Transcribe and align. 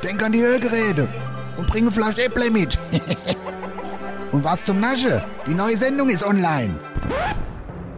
Denk 0.02 0.22
an 0.22 0.33
die 0.33 0.42
Hörgeräte 0.42 1.08
und 1.56 1.66
bring 1.69 1.84
eine 1.84 1.92
Flasche 1.92 2.24
Äpple 2.24 2.50
mit. 2.50 2.78
und 4.30 4.44
was 4.44 4.66
zum 4.66 4.78
Nasche? 4.78 5.24
Die 5.46 5.55
neue 5.55 5.78
Sendung 5.78 6.10
ist 6.10 6.22
online. 6.22 6.78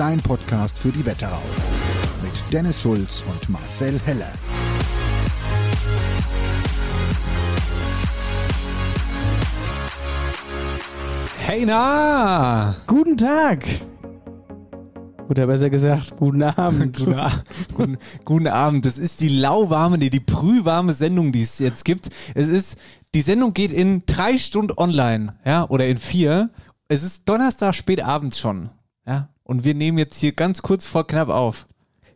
Dein 0.00 0.18
Podcast 0.22 0.78
für 0.78 0.88
die 0.88 1.04
Wetterau. 1.04 1.42
Mit 2.22 2.42
Dennis 2.50 2.80
Schulz 2.80 3.22
und 3.30 3.50
Marcel 3.50 4.00
Heller. 4.06 4.32
Hey 11.36 11.66
na! 11.66 12.76
Guten 12.86 13.18
Tag! 13.18 13.66
Oder 15.28 15.46
besser 15.46 15.68
gesagt, 15.68 16.16
guten 16.16 16.44
Abend. 16.44 16.96
guten, 16.96 17.20
guten, 17.74 17.98
guten, 18.24 18.46
Abend. 18.46 18.86
Das 18.86 18.96
ist 18.96 19.20
die 19.20 19.28
lauwarme, 19.28 19.98
nee, 19.98 20.08
die 20.08 20.20
brühwarme 20.20 20.94
Sendung, 20.94 21.30
die 21.30 21.42
es 21.42 21.58
jetzt 21.58 21.84
gibt. 21.84 22.08
Es 22.34 22.48
ist, 22.48 22.78
die 23.12 23.20
Sendung 23.20 23.52
geht 23.52 23.70
in 23.70 24.04
drei 24.06 24.38
Stunden 24.38 24.72
online, 24.78 25.34
ja, 25.44 25.68
oder 25.68 25.86
in 25.86 25.98
vier. 25.98 26.48
Es 26.88 27.02
ist 27.02 27.28
Donnerstag 27.28 27.74
spät 27.74 28.02
abends 28.02 28.38
schon. 28.38 28.70
Und 29.50 29.64
wir 29.64 29.74
nehmen 29.74 29.98
jetzt 29.98 30.20
hier 30.20 30.30
ganz 30.30 30.62
kurz 30.62 30.86
vor 30.86 31.08
knapp 31.08 31.28
auf. 31.28 31.66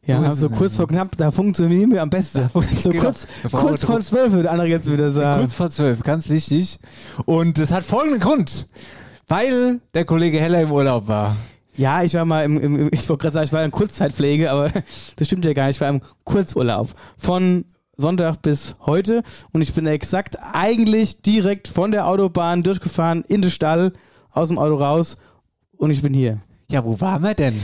Ja, 0.06 0.20
so 0.20 0.26
also 0.26 0.50
kurz 0.50 0.76
vor 0.76 0.86
knapp, 0.86 1.16
da 1.16 1.32
funktionieren 1.32 1.90
wir 1.90 2.00
am 2.00 2.08
besten. 2.08 2.48
So 2.52 2.90
genau. 2.90 3.06
kurz, 3.06 3.26
kurz 3.50 3.82
vor 3.82 4.00
zwölf 4.02 4.30
würde 4.30 4.52
andere 4.52 4.68
jetzt 4.68 4.88
wieder 4.88 5.10
sagen. 5.10 5.40
Kurz 5.40 5.54
vor 5.54 5.68
zwölf, 5.68 6.04
ganz 6.04 6.28
wichtig. 6.28 6.78
Und 7.24 7.58
das 7.58 7.72
hat 7.72 7.82
folgenden 7.82 8.20
Grund. 8.20 8.68
Weil 9.26 9.80
der 9.94 10.04
Kollege 10.04 10.38
Heller 10.38 10.62
im 10.62 10.70
Urlaub 10.70 11.08
war. 11.08 11.36
Ja, 11.76 12.04
ich 12.04 12.14
war 12.14 12.24
mal 12.24 12.44
im, 12.44 12.56
im 12.56 12.90
ich 12.92 13.08
wollte 13.08 13.22
gerade 13.22 13.34
sagen, 13.34 13.46
ich 13.46 13.52
war 13.52 13.64
in 13.64 13.72
Kurzzeitpflege, 13.72 14.52
aber 14.52 14.70
das 15.16 15.26
stimmt 15.26 15.44
ja 15.44 15.54
gar 15.54 15.66
nicht. 15.66 15.78
Ich 15.78 15.80
war 15.80 15.88
im 15.88 16.02
Kurzurlaub. 16.22 16.94
Von 17.18 17.64
Sonntag 17.96 18.42
bis 18.42 18.76
heute 18.86 19.24
und 19.50 19.60
ich 19.60 19.74
bin 19.74 19.88
exakt 19.88 20.38
eigentlich 20.52 21.22
direkt 21.22 21.66
von 21.66 21.90
der 21.90 22.06
Autobahn 22.06 22.62
durchgefahren 22.62 23.24
in 23.26 23.42
den 23.42 23.50
Stall, 23.50 23.92
aus 24.30 24.46
dem 24.46 24.58
Auto 24.58 24.76
raus 24.76 25.16
und 25.76 25.90
ich 25.90 26.00
bin 26.00 26.14
hier. 26.14 26.38
Ja, 26.74 26.84
wo 26.84 27.00
waren 27.00 27.22
wir 27.22 27.34
denn? 27.34 27.54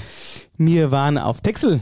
Wir 0.56 0.92
waren 0.92 1.18
auf 1.18 1.40
Texel. 1.40 1.80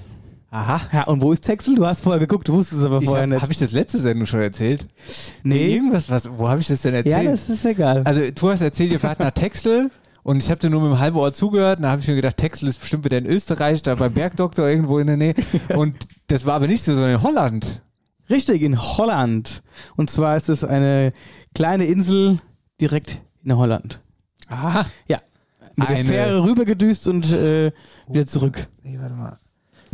Aha. 0.50 0.81
Ja, 0.94 1.05
und 1.05 1.21
wo 1.21 1.31
ist 1.31 1.43
Texel? 1.43 1.75
Du 1.75 1.84
hast 1.84 2.00
vorher 2.00 2.19
geguckt, 2.19 2.49
du 2.49 2.55
wusstest 2.55 2.81
es 2.81 2.87
aber 2.87 3.03
vorher 3.03 3.25
hab, 3.25 3.28
nicht. 3.28 3.43
Habe 3.43 3.53
ich 3.53 3.59
das 3.59 3.72
letzte 3.72 3.99
Sendung 3.99 4.25
schon 4.25 4.41
erzählt? 4.41 4.87
Nee. 5.43 5.75
Irgendwas, 5.75 6.09
was, 6.09 6.27
wo 6.38 6.49
habe 6.49 6.62
ich 6.62 6.69
das 6.69 6.81
denn 6.81 6.94
erzählt? 6.94 7.25
Ja, 7.25 7.31
das 7.31 7.50
ist 7.50 7.67
egal. 7.67 8.00
Also, 8.06 8.22
du 8.31 8.50
hast 8.50 8.62
erzählt, 8.62 8.93
ihr 8.93 8.99
fahrt 8.99 9.21
nach 9.21 9.33
Texel 9.33 9.91
und 10.22 10.43
ich 10.43 10.49
habe 10.49 10.59
dir 10.59 10.71
nur 10.71 10.81
mit 10.81 10.93
dem 10.93 10.99
halben 11.00 11.19
Ohr 11.19 11.34
zugehört. 11.34 11.81
Und 11.81 11.83
da 11.83 11.91
habe 11.91 12.00
ich 12.00 12.09
mir 12.09 12.15
gedacht, 12.15 12.38
Texel 12.38 12.67
ist 12.67 12.81
bestimmt 12.81 13.05
wieder 13.05 13.19
in 13.19 13.27
Österreich, 13.27 13.83
da 13.83 13.94
beim 13.94 14.15
Bergdoktor 14.15 14.67
irgendwo 14.67 14.99
in 14.99 15.06
der 15.06 15.19
Nähe. 15.19 15.34
Und 15.77 15.97
das 16.28 16.47
war 16.47 16.55
aber 16.55 16.67
nicht 16.67 16.83
so, 16.83 16.94
sondern 16.94 17.12
in 17.12 17.22
Holland. 17.22 17.83
Richtig, 18.31 18.62
in 18.62 18.81
Holland. 18.81 19.62
Und 19.97 20.09
zwar 20.09 20.34
ist 20.38 20.49
es 20.49 20.65
eine 20.65 21.12
kleine 21.55 21.84
Insel 21.84 22.38
direkt 22.81 23.21
in 23.44 23.55
Holland. 23.55 24.00
Aha. 24.49 24.87
Ja. 25.09 25.21
Mit 25.78 25.89
eine... 25.89 25.97
der 25.97 26.05
Fähre 26.05 26.44
rübergedüst 26.44 27.09
und 27.09 27.33
äh, 27.33 27.72
wieder 28.09 28.27
zurück. 28.27 28.69
Nee, 28.83 28.99
warte 29.00 29.15
mal 29.15 29.39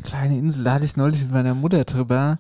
kleine 0.03 0.39
Insel, 0.39 0.65
da 0.65 0.75
hatte 0.75 0.85
ich 0.85 0.97
neulich 0.97 1.23
mit 1.23 1.33
meiner 1.33 1.55
Mutter 1.55 1.85
drüber. 1.85 2.39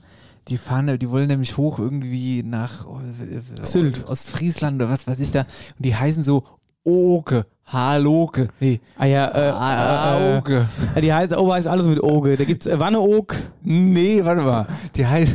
Die 0.49 0.59
fahren, 0.59 0.99
die 0.99 1.11
wollen 1.11 1.29
nämlich 1.29 1.57
hoch 1.57 1.79
irgendwie 1.79 2.43
nach 2.43 2.87
äh, 2.87 3.65
Sylt. 3.65 4.07
Ostfriesland 4.07 4.77
oder 4.77 4.91
was 4.91 5.07
weiß 5.07 5.19
ich 5.21 5.33
da. 5.33 5.41
Und 5.41 5.85
die 5.87 5.97
heißen 5.97 6.23
so 6.23 6.45
Oge. 6.85 7.47
Haloge. 7.65 8.51
Nee. 8.61 8.81
Ah 8.99 9.07
ja, 9.07 9.27
äh, 9.29 9.49
ah, 9.49 10.37
Oge. 10.37 10.69
Äh, 10.95 11.01
die 11.01 11.15
heißt, 11.15 11.35
oh, 11.35 11.51
heißt 11.51 11.67
alles 11.67 11.87
mit 11.87 12.03
Oge. 12.03 12.37
Da 12.37 12.45
gibt's 12.45 12.67
äh, 12.67 12.79
Wanneog. 12.79 13.35
Nee, 13.63 14.23
warte 14.23 14.43
mal. 14.43 14.67
Die, 14.95 15.07
hei 15.07 15.27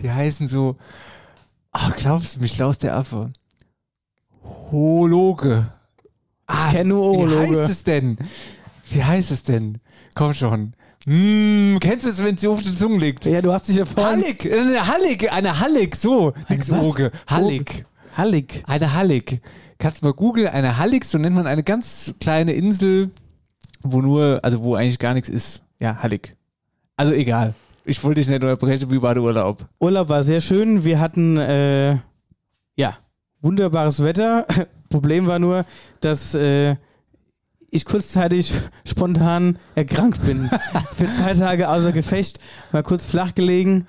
die 0.00 0.10
heißen 0.10 0.48
so, 0.48 0.76
ach, 1.70 1.94
glaubst 1.94 2.36
du 2.36 2.40
mich, 2.40 2.58
Laus 2.58 2.78
der 2.78 2.96
Affe. 2.96 3.30
Hologe. 4.72 5.68
Ich 6.48 6.54
ah, 6.54 6.70
kenne 6.70 6.90
nur 6.90 7.04
Hologe. 7.04 7.50
Wie 7.50 7.56
heißt 7.56 7.70
es 7.70 7.84
denn? 7.84 8.18
Wie 8.90 9.02
heißt 9.02 9.30
es 9.32 9.42
denn? 9.42 9.78
Komm 10.14 10.32
schon. 10.32 10.74
Mmh, 11.06 11.78
kennst 11.80 12.06
du 12.06 12.10
es, 12.10 12.22
wenn 12.22 12.36
sie 12.36 12.48
auf 12.48 12.62
der 12.62 12.74
Zunge 12.74 12.98
liegt? 12.98 13.26
Ja, 13.26 13.42
du 13.42 13.52
hast 13.52 13.68
dich 13.68 13.76
ja 13.76 13.84
vorhin... 13.84 14.22
Hallig, 14.22 14.52
eine 14.52 14.86
Hallig, 14.86 15.32
eine 15.32 15.60
Hallig, 15.60 15.96
so. 15.96 16.32
Nix 16.48 16.70
Oge. 16.70 17.10
Hallig. 17.28 17.84
Hallig. 18.16 18.62
Eine 18.66 18.92
Hallig. 18.92 19.40
Kannst 19.78 20.02
du 20.02 20.06
mal 20.06 20.14
googeln, 20.14 20.48
eine 20.48 20.78
Hallig, 20.78 21.04
so 21.04 21.18
nennt 21.18 21.36
man 21.36 21.46
eine 21.46 21.62
ganz 21.62 22.14
kleine 22.20 22.52
Insel, 22.52 23.10
wo 23.82 24.00
nur, 24.00 24.40
also 24.42 24.62
wo 24.62 24.74
eigentlich 24.74 24.98
gar 24.98 25.14
nichts 25.14 25.28
ist. 25.28 25.64
Ja, 25.80 26.02
Hallig. 26.02 26.34
Also 26.96 27.12
egal. 27.12 27.54
Ich 27.84 28.02
wollte 28.02 28.20
dich 28.20 28.28
nicht 28.28 28.42
unterbrechen, 28.42 28.90
wie 28.90 29.02
war 29.02 29.14
der 29.14 29.22
Urlaub? 29.22 29.66
Urlaub 29.78 30.08
war 30.08 30.24
sehr 30.24 30.40
schön. 30.40 30.84
Wir 30.84 30.98
hatten, 30.98 31.36
äh, 31.36 31.98
ja, 32.74 32.96
wunderbares 33.42 34.02
Wetter. 34.02 34.46
Problem 34.88 35.26
war 35.26 35.38
nur, 35.38 35.64
dass 36.00 36.34
äh, 36.34 36.76
ich 37.70 37.84
kurzzeitig 37.84 38.52
spontan 38.84 39.58
erkrankt 39.74 40.24
bin. 40.24 40.50
Für 40.94 41.08
zwei 41.12 41.34
Tage 41.34 41.68
außer 41.68 41.92
Gefecht, 41.92 42.40
mal 42.72 42.82
kurz 42.82 43.04
flach 43.04 43.34
gelegen. 43.34 43.86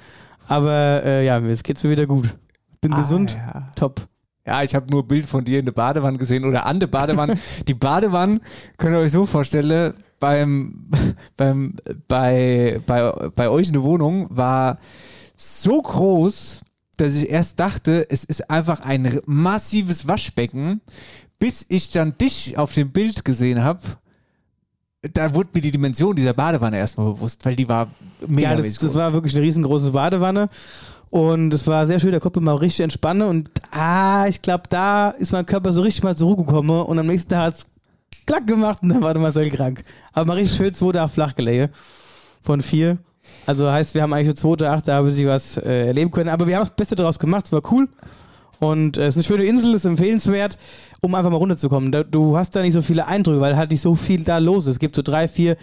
Aber 0.48 1.04
äh, 1.04 1.26
ja, 1.26 1.40
jetzt 1.40 1.64
geht's 1.64 1.84
mir 1.84 1.90
wieder 1.90 2.06
gut. 2.06 2.36
Bin 2.82 2.94
ah, 2.94 3.00
gesund, 3.00 3.34
ja. 3.34 3.70
top. 3.76 4.08
Ja, 4.46 4.64
ich 4.64 4.74
habe 4.76 4.86
nur 4.90 5.04
ein 5.04 5.08
Bild 5.08 5.26
von 5.26 5.44
dir 5.44 5.60
in 5.60 5.66
der 5.66 5.74
Badewanne 5.74 6.18
gesehen 6.18 6.46
oder 6.46 6.66
an 6.66 6.80
der 6.80 6.88
Badewanne. 6.88 7.38
Die 7.68 7.74
Badewanne, 7.74 8.40
könnt 8.78 8.96
ihr 8.96 9.00
euch 9.00 9.12
so 9.12 9.26
vorstellen, 9.26 9.94
beim, 10.20 10.90
beim, 11.38 11.76
bei, 12.08 12.80
bei, 12.86 13.12
bei 13.36 13.50
euch 13.50 13.68
in 13.68 13.74
der 13.74 13.84
Wohnung 13.84 14.28
war 14.30 14.80
so 15.36 15.82
groß, 15.82 16.62
dass 16.98 17.16
ich 17.16 17.30
erst 17.30 17.60
dachte, 17.60 18.06
es 18.10 18.24
ist 18.24 18.50
einfach 18.50 18.82
ein 18.82 19.22
massives 19.26 20.08
Waschbecken 20.08 20.82
bis 21.40 21.66
ich 21.70 21.92
dann 21.92 22.18
dich 22.18 22.58
auf 22.58 22.74
dem 22.74 22.92
Bild 22.92 23.24
gesehen 23.26 23.64
habe, 23.64 23.82
da 25.14 25.34
wurde 25.34 25.50
mir 25.54 25.62
die 25.62 25.72
Dimension 25.72 26.16
dieser 26.16 26.34
Badewanne 26.34 26.78
erstmal 26.78 27.14
bewusst, 27.14 27.46
weil 27.46 27.56
die 27.56 27.70
war 27.70 27.90
mega 28.28 28.52
Ja, 28.52 28.56
das, 28.56 28.74
das 28.74 28.94
war 28.94 29.14
wirklich 29.14 29.36
eine 29.36 29.46
riesengroße 29.46 29.92
Badewanne. 29.92 30.50
Und 31.10 31.54
es 31.54 31.66
war 31.66 31.88
sehr 31.88 32.00
schön, 32.00 32.12
da 32.12 32.20
konnte 32.20 32.42
man 32.42 32.56
mal 32.56 32.60
richtig 32.60 32.84
entspannen. 32.84 33.22
Und 33.28 33.50
ah, 33.72 34.26
ich 34.28 34.42
glaube, 34.42 34.64
da 34.70 35.12
ist 35.12 35.32
mein 35.32 35.46
Körper 35.46 35.72
so 35.72 35.82
richtig 35.82 36.04
mal 36.04 36.18
zur 36.18 36.28
Ruhe 36.28 36.44
gekommen. 36.44 36.82
Und 36.82 37.00
am 37.00 37.06
nächsten 37.06 37.30
Tag 37.30 37.40
hat 37.40 37.54
es 37.54 37.66
klack 38.26 38.46
gemacht 38.46 38.80
und 38.82 38.90
dann 38.90 39.02
war 39.02 39.14
der 39.14 39.22
Marcel 39.22 39.50
krank. 39.50 39.86
Aber 40.12 40.26
mal 40.26 40.34
richtig 40.34 40.58
schön 40.58 40.74
zwei 40.74 40.92
Tage 40.92 41.10
flach 41.10 41.36
gelegen. 41.36 41.72
Von 42.42 42.62
vier. 42.62 42.98
Also 43.46 43.72
heißt, 43.72 43.96
wir 43.96 44.02
haben 44.02 44.14
eigentlich 44.14 44.28
eine 44.28 44.36
zweite 44.36 44.70
Acht, 44.70 44.88
da 44.88 44.96
habe 44.96 45.10
ich 45.10 45.26
was 45.26 45.58
äh, 45.58 45.88
erleben 45.88 46.12
können. 46.12 46.30
Aber 46.30 46.48
wir 46.48 46.56
haben 46.56 46.64
das 46.64 46.76
Beste 46.76 46.96
daraus 46.96 47.18
gemacht, 47.18 47.46
es 47.46 47.52
war 47.52 47.62
cool. 47.72 47.88
Und 48.60 48.98
äh, 48.98 49.08
es 49.08 49.16
ist 49.16 49.18
eine 49.18 49.38
schöne 49.38 49.50
Insel, 49.50 49.74
ist 49.76 49.86
empfehlenswert, 49.86 50.58
um 51.02 51.14
einfach 51.16 51.30
mal 51.30 51.38
runterzukommen. 51.38 51.92
Da, 51.92 52.04
du 52.04 52.38
hast 52.38 52.56
da 52.56 52.62
nicht 52.62 52.74
so 52.74 52.82
viele 52.82 53.08
Eindrücke, 53.08 53.40
weil 53.40 53.56
halt 53.56 53.72
nicht 53.72 53.82
so 53.82 53.96
viel 53.96 54.24
da 54.24 54.40
los 54.40 54.66
ist. 54.66 54.76
Es 54.76 54.80
gibt 54.80 54.96
so 54.96 55.02
drei, 55.02 55.28
vier 55.28 55.58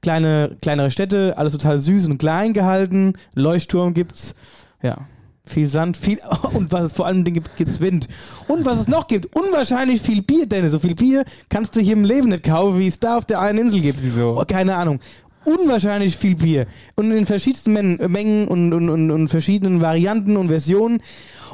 kleine, 0.00 0.56
kleinere 0.62 0.90
Städte, 0.90 1.36
alles 1.36 1.52
total 1.52 1.80
süß 1.80 2.06
und 2.06 2.18
klein 2.18 2.52
gehalten. 2.52 3.14
Leuchtturm 3.34 3.94
gibt's. 3.94 4.34
Ja. 4.82 4.98
Viel 5.44 5.66
Sand, 5.66 5.96
viel. 5.96 6.20
Und 6.52 6.72
was 6.72 6.86
es 6.86 6.92
vor 6.92 7.06
allem 7.06 7.24
gibt, 7.24 7.56
gibt 7.56 7.80
Wind. 7.80 8.06
Und 8.48 8.66
was 8.66 8.80
es 8.80 8.88
noch 8.88 9.06
gibt, 9.06 9.34
unwahrscheinlich 9.34 10.02
viel 10.02 10.20
Bier, 10.20 10.46
Dennis. 10.46 10.72
So 10.72 10.78
viel 10.78 10.94
Bier 10.94 11.24
kannst 11.48 11.74
du 11.74 11.80
hier 11.80 11.94
im 11.94 12.04
Leben 12.04 12.28
nicht 12.28 12.44
kaufen, 12.44 12.78
wie 12.78 12.86
es 12.86 13.00
da 13.00 13.16
auf 13.16 13.24
der 13.24 13.40
einen 13.40 13.58
Insel 13.58 13.80
gibt. 13.80 13.98
Wieso? 14.02 14.38
Oh, 14.38 14.44
keine 14.46 14.76
Ahnung. 14.76 15.00
Unwahrscheinlich 15.48 16.16
viel 16.16 16.36
Bier. 16.36 16.66
Und 16.96 17.10
in 17.12 17.26
verschiedensten 17.26 17.72
Men 17.72 17.96
Mengen 18.08 18.48
und, 18.48 18.72
und, 18.72 18.88
und, 18.90 19.10
und 19.10 19.28
verschiedenen 19.28 19.80
Varianten 19.80 20.36
und 20.36 20.48
Versionen. 20.48 21.00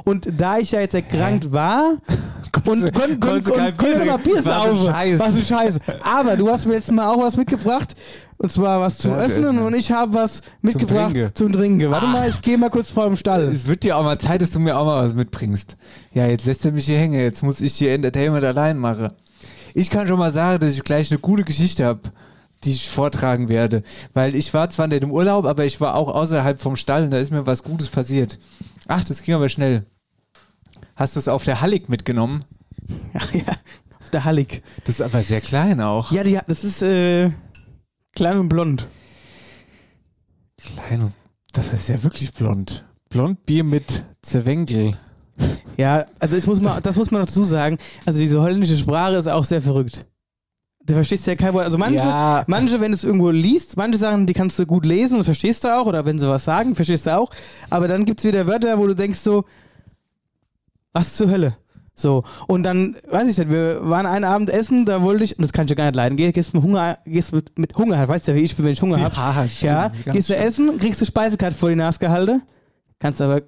Und 0.05 0.29
da 0.37 0.58
ich 0.58 0.73
ja 0.73 0.81
jetzt 0.81 0.94
erkrankt 0.94 1.52
war 1.52 1.93
und 2.06 2.64
Konntest 2.64 2.88
du- 2.88 3.00
kon, 3.00 3.11
kon, 3.11 3.20
konntest 3.20 3.49
du 3.49 3.52
kon, 3.52 3.61
kein 3.62 3.76
konnte 3.76 3.96
Bier 4.00 4.05
mal 4.06 4.17
Bier 4.19 4.35
trinken? 4.35 4.44
Was 4.50 4.67
ein 4.67 4.76
saufen. 4.76 5.19
Was 5.19 5.35
für 5.35 5.44
Scheiße. 5.55 5.81
Aber 6.02 6.37
du 6.37 6.49
hast 6.50 6.67
mir 6.67 6.75
jetzt 6.75 6.93
mal 6.93 7.08
auch 7.11 7.23
was 7.23 7.37
mitgebracht. 7.37 7.94
Und 8.37 8.52
zwar 8.52 8.81
was 8.81 8.99
zum 8.99 9.12
Ja, 9.12 9.19
Öffnen 9.19 9.58
und 9.61 9.75
ich 9.75 9.91
habe 9.93 10.12
was 10.12 10.43
mitgebracht 10.61 11.12
Trinken. 11.14 11.31
zum 11.35 11.52
Trinken. 11.52 11.91
Warte 11.91 12.08
mal, 12.08 12.29
ich 12.29 12.43
gehe 12.43 12.58
mal 12.58 12.69
kurz 12.69 12.91
vor 12.91 13.06
dem 13.06 13.17
Stall. 13.17 13.44
Es 13.52 13.67
wird 13.69 13.85
dir 13.85 13.96
auch 13.96 14.02
mal 14.02 14.19
Zeit, 14.19 14.43
dass 14.43 14.50
du 14.50 14.58
mir 14.58 14.76
auch 14.76 14.85
mal 14.85 15.05
was 15.05 15.14
mitbringst. 15.14 15.76
Ja, 16.12 16.26
jetzt 16.26 16.44
lässt 16.44 16.64
er 16.67 16.73
mich 16.73 16.85
hier 16.87 16.99
hängen. 16.99 17.19
Jetzt 17.19 17.43
muss 17.43 17.61
ich 17.61 17.75
hier 17.75 17.93
Entertainment 17.94 18.44
allein 18.44 18.76
machen. 18.76 19.08
Ich 19.73 19.88
kann 19.88 20.06
schon 20.08 20.19
mal 20.19 20.32
sagen, 20.32 20.58
dass 20.58 20.75
ich 20.75 20.82
gleich 20.85 21.11
eine 21.11 21.20
gute 21.20 21.44
Geschichte 21.44 21.85
habe, 21.87 22.00
die 22.64 22.72
ich 22.72 22.88
vortragen 22.88 23.49
werde. 23.49 23.82
Weil 24.12 24.34
ich 24.34 24.52
war 24.55 24.70
zwar 24.70 24.87
nicht 24.87 25.02
im 25.02 25.11
Urlaub, 25.11 25.44
aber 25.46 25.64
ich 25.64 25.81
war 25.81 25.94
auch 25.94 26.08
außerhalb 26.08 26.61
vom 26.61 26.76
Stall 26.76 27.05
und 27.05 27.11
da 27.11 27.19
ist 27.19 27.31
mir 27.31 27.46
was 27.46 27.62
Gutes 27.62 27.88
passiert. 27.88 28.38
Ach, 28.87 29.05
das 29.05 29.22
ging 29.22 29.34
aber 29.34 29.49
schnell. 29.49 29.84
Hast 30.96 31.16
du 31.16 31.20
es 31.20 31.28
auf 31.28 31.44
der 31.44 31.61
Hallig 31.61 31.88
mitgenommen? 31.88 32.44
Ja, 33.14 33.20
ja, 33.32 33.52
auf 33.99 34.11
der 34.11 34.25
Hallig. 34.25 34.62
Das 34.84 34.96
ist 34.96 35.00
aber 35.00 35.22
sehr 35.22 35.40
klein 35.40 35.81
auch. 35.81 36.12
Ja, 36.12 36.22
die, 36.22 36.38
das 36.46 36.64
ist 36.64 36.82
äh, 36.82 37.31
klein 38.14 38.38
und 38.38 38.50
blond. 38.50 38.87
Klein 40.58 41.02
und 41.02 41.12
das 41.52 41.72
ist 41.72 41.88
ja 41.88 42.02
wirklich 42.02 42.34
blond. 42.34 42.84
Blondbier 43.08 43.64
mit 43.64 44.05
Zerwenkel. 44.20 44.99
Ja, 45.76 46.06
also 46.19 46.37
ich 46.37 46.46
muss 46.46 46.60
mal, 46.60 46.81
das 46.81 46.96
muss 46.96 47.10
man 47.10 47.20
noch 47.20 47.28
dazu 47.28 47.44
sagen. 47.44 47.78
Also 48.05 48.20
diese 48.20 48.40
holländische 48.40 48.76
Sprache 48.76 49.17
ist 49.17 49.28
auch 49.28 49.44
sehr 49.44 49.62
verrückt. 49.62 50.06
Du 50.86 50.92
verstehst 50.94 51.26
ja 51.26 51.34
kein 51.34 51.54
Wort. 51.54 51.64
Also 51.64 51.78
manche, 51.78 52.04
Ja. 52.04 52.44
manche, 52.46 52.78
wenn 52.81 52.90
du 52.90 52.94
es 52.96 53.04
irgendwo 53.04 53.31
liest, 53.31 53.76
manche 53.78 53.98
Sachen, 53.98 54.26
die 54.26 54.34
kannst 54.34 54.58
du 54.58 54.66
gut 54.66 54.84
lesen 54.84 55.16
und 55.19 55.25
verstehst 55.25 55.64
du 55.64 55.69
auch. 55.75 55.86
Oder 55.86 56.04
wenn 56.04 56.19
sie 56.19 56.28
was 56.28 56.44
sagen, 56.44 56.75
verstehst 56.75 57.06
du 57.06 57.16
auch. 57.16 57.31
Aber 57.70 57.88
dann 57.88 58.04
gibt 58.04 58.20
es 58.20 58.26
wieder 58.26 58.46
Wörter, 58.46 58.78
wo 58.78 58.86
du 58.86 58.94
denkst 58.94 59.20
so, 59.20 59.44
was 60.92 61.16
zur 61.16 61.31
Hölle? 61.31 61.56
So. 61.94 62.25
Und 62.48 62.64
dann, 62.64 62.96
weiß 63.08 63.28
ich 63.28 63.38
nicht, 63.38 63.50
wir 63.50 63.88
waren 63.88 64.04
einen 64.06 64.25
Abend 64.25 64.50
essen, 64.50 64.84
da 64.84 65.00
wollte 65.02 65.25
ich, 65.25 65.38
und 65.38 65.42
das 65.44 65.52
kann 65.52 65.64
ich 65.66 65.70
ja 65.70 65.76
gar 65.76 65.84
nicht 65.86 65.94
leiden, 65.94 66.16
geh- 66.16 66.32
gehst 66.32 66.52
mit 66.52 66.62
Hunger, 66.62 66.98
gehst 67.06 67.32
mit, 67.32 67.56
mit 67.58 67.75
Hunger, 67.76 68.06
weißt 68.06 68.26
ja, 68.28 68.34
wie 68.34 68.40
ich 68.40 68.56
bin, 68.56 68.64
wenn 68.64 68.72
ich 68.72 68.82
Hunger 68.82 69.00
habe. 69.00 69.14
Ja, 69.14 69.44
Ja, 69.60 69.90
stimmt, 69.90 70.04
ganz 70.04 70.16
gehst 70.16 70.28
du 70.31 70.36
essen, 70.36 70.78
kriegst 70.78 71.00
du 71.00 71.04
Speisekarte 71.04 71.56
vor 71.56 71.69
die 71.70 71.76
Nase 71.76 71.98
gehalten, 72.00 72.42
kannst 72.98 73.20
aber 73.20 73.42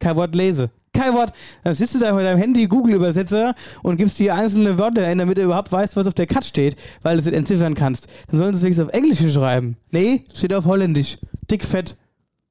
kein 0.00 0.16
Wort 0.16 0.34
lesen. 0.34 0.68
Kein 0.92 1.14
Wort. 1.14 1.32
Dann 1.62 1.74
sitzt 1.74 1.94
du 1.94 2.00
da 2.00 2.12
mit 2.12 2.24
deinem 2.24 2.38
Handy 2.38 2.66
Google-Übersetzer 2.66 3.54
und 3.82 3.96
gibst 3.96 4.18
dir 4.18 4.34
einzelne 4.34 4.76
Wörter 4.76 5.06
ein, 5.06 5.18
damit 5.18 5.38
du 5.38 5.42
überhaupt 5.42 5.70
weißt, 5.70 5.94
was 5.94 6.06
auf 6.06 6.14
der 6.14 6.26
Karte 6.26 6.48
steht, 6.48 6.76
weil 7.02 7.16
du 7.16 7.22
es 7.22 7.28
entziffern 7.28 7.74
kannst. 7.74 8.08
Dann 8.28 8.38
sollen 8.38 8.56
sie 8.56 8.68
es 8.68 8.80
auf 8.80 8.88
Englisch 8.88 9.20
schreiben. 9.32 9.76
Nee, 9.92 10.24
steht 10.34 10.52
auf 10.52 10.64
Holländisch. 10.64 11.18
Dick, 11.48 11.64
fett. 11.64 11.96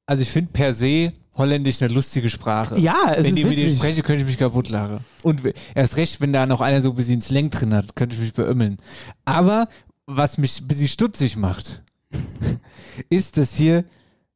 Also 0.06 0.22
ich 0.22 0.30
finde 0.30 0.50
per 0.52 0.72
se 0.72 1.12
Holländisch 1.36 1.82
eine 1.82 1.92
lustige 1.92 2.28
Sprache. 2.30 2.78
Ja, 2.78 2.96
es 3.12 3.18
wenn 3.18 3.26
ist 3.26 3.38
die 3.38 3.44
mit 3.44 3.56
dir 3.56 3.64
witzig. 3.66 3.78
spreche, 3.78 4.02
könnte 4.02 4.22
ich 4.22 4.26
mich 4.26 4.38
kaputt 4.38 4.68
lachen. 4.68 5.00
Und 5.22 5.42
erst 5.74 5.96
recht, 5.96 6.20
wenn 6.20 6.32
da 6.32 6.46
noch 6.46 6.60
einer 6.60 6.80
so 6.82 6.90
ein 6.90 6.96
bisschen 6.96 7.20
Slang 7.20 7.50
drin 7.50 7.74
hat, 7.74 7.94
könnte 7.94 8.16
ich 8.16 8.20
mich 8.22 8.32
beömmeln. 8.32 8.78
Aber 9.24 9.68
was 10.06 10.38
mich 10.38 10.60
ein 10.60 10.66
bisschen 10.66 10.88
stutzig 10.88 11.36
macht, 11.36 11.82
ist, 13.10 13.36
dass 13.36 13.54
hier 13.54 13.84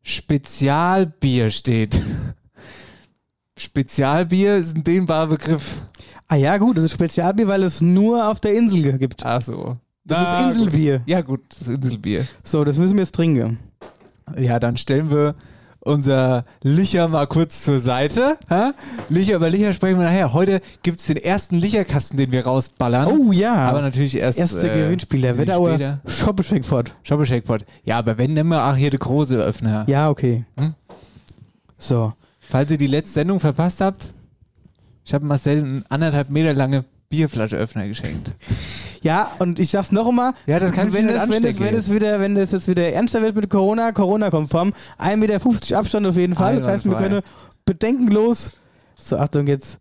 Spezialbier 0.02 1.50
steht. 1.50 2.00
Spezialbier 3.56 4.56
ist 4.56 4.76
ein 4.76 4.84
dehnbarer 4.84 5.28
Begriff. 5.28 5.82
Ah 6.28 6.36
ja, 6.36 6.56
gut, 6.58 6.76
das 6.76 6.84
ist 6.84 6.92
Spezialbier, 6.92 7.46
weil 7.48 7.62
es 7.62 7.80
nur 7.80 8.28
auf 8.28 8.40
der 8.40 8.54
Insel 8.54 8.98
gibt. 8.98 9.24
Ach 9.24 9.42
so. 9.42 9.76
Das 10.04 10.18
Na, 10.18 10.50
ist 10.50 10.58
Inselbier. 10.58 10.98
Gut. 10.98 11.08
Ja 11.08 11.20
gut, 11.20 11.40
das 11.48 11.62
ist 11.62 11.68
Inselbier. 11.68 12.26
So, 12.42 12.64
das 12.64 12.78
müssen 12.78 12.94
wir 12.94 13.02
jetzt 13.02 13.14
trinken. 13.14 13.58
Ja, 14.38 14.58
dann 14.58 14.76
stellen 14.76 15.10
wir 15.10 15.34
unser 15.80 16.44
Licher 16.62 17.08
mal 17.08 17.26
kurz 17.26 17.62
zur 17.62 17.78
Seite. 17.78 18.38
Ha? 18.50 18.72
Licher, 19.08 19.36
über 19.36 19.50
Licher 19.50 19.72
sprechen 19.72 19.98
wir 19.98 20.06
nachher. 20.06 20.32
Heute 20.32 20.60
gibt 20.82 20.98
es 20.98 21.06
den 21.06 21.18
ersten 21.18 21.56
Licherkasten, 21.56 22.16
den 22.16 22.32
wir 22.32 22.44
rausballern. 22.44 23.06
Oh 23.06 23.32
ja. 23.32 23.54
Aber 23.54 23.82
natürlich 23.82 24.16
erst. 24.16 24.38
Erste 24.38 24.70
äh, 24.70 24.82
Gewinnspiel, 24.84 25.20
der 25.20 25.38
Wetterauer 25.38 25.74
später. 25.74 26.00
Shoppe-Shackpot. 26.06 26.94
Shoppe-Shackpot. 27.02 27.64
Ja, 27.84 27.98
aber 27.98 28.18
wenn, 28.18 28.32
nehmen 28.32 28.48
wir 28.48 28.66
auch 28.66 28.76
hier 28.76 28.90
der 28.90 28.98
große 28.98 29.36
Öffner. 29.36 29.84
Ja, 29.86 30.08
okay. 30.08 30.44
Hm? 30.58 30.74
So. 31.78 32.14
Falls 32.50 32.70
ihr 32.70 32.78
die 32.78 32.86
letzte 32.86 33.14
Sendung 33.14 33.40
verpasst 33.40 33.80
habt, 33.80 34.14
ich 35.04 35.12
habe 35.14 35.24
Marcel 35.26 35.58
einen 35.58 35.84
anderthalb 35.88 36.30
Meter 36.30 36.54
lange 36.54 36.84
Bierflasche 37.08 37.56
Öffner 37.56 37.86
geschenkt. 37.86 38.32
Ja, 39.02 39.30
und 39.38 39.58
ich 39.58 39.70
sag's 39.70 39.92
noch 39.92 40.08
einmal, 40.08 40.32
Ja, 40.46 40.58
das 40.58 40.72
kann 40.72 40.88
ich 40.88 40.94
wenn 40.94 41.06
nicht 41.06 41.16
das, 41.16 41.28
wenn, 41.28 41.42
das, 41.42 41.58
wenn, 41.60 41.74
das 41.74 41.86
jetzt. 41.86 41.94
wieder, 41.94 42.20
wenn 42.20 42.34
das 42.34 42.52
jetzt 42.52 42.68
wieder 42.68 42.88
ernster 42.90 43.20
wird 43.22 43.36
mit 43.36 43.50
Corona, 43.50 43.92
Corona-konform, 43.92 44.72
1,50 44.98 45.16
Meter 45.16 45.78
Abstand 45.78 46.06
auf 46.06 46.16
jeden 46.16 46.34
Fall. 46.34 46.56
Das 46.56 46.66
heißt, 46.66 46.84
wir 46.86 46.96
können 46.96 47.20
bedenkenlos. 47.66 48.50
So, 48.98 49.18
Achtung 49.18 49.46
jetzt. 49.46 49.78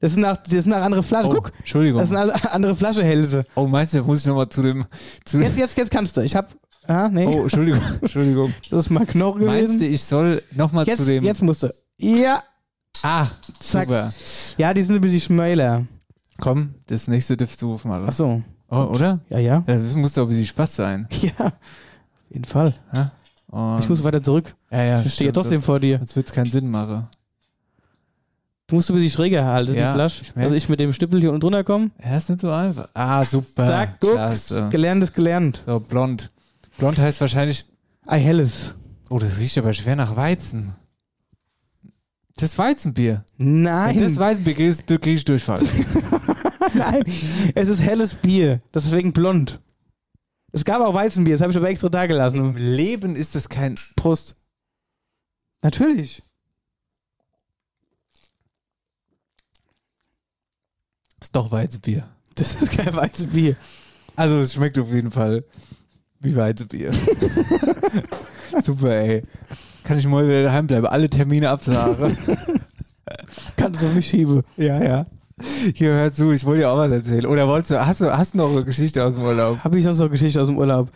Das 0.00 0.12
sind 0.12 0.22
nach, 0.22 0.36
das 0.36 0.50
sind 0.50 0.68
nach 0.68 0.82
andere 0.82 1.02
Flaschen. 1.02 1.30
Oh, 1.30 1.34
Guck, 1.34 1.52
Entschuldigung. 1.58 2.00
das 2.00 2.10
sind 2.10 2.18
andere 2.52 2.74
Flaschehälse. 2.76 3.44
Oh, 3.54 3.66
meinst 3.66 3.94
du, 3.94 4.02
muss 4.02 4.20
ich 4.20 4.26
nochmal 4.26 4.48
zu 4.48 4.62
dem. 4.62 4.84
Zu 5.24 5.40
Jetzt, 5.40 5.56
jetzt, 5.56 5.76
jetzt 5.76 5.90
kannst 5.90 6.16
du. 6.16 6.22
Ich 6.22 6.34
hab. 6.36 6.54
Ah, 6.86 7.08
nee. 7.08 7.26
oh, 7.26 7.42
Entschuldigung, 7.42 7.80
Entschuldigung. 8.00 8.52
Das 8.70 8.80
ist 8.86 8.90
mal 8.90 9.06
Knochen 9.06 9.44
Meinst 9.44 9.74
du, 9.74 9.78
gewesen. 9.78 9.94
ich 9.94 10.02
soll 10.02 10.42
nochmal 10.52 10.86
zu 10.86 11.04
dem. 11.04 11.22
jetzt 11.24 11.42
musst 11.42 11.62
du. 11.62 11.68
Ja. 12.02 12.42
Ah, 13.02 13.26
Zack. 13.60 13.86
super. 13.88 14.12
Ja, 14.58 14.74
die 14.74 14.82
sind 14.82 14.96
ein 14.96 15.00
bisschen 15.00 15.20
schmäler. 15.20 15.86
Komm, 16.40 16.74
das 16.86 17.08
nächste 17.08 17.36
dürfst 17.36 17.60
du 17.62 17.78
machen. 17.84 18.06
Achso. 18.08 18.42
Oh, 18.68 18.76
oder? 18.94 19.20
Ja, 19.28 19.38
ja. 19.38 19.64
Ja, 19.66 19.76
das 19.78 19.94
muss 19.94 20.12
doch 20.14 20.22
ein 20.24 20.28
bisschen 20.28 20.46
Spaß 20.46 20.76
sein. 20.76 21.08
Ja. 21.22 21.46
Auf 21.46 22.34
jeden 22.34 22.44
Fall. 22.44 22.74
Und 23.48 23.78
Ich 23.80 23.88
muss 23.88 24.02
weiter 24.02 24.22
zurück. 24.22 24.54
ja, 24.70 24.82
ja, 24.82 25.02
Ich 25.02 25.14
stehe 25.14 25.32
trotzdem 25.32 25.58
sonst, 25.58 25.66
vor 25.66 25.78
dir. 25.80 25.98
sonst 25.98 26.16
wird 26.16 26.26
es 26.28 26.32
keinen 26.32 26.50
Sinn 26.50 26.70
machen. 26.70 27.06
Du 28.66 28.76
musst 28.76 28.90
ein 28.90 28.94
bisschen 28.94 29.10
schräger 29.10 29.44
halten, 29.44 29.74
Ja, 29.74 29.88
die 29.90 29.94
Flasche. 29.94 30.22
ich. 30.22 30.36
Also 30.36 30.54
ich 30.54 30.68
mit 30.70 30.80
dem 30.80 30.92
Stippel 30.94 31.20
hier 31.20 31.28
unten 31.30 31.40
drunter 31.40 31.62
komme. 31.62 31.90
Ja, 32.02 32.16
ist 32.16 32.30
nicht 32.30 32.40
so 32.40 32.50
einfach. 32.50 32.88
Ah, 32.94 33.22
super. 33.24 33.64
Zack, 33.64 34.00
guck. 34.00 34.12
Klasse. 34.14 34.68
Gelernt 34.70 35.04
ist 35.04 35.12
gelernt. 35.14 35.62
So, 35.66 35.78
blond. 35.78 36.30
Blond 36.78 36.98
heißt 36.98 37.20
wahrscheinlich. 37.20 37.66
Ei, 38.06 38.18
helles. 38.20 38.74
Oh, 39.10 39.18
das 39.18 39.38
riecht 39.38 39.58
aber 39.58 39.74
schwer 39.74 39.96
nach 39.96 40.16
Weizen. 40.16 40.74
Das 42.36 42.50
ist 42.50 42.58
Weizenbier. 42.58 43.24
Nein, 43.36 43.96
Wenn 43.96 44.04
das 44.04 44.16
Weizenbier 44.16 44.58
ist, 44.58 44.88
du 44.88 44.98
kriegst 44.98 45.28
Durchfall. 45.28 45.62
nein. 46.74 47.04
Es 47.54 47.68
ist 47.68 47.80
helles 47.80 48.14
Bier. 48.14 48.62
Deswegen 48.72 49.12
blond. 49.12 49.60
Es 50.52 50.64
gab 50.64 50.80
auch 50.80 50.94
Weizenbier, 50.94 51.34
das 51.34 51.40
habe 51.42 51.50
ich 51.50 51.56
aber 51.56 51.68
extra 51.70 51.88
da 51.88 52.02
Im 52.02 52.08
gelassen. 52.08 52.56
Leben 52.56 53.16
ist 53.16 53.34
das 53.34 53.48
kein. 53.48 53.78
Prost. 53.96 54.36
Natürlich. 55.62 56.22
Ist 61.20 61.36
doch 61.36 61.50
Weizenbier. 61.50 62.08
Das 62.34 62.60
ist 62.60 62.72
kein 62.72 62.94
Weizenbier. 62.94 63.56
Also, 64.16 64.40
es 64.40 64.54
schmeckt 64.54 64.76
auf 64.78 64.90
jeden 64.90 65.10
Fall 65.10 65.44
wie 66.20 66.34
Weizenbier. 66.34 66.92
Super, 68.62 68.96
ey. 68.96 69.22
Kann 69.84 69.98
ich 69.98 70.06
mal 70.06 70.24
wieder 70.26 70.44
daheim 70.44 70.66
bleiben? 70.66 70.86
Alle 70.86 71.08
Termine 71.10 71.50
absagen. 71.50 72.16
Kannst 73.56 73.82
du 73.82 73.86
mich 73.88 74.06
schieben. 74.06 74.42
ja, 74.56 74.82
ja. 74.82 75.06
Hier, 75.74 75.88
hör 75.94 76.12
zu, 76.12 76.30
ich 76.30 76.44
wollte 76.44 76.60
dir 76.62 76.70
auch 76.70 76.76
was 76.76 76.90
erzählen. 76.92 77.26
Oder 77.26 77.48
wolltest 77.48 77.72
du, 77.72 77.84
hast 77.84 78.00
du, 78.00 78.16
hast 78.16 78.34
du 78.34 78.38
noch 78.38 78.50
eine 78.52 78.64
Geschichte 78.64 79.04
aus 79.04 79.14
dem 79.14 79.24
Urlaub? 79.24 79.58
Habe 79.64 79.76
ich 79.78 79.82
sonst 79.84 79.98
noch 79.98 80.10
Geschichte 80.10 80.40
aus 80.40 80.46
dem 80.46 80.56
Urlaub? 80.56 80.88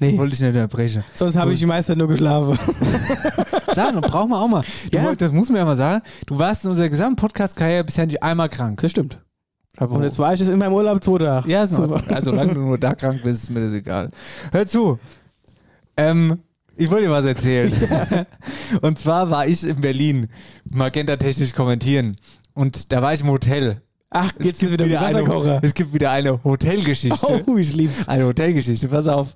Nee, 0.00 0.18
Wollte 0.18 0.34
ich 0.34 0.40
nicht 0.40 0.48
unterbrechen. 0.50 1.04
sonst 1.14 1.36
habe 1.36 1.52
ich 1.52 1.60
die 1.60 1.66
meiste 1.66 1.94
nur 1.94 2.08
geschlafen. 2.08 2.58
Sagen, 3.74 4.00
brauchen 4.00 4.30
wir 4.30 4.38
auch 4.40 4.48
mal. 4.48 4.62
Du, 4.90 4.96
Ja. 4.98 5.14
Das 5.14 5.30
muss 5.30 5.48
man 5.50 5.58
ja 5.58 5.64
mal 5.64 5.76
sagen. 5.76 6.02
Du 6.26 6.36
warst 6.38 6.64
in 6.64 6.70
unserer 6.70 6.88
gesamten 6.88 7.16
Podcast-Karriere 7.16 7.84
bisher 7.84 8.06
nicht 8.06 8.22
einmal 8.22 8.48
krank. 8.48 8.80
Das 8.80 8.90
stimmt. 8.90 9.20
Bravo. 9.76 9.94
Und 9.94 10.02
jetzt 10.02 10.18
war 10.18 10.34
ich 10.34 10.40
jetzt 10.40 10.48
in 10.48 10.58
meinem 10.58 10.72
Urlaub 10.72 11.02
zwei 11.04 11.18
Tage. 11.18 11.48
Ja, 11.48 11.62
ist 11.62 11.74
Super. 11.74 12.02
Also, 12.08 12.30
solange 12.32 12.54
du 12.54 12.60
nur 12.60 12.78
da 12.78 12.94
krank 12.94 13.20
bist, 13.22 13.44
ist 13.44 13.50
mir 13.50 13.60
das 13.60 13.72
egal. 13.72 14.10
Hör 14.50 14.66
zu. 14.66 14.98
Ähm, 15.96 16.40
ich 16.76 16.90
wollte 16.90 17.06
dir 17.06 17.12
was 17.12 17.24
erzählen. 17.24 17.72
Und 18.80 18.98
zwar 18.98 19.30
war 19.30 19.46
ich 19.46 19.64
in 19.64 19.80
Berlin, 19.80 20.28
magenta-technisch 20.70 21.52
kommentieren. 21.52 22.16
Und 22.54 22.92
da 22.92 23.02
war 23.02 23.14
ich 23.14 23.20
im 23.20 23.28
Hotel. 23.28 23.80
Ach, 24.10 24.32
Es 24.36 24.42
geht's 24.42 24.58
gibt 24.58 24.72
wieder 24.72 24.86
mit 24.86 24.96
eine. 24.96 25.60
Es 25.62 25.74
gibt 25.74 25.94
wieder 25.94 26.10
eine 26.10 26.42
Hotelgeschichte. 26.44 27.44
Oh, 27.46 27.56
ich 27.56 27.72
lieb's. 27.72 28.06
Eine 28.08 28.26
Hotelgeschichte, 28.26 28.88
pass 28.88 29.08
auf. 29.08 29.34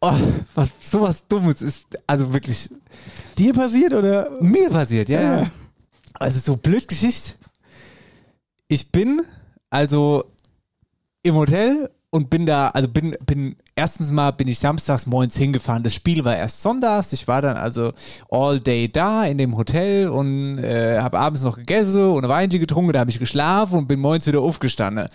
Oh, 0.00 0.12
was, 0.54 0.68
sowas 0.80 1.26
Dummes 1.28 1.62
ist, 1.62 1.86
also 2.06 2.32
wirklich 2.32 2.68
Dir 3.38 3.52
passiert 3.52 3.94
oder? 3.94 4.30
mir 4.40 4.68
passiert, 4.70 5.08
ja. 5.08 5.20
Ja. 5.20 5.42
ja. 5.42 5.50
Also 6.14 6.38
so 6.40 6.56
blöd 6.56 6.86
Geschichte. 6.88 7.34
Ich 8.68 8.90
bin 8.92 9.22
also 9.70 10.24
im 11.22 11.34
Hotel 11.34 11.90
und 12.14 12.30
bin 12.30 12.46
da, 12.46 12.68
also 12.68 12.86
bin, 12.86 13.16
bin, 13.26 13.56
erstens 13.74 14.12
mal 14.12 14.30
bin 14.30 14.46
ich 14.46 14.60
samstags 14.60 15.04
morgens 15.04 15.36
hingefahren. 15.36 15.82
Das 15.82 15.94
Spiel 15.94 16.24
war 16.24 16.36
erst 16.36 16.62
sonntags. 16.62 17.12
Ich 17.12 17.26
war 17.26 17.42
dann 17.42 17.56
also 17.56 17.92
all 18.30 18.60
day 18.60 18.88
da 18.88 19.24
in 19.24 19.36
dem 19.36 19.56
Hotel 19.56 20.06
und 20.06 20.58
äh, 20.58 21.00
habe 21.00 21.18
abends 21.18 21.42
noch 21.42 21.56
gegessen 21.56 22.04
und 22.04 22.24
ein 22.24 22.30
Weinchen 22.30 22.60
getrunken. 22.60 22.92
Da 22.92 23.00
habe 23.00 23.10
ich 23.10 23.18
geschlafen 23.18 23.78
und 23.78 23.88
bin 23.88 23.98
morgens 23.98 24.28
wieder 24.28 24.42
aufgestanden. 24.42 25.08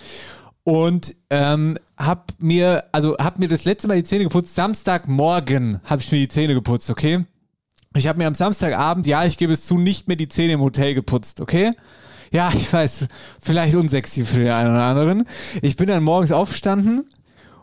Und 0.65 1.15
ähm, 1.29 1.77
hab 1.97 2.33
mir, 2.37 2.83
also 2.91 3.15
hab 3.17 3.39
mir 3.39 3.47
das 3.47 3.63
letzte 3.63 3.87
Mal 3.87 3.95
die 3.95 4.03
Zähne 4.03 4.25
geputzt. 4.25 4.55
Samstagmorgen 4.55 5.79
habe 5.85 6.01
ich 6.01 6.11
mir 6.11 6.17
die 6.17 6.27
Zähne 6.27 6.53
geputzt, 6.53 6.89
okay? 6.89 7.23
Ich 7.95 8.09
habe 8.09 8.19
mir 8.19 8.27
am 8.27 8.35
Samstagabend, 8.35 9.07
ja, 9.07 9.23
ich 9.23 9.37
gebe 9.37 9.53
es 9.53 9.65
zu, 9.65 9.77
nicht 9.77 10.09
mehr 10.09 10.17
die 10.17 10.27
Zähne 10.27 10.51
im 10.51 10.59
Hotel 10.59 10.95
geputzt, 10.95 11.39
okay? 11.39 11.75
Ja, 12.31 12.51
ich 12.53 12.71
weiß, 12.71 13.07
vielleicht 13.41 13.75
unsexy 13.75 14.25
für 14.25 14.39
den 14.39 14.51
einen 14.51 14.71
oder 14.71 14.83
anderen. 14.83 15.25
Ich 15.61 15.75
bin 15.75 15.87
dann 15.87 16.03
morgens 16.03 16.31
aufgestanden 16.31 17.05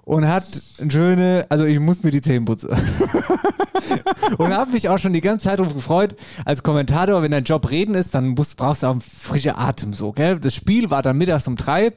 und 0.03 0.29
hat 0.29 0.63
eine 0.79 0.91
schöne, 0.91 1.47
also 1.49 1.65
ich 1.65 1.81
muss 1.81 2.03
mir 2.03 2.11
die 2.11 2.21
Zähne 2.21 2.45
putzen. 2.45 2.71
und 4.39 4.53
habe 4.53 4.73
mich 4.73 4.89
auch 4.89 4.99
schon 4.99 5.13
die 5.13 5.21
ganze 5.21 5.45
Zeit 5.45 5.59
darauf 5.59 5.75
gefreut, 5.75 6.17
als 6.45 6.63
Kommentator, 6.63 7.23
wenn 7.23 7.31
dein 7.31 7.45
Job 7.45 7.71
reden 7.71 7.95
ist, 7.95 8.15
dann 8.15 8.29
musst, 8.29 8.57
brauchst 8.57 8.83
du 8.83 8.87
auch 8.87 8.93
einen 8.93 9.01
frischen 9.01 9.57
Atem 9.57 9.95
so, 9.95 10.13
gell? 10.13 10.39
Das 10.39 10.55
Spiel 10.55 10.91
war 10.91 11.03
dann 11.03 11.19
mittags 11.19 11.49
um 11.49 11.57
drei. 11.57 11.93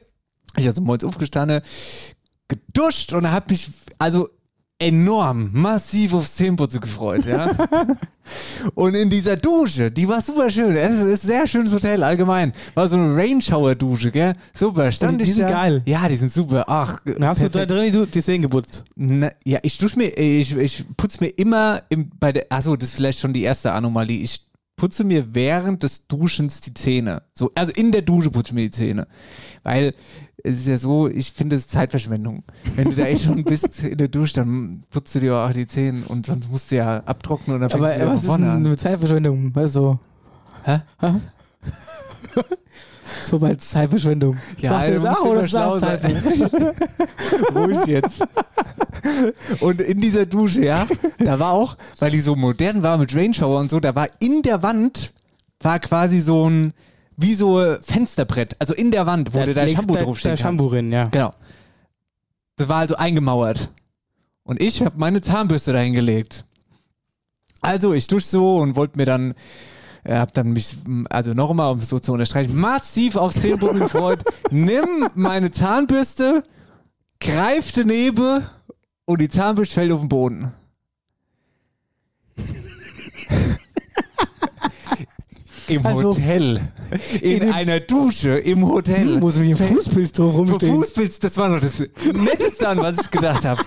Ich 0.56 0.66
also 0.66 0.82
morgens 0.82 1.04
aufgestanden, 1.04 1.62
geduscht 2.48 3.12
und 3.12 3.30
habe 3.30 3.46
mich, 3.50 3.70
also 3.98 4.28
enorm, 4.80 5.50
massiv 5.52 6.14
aufs 6.14 6.34
Zähneputzen 6.36 6.80
gefreut, 6.80 7.26
ja. 7.26 7.50
und 8.74 8.94
in 8.94 9.10
dieser 9.10 9.36
Dusche, 9.36 9.90
die 9.90 10.08
war 10.08 10.20
super 10.22 10.50
schön. 10.50 10.74
Es 10.74 10.98
ist 10.98 11.24
ein 11.24 11.26
sehr 11.28 11.46
schönes 11.46 11.72
Hotel 11.72 12.02
allgemein. 12.02 12.52
War 12.74 12.88
so 12.88 12.96
eine 12.96 13.14
Rainshower-Dusche, 13.14 14.10
gell? 14.10 14.32
Super. 14.54 14.90
Stand 14.90 15.12
Und 15.12 15.18
die 15.20 15.30
sind 15.30 15.42
da. 15.42 15.50
geil. 15.50 15.82
Ja, 15.86 16.08
die 16.08 16.16
sind 16.16 16.32
super. 16.32 16.64
Ach, 16.66 16.98
Dann 17.04 17.26
hast 17.26 17.42
du 17.42 17.44
da 17.48 17.64
perfekt. 17.66 17.70
drin 17.70 17.92
die, 17.92 18.10
die 18.10 18.22
Zähne 18.22 18.40
geputzt. 18.40 18.84
Na, 18.96 19.30
ja, 19.44 19.58
ich 19.62 19.76
dusche 19.76 19.98
mir, 19.98 20.16
ich, 20.16 20.56
ich 20.56 20.84
putze 20.96 21.18
mir 21.22 21.28
immer 21.30 21.82
im, 21.90 22.10
bei 22.18 22.32
der, 22.32 22.46
achso, 22.48 22.74
das 22.74 22.88
ist 22.90 22.94
vielleicht 22.96 23.18
schon 23.18 23.32
die 23.32 23.42
erste 23.42 23.72
Anomalie. 23.72 24.22
Ich 24.22 24.50
putze 24.76 25.04
mir 25.04 25.34
während 25.34 25.82
des 25.82 26.06
Duschens 26.08 26.62
die 26.62 26.72
Zähne. 26.72 27.22
So, 27.34 27.52
also 27.54 27.70
in 27.72 27.92
der 27.92 28.00
Dusche 28.00 28.30
putze 28.30 28.48
ich 28.50 28.54
mir 28.54 28.62
die 28.62 28.70
Zähne. 28.70 29.06
Weil 29.62 29.92
es 30.44 30.58
ist 30.58 30.66
ja 30.68 30.78
so, 30.78 31.08
ich 31.08 31.32
finde 31.32 31.56
es 31.56 31.68
Zeitverschwendung. 31.68 32.42
Wenn 32.76 32.90
du 32.90 32.96
da 32.96 33.06
eh 33.06 33.16
schon 33.16 33.42
bist 33.44 33.82
in 33.84 33.98
der 33.98 34.08
Dusche, 34.08 34.34
dann 34.34 34.84
putzt 34.90 35.14
du 35.14 35.20
dir 35.20 35.36
auch 35.36 35.52
die 35.52 35.66
Zähne 35.66 36.02
und 36.08 36.26
sonst 36.26 36.50
musst 36.50 36.70
du 36.70 36.76
ja 36.76 36.98
abtrocknen 36.98 37.56
und 37.56 37.60
dann 37.62 37.70
fängst 37.70 37.84
Aber 37.84 37.94
du 37.94 38.00
wieder 38.00 38.12
was 38.12 38.20
ist 38.20 38.26
vorne 38.26 38.50
an. 38.50 38.66
eine 38.66 38.76
Zeitverschwendung? 38.76 39.54
Weißt 39.54 39.76
du? 39.76 39.98
Hä? 40.64 40.80
So 43.22 43.38
bei 43.38 43.54
Zeitverschwendung. 43.54 44.36
Ja, 44.58 44.70
Machst 44.72 44.88
du 44.88 45.00
das 45.00 45.18
auch 45.18 45.26
oder 45.26 45.48
schlau 45.48 45.78
sein. 45.78 45.98
Ruhig 47.54 47.86
jetzt. 47.86 48.22
Und 49.60 49.80
in 49.80 50.00
dieser 50.00 50.26
Dusche, 50.26 50.64
ja, 50.64 50.86
da 51.18 51.38
war 51.38 51.52
auch, 51.52 51.76
weil 51.98 52.10
die 52.10 52.20
so 52.20 52.36
modern 52.36 52.82
war 52.82 52.98
mit 52.98 53.14
Rainshower 53.14 53.58
und 53.58 53.70
so, 53.70 53.80
da 53.80 53.94
war 53.94 54.08
in 54.20 54.42
der 54.42 54.62
Wand, 54.62 55.12
war 55.60 55.80
quasi 55.80 56.20
so 56.20 56.48
ein, 56.48 56.72
wie 57.20 57.34
so 57.34 57.76
Fensterbrett, 57.82 58.56
also 58.58 58.72
in 58.74 58.90
der 58.90 59.06
Wand, 59.06 59.34
wo 59.34 59.38
Da 59.38 59.46
du 59.46 59.54
dein 59.54 59.68
Shampoo 59.68 59.94
da- 59.94 60.02
draufstehen 60.02 60.32
kannst. 60.32 60.42
Shampoo 60.42 60.68
drin, 60.68 60.90
ja. 60.90 61.04
Genau. 61.06 61.34
Das 62.56 62.68
war 62.68 62.78
also 62.78 62.96
eingemauert. 62.96 63.70
Und 64.42 64.60
ich 64.62 64.80
habe 64.82 64.98
meine 64.98 65.20
Zahnbürste 65.20 65.72
dahin 65.72 65.92
gelegt. 65.92 66.44
Also 67.60 67.92
ich 67.92 68.06
dusche 68.06 68.26
so 68.26 68.56
und 68.56 68.74
wollte 68.74 68.96
mir 68.96 69.04
dann, 69.04 69.34
äh, 70.04 70.16
hab 70.16 70.32
dann 70.32 70.52
mich, 70.52 70.76
also 71.10 71.34
nochmal, 71.34 71.72
um 71.72 71.78
es 71.80 71.88
so 71.90 71.98
zu 71.98 72.12
unterstreichen, 72.14 72.56
massiv 72.56 73.16
aufs 73.16 73.40
Zähneputzen 73.40 73.80
gefreut. 73.80 74.24
Nimm 74.50 75.08
meine 75.14 75.50
Zahnbürste, 75.50 76.42
greif 77.20 77.72
daneben 77.72 78.44
und 79.04 79.20
die 79.20 79.28
Zahnbürste 79.28 79.74
fällt 79.74 79.92
auf 79.92 80.00
den 80.00 80.08
Boden. 80.08 80.52
Im 85.70 85.86
Also, 85.86 86.08
Hotel. 86.08 86.60
In, 87.20 87.42
in 87.42 87.52
einer 87.52 87.80
Dusche 87.80 88.30
im 88.38 88.66
Hotel. 88.66 89.20
So 89.20 89.40
wie 89.40 89.50
ein 89.50 89.56
Fußpilz 89.56 90.12
drauf 90.12 90.32
Für 90.32 90.38
rumstehen. 90.38 90.74
Fußpilz, 90.74 91.18
das 91.20 91.36
war 91.36 91.48
noch 91.48 91.60
das 91.60 91.78
Netteste 91.80 92.68
an, 92.68 92.78
was 92.78 93.00
ich 93.00 93.10
gedacht 93.10 93.44
habe. 93.44 93.62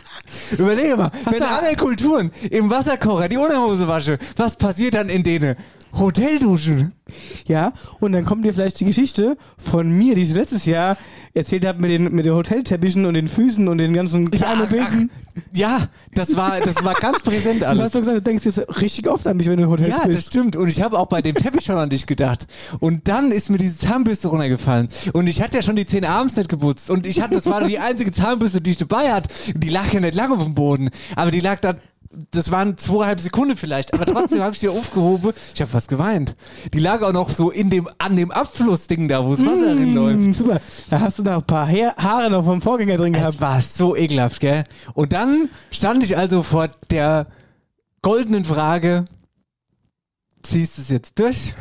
Überlege 0.58 0.98
mal, 0.98 1.12
wenn 1.30 1.40
du- 1.40 1.48
andere 1.48 1.76
Kulturen 1.76 2.32
im 2.50 2.70
Wasserkocher 2.70 3.30
die 3.30 3.38
Unterhose 3.38 3.88
wasche, 3.88 4.20
was 4.36 4.56
passiert 4.56 4.94
dann 4.96 5.10
in 5.10 5.24
denen? 5.24 5.56
Hotelduschen. 5.94 6.94
Ja, 7.48 7.74
und 8.00 8.14
dann 8.14 8.24
kommt 8.26 8.46
dir 8.46 8.54
vielleicht 8.54 8.80
die 8.80 8.86
Geschichte 8.86 9.38
von 9.58 9.92
mir, 9.92 10.16
die 10.16 10.22
ich 10.22 10.34
letztes 10.34 10.66
Jahr 10.66 10.98
erzählt 11.34 11.66
habe 11.66 11.82
mit 11.82 11.92
den, 11.92 12.04
mit 12.16 12.26
den 12.26 12.34
Hotelteppichen 12.34 13.06
und 13.06 13.14
den 13.14 13.28
Füßen 13.28 13.68
und 13.68 13.78
den 13.78 13.94
ganzen 13.94 14.32
kleinen 14.32 14.68
Besen. 14.70 15.12
Ja, 15.54 15.90
das 16.16 16.36
war, 16.38 16.60
das 16.62 16.84
war 16.84 16.94
ganz 16.96 17.22
präsent 17.22 17.62
Du 17.62 17.68
alles. 17.68 17.84
hast 17.86 17.96
doch 17.96 18.00
gesagt, 18.00 18.18
du 18.18 18.22
denkst 18.22 18.46
jetzt 18.46 18.82
richtig 18.82 19.10
oft 19.10 19.28
an 19.28 19.38
mich, 19.38 19.48
wenn 19.48 19.58
du 19.58 19.64
in 19.64 19.70
Hotels 19.70 19.90
Ja, 19.90 19.98
das 20.00 20.08
bist. 20.08 20.28
stimmt. 20.28 20.56
Und 20.56 20.68
ich 20.70 20.82
habe 20.82 20.98
auch 20.98 21.08
bei 21.08 21.22
dem 21.22 21.36
Teppich 21.36 21.66
schon 21.66 21.78
an 21.78 21.90
dich 21.90 22.06
gedacht. 22.08 22.48
Und 22.80 23.08
dann 23.08 23.32
ist 23.32 23.50
mir 23.50 23.58
diese 23.58 23.78
Zahnbürste 23.78 24.30
runtergefallen. 24.30 24.90
Und 25.12 25.28
ich 25.28 25.42
hatte 25.42 25.58
ja 25.58 25.62
schon 25.64 25.76
die 25.76 25.86
Zähne 25.86 26.10
abends 26.10 26.36
nicht 26.36 26.50
geputzt. 26.50 26.90
Und 26.90 27.06
ich 27.06 27.22
hatte, 27.22 27.36
das 27.36 27.46
war 27.48 27.64
die 27.66 27.80
einzige 27.80 28.12
Zahnbürste, 28.12 28.62
die 28.62 28.72
ich 28.72 28.78
dabei 28.78 29.12
hatte. 29.12 29.30
Die 29.56 29.70
lag 29.70 29.92
ja 29.92 30.00
nicht 30.00 30.16
lange 30.16 30.36
auf 30.36 30.44
dem 30.44 30.54
Boden. 30.54 30.90
Aber 31.16 31.32
die 31.32 31.40
lag 31.42 31.60
da, 31.60 31.76
das 32.32 32.52
waren 32.52 32.78
zweieinhalb 32.78 33.20
Sekunden 33.20 33.58
vielleicht. 33.58 33.94
Aber 33.94 34.06
trotzdem 34.06 34.42
habe 34.42 34.54
ich 34.54 34.60
sie 34.60 34.70
aufgehoben. 34.70 35.34
Ich 35.54 35.62
habe 35.62 35.72
fast 35.72 35.88
geweint. 35.88 36.36
Die 36.74 36.80
lag 36.80 37.02
auch 37.02 37.14
noch 37.14 37.30
so 37.30 37.50
in 37.50 37.70
dem, 37.70 37.90
an 37.98 38.16
dem 38.16 38.32
Abflussding 38.32 39.08
da, 39.08 39.26
wo 39.26 39.36
das 39.36 39.46
Wasser 39.46 39.76
reinläuft. 39.76 40.16
Hm, 40.16 40.34
super. 40.34 40.62
Da 40.90 41.00
hast 41.00 41.20
du 41.20 41.24
noch 41.24 41.38
ein 41.38 41.44
paar 41.44 41.68
Hair 41.68 41.96
Haare 41.98 42.30
noch 42.30 42.46
vom 42.46 42.62
Vorgänger 42.62 42.98
drin 42.98 43.14
gehabt. 43.14 43.36
Es 43.36 43.42
war 43.42 43.62
so 43.62 43.96
ekelhaft, 43.96 44.40
gell? 44.40 44.64
Und 44.94 45.14
dann 45.14 45.50
stand 45.72 46.04
ich 46.04 46.18
also 46.18 46.44
vor 46.44 46.70
der 46.90 47.28
goldenen 48.02 48.46
Frage, 48.46 49.06
ziehst 50.44 50.78
du 50.78 50.82
es 50.82 50.90
jetzt 50.90 51.20
durch? 51.20 51.54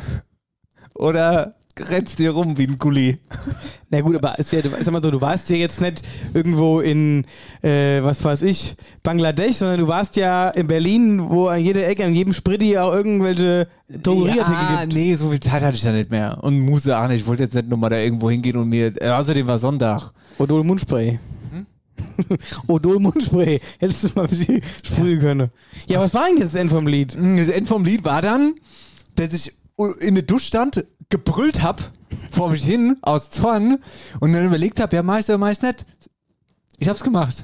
Oder 0.93 1.55
rennst 1.79 2.19
du 2.19 2.23
hier 2.23 2.31
rum 2.31 2.57
wie 2.57 2.67
ein 2.67 2.77
Gulli? 2.77 3.17
Na 3.89 4.01
gut, 4.01 4.15
aber 4.15 4.37
ist 4.39 4.51
ja, 4.51 4.61
sag 4.61 4.91
mal 4.91 5.03
so, 5.03 5.11
du 5.11 5.21
warst 5.21 5.49
ja 5.49 5.55
jetzt 5.55 5.81
nicht 5.81 6.01
irgendwo 6.33 6.79
in, 6.79 7.25
äh, 7.61 8.01
was 8.01 8.23
weiß 8.23 8.43
ich, 8.43 8.75
Bangladesch, 9.01 9.55
sondern 9.55 9.79
du 9.79 9.87
warst 9.87 10.15
ja 10.15 10.49
in 10.49 10.67
Berlin, 10.67 11.29
wo 11.29 11.47
an 11.47 11.59
jeder 11.59 11.87
Ecke, 11.87 12.05
an 12.05 12.15
jedem 12.15 12.33
Spritti 12.33 12.77
auch 12.77 12.93
irgendwelche 12.93 13.67
Drogerieartikel 13.89 14.53
ja, 14.53 14.81
gibt. 14.81 14.93
nee, 14.93 15.15
so 15.15 15.29
viel 15.29 15.39
Zeit 15.39 15.63
hatte 15.63 15.75
ich 15.75 15.83
da 15.83 15.91
nicht 15.91 16.11
mehr. 16.11 16.39
Und 16.41 16.59
Muse 16.59 16.97
auch 16.97 17.07
nicht. 17.07 17.21
Ich 17.21 17.27
wollte 17.27 17.43
jetzt 17.43 17.55
nicht 17.55 17.69
nochmal 17.69 17.89
da 17.89 17.97
irgendwo 17.97 18.29
hingehen 18.29 18.57
und 18.57 18.69
mir, 18.69 18.93
äh, 19.01 19.09
außerdem 19.09 19.47
war 19.47 19.59
Sonntag. 19.59 20.11
Odol 20.37 20.63
Mundspray. 20.63 21.19
Hm? 21.51 21.65
Odol 22.67 22.99
Mundspray. 22.99 23.59
Hättest 23.79 24.03
du 24.03 24.09
mal 24.15 24.23
ein 24.23 24.29
bisschen 24.29 24.61
sprühen 24.83 25.19
können. 25.19 25.51
Ja, 25.87 25.99
was 25.99 26.13
war 26.13 26.27
denn 26.27 26.37
jetzt 26.37 26.53
das 26.53 26.61
Ende 26.61 26.73
vom 26.73 26.87
Lied? 26.87 27.15
Das 27.15 27.49
Ende 27.49 27.65
vom 27.65 27.83
Lied 27.83 28.03
war 28.05 28.21
dann, 28.21 28.55
dass 29.15 29.33
ich 29.33 29.53
in 29.99 30.15
der 30.15 30.23
Dusche 30.23 30.47
stand, 30.47 30.85
gebrüllt 31.09 31.61
hab 31.61 31.81
vor 32.31 32.49
mich 32.49 32.63
hin, 32.63 32.97
aus 33.01 33.29
Zorn, 33.31 33.79
und 34.19 34.33
dann 34.33 34.45
überlegt 34.45 34.79
hab, 34.79 34.93
ja, 34.93 35.03
mach 35.03 35.19
ich's 35.19 35.29
oder 35.29 35.37
mach 35.37 35.51
ich's 35.51 35.61
nicht? 35.61 35.85
Ich 36.79 36.89
hab's 36.89 37.03
gemacht. 37.03 37.43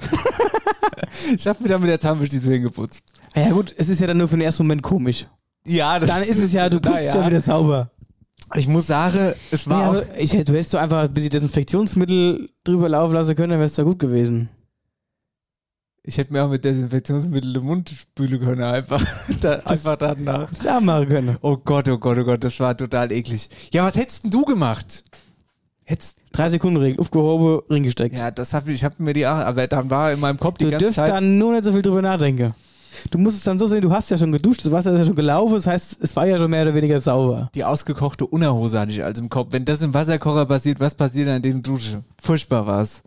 ich 1.35 1.47
hab 1.47 1.59
mir 1.61 1.67
dann 1.69 1.81
mit 1.81 1.89
der 1.89 1.99
Zahnbürste 1.99 2.37
die 2.37 2.43
Zähne 2.43 2.61
geputzt. 2.61 3.03
Ja 3.35 3.51
gut, 3.51 3.73
es 3.77 3.89
ist 3.89 4.01
ja 4.01 4.07
dann 4.07 4.17
nur 4.17 4.27
für 4.27 4.35
den 4.35 4.41
ersten 4.41 4.63
Moment 4.63 4.81
komisch. 4.83 5.27
Ja, 5.65 5.99
das 5.99 6.09
Dann 6.09 6.23
ist 6.23 6.39
es 6.39 6.53
ja, 6.53 6.69
du 6.69 6.79
Na 6.83 6.91
putzt 6.91 7.03
ja 7.13 7.25
wieder 7.27 7.41
sauber. 7.41 7.91
Ich 8.55 8.67
muss 8.67 8.87
sagen, 8.87 9.33
es 9.51 9.67
war 9.69 9.77
Nee, 9.77 9.83
auch, 9.83 9.89
aber 10.03 10.17
ich, 10.17 10.33
hätte- 10.33 10.45
du 10.45 10.53
hättest 10.53 10.71
so 10.71 10.77
einfach 10.79 11.03
ein 11.03 11.13
bisschen 11.13 11.29
Desinfektionsmittel 11.29 12.49
drüber 12.63 12.89
laufen 12.89 13.13
lassen 13.13 13.35
können, 13.35 13.51
dann 13.51 13.59
wär's 13.59 13.73
da 13.73 13.83
gut 13.83 13.99
gewesen. 13.99 14.49
Ich 16.03 16.17
hätte 16.17 16.33
mir 16.33 16.43
auch 16.43 16.49
mit 16.49 16.63
Desinfektionsmittel 16.63 17.53
den 17.53 17.63
Mund 17.63 17.89
spülen 17.89 18.39
können, 18.39 18.63
einfach, 18.63 19.03
da, 19.41 19.55
einfach 19.65 19.95
danach. 19.97 20.49
Du 20.51 20.69
auch 20.69 20.81
machen 20.81 21.07
können. 21.07 21.37
Oh 21.41 21.57
Gott, 21.57 21.87
oh 21.89 21.97
Gott, 21.97 22.17
oh 22.17 22.23
Gott, 22.23 22.43
das 22.43 22.59
war 22.59 22.75
total 22.75 23.11
eklig. 23.11 23.49
Ja, 23.71 23.83
was 23.85 23.95
hättest 23.95 24.23
denn 24.23 24.31
du 24.31 24.43
gemacht? 24.45 25.03
Hättest, 25.83 26.17
Drei 26.31 26.49
Sekunden 26.49 26.77
Regel, 26.77 26.99
aufgehoben, 26.99 27.61
Ring 27.69 27.83
gesteckt. 27.83 28.15
ja, 28.17 28.29
das 28.29 28.53
hab 28.53 28.67
ich, 28.67 28.75
ich 28.75 28.83
hab 28.83 28.99
mir 28.99 29.13
die, 29.13 29.25
aber 29.25 29.65
dann 29.67 29.89
war 29.89 30.11
in 30.11 30.19
meinem 30.19 30.37
Kopf 30.37 30.59
die 30.59 30.65
du 30.65 30.71
ganze 30.71 30.85
dürft 30.85 30.97
Zeit. 30.97 31.09
dann 31.09 31.37
nur 31.39 31.53
nicht 31.53 31.63
so 31.63 31.71
viel 31.73 31.81
drüber 31.81 32.01
nachdenken. 32.01 32.53
Du 33.11 33.17
musst 33.17 33.37
es 33.37 33.43
dann 33.43 33.57
so 33.57 33.65
sehen, 33.67 33.81
du 33.81 33.91
hast 33.91 34.11
ja 34.11 34.17
schon 34.17 34.31
geduscht, 34.31 34.65
das 34.65 34.71
Wasser 34.71 34.91
ist 34.91 34.99
ja 34.99 35.05
schon 35.05 35.15
gelaufen, 35.15 35.55
das 35.55 35.67
heißt, 35.67 35.97
es 36.01 36.15
war 36.15 36.27
ja 36.27 36.37
schon 36.37 36.51
mehr 36.51 36.63
oder 36.63 36.75
weniger 36.75 36.99
sauber. 36.99 37.49
Die 37.55 37.63
ausgekochte 37.63 38.25
Unterhose 38.27 38.79
hatte 38.79 38.91
ich 38.91 39.03
also 39.03 39.21
im 39.21 39.29
Kopf. 39.29 39.47
Wenn 39.51 39.65
das 39.65 39.81
im 39.81 39.93
Wasserkocher 39.93 40.45
passiert, 40.45 40.79
was 40.79 40.95
passiert 40.95 41.27
dann 41.27 41.37
in 41.37 41.41
der 41.41 41.53
Dusche? 41.61 42.03
Furchtbar 42.21 42.67
war's. 42.67 43.01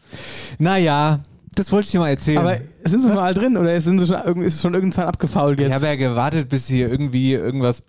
Naja, 0.58 1.20
das 1.54 1.70
wollte 1.72 1.86
ich 1.86 1.92
dir 1.92 2.00
mal 2.00 2.08
erzählen. 2.10 2.38
Aber 2.38 2.56
sind 2.84 3.00
sie 3.02 3.08
mal 3.08 3.34
drin 3.34 3.56
oder 3.56 3.80
sind 3.80 4.00
sie 4.00 4.06
schon, 4.06 4.42
ist 4.42 4.60
schon 4.60 4.74
irgendein 4.74 5.04
abgefault 5.06 5.58
ich 5.58 5.66
jetzt? 5.66 5.74
habe 5.74 5.86
ja 5.86 5.96
gewartet, 5.96 6.48
bis 6.48 6.66
hier 6.68 6.88
irgendwie 6.90 7.32
irgendwas. 7.34 7.82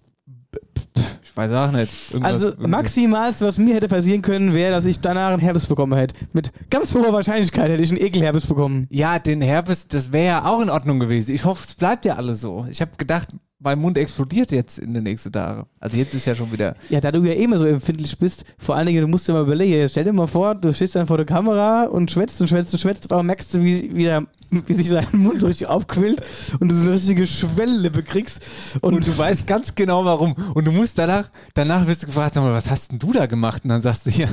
Ich 1.24 1.36
weiß 1.38 1.52
auch 1.54 1.72
nicht. 1.72 1.92
Irgendwas, 2.14 2.44
Also 2.44 2.54
maximalste, 2.60 3.46
was 3.46 3.58
mir 3.58 3.74
hätte 3.74 3.88
passieren 3.88 4.22
können, 4.22 4.54
wäre, 4.54 4.72
dass 4.72 4.86
ich 4.86 5.00
danach 5.00 5.32
einen 5.32 5.42
Herpes 5.42 5.66
bekommen 5.66 5.98
hätte. 5.98 6.14
Mit 6.32 6.52
ganz 6.70 6.94
hoher 6.94 7.12
Wahrscheinlichkeit 7.12 7.72
hätte 7.72 7.82
ich 7.82 7.90
einen 7.90 8.00
Ekelherpes 8.02 8.46
bekommen. 8.46 8.88
Ja, 8.92 9.18
den 9.18 9.42
Herpes, 9.42 9.88
das 9.88 10.14
wäre 10.14 10.26
ja 10.26 10.46
auch 10.46 10.62
in 10.62 10.70
Ordnung 10.70 11.00
gewesen. 11.00 11.34
Ich 11.34 11.46
hoffe, 11.46 11.66
es 11.68 11.74
bleibt 11.74 12.06
ja 12.06 12.18
alles 12.18 12.42
so. 12.42 12.68
Ich 12.70 12.82
habe 12.82 12.92
gedacht, 12.98 13.30
mein 13.64 13.80
Mund 13.80 13.98
explodiert 13.98 14.52
jetzt 14.52 14.80
in 14.80 14.94
den 14.94 15.04
nächsten 15.04 15.32
Tagen. 15.32 15.66
Also 15.80 15.98
jetzt 15.98 16.14
ist 16.14 16.26
ja 16.26 16.36
schon 16.36 16.52
wieder. 16.52 16.76
Ja, 16.90 17.00
da 17.00 17.12
du 17.12 17.22
ja 17.24 17.34
eh 17.34 17.44
immer 17.44 17.58
so 17.58 17.66
empfindlich 17.66 18.18
bist, 18.18 18.44
vor 18.58 18.76
allen 18.76 18.88
Dingen, 18.88 19.02
du 19.02 19.08
musst 19.08 19.28
dir 19.28 19.34
mal 19.34 19.44
überlegen, 19.44 19.88
stell 19.88 20.04
dir 20.04 20.14
mal 20.14 20.28
vor, 20.28 20.56
du 20.56 20.74
stehst 20.74 20.96
dann 20.96 21.08
vor 21.08 21.18
der 21.18 21.26
Kamera 21.26 21.86
und 21.86 22.12
schwätzt 22.12 22.40
und 22.42 22.50
schwätzt 22.50 22.74
und 22.74 22.80
schwätzt, 22.80 23.12
aber 23.12 23.24
merkst 23.24 23.54
du, 23.54 23.64
wie, 23.64 23.96
wie, 23.96 24.04
der, 24.04 24.26
wie 24.50 24.74
sich 24.74 24.90
dein 24.90 25.08
Mund 25.14 25.40
so 25.40 25.48
richtig 25.48 25.68
aufquillt 25.68 26.22
und 26.60 26.70
du 26.70 26.76
so 26.76 26.82
eine 26.84 26.94
richtige 26.94 27.26
Schwelllippe 27.26 28.04
kriegst. 28.04 28.42
Und, 28.82 28.96
Und 28.96 29.08
du 29.08 29.18
weißt 29.18 29.48
ganz 29.48 29.76
genau 29.76 30.04
warum. 30.06 30.36
Und 30.54 30.66
du 30.66 30.72
musst 30.72 31.00
danach, 31.00 31.30
danach 31.54 31.88
wirst 31.88 32.04
du 32.04 32.08
gefragt, 32.08 32.36
sag 32.36 32.44
mal, 32.44 32.54
was 32.54 32.70
hast 32.70 32.92
denn 32.92 33.00
du 33.00 33.14
da 33.14 33.26
gemacht? 33.26 33.64
Und 33.64 33.70
dann 33.70 33.82
sagst 33.82 34.06
du, 34.06 34.10
ja, 34.10 34.28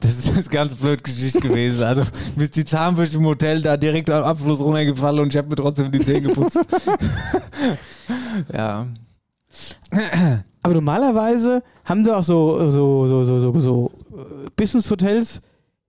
das 0.00 0.18
ist 0.18 0.32
eine 0.32 0.42
ganz 0.44 0.74
blöd 0.74 1.02
Geschichte 1.02 1.40
gewesen. 1.40 1.82
Also 1.82 2.02
mir 2.36 2.44
ist 2.44 2.56
die 2.56 2.64
Zahnbürste 2.64 3.18
im 3.18 3.26
Hotel 3.26 3.62
da 3.62 3.76
direkt 3.76 4.10
am 4.10 4.24
Abfluss 4.24 4.60
runtergefallen 4.60 5.20
und 5.20 5.28
ich 5.28 5.36
habe 5.36 5.48
mir 5.48 5.56
trotzdem 5.56 5.90
die 5.90 6.00
Zähne 6.00 6.22
geputzt. 6.22 6.58
ja. 8.52 8.67
aber 10.62 10.74
normalerweise 10.74 11.62
haben 11.84 12.04
da 12.04 12.16
auch 12.16 12.24
so, 12.24 12.70
so, 12.70 13.06
so, 13.06 13.24
so, 13.24 13.40
so, 13.40 13.60
so 13.60 13.90
äh, 14.16 14.50
Business-Hotels 14.56 15.40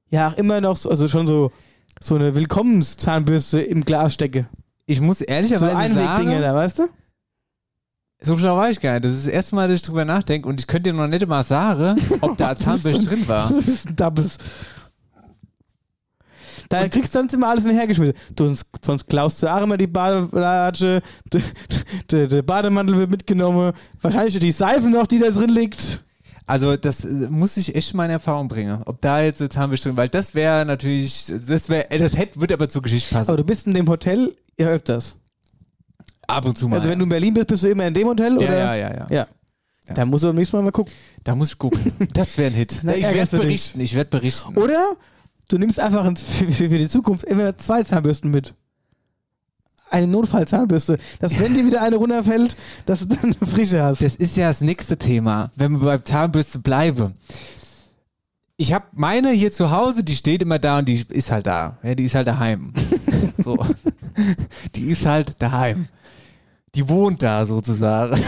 ja 0.09 0.29
auch 0.29 0.37
immer 0.37 0.61
noch 0.61 0.77
so, 0.77 0.89
also 0.89 1.07
schon 1.07 1.27
so, 1.27 1.51
so 1.99 2.15
eine 2.15 2.33
Willkommenszahnbürste 2.35 3.61
im 3.61 3.83
Glas 3.83 4.13
stecke. 4.13 4.47
Ich 4.85 5.01
muss 5.01 5.19
So 5.19 5.25
ehrlicherweise 5.25 5.75
Einwegdinger 5.75 6.31
sagen, 6.31 6.41
da, 6.41 6.55
weißt 6.55 6.79
du? 6.79 6.83
so 8.21 8.37
schlau 8.37 8.57
war 8.57 8.69
ich 8.69 8.79
gar 8.79 8.93
nicht. 8.93 9.05
Das 9.05 9.13
ist 9.13 9.27
das 9.27 9.33
erste 9.33 9.55
Mal, 9.55 9.67
dass 9.67 9.75
ich 9.75 9.81
drüber 9.81 10.05
nachdenke 10.05 10.47
und 10.47 10.59
ich 10.59 10.67
könnte 10.67 10.91
dir 10.91 10.97
noch 10.97 11.07
nicht 11.07 11.25
mal 11.27 11.43
sagen, 11.43 11.99
ob 12.21 12.37
da 12.37 12.55
Zahnbürste 12.55 13.05
drin 13.05 13.27
war. 13.27 13.47
Du 13.49 13.61
bist 13.61 13.87
ein 13.89 13.95
Dabbes. 13.95 14.37
Da 16.69 16.87
kriegst 16.87 17.15
du 17.15 17.19
sonst 17.19 17.33
immer 17.33 17.47
alles 17.49 17.65
hinhergeschmissen. 17.65 18.15
Du, 18.35 18.45
sonst, 18.45 18.65
sonst 18.85 19.07
klaust 19.07 19.41
du 19.41 19.47
auch 19.47 19.61
immer 19.63 19.75
die 19.75 19.87
Badelatsche, 19.87 21.01
der, 22.11 22.41
Bademantel 22.43 22.95
wird 22.97 23.09
mitgenommen, 23.09 23.73
wahrscheinlich 24.01 24.37
die 24.37 24.51
Seife 24.51 24.87
noch, 24.87 25.07
die 25.07 25.19
da 25.19 25.31
drin 25.31 25.49
liegt. 25.49 26.03
Also 26.45 26.77
das 26.77 27.05
äh, 27.05 27.27
muss 27.29 27.57
ich 27.57 27.75
echt 27.75 27.93
mal 27.93 28.05
in 28.05 28.11
Erfahrung 28.11 28.47
bringen, 28.47 28.81
ob 28.85 29.01
da 29.01 29.21
jetzt 29.21 29.41
eine 29.41 29.49
Zahnbürste 29.49 29.89
drin, 29.89 29.97
weil 29.97 30.09
das 30.09 30.33
wäre 30.35 30.65
natürlich, 30.65 31.31
das 31.47 31.69
wäre, 31.69 31.85
das 31.97 32.17
hätte, 32.17 32.39
wird 32.39 32.51
aber 32.51 32.69
zur 32.69 32.81
Geschichte 32.81 33.13
passen. 33.13 33.29
Aber 33.29 33.37
du 33.37 33.43
bist 33.43 33.67
in 33.67 33.73
dem 33.73 33.87
Hotel 33.87 34.35
ja 34.57 34.67
öfters. 34.67 35.15
Ab 36.27 36.45
und 36.45 36.57
zu 36.57 36.67
mal. 36.67 36.77
Also 36.77 36.89
wenn 36.89 36.99
du 36.99 37.03
in 37.03 37.09
Berlin 37.09 37.33
bist, 37.33 37.47
bist 37.47 37.63
du 37.63 37.69
immer 37.69 37.87
in 37.87 37.93
dem 37.93 38.07
Hotel? 38.07 38.33
ja, 38.33 38.47
oder? 38.47 38.57
ja, 38.57 38.75
ja, 38.75 38.93
ja, 38.93 39.07
Ja. 39.09 39.27
Da 39.95 40.05
musst 40.05 40.23
du 40.23 40.27
beim 40.27 40.35
nächsten 40.35 40.57
Mal 40.57 40.63
mal 40.63 40.71
gucken. 40.71 40.93
Da 41.23 41.33
muss 41.33 41.49
ich 41.51 41.57
gucken. 41.57 41.91
Das 42.13 42.37
wäre 42.37 42.51
ein 42.51 42.53
Hit. 42.53 42.83
Ich 42.83 42.83
werde 42.83 43.19
dich. 43.19 43.29
berichten. 43.29 43.79
Ich 43.79 43.95
werde 43.95 44.09
berichten. 44.11 44.55
Oder 44.55 44.95
du 45.49 45.57
nimmst 45.57 45.79
einfach 45.79 46.09
für 46.17 46.69
die 46.69 46.87
Zukunft 46.87 47.25
immer 47.25 47.57
zwei 47.57 47.83
Zahnbürsten 47.83 48.31
mit. 48.31 48.53
Eine 49.89 50.07
Notfallzahnbürste. 50.07 50.99
Dass 51.19 51.39
wenn 51.39 51.55
dir 51.55 51.65
wieder 51.65 51.81
eine 51.81 51.95
runterfällt, 51.95 52.55
dass 52.85 52.99
du 52.99 53.07
dann 53.07 53.35
eine 53.39 53.51
frische 53.51 53.81
hast. 53.81 54.01
Das 54.01 54.15
ist 54.15 54.37
ja 54.37 54.47
das 54.47 54.61
nächste 54.61 54.97
Thema, 54.97 55.51
wenn 55.55 55.73
wir 55.73 55.79
beim 55.79 56.05
Zahnbürste 56.05 56.59
bleiben. 56.59 57.15
Ich 58.55 58.73
habe 58.73 58.85
meine 58.91 59.31
hier 59.31 59.51
zu 59.51 59.71
Hause, 59.71 60.03
die 60.03 60.15
steht 60.15 60.41
immer 60.43 60.59
da 60.59 60.79
und 60.79 60.89
die 60.89 61.05
ist 61.09 61.31
halt 61.31 61.47
da. 61.47 61.77
Ja, 61.81 61.95
die 61.95 62.05
ist 62.05 62.15
halt 62.15 62.27
daheim. 62.27 62.71
so. 63.37 63.57
Die 64.75 64.85
ist 64.85 65.05
halt 65.05 65.41
daheim. 65.41 65.87
Die 66.75 66.87
wohnt 66.87 67.21
da 67.23 67.45
sozusagen. 67.45 68.21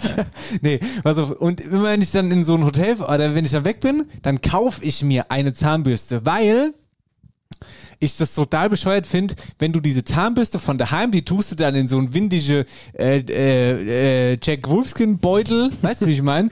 nee, 0.60 0.78
pass 1.02 1.18
auf. 1.18 1.30
Und 1.30 1.60
immer 1.60 1.84
wenn 1.84 2.02
ich 2.02 2.10
dann 2.10 2.30
in 2.30 2.44
so 2.44 2.54
ein 2.54 2.64
Hotel 2.64 2.96
oder 2.96 3.34
wenn 3.34 3.44
ich 3.44 3.52
dann 3.52 3.64
weg 3.64 3.80
bin, 3.80 4.06
dann 4.22 4.40
kaufe 4.40 4.84
ich 4.84 5.02
mir 5.02 5.30
eine 5.30 5.54
Zahnbürste, 5.54 6.26
weil 6.26 6.74
ich 8.00 8.16
das 8.16 8.34
total 8.34 8.68
bescheuert 8.68 9.06
finde, 9.06 9.34
wenn 9.58 9.72
du 9.72 9.80
diese 9.80 10.04
Zahnbürste 10.04 10.58
von 10.58 10.78
daheim, 10.78 11.10
die 11.10 11.24
tust 11.24 11.50
du 11.50 11.56
dann 11.56 11.74
in 11.74 11.88
so 11.88 11.98
ein 11.98 12.14
windige 12.14 12.66
äh, 12.96 13.18
äh, 13.18 14.32
äh, 14.32 14.38
Jack 14.42 14.68
Wolfskin 14.68 15.18
Beutel, 15.18 15.70
weißt 15.82 16.02
du, 16.02 16.06
wie 16.06 16.12
ich 16.12 16.22
meine? 16.22 16.50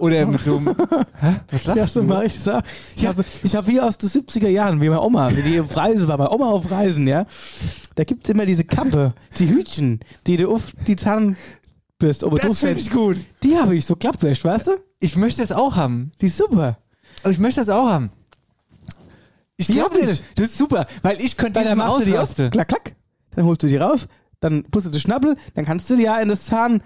Oder 0.00 0.26
mit 0.26 0.42
so 0.42 0.56
einem. 0.56 0.68
Hä? 1.20 1.40
Was 1.50 1.64
Ja, 1.64 1.74
lachst 1.74 1.94
so 1.94 2.02
du? 2.02 2.22
ich 2.22 2.40
sag. 2.40 2.64
Ich 2.96 3.06
habe 3.06 3.24
ich 3.42 3.54
hab 3.54 3.66
wie 3.66 3.80
aus 3.80 3.98
den 3.98 4.08
70er 4.08 4.48
Jahren, 4.48 4.80
wie 4.80 4.88
meine 4.88 5.00
Oma, 5.02 5.30
wie 5.36 5.42
die 5.42 5.60
auf 5.60 5.76
Reise 5.76 6.08
war, 6.08 6.16
meine 6.18 6.30
Oma 6.30 6.46
auf 6.50 6.70
Reisen, 6.70 7.06
ja. 7.06 7.26
Da 7.96 8.04
gibt 8.04 8.24
es 8.24 8.30
immer 8.30 8.46
diese 8.46 8.64
Kappe, 8.64 9.12
die 9.38 9.48
Hütchen, 9.48 10.00
die 10.26 10.36
du 10.38 10.50
auf 10.50 10.72
die 10.86 10.96
Zahnbürste 10.96 12.26
oben 12.26 12.36
Das 12.36 12.60
finde 12.60 12.80
ich 12.80 12.90
gut. 12.90 13.18
Die 13.42 13.56
habe 13.58 13.76
ich 13.76 13.84
so 13.84 13.94
klappwäscht, 13.94 14.44
weißt 14.44 14.68
du? 14.68 14.70
Ich 15.00 15.16
möchte 15.16 15.42
das 15.42 15.52
auch 15.52 15.76
haben. 15.76 16.12
Die 16.20 16.26
ist 16.26 16.36
super. 16.38 16.78
Also 17.22 17.32
ich 17.34 17.38
möchte 17.38 17.60
das 17.60 17.68
auch 17.68 17.88
haben. 17.88 18.10
Ich 19.56 19.68
glaube 19.68 19.96
dir 19.96 20.10
ich. 20.10 20.22
das. 20.34 20.46
Ist 20.46 20.56
super, 20.58 20.86
weil 21.02 21.20
ich 21.20 21.36
könnte 21.36 21.62
Dann 21.62 21.76
machst 21.76 22.00
du 22.00 22.04
die 22.06 22.12
auf, 22.16 22.22
ausrasten. 22.22 22.50
klack, 22.50 22.68
klack. 22.68 22.94
Dann 23.36 23.44
holst 23.44 23.62
du 23.62 23.66
die 23.66 23.76
raus, 23.76 24.08
dann 24.40 24.64
putzt 24.64 24.86
du 24.86 24.90
die 24.90 25.00
Schnappel, 25.00 25.36
dann 25.54 25.64
kannst 25.66 25.90
du 25.90 25.96
die 25.96 26.04
ja 26.04 26.18
in 26.20 26.28
das 26.30 26.44
Zahn. 26.44 26.82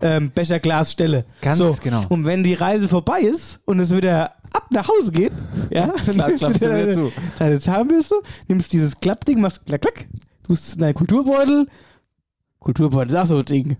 Ähm, 0.00 0.32
Becherglas 0.34 0.92
stelle. 0.92 1.24
Ganz 1.42 1.58
so. 1.58 1.76
genau. 1.82 2.04
Und 2.08 2.24
wenn 2.24 2.42
die 2.42 2.54
Reise 2.54 2.88
vorbei 2.88 3.20
ist 3.20 3.60
und 3.66 3.80
es 3.80 3.94
wieder 3.94 4.34
ab 4.52 4.66
nach 4.70 4.88
Hause 4.88 5.12
geht, 5.12 5.32
ja, 5.70 5.88
dann 6.06 6.14
Klar, 6.14 6.28
nimmst 6.28 6.42
du 6.42 6.46
klappst 6.46 6.62
dir 6.62 6.68
deine, 6.68 6.92
zu. 6.92 7.12
deine 7.38 7.60
Zahnbürste, 7.60 8.14
nimmst 8.48 8.72
dieses 8.72 8.96
Klappding, 8.96 9.40
machst 9.40 9.64
klack, 9.66 9.82
klack, 9.82 10.06
tust 10.46 10.74
in 10.74 10.80
deinen 10.80 10.94
Kulturbeutel. 10.94 11.66
Kulturbeutel 12.60 13.10
ist 13.10 13.16
auch 13.16 13.26
so 13.26 13.38
ein 13.38 13.44
Ding. 13.44 13.76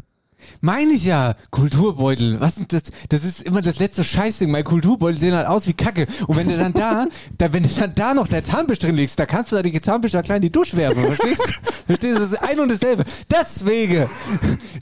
Meine 0.60 0.92
ich 0.92 1.04
ja. 1.04 1.34
Kulturbeutel. 1.50 2.40
Was 2.40 2.58
ist 2.58 2.72
das? 2.72 2.82
Das 3.08 3.24
ist 3.24 3.42
immer 3.42 3.60
das 3.60 3.78
letzte 3.78 4.04
Scheißding. 4.04 4.50
Mein 4.50 4.64
Kulturbeutel 4.64 5.18
sehen 5.18 5.34
halt 5.34 5.46
aus 5.46 5.66
wie 5.66 5.72
Kacke. 5.72 6.06
Und 6.26 6.36
wenn 6.36 6.48
du 6.48 6.56
dann 6.56 6.72
da, 6.72 7.06
da 7.38 7.52
wenn 7.52 7.62
du 7.62 7.68
dann 7.68 7.94
da 7.94 8.14
noch 8.14 8.28
der 8.28 8.44
Zahnbürste 8.44 8.86
drin 8.86 8.96
legst, 8.96 9.18
da 9.18 9.26
kannst 9.26 9.52
du 9.52 9.56
da 9.56 9.62
die 9.62 9.80
Zahnbürste 9.80 10.18
da 10.18 10.22
klein 10.22 10.36
in 10.36 10.42
die 10.42 10.52
Dusche 10.52 10.76
werfen. 10.76 11.02
Verstehst 11.02 11.42
du? 11.48 11.70
Verstehst 11.86 12.16
du? 12.16 12.20
Das 12.20 12.32
ist 12.32 12.42
ein 12.42 12.60
und 12.60 12.70
dasselbe. 12.70 13.04
Deswegen, 13.30 14.08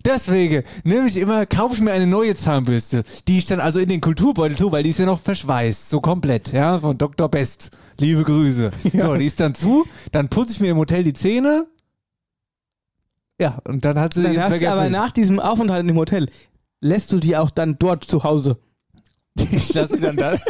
deswegen 0.05 0.65
nehme 0.85 1.09
ich 1.09 1.17
immer, 1.17 1.47
kaufe 1.47 1.75
ich 1.75 1.81
mir 1.81 1.93
eine 1.93 2.07
neue 2.07 2.35
Zahnbürste, 2.35 3.05
die 3.27 3.39
ich 3.39 3.47
dann 3.47 3.61
also 3.61 3.79
in 3.79 3.89
den 3.89 4.01
Kulturbeutel 4.01 4.57
tue, 4.57 4.73
weil 4.73 4.83
die 4.83 4.91
ist 4.91 4.99
ja 4.99 5.07
noch 5.07 5.21
verschweißt. 5.21 5.91
So 5.91 6.01
komplett. 6.01 6.53
Ja, 6.53 6.81
von 6.81 6.97
Dr. 6.97 7.29
Best. 7.29 7.71
Liebe 8.01 8.23
Grüße. 8.23 8.71
So, 8.97 9.17
die 9.17 9.27
ist 9.27 9.41
dann 9.41 9.55
zu. 9.55 9.87
Dann 10.13 10.29
putze 10.29 10.53
ich 10.53 10.61
mir 10.61 10.71
im 10.71 10.77
Hotel 10.77 11.03
die 11.03 11.15
Zähne. 11.15 11.67
Ja, 13.41 13.59
und 13.65 13.85
dann 13.85 13.99
hat 13.99 14.15
sie 14.15 14.23
Dann 14.23 14.33
ihren 14.33 14.45
hast 14.45 14.61
du 14.61 14.71
aber 14.71 14.91
nach 14.91 15.13
diesem 15.13 15.39
Aufenthalt 15.39 15.81
in 15.83 15.89
dem 15.89 15.97
Hotel, 15.97 16.29
lässt 16.81 17.13
du 17.13 17.19
die 17.19 17.37
auch 17.37 17.51
dann 17.51 17.79
dort 17.79 18.05
zu 18.05 18.25
Hause. 18.25 18.59
Ich 19.51 19.75
lasse 19.75 19.95
sie 19.95 20.01
dann 20.01 20.17
da. 20.17 20.37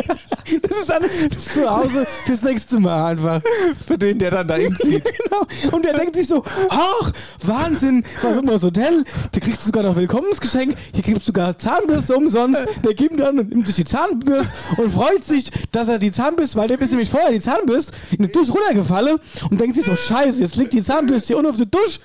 Das 0.63 0.79
ist 0.79 0.89
dann 0.89 1.03
das 1.03 1.55
Zuhause 1.55 2.07
fürs 2.25 2.43
nächste 2.43 2.81
Mal 2.81 3.11
einfach. 3.11 3.43
Für 3.87 3.99
den, 3.99 4.19
der 4.19 4.31
dann 4.31 4.49
da 4.49 4.55
hinzieht. 4.55 5.05
genau. 5.25 5.47
Und 5.73 5.85
der 5.85 5.93
denkt 5.93 6.17
sich 6.17 6.27
so, 6.27 6.43
ach, 6.71 7.13
Wahnsinn, 7.43 8.03
warum 8.23 8.47
das 8.47 8.63
Hotel? 8.63 9.05
Da 9.33 9.41
kriegst 9.41 9.63
du 9.63 9.67
sogar 9.67 9.83
noch 9.83 9.97
Willkommensgeschenk, 9.97 10.75
hier 10.95 11.03
kriegst 11.03 11.21
du 11.23 11.27
sogar 11.27 11.59
Zahnbürste 11.59 12.17
umsonst. 12.17 12.65
Der 12.83 12.95
gibt 12.95 13.21
dann 13.21 13.39
und 13.39 13.51
nimmt 13.51 13.67
sich 13.67 13.77
die 13.77 13.85
Zahnbürste 13.85 14.51
und 14.79 14.93
freut 14.93 15.25
sich, 15.25 15.51
dass 15.71 15.89
er 15.89 15.99
die 15.99 16.13
Zahnbürste, 16.13 16.57
weil 16.57 16.69
dem 16.69 16.81
ist 16.81 16.91
nämlich 16.91 17.11
vorher 17.11 17.31
die 17.31 17.41
Zahnbürste 17.41 17.93
in 18.17 18.25
die 18.25 18.33
Dusche 18.33 18.53
runtergefallen 18.53 19.19
und 19.51 19.61
denkt 19.61 19.77
sich 19.77 19.85
so, 19.85 19.95
scheiße, 19.95 20.41
jetzt 20.41 20.57
liegt 20.57 20.73
die 20.73 20.83
Zahnbürste 20.83 21.29
hier 21.29 21.37
unten 21.37 21.51
auf 21.51 21.59
der 21.59 21.67
Dusche. 21.67 22.01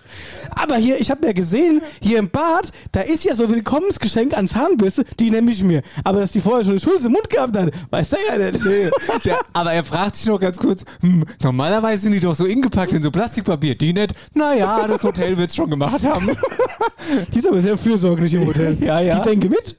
Aber 0.49 0.75
hier, 0.75 0.99
ich 0.99 1.09
habe 1.09 1.25
ja 1.25 1.31
gesehen, 1.31 1.81
hier 2.01 2.19
im 2.19 2.29
Bad, 2.29 2.71
da 2.91 3.01
ist 3.01 3.23
ja 3.23 3.35
so 3.35 3.49
Willkommensgeschenk 3.49 4.37
an 4.37 4.47
Zahnbürste, 4.47 5.05
die 5.19 5.31
nehme 5.31 5.51
ich 5.51 5.63
mir. 5.63 5.81
Aber 6.03 6.19
dass 6.19 6.31
die 6.31 6.41
vorher 6.41 6.65
schon 6.65 6.72
eine 6.73 6.79
Schulze 6.79 7.07
im 7.07 7.13
Mund 7.13 7.29
gehabt 7.29 7.55
hat, 7.55 7.71
weiß 7.89 8.09
der 8.09 8.19
ja 8.38 8.51
nicht. 8.51 8.65
Nee, 8.65 8.89
der, 9.25 9.39
aber 9.53 9.73
er 9.73 9.83
fragt 9.83 10.15
sich 10.15 10.25
noch 10.27 10.39
ganz 10.39 10.57
kurz, 10.57 10.83
hm, 11.01 11.23
normalerweise 11.41 12.03
sind 12.03 12.12
die 12.13 12.19
doch 12.19 12.36
so 12.36 12.45
ingepackt 12.45 12.93
in 12.93 13.01
so 13.01 13.12
Plastikpapier. 13.12 13.75
Die 13.75 13.93
nicht, 13.93 14.13
naja, 14.33 14.86
das 14.88 15.03
Hotel 15.03 15.38
wird 15.38 15.49
es 15.49 15.55
schon 15.55 15.69
gemacht 15.69 16.03
haben. 16.05 16.29
Die 17.33 17.39
ist 17.39 17.47
aber 17.47 17.62
sehr 17.62 17.77
fürsorglich 17.77 18.33
im 18.33 18.45
Hotel. 18.47 18.77
Ja, 18.81 18.99
ja. 18.99 19.19
Die 19.19 19.29
denke 19.29 19.49
mit. 19.49 19.75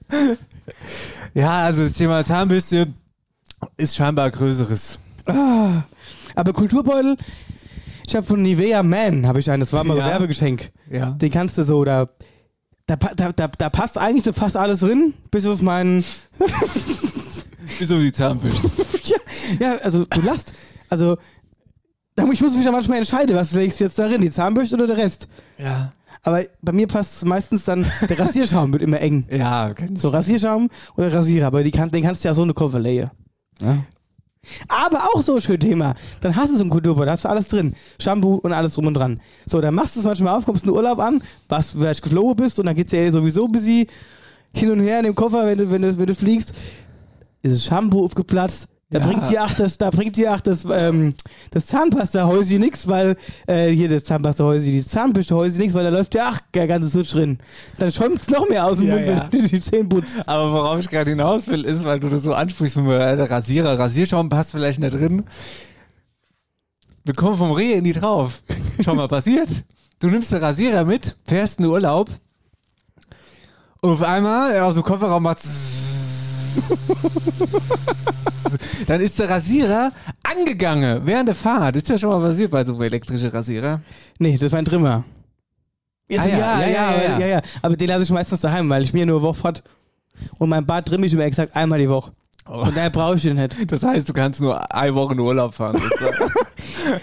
Ja, 1.32 1.64
also 1.64 1.82
das 1.82 1.94
Thema 1.94 2.24
Zahnbürste 2.24 2.88
ist 3.76 3.96
scheinbar 3.96 4.30
größeres. 4.30 4.98
Ah, 5.26 5.82
aber 6.34 6.52
Kulturbeutel, 6.52 7.16
ich 8.06 8.14
habe 8.14 8.26
von 8.26 8.42
Nivea 8.42 8.82
Man, 8.82 9.26
habe 9.26 9.40
ich 9.40 9.50
einen, 9.50 9.60
das 9.60 9.72
war 9.72 9.84
mal 9.84 9.96
Ja. 9.96 10.04
ein 10.04 10.10
Werbegeschenk. 10.10 10.70
Ja. 10.90 11.10
Den 11.12 11.30
kannst 11.30 11.56
du 11.58 11.64
so, 11.64 11.84
da, 11.84 12.06
da, 12.86 12.96
da, 12.96 13.32
da, 13.32 13.48
da 13.48 13.70
passt 13.70 13.98
eigentlich 13.98 14.24
so 14.24 14.32
fast 14.32 14.56
alles 14.56 14.80
drin, 14.80 15.14
bis 15.30 15.46
auf 15.46 15.62
meinen, 15.62 16.04
Bis 17.78 17.90
um 17.90 18.00
die 18.00 18.12
Zahnbürste. 18.12 18.70
ja, 19.04 19.16
ja, 19.58 19.78
also 19.78 20.04
du 20.04 20.20
lachst, 20.20 20.52
also, 20.88 21.16
ich 22.32 22.40
muss 22.40 22.54
mich 22.54 22.64
ja 22.64 22.72
manchmal 22.72 22.98
entscheiden, 22.98 23.36
was 23.36 23.52
legst 23.52 23.80
du 23.80 23.84
jetzt 23.84 23.98
darin, 23.98 24.20
die 24.20 24.30
Zahnbürste 24.30 24.76
oder 24.76 24.86
der 24.86 24.96
Rest. 24.98 25.28
Ja. 25.58 25.92
Aber 26.22 26.42
bei 26.62 26.72
mir 26.72 26.86
passt 26.86 27.24
meistens 27.24 27.64
dann, 27.64 27.84
der 28.08 28.18
Rasierschaum 28.18 28.72
wird 28.72 28.82
immer 28.82 29.00
eng. 29.00 29.26
Ja, 29.30 29.72
ich. 29.72 29.98
So 29.98 30.08
Rasierschaum 30.08 30.70
oder 30.96 31.12
Rasierer, 31.12 31.48
aber 31.48 31.62
kann, 31.70 31.90
den 31.90 32.02
kannst 32.02 32.24
du 32.24 32.28
ja 32.28 32.34
so 32.34 32.42
eine 32.42 32.54
Koffer 32.54 32.78
legen. 32.78 33.10
Ja. 33.60 33.78
Aber 34.68 35.04
auch 35.04 35.22
so 35.22 35.36
ein 35.36 35.40
schönes 35.40 35.60
Thema. 35.60 35.94
Dann 36.20 36.34
hast 36.36 36.50
du 36.50 36.56
so 36.56 36.62
einen 36.62 36.70
Kulturbeutel, 36.70 37.06
da 37.06 37.12
hast 37.12 37.24
du 37.24 37.28
alles 37.28 37.46
drin. 37.46 37.74
Shampoo 38.00 38.36
und 38.36 38.52
alles 38.52 38.74
drum 38.74 38.86
und 38.86 38.94
dran. 38.94 39.20
So, 39.46 39.60
dann 39.60 39.74
machst 39.74 39.96
du 39.96 40.00
es 40.00 40.06
manchmal 40.06 40.36
auf, 40.36 40.44
kommst 40.44 40.64
in 40.64 40.70
den 40.70 40.76
Urlaub 40.76 40.98
an, 40.98 41.22
was 41.48 41.72
du 41.72 41.80
vielleicht 41.80 42.02
geflogen 42.02 42.36
bist 42.36 42.58
und 42.58 42.66
dann 42.66 42.74
geht's 42.74 42.92
ja 42.92 43.10
sowieso 43.10 43.46
ein 43.46 43.52
bisschen 43.52 43.86
hin 44.52 44.70
und 44.70 44.80
her 44.80 44.98
in 44.98 45.06
dem 45.06 45.14
Koffer, 45.14 45.46
wenn 45.46 45.58
du, 45.58 45.70
wenn 45.70 45.82
du, 45.82 45.98
wenn 45.98 46.06
du 46.06 46.14
fliegst. 46.14 46.52
Ist 47.42 47.54
das 47.54 47.64
Shampoo 47.64 48.04
aufgeplatzt, 48.04 48.68
Da 48.94 49.00
Ja. 49.00 49.06
bringt 49.08 49.28
dir 49.28 49.44
auch 49.44 49.52
das, 49.52 49.76
da 49.76 49.90
bringt 49.90 50.16
dir 50.16 50.32
auch 50.32 50.40
das, 50.40 50.64
ähm, 50.70 51.14
das 51.50 51.66
Zahnpastahäuschen 51.66 52.60
nichts, 52.60 52.86
weil, 52.86 53.16
äh, 53.48 53.68
hier 53.70 53.88
das 53.88 54.04
Zahnpastahäuschen, 54.04 54.70
die 54.70 54.86
Zahnbürstehäuschen 54.86 55.58
nichts, 55.58 55.74
weil 55.74 55.82
da 55.82 55.90
läuft 55.90 56.14
ja 56.14 56.28
ach, 56.32 56.40
der 56.54 56.68
ganze 56.68 56.88
Sutsch 56.88 57.12
drin. 57.12 57.38
Dann 57.78 57.90
schäumt 57.90 58.20
es 58.20 58.28
noch 58.28 58.48
mehr 58.48 58.64
aus 58.64 58.78
dem 58.78 58.86
Ja, 58.86 58.94
Mund, 58.94 59.06
ja. 59.08 59.28
wenn 59.32 59.42
du 59.42 59.48
die 59.48 59.60
Zähne 59.60 59.88
putzt. 59.88 60.28
Aber 60.28 60.52
worauf 60.52 60.78
ich 60.78 60.88
gerade 60.88 61.10
hinaus 61.10 61.48
will, 61.48 61.64
ist, 61.64 61.84
weil 61.84 61.98
du 61.98 62.08
das 62.08 62.22
so 62.22 62.32
ansprichst, 62.34 62.76
wenn 62.76 62.86
wir 62.86 62.98
äh, 63.00 63.20
Rasierer, 63.20 63.76
Rasierschaum 63.76 64.28
passt 64.28 64.52
vielleicht 64.52 64.78
nicht 64.78 64.94
drin. 64.94 65.24
Wir 67.02 67.14
kommen 67.14 67.36
vom 67.36 67.50
Reh 67.50 67.72
in 67.72 67.82
die 67.82 67.92
drauf. 67.94 68.42
Schau 68.84 68.94
mal, 68.94 69.08
passiert. 69.08 69.48
Du 69.98 70.06
nimmst 70.06 70.30
den 70.30 70.38
Rasierer 70.38 70.84
mit, 70.84 71.16
fährst 71.26 71.58
in 71.58 71.64
den 71.64 71.72
Urlaub 71.72 72.10
und 73.80 73.90
auf 73.90 74.02
einmal 74.02 74.60
aus 74.60 74.74
dem 74.74 74.84
Kofferraum 74.84 75.24
macht 75.24 75.40
dann 78.86 79.00
ist 79.00 79.18
der 79.18 79.30
Rasierer 79.30 79.92
angegangen 80.22 81.00
während 81.04 81.28
der 81.28 81.34
Fahrt. 81.34 81.76
Ist 81.76 81.88
ja 81.88 81.98
schon 81.98 82.10
mal 82.10 82.28
passiert 82.28 82.50
bei 82.50 82.64
so 82.64 82.72
einem 82.72 82.82
elektrischen 82.82 83.30
Rasierer. 83.30 83.80
Nee, 84.18 84.38
das 84.38 84.52
war 84.52 84.58
ein 84.58 84.64
Trimmer. 84.64 85.04
Ah, 86.10 86.14
ja, 86.14 86.26
ja, 86.26 86.60
ja, 86.60 87.02
ja. 87.02 87.18
ja, 87.18 87.26
ja. 87.26 87.42
Aber 87.62 87.76
den 87.76 87.88
lasse 87.88 88.04
ich 88.04 88.10
meistens 88.10 88.40
daheim, 88.40 88.68
weil 88.68 88.82
ich 88.82 88.92
mir 88.92 89.06
nur 89.06 89.18
eine 89.18 89.26
Woche 89.26 89.40
fort. 89.40 89.62
Und 90.38 90.48
mein 90.48 90.66
Bad 90.66 90.86
trimme 90.86 91.06
ich 91.06 91.12
immer 91.12 91.24
exakt 91.24 91.56
einmal 91.56 91.78
die 91.78 91.88
Woche. 91.88 92.12
Und 92.46 92.76
daher 92.76 92.90
brauche 92.90 93.16
ich 93.16 93.22
den 93.22 93.36
nicht. 93.36 93.54
Das 93.70 93.82
heißt, 93.82 94.08
du 94.08 94.12
kannst 94.12 94.40
nur 94.40 94.72
eine 94.74 94.94
Woche 94.94 95.14
in 95.14 95.20
Urlaub 95.20 95.54
fahren. 95.54 95.80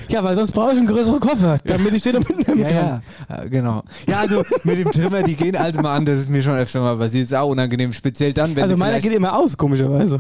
Ja, 0.10 0.24
weil 0.24 0.36
sonst 0.36 0.52
brauche 0.52 0.74
ich 0.74 0.78
einen 0.78 0.88
größeren 0.88 1.20
Koffer, 1.20 1.58
damit 1.66 1.94
ich 1.94 2.04
den 2.04 2.16
noch 2.16 2.28
mitnehmen 2.28 2.62
Ja, 2.62 2.68
kann. 2.70 3.02
ja, 3.30 3.46
genau. 3.46 3.84
Ja, 4.08 4.20
also 4.20 4.44
mit 4.64 4.78
dem 4.78 4.92
Trimmer, 4.92 5.24
die 5.24 5.36
gehen 5.36 5.56
also 5.56 5.82
mal 5.82 5.96
an, 5.96 6.06
das 6.06 6.20
ist 6.20 6.30
mir 6.30 6.42
schon 6.42 6.56
öfter 6.58 6.82
mal 6.82 6.98
passiert. 6.98 7.26
Ist 7.26 7.34
auch 7.34 7.50
unangenehm, 7.50 7.92
speziell 7.92 8.32
dann, 8.34 8.56
wenn 8.56 8.64
Also 8.64 8.78
meiner 8.78 9.00
geht 9.00 9.14
immer 9.14 9.36
aus, 9.38 9.58
komischerweise. 9.58 10.20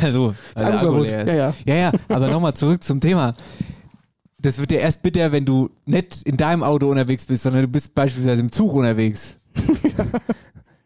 also, 0.00 0.34
weil 0.54 0.64
der 0.72 0.80
Akku 0.80 0.98
leer 1.02 1.22
ist. 1.22 1.28
Ja, 1.28 1.34
ja. 1.34 1.54
ja, 1.66 1.74
ja, 1.74 1.92
aber 2.08 2.28
nochmal 2.28 2.54
zurück 2.54 2.82
zum 2.82 3.00
Thema. 3.00 3.34
Das 4.38 4.58
wird 4.58 4.70
dir 4.70 4.80
erst 4.80 5.02
bitter, 5.02 5.30
wenn 5.32 5.44
du 5.44 5.70
nicht 5.84 6.22
in 6.22 6.36
deinem 6.36 6.62
Auto 6.62 6.88
unterwegs 6.90 7.24
bist, 7.24 7.42
sondern 7.42 7.62
du 7.62 7.68
bist 7.68 7.94
beispielsweise 7.94 8.40
im 8.40 8.50
Zug 8.52 8.72
unterwegs. 8.72 9.36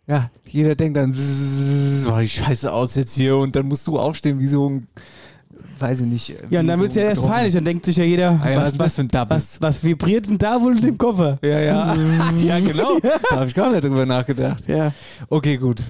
ja, 0.06 0.30
jeder 0.46 0.74
denkt 0.74 0.96
dann, 0.96 1.12
"Bzzz, 1.12 2.06
oh, 2.06 2.18
die 2.18 2.28
Scheiße 2.28 2.72
aus 2.72 2.94
jetzt 2.94 3.14
hier 3.14 3.36
und 3.36 3.56
dann 3.56 3.66
musst 3.66 3.86
du 3.86 3.98
aufstehen 3.98 4.38
wie 4.38 4.46
so 4.46 4.68
ein, 4.68 4.86
weiß 5.78 6.02
ich 6.02 6.06
nicht. 6.06 6.34
Ja, 6.50 6.60
und 6.60 6.68
dann 6.68 6.78
wird 6.80 6.90
es 6.90 6.96
ja 6.96 7.02
erst 7.02 7.26
peinlich, 7.26 7.54
dann 7.54 7.64
denkt 7.64 7.84
sich 7.86 7.96
ja 7.96 8.04
jeder, 8.04 8.40
Ah 8.42 8.50
ja, 8.50 8.56
was 8.62 8.78
was, 8.78 8.78
was, 8.78 8.94
für 8.94 9.02
ein 9.02 9.30
was, 9.30 9.60
was 9.60 9.84
vibriert 9.84 10.28
denn 10.28 10.38
da 10.38 10.60
wohl 10.62 10.76
in 10.76 10.82
dem 10.82 10.98
Koffer? 10.98 11.38
Ja, 11.42 11.60
ja. 11.60 11.96
ja, 12.44 12.60
genau. 12.60 12.98
Da 13.00 13.36
habe 13.36 13.46
ich 13.46 13.54
gar 13.54 13.70
nicht 13.70 13.84
drüber 13.84 14.06
nachgedacht. 14.06 14.66
Ja. 14.68 14.92
Okay, 15.28 15.56
gut. 15.56 15.82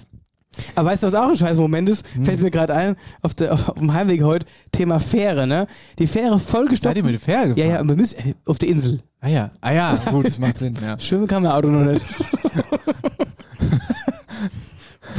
Aber 0.74 0.90
weißt 0.90 1.02
du, 1.02 1.08
was 1.08 1.14
auch 1.14 1.28
ein 1.28 1.36
scheiß 1.36 1.58
Moment 1.58 1.88
ist? 1.88 2.04
Hm. 2.14 2.24
Fällt 2.24 2.40
mir 2.40 2.50
gerade 2.50 2.74
ein, 2.74 2.96
auf, 3.20 3.34
der, 3.34 3.52
auf, 3.52 3.68
auf 3.68 3.78
dem 3.78 3.92
Heimweg 3.92 4.22
heute, 4.22 4.46
Thema 4.72 4.98
Fähre, 5.00 5.46
ne? 5.46 5.66
Die 5.98 6.06
Fähre 6.06 6.38
Seid 6.38 6.48
vollgestopft. 6.48 6.96
ihr 6.96 7.04
mit 7.04 7.12
der 7.12 7.20
Fähre 7.20 7.48
gefahren? 7.54 7.68
Ja, 7.68 7.74
ja, 7.76 7.84
wir 7.86 7.94
müssen, 7.96 8.18
äh, 8.20 8.34
auf 8.46 8.58
der 8.58 8.70
Insel. 8.70 9.00
Ah 9.20 9.28
ja, 9.28 9.50
ah 9.60 9.72
ja, 9.72 9.94
gut, 10.10 10.26
das 10.26 10.38
macht 10.40 10.58
Sinn. 10.58 10.74
Ja. 10.82 10.98
Schwimmen 10.98 11.26
kann 11.26 11.42
mein 11.42 11.52
Auto 11.52 11.68
noch 11.68 11.84
nicht. 11.84 12.04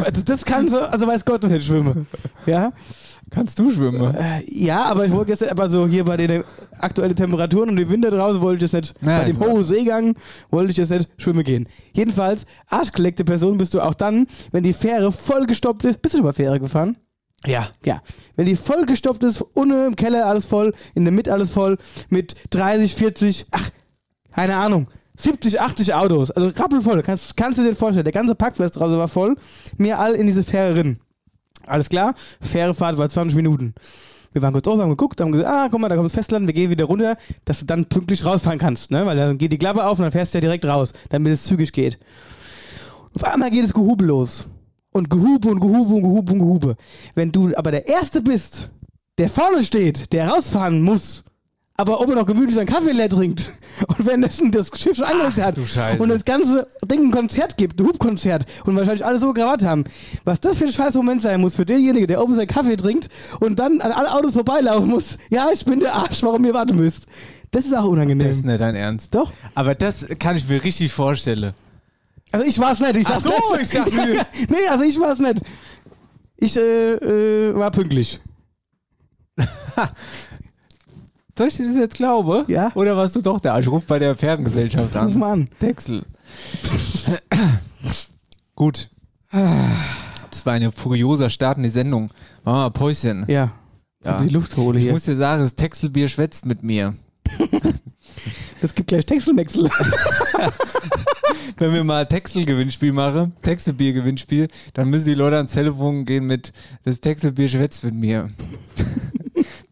also 0.01 0.21
das 0.23 0.45
kann 0.45 0.67
so, 0.69 0.79
also 0.79 1.07
weiß 1.07 1.25
Gott 1.25 1.43
noch 1.43 1.49
nicht 1.49 1.65
schwimmen. 1.65 2.07
Ja? 2.45 2.71
Kannst 3.29 3.59
du 3.59 3.71
schwimmen? 3.71 4.15
Äh, 4.15 4.41
ja, 4.45 4.85
aber 4.85 5.05
ich 5.05 5.11
wollte 5.11 5.31
jetzt 5.31 5.43
aber 5.49 5.69
so 5.69 5.85
hier 5.87 6.05
bei 6.05 6.15
den 6.15 6.43
aktuellen 6.79 7.15
Temperaturen 7.15 7.69
und 7.69 7.75
dem 7.75 7.89
Winter 7.89 8.09
draußen 8.09 8.41
wollte 8.41 8.63
ich 8.63 8.71
jetzt 8.71 8.93
nicht, 8.95 9.01
Ja, 9.01 9.17
bei 9.17 9.25
dem 9.25 9.39
hohen 9.39 9.63
Seegang 9.63 10.15
wollte 10.49 10.71
ich 10.71 10.77
jetzt 10.77 10.91
nicht 10.91 11.09
schwimmen 11.17 11.43
gehen. 11.43 11.67
Jedenfalls, 11.93 12.45
arschgeleckte 12.67 13.25
Person 13.25 13.57
bist 13.57 13.73
du 13.73 13.81
auch 13.81 13.95
dann, 13.95 14.27
wenn 14.51 14.63
die 14.63 14.73
Fähre 14.73 15.11
vollgestopft 15.11 15.83
ist. 15.85 16.01
Bist 16.01 16.13
du 16.13 16.19
schon 16.19 16.25
mal 16.25 16.33
Fähre 16.33 16.59
gefahren? 16.59 16.97
Ja. 17.45 17.67
Ja. 17.83 18.01
Wenn 18.35 18.45
die 18.45 18.55
vollgestopft 18.55 19.23
ist, 19.23 19.41
unten 19.41 19.87
im 19.87 19.95
Keller 19.95 20.25
alles 20.25 20.45
voll, 20.45 20.73
in 20.95 21.03
der 21.03 21.11
Mitte 21.11 21.33
alles 21.33 21.51
voll, 21.51 21.77
mit 22.09 22.35
30, 22.51 22.95
40, 22.95 23.47
ach, 23.51 23.69
keine 24.33 24.55
Ahnung, 24.55 24.87
70, 25.17 25.59
80 25.59 25.93
Autos. 25.93 26.31
Also 26.31 26.49
rappelvoll. 26.49 27.01
Kannst, 27.01 27.35
kannst 27.35 27.57
du 27.57 27.63
dir 27.63 27.75
vorstellen, 27.75 28.05
der 28.05 28.13
ganze 28.13 28.35
Parkplatz 28.35 28.73
draußen 28.73 28.97
war 28.97 29.07
voll. 29.07 29.35
Mir 29.77 29.99
all 29.99 30.13
in 30.13 30.27
diese 30.27 30.43
Fähre 30.43 30.77
rein. 30.77 30.99
Alles 31.65 31.89
klar? 31.89 32.13
Fährefahrt 32.39 32.97
war 32.97 33.09
20 33.09 33.35
Minuten. 33.35 33.73
Wir 34.31 34.41
waren 34.41 34.53
kurz 34.53 34.67
oben, 34.67 34.81
haben 34.81 34.89
geguckt, 34.89 35.19
haben 35.19 35.31
gesagt, 35.31 35.49
ah, 35.49 35.67
guck 35.69 35.79
mal, 35.79 35.89
da 35.89 35.95
kommt 35.95 36.05
das 36.05 36.13
Festland, 36.13 36.45
wir 36.47 36.53
gehen 36.53 36.69
wieder 36.69 36.85
runter, 36.85 37.17
dass 37.45 37.59
du 37.59 37.65
dann 37.65 37.85
pünktlich 37.85 38.23
rausfahren 38.23 38.59
kannst, 38.59 38.91
ne? 38.91 39.05
Weil 39.05 39.17
dann 39.17 39.37
geht 39.37 39.51
die 39.51 39.57
Klappe 39.57 39.83
auf 39.85 39.97
und 39.97 40.03
dann 40.03 40.11
fährst 40.11 40.33
du 40.33 40.37
ja 40.37 40.41
direkt 40.41 40.65
raus, 40.65 40.93
damit 41.09 41.33
es 41.33 41.43
zügig 41.43 41.71
geht. 41.71 41.97
Auf 43.15 43.23
einmal 43.23 43.49
geht 43.49 43.65
es 43.65 43.73
Gehube 43.73 44.05
los. 44.05 44.47
Und 44.91 45.09
Gehube 45.09 45.49
und 45.49 45.59
Gehube 45.59 45.93
und 45.95 46.01
Gehube 46.03 46.33
und 46.33 46.39
Gehube. 46.39 46.75
Wenn 47.15 47.31
du 47.31 47.51
aber 47.55 47.71
der 47.71 47.87
Erste 47.87 48.21
bist, 48.21 48.69
der 49.17 49.29
vorne 49.29 49.63
steht, 49.63 50.13
der 50.13 50.29
rausfahren 50.29 50.81
muss, 50.81 51.23
aber 51.79 52.01
oben 52.01 52.15
noch 52.15 52.25
gemütlich 52.25 52.55
seinen 52.55 52.65
Kaffee 52.65 52.91
leer 52.91 53.07
trinkt 53.07 53.51
und 53.87 54.05
währenddessen 54.05 54.51
das 54.51 54.71
Schiff 54.75 54.97
schon 54.97 55.05
angelegt 55.05 55.37
hat 55.39 55.57
und 55.99 56.09
das 56.09 56.25
ganze 56.25 56.67
Ding 56.85 57.05
ein 57.05 57.11
Konzert 57.11 57.55
gibt, 57.57 57.79
ein 57.79 57.85
Hubkonzert 57.87 58.45
und 58.65 58.75
wahrscheinlich 58.75 59.05
alle 59.05 59.19
so 59.19 59.31
Krawatte 59.31 59.69
haben, 59.69 59.83
was 60.23 60.39
das 60.41 60.57
für 60.57 60.65
ein 60.65 60.71
scheiß 60.73 60.95
Moment 60.95 61.21
sein 61.21 61.39
muss 61.39 61.55
für 61.55 61.65
denjenigen, 61.65 62.07
der 62.07 62.21
oben 62.21 62.35
seinen 62.35 62.47
Kaffee 62.47 62.75
trinkt 62.75 63.09
und 63.39 63.59
dann 63.59 63.79
an 63.81 63.91
alle 63.91 64.11
Autos 64.11 64.33
vorbeilaufen 64.33 64.89
muss. 64.89 65.17
Ja, 65.29 65.49
ich 65.53 65.63
bin 65.65 65.79
der 65.79 65.93
Arsch, 65.93 66.23
warum 66.23 66.43
ihr 66.45 66.53
warten 66.53 66.75
müsst. 66.75 67.05
Das 67.51 67.65
ist 67.65 67.73
auch 67.77 67.85
unangenehm. 67.85 68.27
Das 68.27 68.37
ist 68.37 68.45
nicht 68.45 68.59
dein 68.59 68.75
Ernst. 68.75 69.13
Doch. 69.15 69.31
Aber 69.55 69.75
das 69.75 70.05
kann 70.19 70.35
ich 70.35 70.47
mir 70.49 70.63
richtig 70.63 70.91
vorstellen. 70.91 71.53
Also 72.31 72.45
ich 72.45 72.59
war 72.59 72.71
es 72.73 72.79
nicht. 72.79 72.95
Ich 72.97 73.07
Ach 73.07 73.21
so, 73.21 73.29
gleich. 73.51 73.61
ich 73.63 73.69
dachte- 73.69 73.91
nee, 74.49 74.67
also 74.69 74.83
ich 74.83 74.99
war 74.99 75.11
es 75.13 75.19
nicht. 75.19 75.41
Ich 76.37 76.57
äh, 76.57 76.93
äh, 76.95 77.55
war 77.55 77.71
pünktlich. 77.71 78.19
Soll 81.37 81.49
ich 81.49 81.57
dir 81.57 81.67
das 81.67 81.75
jetzt 81.75 81.95
glauben? 81.95 82.45
Ja. 82.51 82.71
Oder 82.73 82.97
warst 82.97 83.15
du 83.15 83.21
doch 83.21 83.39
der 83.39 83.53
Arsch? 83.53 83.67
Ruf 83.67 83.85
bei 83.85 83.99
der 83.99 84.15
Pferdengesellschaft 84.15 84.95
an. 84.95 85.07
Ruf 85.07 85.15
mal 85.15 85.33
an. 85.33 85.49
Texel. 85.59 86.03
Gut. 88.55 88.89
Das 89.31 90.45
war 90.45 90.53
ein 90.53 90.71
furioser 90.71 91.29
Start 91.29 91.57
in 91.57 91.63
die 91.63 91.69
Sendung. 91.69 92.05
Machen 92.43 92.45
wir 92.45 92.51
mal 92.53 92.69
Päuschen. 92.71 93.25
Ja. 93.27 93.51
Ja. 94.03 94.21
Die 94.21 94.29
Luft 94.29 94.57
hole 94.57 94.77
Ich 94.77 94.85
hier. 94.85 94.93
muss 94.93 95.03
dir 95.03 95.15
sagen, 95.15 95.41
das 95.43 95.55
Texelbier 95.55 96.07
schwätzt 96.07 96.45
mit 96.45 96.63
mir. 96.63 96.95
Das 98.61 98.73
gibt 98.73 98.87
gleich 98.87 99.05
Textelwechsel. 99.05 99.69
Wenn 101.57 101.73
wir 101.73 101.83
mal 101.83 102.07
Texel-Gewinnspiel 102.07 102.91
machen, 102.91 103.33
Texelbier-Gewinnspiel, 103.43 104.47
dann 104.73 104.89
müssen 104.89 105.05
die 105.05 105.13
Leute 105.13 105.35
ans 105.35 105.51
Telefon 105.51 106.05
gehen 106.05 106.25
mit 106.25 106.53
das 106.83 106.99
Texelbier 106.99 107.49
schwätzt 107.49 107.83
mit 107.83 107.93
mir. 107.93 108.29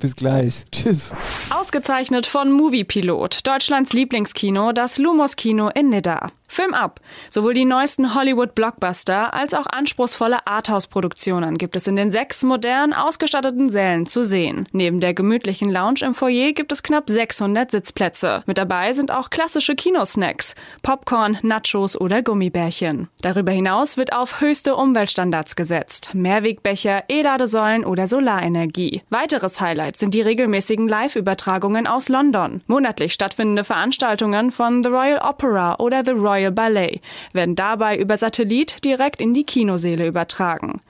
Bis 0.06 0.16
gleich. 0.16 0.66
Tschüss. 0.72 1.14
Ausgezeichnet 1.50 2.28
von 2.28 2.52
Moviepilot, 2.52 3.40
Deutschlands 3.48 3.92
Lieblingskino, 3.92 4.72
das 4.72 5.00
Lumos 5.00 5.36
Kino 5.36 5.70
in 5.74 5.90
Nidda. 5.90 6.30
Film 6.48 6.74
ab. 6.74 7.02
Sowohl 7.30 7.54
die 7.54 7.66
neuesten 7.66 8.16
Hollywood-Blockbuster 8.16 9.34
als 9.34 9.54
auch 9.54 9.66
anspruchsvolle 9.66 10.46
Arthouse-Produktionen 10.46 11.58
gibt 11.58 11.76
es 11.76 11.88
in 11.88 11.96
den 11.96 12.12
sechs 12.12 12.44
modern 12.44 12.94
ausgestatteten 12.94 13.68
Sälen 13.68 14.06
zu 14.06 14.24
sehen. 14.24 14.68
Neben 14.72 15.00
der 15.00 15.14
gemütlichen 15.14 15.70
Lounge 15.72 16.02
im 16.04 16.14
Foyer 16.14 16.54
gibt 16.54 16.72
es 16.72 16.84
knapp 16.84 17.10
600 17.10 17.72
Sitzplätze. 17.72 18.44
Mit 18.46 18.58
dabei 18.58 18.94
sind 18.94 19.12
auch 19.12 19.30
klassische 19.32 19.76
Kinosnacks, 19.76 20.56
Popcorn, 20.82 21.40
Nachos 21.42 22.00
oder 22.00 22.22
Gummibärchen. 22.22 23.10
Darüber 23.22 23.52
hinaus 23.52 23.98
wird 23.98 24.14
auf 24.14 24.40
höchste 24.40 24.76
Umweltstandards 24.76 25.56
gesetzt. 25.56 26.12
Mehrwegbecher, 26.14 27.04
E-Ladesäulen 27.10 27.84
oder 27.84 28.08
Solarenergie. 28.08 29.02
Weiteres 29.10 29.60
Highlight 29.60 29.95
sind 29.98 30.14
die 30.14 30.22
regelmäßigen 30.22 30.88
Live-Übertragungen 30.88 31.88
aus 31.88 32.10
London. 32.10 32.62
Monatlich 32.68 33.14
stattfindende 33.14 33.64
Veranstaltungen 33.64 34.52
von 34.52 34.84
The 34.84 34.90
Royal 34.90 35.20
Opera 35.20 35.76
oder 35.80 36.04
The 36.06 36.12
Royal 36.12 36.52
Ballet 36.52 37.02
werden 37.34 37.56
dabei 37.56 37.98
über 37.98 38.18
Satellit 38.18 38.84
direkt 38.84 39.22
in 39.22 39.34
die 39.34 39.46
Kinoseele 39.46 40.08
übertragen. 40.08 40.82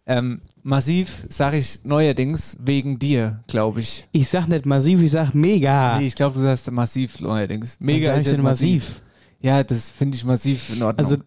Ähm, 0.05 0.41
massiv 0.63 1.25
sage 1.29 1.57
ich 1.57 1.83
neuerdings 1.83 2.57
wegen 2.61 2.97
dir, 2.99 3.43
glaube 3.47 3.81
ich. 3.81 4.07
Ich 4.11 4.27
sag 4.29 4.47
nicht 4.47 4.65
massiv, 4.65 5.01
ich 5.01 5.11
sag 5.11 5.33
mega. 5.33 5.99
Nee, 5.99 6.07
ich 6.07 6.15
glaube, 6.15 6.35
du 6.35 6.41
sagst 6.41 6.69
massiv 6.71 7.19
neuerdings. 7.19 7.77
Mega 7.79 8.13
ist 8.13 8.27
jetzt 8.27 8.41
massiv. 8.41 8.83
massiv. 8.83 9.01
Ja, 9.41 9.63
das 9.63 9.89
finde 9.89 10.17
ich 10.17 10.25
massiv 10.25 10.69
in 10.69 10.81
Ordnung. 10.83 11.05
Also, 11.05 11.17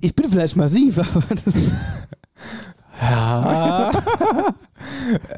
ich 0.00 0.14
bin 0.14 0.30
vielleicht 0.30 0.56
massiv, 0.56 0.98
aber 1.14 1.22
das 1.44 1.54
ja. 3.00 3.92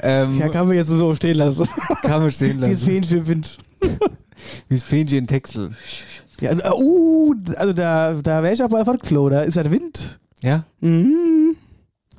ähm, 0.02 0.38
ja, 0.38 0.48
kann 0.48 0.66
man 0.66 0.76
jetzt 0.76 0.88
so 0.88 1.14
stehen 1.14 1.36
lassen. 1.36 1.66
kann 2.02 2.22
man 2.22 2.30
stehen 2.30 2.60
Wie 2.60 2.66
es 2.66 2.80
lassen. 2.80 2.84
Fähnchen 2.84 3.26
Wind. 3.26 3.58
Wie 4.68 4.74
das 4.74 4.84
Fähnchen 4.84 5.18
in 5.18 5.26
Texel. 5.26 5.74
Ja, 6.40 6.52
äh, 6.52 6.72
uh, 6.72 7.34
also 7.56 7.72
da, 7.72 8.14
da 8.14 8.42
wäre 8.42 8.54
ich 8.54 8.62
auch 8.62 8.70
mal 8.70 8.84
fortgeflogen. 8.84 9.32
Da 9.32 9.42
ist 9.42 9.58
ein 9.58 9.70
Wind. 9.70 10.18
Ja? 10.42 10.64
Mhm. 10.80 11.56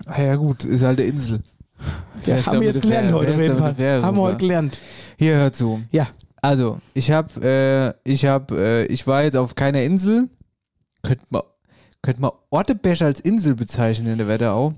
Ah 0.06 0.22
ja 0.22 0.36
gut, 0.36 0.66
ist 0.66 0.84
halt 0.84 1.00
eine 1.00 1.10
Insel. 1.10 1.40
Ja, 2.26 2.46
haben 2.46 2.60
wir 2.60 2.68
jetzt 2.68 2.82
gelernt 2.82 3.14
heute 3.14 3.34
auf 3.34 3.40
jeden 3.40 3.58
Fall. 3.58 3.76
Fähre 3.76 4.02
Haben 4.02 4.18
wir 4.18 4.22
heute 4.24 4.38
gelernt. 4.38 4.80
Hier 5.18 5.36
hört 5.36 5.56
zu. 5.56 5.82
Ja. 5.92 6.08
Also, 6.42 6.80
ich 6.94 7.12
hab, 7.12 7.42
äh, 7.44 7.94
ich 8.04 8.26
hab, 8.26 8.52
äh, 8.52 8.86
ich 8.86 9.08
war 9.08 9.24
jetzt 9.24 9.36
auf 9.36 9.56
keiner 9.56 9.84
Insel. 9.84 10.30
Könnte 11.02 11.26
man, 11.30 11.42
könnte 12.02 12.22
man 12.22 12.32
Ortebesch 12.50 13.02
als 13.02 13.20
Insel 13.20 13.56
bezeichnen 13.56 14.08
in 14.08 14.18
der 14.18 14.28
Wetterau. 14.28 14.74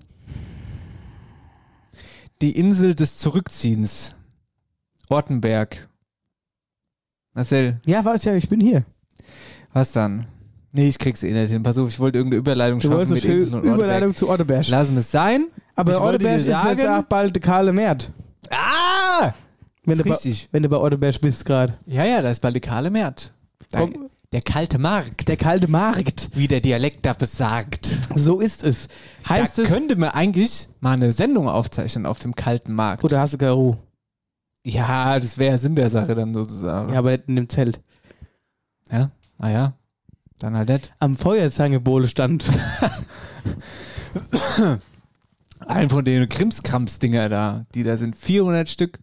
Die 2.41 2.57
Insel 2.57 2.95
des 2.95 3.17
Zurückziehens. 3.17 4.15
Ortenberg. 5.09 5.87
Marcel, 7.33 7.79
Ja, 7.85 8.03
was 8.03 8.23
ja, 8.25 8.33
ich 8.33 8.49
bin 8.49 8.59
hier. 8.59 8.83
Was 9.73 9.91
dann? 9.91 10.25
Nee, 10.73 10.87
ich 10.87 10.97
krieg's 10.99 11.21
eh 11.23 11.31
nicht 11.33 11.51
hin. 11.51 11.63
Pass 11.63 11.77
auf, 11.77 11.89
ich 11.89 11.99
wollte 11.99 12.17
irgendeine 12.17 12.39
Überleitung 12.39 12.79
Du 12.79 12.87
schaffen 12.89 13.13
mit 13.13 13.25
eine 13.25 13.33
Insel 13.33 13.55
und. 13.55 13.63
Überleitung 13.63 14.15
zu 14.15 14.29
Otterberg. 14.29 14.67
Lassen 14.69 14.93
wir 14.93 14.99
es 14.99 15.11
sein. 15.11 15.47
Ich 15.53 15.77
Aber 15.77 16.17
dir 16.17 16.35
ist 16.35 16.45
jetzt 16.47 16.61
sagen- 16.61 16.87
auch 16.87 17.03
bald 17.03 17.35
der 17.35 17.41
Karle 17.41 17.73
Mert. 17.73 18.11
Ah! 18.49 19.33
Wenn 19.83 19.97
du, 19.97 20.03
bei, 20.03 20.11
richtig. 20.11 20.47
wenn 20.51 20.63
du 20.63 20.69
bei 20.69 20.77
Otterberg 20.77 21.19
bist 21.21 21.43
gerade. 21.45 21.73
Ja, 21.87 22.05
ja, 22.05 22.21
da 22.21 22.29
ist 22.29 22.39
bald 22.39 22.55
die 22.55 22.59
kahle 22.59 22.89
Mert. 22.91 23.33
Da, 23.71 23.87
der 24.31 24.41
kalte 24.41 24.77
Markt. 24.77 25.27
Der 25.27 25.37
kalte 25.37 25.67
Markt. 25.67 26.29
wie 26.35 26.47
der 26.47 26.61
Dialekt 26.61 27.05
da 27.05 27.13
besagt. 27.13 27.89
So 28.15 28.39
ist 28.39 28.63
es. 28.63 28.87
Heißt 29.27 29.57
da 29.57 29.63
es. 29.63 29.69
könnte 29.69 29.95
man 29.95 30.09
eigentlich 30.09 30.69
mal 30.79 30.91
eine 30.93 31.11
Sendung 31.11 31.49
aufzeichnen 31.49 32.05
auf 32.05 32.19
dem 32.19 32.35
kalten 32.35 32.73
Markt. 32.73 33.03
Oder 33.03 33.19
hast 33.19 33.33
du 33.33 33.37
keine 33.37 33.51
Ruhe? 33.51 33.77
Ja, 34.65 35.19
das 35.19 35.37
wäre 35.37 35.57
Sinn 35.57 35.75
der 35.75 35.89
Sache 35.89 36.13
dann 36.15 36.33
sozusagen. 36.33 36.93
Ja, 36.93 36.99
aber 36.99 37.13
in 37.27 37.35
dem 37.35 37.49
Zelt. 37.49 37.79
ja? 38.91 39.09
Ah 39.41 39.49
ja. 39.49 39.73
Dann 40.39 40.55
halt 40.55 40.69
nicht. 40.69 40.93
Am 40.99 41.17
Feuerzangenbowle 41.17 42.07
stand. 42.07 42.45
Ein 45.67 45.89
von 45.89 46.05
den 46.05 46.29
Krimskrams-Dinger 46.29 47.27
da, 47.27 47.65
die 47.73 47.83
da 47.83 47.97
sind 47.97 48.15
400 48.15 48.69
Stück. 48.69 48.99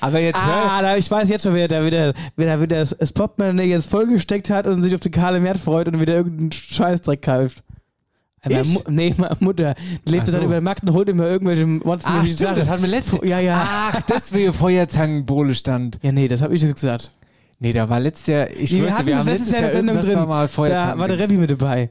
Aber 0.00 0.20
jetzt 0.20 0.44
hör, 0.44 0.72
ah, 0.72 0.82
da, 0.82 0.96
ich 0.96 1.10
weiß 1.10 1.28
jetzt 1.28 1.42
schon, 1.42 1.54
wer 1.54 1.68
da 1.68 1.84
wieder, 1.84 2.14
wer 2.36 2.46
da 2.46 2.62
wieder 2.62 2.76
das, 2.76 2.96
das 2.98 3.12
Portemonnaie 3.12 3.68
jetzt 3.68 3.90
vollgesteckt 3.90 4.50
hat 4.50 4.66
und 4.66 4.82
sich 4.82 4.94
auf 4.94 5.00
den 5.00 5.12
Karle 5.12 5.40
Mert 5.40 5.58
freut 5.58 5.88
und 5.88 6.00
wieder 6.00 6.14
irgendeinen 6.14 6.52
Scheißdreck 6.52 7.22
kauft. 7.22 7.62
Meine? 8.44 8.64
Mu 8.64 8.80
nee, 8.88 9.14
meine 9.16 9.36
Mutter. 9.40 9.74
Die 10.06 10.10
lebt 10.10 10.26
so. 10.26 10.32
dann 10.32 10.42
über 10.42 10.54
den 10.54 10.64
Markt 10.64 10.82
und 10.82 10.92
holt 10.94 11.08
immer 11.08 11.26
irgendwelche 11.26 11.66
Monster. 11.66 12.10
Ach, 12.12 12.26
stimmt, 12.26 12.58
das 12.58 12.68
hatten 12.68 12.82
wir 12.82 12.90
letzte. 12.90 13.24
Ja, 13.26 13.40
ja. 13.40 13.66
Ach, 13.68 14.00
deswegen 14.02 14.52
Feuerzangenbowle 14.52 15.54
stand. 15.54 15.98
Ja, 16.02 16.12
nee, 16.12 16.28
das 16.28 16.40
habe 16.40 16.54
ich 16.54 16.62
gesagt. 16.62 17.10
Nee, 17.62 17.72
da 17.72 17.88
war 17.88 18.00
letztes 18.00 18.26
Jahr, 18.26 18.50
ich 18.50 18.72
wusste, 18.72 18.92
hatten 18.92 19.06
wir 19.06 19.18
haben 19.18 19.26
letztes 19.28 19.52
Jahr 19.52 19.62
Jahr 19.62 19.70
der 19.70 20.02
Sendung 20.02 20.18
war 20.18 20.26
mal 20.26 20.42
Da 20.42 20.48
Feuerzangen. 20.48 20.98
war 20.98 21.06
der 21.06 21.18
Rebbi 21.20 21.34
mit 21.34 21.48
dabei. 21.52 21.90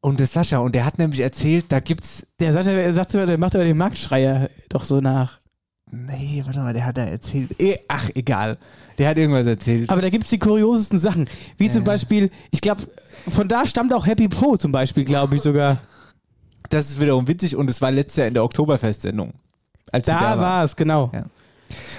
Und 0.00 0.18
der 0.18 0.26
Sascha, 0.26 0.58
und 0.58 0.74
der 0.74 0.84
hat 0.84 0.98
nämlich 0.98 1.20
erzählt, 1.20 1.66
da 1.68 1.78
gibt's 1.78 2.26
Der 2.40 2.52
sagt, 2.52 2.66
er 2.66 2.92
sagt 2.92 3.14
immer, 3.14 3.26
der 3.26 3.38
macht 3.38 3.54
aber 3.54 3.62
den 3.62 3.76
Marktschreier 3.76 4.50
doch 4.70 4.82
so 4.82 4.98
nach. 5.00 5.38
Nee, 5.92 6.42
warte 6.44 6.58
mal, 6.58 6.72
der 6.72 6.84
hat 6.84 6.96
da 6.98 7.04
erzählt. 7.04 7.54
Eh, 7.60 7.76
ach, 7.86 8.10
egal. 8.16 8.58
Der 8.98 9.08
hat 9.08 9.18
irgendwas 9.18 9.46
erzählt. 9.46 9.88
Aber 9.88 10.02
da 10.02 10.10
gibt 10.10 10.24
es 10.24 10.30
die 10.30 10.38
kuriosesten 10.40 10.98
Sachen. 10.98 11.28
Wie 11.56 11.70
zum 11.70 11.82
Ja. 11.82 11.86
Beispiel, 11.92 12.30
ich 12.50 12.60
glaube, 12.60 12.82
von 13.28 13.46
da 13.46 13.66
stammt 13.66 13.94
auch 13.94 14.04
Happy 14.04 14.26
Po 14.28 14.56
zum 14.56 14.72
Beispiel, 14.72 15.04
glaube 15.04 15.36
ich 15.36 15.42
sogar. 15.42 15.78
das 16.70 16.90
ist 16.90 17.00
wiederum 17.00 17.28
witzig 17.28 17.54
und 17.54 17.70
es 17.70 17.80
war 17.80 17.92
letztes 17.92 18.16
Jahr 18.16 18.26
in 18.26 18.34
der 18.34 18.42
Oktoberfest-Sendung. 18.44 19.32
Sie 19.94 20.02
Da 20.02 20.38
war 20.38 20.64
es, 20.64 20.74
genau. 20.74 21.10
Ja. 21.14 21.24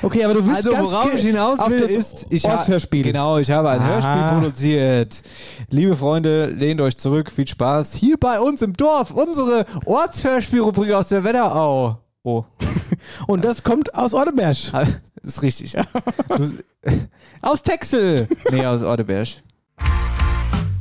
Okay, 0.01 0.23
aber 0.23 0.33
du 0.35 0.45
willst 0.45 0.57
Also 0.57 0.71
ganz 0.71 0.87
worauf 0.91 1.13
ich 1.13 1.21
hinaus 1.21 1.59
auf 1.59 1.69
will, 1.69 1.79
das 1.79 1.91
ist, 1.91 2.27
ich 2.29 2.45
ha- 2.45 2.57
Ortshörspiel. 2.57 3.03
Genau, 3.03 3.37
ich 3.37 3.51
habe 3.51 3.69
ein 3.69 3.81
Ah. 3.81 3.87
Hörspiel 3.87 4.39
produziert. 4.39 5.23
Liebe 5.69 5.95
Freunde, 5.95 6.47
lehnt 6.47 6.81
euch 6.81 6.97
zurück, 6.97 7.31
viel 7.31 7.47
Spaß. 7.47 7.93
Hier 7.95 8.17
bei 8.17 8.39
uns 8.39 8.61
im 8.61 8.73
Dorf, 8.73 9.11
unsere 9.11 9.65
Ortshörspielrubrik 9.85 10.91
aus 10.93 11.09
der 11.09 11.23
Wetterau. 11.23 11.99
Oh, 12.23 12.43
Und 13.27 13.45
das 13.45 13.63
kommt 13.63 13.93
aus 13.95 14.13
Orteberg. 14.13 14.55
das 14.71 14.89
ist 15.23 15.41
richtig. 15.41 15.75
Aus 17.41 17.61
Texel. 17.63 18.27
Nee, 18.51 18.65
aus 18.65 18.83
Orteberg. 18.83 19.27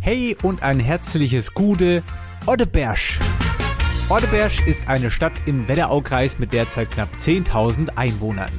Hey 0.01 0.37
und 0.42 0.62
ein 0.62 0.81
herzliches 0.81 1.55
Gude, 1.55 2.03
Oddeberg. 2.46 2.98
Oddeberg 4.09 4.66
ist 4.66 4.83
eine 4.88 5.11
Stadt 5.11 5.33
im 5.46 5.68
Wetteraukreis 5.68 6.38
mit 6.38 6.53
derzeit 6.53 6.90
knapp 6.90 7.09
10.000 7.18 7.90
Einwohnern. 7.96 8.51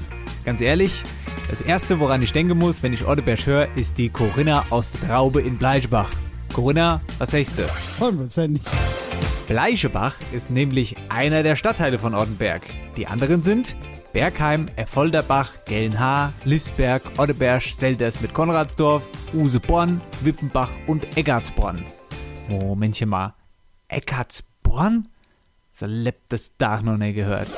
Ganz 0.49 0.61
ehrlich, 0.61 1.03
das 1.51 1.61
erste, 1.61 1.99
woran 1.99 2.23
ich 2.23 2.33
denken 2.33 2.57
muss, 2.57 2.81
wenn 2.81 2.91
ich 2.91 3.05
Oddeberg 3.05 3.45
höre, 3.45 3.67
ist 3.75 3.99
die 3.99 4.09
Corinna 4.09 4.65
aus 4.71 4.89
der 4.89 5.07
Traube 5.07 5.41
in 5.41 5.59
Bleichbach. 5.59 6.09
Corinna, 6.51 7.01
was 7.19 7.29
sagst 7.29 7.59
du? 7.59 7.69
Bleichebach 9.47 10.15
ist 10.33 10.49
nämlich 10.49 10.95
einer 11.09 11.43
der 11.43 11.55
Stadtteile 11.55 11.99
von 11.99 12.15
Ortenberg. 12.15 12.63
Die 12.97 13.05
anderen 13.05 13.43
sind 13.43 13.75
Bergheim, 14.11 14.69
Erfolderbach, 14.75 15.51
Gelnhaar, 15.65 16.33
Lisberg, 16.45 17.03
Oddeberg, 17.17 17.61
Selders 17.61 18.19
mit 18.19 18.33
Konradsdorf, 18.33 19.03
Useborn, 19.35 20.01
Wippenbach 20.21 20.71
und 20.87 21.15
Eckartsborn. 21.15 21.85
Momentchen 22.47 23.09
mal. 23.09 23.35
Eckartsborn? 23.87 25.09
So 25.69 25.85
lebt 25.85 26.33
das 26.33 26.57
Dach 26.57 26.81
noch 26.81 26.97
nicht 26.97 27.13
gehört. 27.13 27.49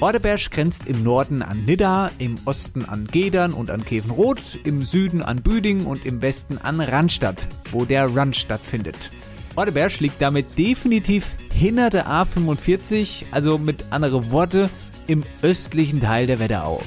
Ordeberg 0.00 0.50
grenzt 0.50 0.86
im 0.86 1.02
Norden 1.02 1.42
an 1.42 1.64
Nidda, 1.64 2.10
im 2.18 2.36
Osten 2.44 2.84
an 2.84 3.06
Gedern 3.06 3.52
und 3.52 3.70
an 3.70 3.82
Kevenroth, 3.82 4.58
im 4.64 4.84
Süden 4.84 5.22
an 5.22 5.42
Büdingen 5.42 5.86
und 5.86 6.04
im 6.04 6.20
Westen 6.20 6.58
an 6.58 6.80
Randstadt, 6.80 7.48
wo 7.72 7.86
der 7.86 8.06
Run 8.06 8.34
stattfindet. 8.34 9.10
Ordeberg 9.54 9.98
liegt 10.00 10.20
damit 10.20 10.58
definitiv 10.58 11.34
hinter 11.50 11.88
der 11.88 12.08
A45, 12.08 13.24
also 13.30 13.56
mit 13.56 13.86
anderen 13.90 14.30
Worte 14.30 14.68
im 15.06 15.24
östlichen 15.40 16.00
Teil 16.00 16.26
der 16.26 16.40
Wetterau. 16.40 16.82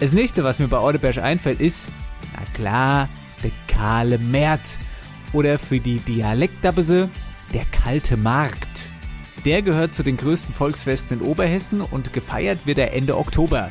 Das 0.00 0.12
nächste, 0.12 0.42
was 0.42 0.58
mir 0.58 0.66
bei 0.66 0.78
Ordeberg 0.78 1.18
einfällt, 1.18 1.60
ist, 1.60 1.86
na 2.34 2.44
klar, 2.52 3.08
der 3.44 3.52
kahle 3.68 4.18
Mert. 4.18 4.78
Oder 5.32 5.58
für 5.58 5.78
die 5.78 6.00
Dialektabese, 6.00 7.08
der 7.54 7.64
kalte 7.66 8.16
Markt. 8.16 8.91
Der 9.44 9.62
gehört 9.62 9.94
zu 9.94 10.04
den 10.04 10.16
größten 10.16 10.54
Volksfesten 10.54 11.18
in 11.18 11.26
Oberhessen 11.26 11.80
und 11.80 12.12
gefeiert 12.12 12.60
wird 12.64 12.78
er 12.78 12.94
Ende 12.94 13.16
Oktober. 13.16 13.70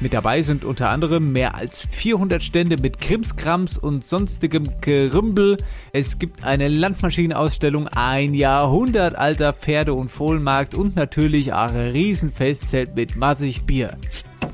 Mit 0.00 0.14
dabei 0.14 0.40
sind 0.40 0.64
unter 0.64 0.88
anderem 0.88 1.30
mehr 1.30 1.54
als 1.54 1.86
400 1.90 2.42
Stände 2.42 2.76
mit 2.80 3.02
Krimskrams 3.02 3.76
und 3.76 4.06
sonstigem 4.06 4.64
Gerümpel. 4.80 5.58
Es 5.92 6.18
gibt 6.18 6.42
eine 6.42 6.68
Landmaschinenausstellung, 6.68 7.86
ein 7.88 8.32
Jahrhundert 8.32 9.14
alter 9.14 9.52
Pferde- 9.52 9.92
und 9.92 10.08
Fohlenmarkt 10.08 10.74
und 10.74 10.96
natürlich 10.96 11.52
ein 11.52 11.90
Riesenfestzelt 11.90 12.96
mit 12.96 13.16
massig 13.16 13.66
Bier. 13.66 13.98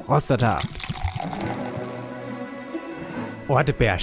Rostata. 0.09 0.59
Orteberg. 3.47 4.03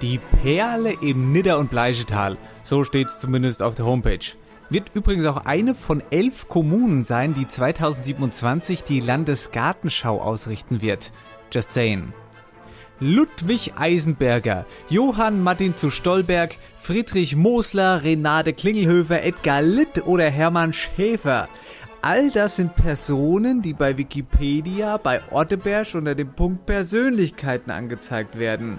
Die 0.00 0.20
Perle 0.42 0.92
im 1.02 1.32
Nidder- 1.32 1.58
und 1.58 1.70
Bleichetal. 1.70 2.36
So 2.62 2.84
steht's 2.84 3.18
zumindest 3.18 3.62
auf 3.62 3.74
der 3.74 3.86
Homepage. 3.86 4.36
Wird 4.70 4.90
übrigens 4.94 5.26
auch 5.26 5.44
eine 5.44 5.74
von 5.74 6.02
elf 6.10 6.48
Kommunen 6.48 7.04
sein, 7.04 7.34
die 7.34 7.46
2027 7.46 8.82
die 8.82 9.00
Landesgartenschau 9.00 10.20
ausrichten 10.20 10.80
wird. 10.80 11.12
Just 11.52 11.72
saying. 11.72 12.12
Ludwig 13.00 13.72
Eisenberger, 13.76 14.66
Johann 14.88 15.42
Martin 15.42 15.76
zu 15.76 15.90
Stolberg, 15.90 16.56
Friedrich 16.76 17.34
Mosler, 17.34 18.04
Renate 18.04 18.52
Klingelhöfer, 18.52 19.22
Edgar 19.22 19.62
Litt 19.62 20.06
oder 20.06 20.30
Hermann 20.30 20.72
Schäfer. 20.72 21.48
All 22.02 22.30
das 22.30 22.56
sind 22.56 22.76
Personen, 22.76 23.62
die 23.62 23.72
bei 23.72 23.98
Wikipedia 23.98 24.96
bei 24.96 25.22
Orteberg 25.30 25.94
unter 25.94 26.14
dem 26.14 26.34
Punkt 26.34 26.66
Persönlichkeiten 26.66 27.70
angezeigt 27.70 28.38
werden. 28.38 28.78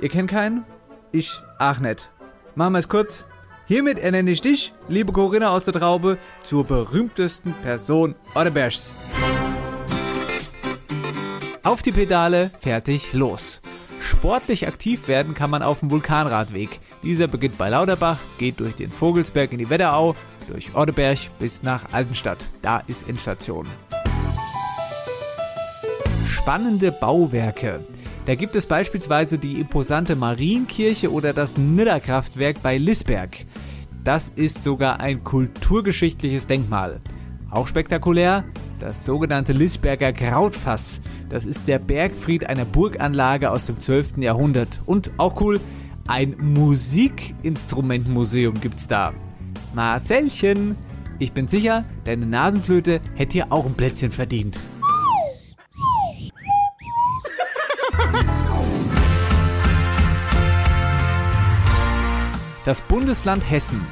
Ihr 0.00 0.08
kennt 0.08 0.30
keinen? 0.30 0.64
Ich 1.10 1.42
ach 1.58 1.78
nicht. 1.78 2.08
Machen 2.54 2.72
wir 2.72 2.78
es 2.78 2.88
kurz. 2.88 3.26
Hiermit 3.72 3.98
ernenne 3.98 4.30
ich 4.30 4.42
dich, 4.42 4.74
liebe 4.86 5.12
Corinna 5.14 5.48
aus 5.48 5.62
der 5.62 5.72
Traube, 5.72 6.18
zur 6.42 6.62
berühmtesten 6.62 7.54
Person 7.62 8.14
Ortebergs. 8.34 8.92
Auf 11.62 11.80
die 11.80 11.90
Pedale, 11.90 12.50
fertig, 12.60 13.14
los. 13.14 13.62
Sportlich 14.02 14.68
aktiv 14.68 15.08
werden 15.08 15.32
kann 15.32 15.48
man 15.48 15.62
auf 15.62 15.80
dem 15.80 15.90
Vulkanradweg. 15.90 16.80
Dieser 17.02 17.28
beginnt 17.28 17.56
bei 17.56 17.70
Lauterbach, 17.70 18.18
geht 18.36 18.60
durch 18.60 18.74
den 18.74 18.90
Vogelsberg 18.90 19.52
in 19.52 19.58
die 19.58 19.70
Wetterau, 19.70 20.16
durch 20.48 20.74
Orteberg 20.74 21.18
bis 21.38 21.62
nach 21.62 21.94
Altenstadt. 21.94 22.44
Da 22.60 22.82
ist 22.88 23.08
Endstation. 23.08 23.66
Spannende 26.26 26.92
Bauwerke. 26.92 27.80
Da 28.24 28.36
gibt 28.36 28.54
es 28.54 28.66
beispielsweise 28.66 29.36
die 29.36 29.58
imposante 29.60 30.14
Marienkirche 30.14 31.10
oder 31.10 31.32
das 31.32 31.58
Nidderkraftwerk 31.58 32.62
bei 32.62 32.78
Lisberg. 32.78 33.44
Das 34.04 34.28
ist 34.28 34.62
sogar 34.62 35.00
ein 35.00 35.24
kulturgeschichtliches 35.24 36.46
Denkmal. 36.46 37.00
Auch 37.50 37.66
spektakulär, 37.66 38.44
das 38.78 39.04
sogenannte 39.04 39.52
Lisberger 39.52 40.12
Krautfass. 40.12 41.00
Das 41.28 41.46
ist 41.46 41.66
der 41.66 41.80
Bergfried 41.80 42.48
einer 42.48 42.64
Burganlage 42.64 43.50
aus 43.50 43.66
dem 43.66 43.80
12. 43.80 44.18
Jahrhundert. 44.18 44.80
Und 44.86 45.10
auch 45.18 45.40
cool, 45.40 45.58
Ein 46.08 46.34
Musikinstrumentmuseum 46.38 48.54
gibt's 48.60 48.88
da. 48.88 49.14
Marcelchen, 49.72 50.74
ich 51.20 51.30
bin 51.32 51.46
sicher, 51.46 51.84
deine 52.04 52.26
Nasenflöte 52.26 53.00
hätte 53.14 53.34
hier 53.34 53.52
auch 53.52 53.66
ein 53.66 53.74
Plätzchen 53.74 54.10
verdient. 54.10 54.58
Das 62.64 62.80
Bundesland 62.80 63.50
Hessen, 63.50 63.84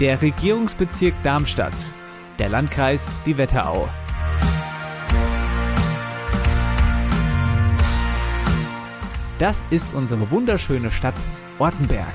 der 0.00 0.20
Regierungsbezirk 0.20 1.14
Darmstadt, 1.22 1.72
der 2.38 2.50
Landkreis 2.50 3.10
die 3.24 3.38
Wetterau. 3.38 3.88
Das 9.38 9.64
ist 9.70 9.94
unsere 9.94 10.30
wunderschöne 10.30 10.90
Stadt 10.90 11.14
Ortenberg. 11.58 12.12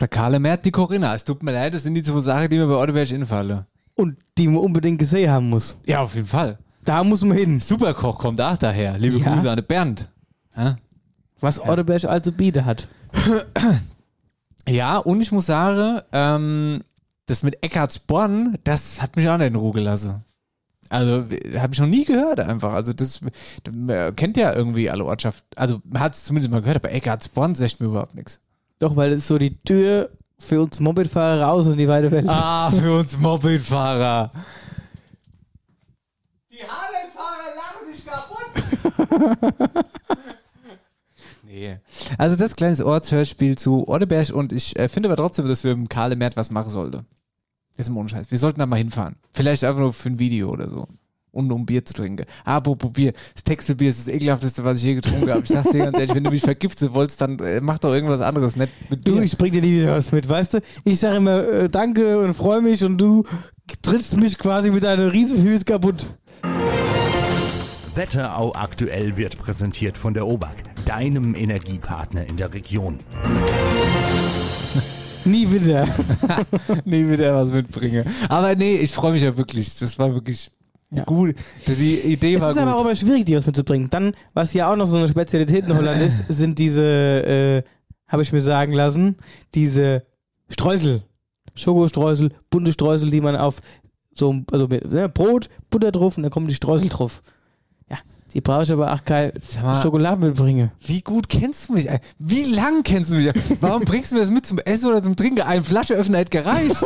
Der 0.00 0.08
Karle 0.08 0.40
Mert, 0.40 0.64
die 0.64 0.70
Corinna. 0.70 1.14
Es 1.14 1.26
tut 1.26 1.42
mir 1.42 1.52
leid, 1.52 1.74
das 1.74 1.82
sind 1.82 1.92
die 1.92 2.02
zwei 2.02 2.20
Sachen, 2.20 2.48
die 2.48 2.56
mir 2.56 2.66
bei 2.68 2.74
Orteberg 2.74 3.10
infallen. 3.10 3.66
Und 3.96 4.16
die 4.38 4.48
man 4.48 4.58
unbedingt 4.58 4.98
gesehen 4.98 5.30
haben 5.30 5.50
muss. 5.50 5.76
Ja, 5.86 6.00
auf 6.00 6.14
jeden 6.14 6.26
Fall. 6.26 6.58
Da 6.84 7.04
muss 7.04 7.22
man 7.22 7.36
hin. 7.36 7.60
Superkoch 7.60 8.18
kommt 8.18 8.40
auch 8.40 8.58
daher. 8.58 8.98
Liebe 8.98 9.18
Ja. 9.18 9.34
Grüße 9.34 9.50
an 9.50 9.56
den 9.56 9.66
Bernd. 9.66 10.10
Ja? 10.56 10.78
Was 11.40 11.58
Orteberg 11.58 12.04
also 12.04 12.32
biete 12.32 12.64
hat. 12.64 12.88
Ja, 14.68 14.98
und 14.98 15.20
ich 15.20 15.30
muss 15.30 15.46
sagen, 15.46 16.00
ähm, 16.12 16.82
das 17.26 17.42
mit 17.42 17.62
Eckartsborn, 17.62 18.58
das 18.64 19.02
hat 19.02 19.16
mich 19.16 19.28
auch 19.28 19.36
nicht 19.36 19.48
in 19.48 19.56
Ruhe 19.56 19.72
gelassen. 19.72 20.24
Also, 20.90 21.24
habe 21.58 21.72
ich 21.72 21.80
noch 21.80 21.86
nie 21.86 22.04
gehört 22.04 22.40
einfach. 22.40 22.72
Also, 22.72 22.92
das 22.92 23.20
man 23.70 24.16
kennt 24.16 24.36
ja 24.36 24.52
irgendwie 24.52 24.90
alle 24.90 25.04
Ortschaften. 25.04 25.46
Also, 25.56 25.80
man 25.84 26.00
hat 26.00 26.14
es 26.14 26.24
zumindest 26.24 26.50
mal 26.52 26.60
gehört, 26.60 26.76
aber 26.84 26.92
Eckartsborn 26.92 27.54
sagt 27.54 27.80
mir 27.80 27.86
überhaupt 27.86 28.14
nichts. 28.14 28.40
Doch, 28.78 28.96
weil 28.96 29.12
es 29.12 29.26
so 29.26 29.38
die 29.38 29.56
Tür 29.56 30.10
für 30.44 30.62
uns 30.62 30.78
Mopedfahrer 30.80 31.42
raus 31.42 31.66
in 31.66 31.78
die 31.78 31.88
weite 31.88 32.10
Welt. 32.10 32.26
Ah, 32.28 32.70
für 32.70 32.98
uns 32.98 33.18
Mopedfahrer. 33.18 34.30
Die 36.52 36.62
Harley-Fahrer 36.62 37.54
lachen 37.56 37.92
sich 37.92 38.04
kaputt. 38.06 39.84
nee. 41.42 41.78
Also 42.18 42.36
das 42.36 42.54
kleines 42.54 42.80
Ortshörspiel 42.80 43.56
zu 43.56 43.88
Orteberg 43.88 44.30
und 44.30 44.52
ich 44.52 44.78
äh, 44.78 44.88
finde 44.88 45.08
aber 45.08 45.16
trotzdem, 45.16 45.46
dass 45.46 45.64
wir 45.64 45.76
mit 45.76 45.90
Karle 45.90 46.16
Mert 46.16 46.36
was 46.36 46.50
machen 46.50 46.70
sollten. 46.70 47.06
Jetzt 47.76 47.88
im 47.88 48.08
Scheiß. 48.08 48.30
Wir 48.30 48.38
sollten 48.38 48.60
da 48.60 48.66
mal 48.66 48.76
hinfahren. 48.76 49.16
Vielleicht 49.32 49.64
einfach 49.64 49.80
nur 49.80 49.92
für 49.92 50.10
ein 50.10 50.18
Video 50.18 50.50
oder 50.50 50.68
so. 50.68 50.86
Und 51.34 51.52
um 51.52 51.66
Bier 51.66 51.84
zu 51.84 51.94
trinken. 51.94 52.24
Apropos 52.44 52.92
Bier. 52.92 53.12
Das 53.34 53.44
Texelbier 53.44 53.90
ist 53.90 54.06
das 54.06 54.14
ekelhafteste, 54.14 54.64
was 54.64 54.78
ich 54.78 54.84
je 54.84 54.94
getrunken 54.94 55.30
habe. 55.30 55.42
Ich 55.42 55.50
sag's 55.50 55.70
dir 55.70 55.84
ganz 55.84 55.98
ehrlich, 55.98 56.14
wenn 56.14 56.24
du 56.24 56.30
mich 56.30 56.42
vergiften 56.42 56.94
wolltest, 56.94 57.20
dann 57.20 57.38
äh, 57.40 57.60
mach 57.60 57.78
doch 57.78 57.92
irgendwas 57.92 58.20
anderes, 58.20 58.56
nicht 58.56 58.72
mit 58.88 59.06
Du, 59.06 59.20
ich 59.20 59.36
bring 59.36 59.52
dir 59.52 59.60
nie 59.60 59.80
wieder 59.80 59.96
was 59.96 60.12
mit, 60.12 60.28
weißt 60.28 60.54
du? 60.54 60.60
Ich 60.84 61.00
sage 61.00 61.16
immer 61.16 61.46
äh, 61.46 61.68
Danke 61.68 62.18
und 62.18 62.34
freue 62.34 62.60
mich 62.60 62.84
und 62.84 62.98
du 62.98 63.24
trittst 63.82 64.16
mich 64.16 64.38
quasi 64.38 64.70
mit 64.70 64.84
deiner 64.84 65.12
Riesenfüße 65.12 65.64
kaputt. 65.64 66.06
Wetterau 67.94 68.54
aktuell 68.54 69.16
wird 69.16 69.38
präsentiert 69.38 69.96
von 69.96 70.14
der 70.14 70.26
OBAK, 70.26 70.56
deinem 70.84 71.34
Energiepartner 71.34 72.28
in 72.28 72.36
der 72.36 72.54
Region. 72.54 73.00
Nie 75.24 75.50
wieder. 75.50 75.88
nie 76.84 77.08
wieder 77.08 77.34
was 77.34 77.48
mitbringe. 77.48 78.04
Aber 78.28 78.54
nee, 78.54 78.76
ich 78.76 78.92
freue 78.92 79.12
mich 79.12 79.22
ja 79.22 79.36
wirklich. 79.36 79.78
Das 79.78 79.98
war 79.98 80.12
wirklich 80.12 80.50
gut. 81.02 81.34
Die 81.66 81.98
Idee 82.00 82.34
Es 82.34 82.40
war 82.40 82.50
ist 82.52 82.58
aber 82.58 82.72
auch 82.74 82.78
gut. 82.78 82.86
immer 82.86 82.94
schwierig, 82.94 83.24
dir 83.26 83.38
was 83.38 83.46
mitzubringen. 83.46 83.90
Dann, 83.90 84.14
was 84.32 84.54
ja 84.54 84.70
auch 84.70 84.76
noch 84.76 84.86
so 84.86 84.96
eine 84.96 85.08
Spezialität 85.08 85.66
in 85.66 85.76
Holland 85.76 86.00
ist, 86.02 86.24
sind 86.28 86.58
diese, 86.58 86.82
äh, 86.84 87.62
habe 88.08 88.22
ich 88.22 88.32
mir 88.32 88.40
sagen 88.40 88.72
lassen, 88.72 89.16
diese 89.54 90.04
Streusel. 90.48 91.02
Schokostreusel, 91.56 92.30
bunte 92.50 92.72
Streusel, 92.72 93.10
die 93.10 93.20
man 93.20 93.36
auf 93.36 93.60
so, 94.12 94.34
also 94.52 94.66
mit 94.68 94.90
ne, 94.92 95.08
Brot, 95.08 95.48
Butter 95.70 95.90
drauf 95.92 96.16
und 96.16 96.22
dann 96.22 96.30
kommen 96.30 96.46
die 96.48 96.54
Streusel 96.54 96.88
drauf. 96.88 97.22
Ja, 97.90 97.98
die 98.32 98.40
brauche 98.40 98.62
ich 98.64 98.72
aber 98.72 98.92
auch 98.92 99.00
mal- 99.08 99.82
Schokolade 99.82 100.24
mitbringen. 100.24 100.70
Wie 100.86 101.00
gut 101.00 101.28
kennst 101.28 101.68
du 101.68 101.74
mich? 101.74 101.88
Wie 102.18 102.44
lang 102.44 102.82
kennst 102.84 103.10
du 103.10 103.16
mich? 103.16 103.32
Warum 103.60 103.82
bringst 103.84 104.10
du 104.10 104.16
mir 104.16 104.20
das 104.22 104.30
mit 104.30 104.46
zum 104.46 104.58
Essen 104.60 104.88
oder 104.88 105.02
zum 105.02 105.16
Trinken? 105.16 105.42
Ein 105.42 105.62
Flascheöffner 105.64 106.18
hätte 106.18 106.30
gereicht. 106.38 106.76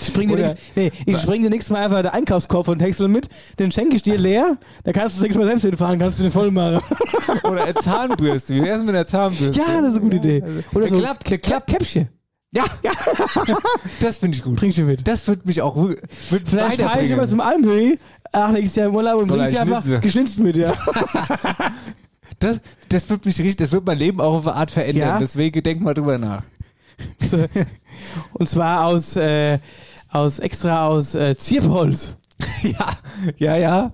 Ich 0.00 0.12
bring 0.12 0.28
dir, 0.28 0.36
nächst, 0.36 0.56
nee, 0.76 0.92
ich 1.06 1.22
bring 1.26 1.42
dir 1.42 1.50
nächstes 1.50 1.72
Mal 1.72 1.84
einfach 1.84 2.02
den 2.02 2.12
Einkaufskorb 2.12 2.66
von 2.66 2.78
Texel 2.78 3.08
mit, 3.08 3.28
den 3.58 3.72
schenke 3.72 3.96
ich 3.96 4.02
dir 4.02 4.18
leer, 4.18 4.56
da 4.84 4.92
kannst 4.92 5.16
du 5.16 5.20
das 5.20 5.22
nächste 5.22 5.38
Mal 5.40 5.46
selbst 5.46 5.62
hinfahren, 5.64 5.98
kannst 5.98 6.18
du 6.18 6.22
den 6.24 6.32
voll 6.32 6.50
machen. 6.50 6.80
Oder 7.44 7.64
eine 7.64 7.74
Zahnbürste. 7.74 8.54
Wie 8.54 8.62
wär's 8.62 8.80
mit 8.80 8.90
einer 8.90 9.06
Zahnbürste? 9.06 9.58
Ja, 9.60 9.80
das 9.80 9.90
ist 9.90 9.96
eine 9.96 10.00
gute 10.00 10.16
Idee. 10.16 10.42
Oder 10.72 10.86
Der 10.86 10.94
so 10.94 11.00
Klapp- 11.02 11.24
der 11.24 11.38
Klappkäppchen. 11.38 12.08
Ja, 12.50 12.64
ja. 12.82 12.92
das 14.00 14.18
finde 14.18 14.36
ich 14.36 14.42
gut. 14.42 14.56
Bring 14.56 14.70
ich 14.70 14.76
dir 14.76 14.84
mit. 14.84 15.06
Das 15.06 15.26
wird 15.28 15.44
mich 15.44 15.60
auch 15.60 15.76
wird 15.76 16.00
Vielleicht 16.48 16.80
fahre 16.80 17.02
ich 17.02 17.10
immer 17.10 17.26
zum 17.26 17.40
Almhöhe, 17.40 17.98
ach, 18.32 18.52
nächstes 18.52 18.76
Jahr 18.76 18.86
im 18.88 18.94
Urlaub 18.94 19.20
und 19.20 19.28
Soll 19.28 19.38
bring 19.38 19.50
sie 19.50 19.56
er 19.56 19.62
einfach 19.62 19.82
schnitze? 19.82 20.00
geschnitzt 20.00 20.38
mit, 20.38 20.56
ja. 20.56 20.72
das, 22.38 22.60
das 22.88 23.10
wird 23.10 23.26
mich 23.26 23.38
richtig, 23.38 23.56
das 23.56 23.72
wird 23.72 23.84
mein 23.84 23.98
Leben 23.98 24.20
auch 24.20 24.34
auf 24.36 24.46
eine 24.46 24.56
Art 24.56 24.70
verändern. 24.70 25.08
Ja? 25.08 25.18
Deswegen 25.18 25.62
denk 25.62 25.80
mal 25.82 25.92
drüber 25.92 26.16
nach. 26.18 26.42
Und 28.32 28.48
zwar 28.48 28.86
aus, 28.86 29.16
äh, 29.16 29.58
aus 30.10 30.38
extra 30.38 30.86
aus 30.86 31.14
äh, 31.14 31.36
Zierpolz. 31.36 32.14
Ja, 32.62 32.96
ja, 33.36 33.56
ja. 33.56 33.92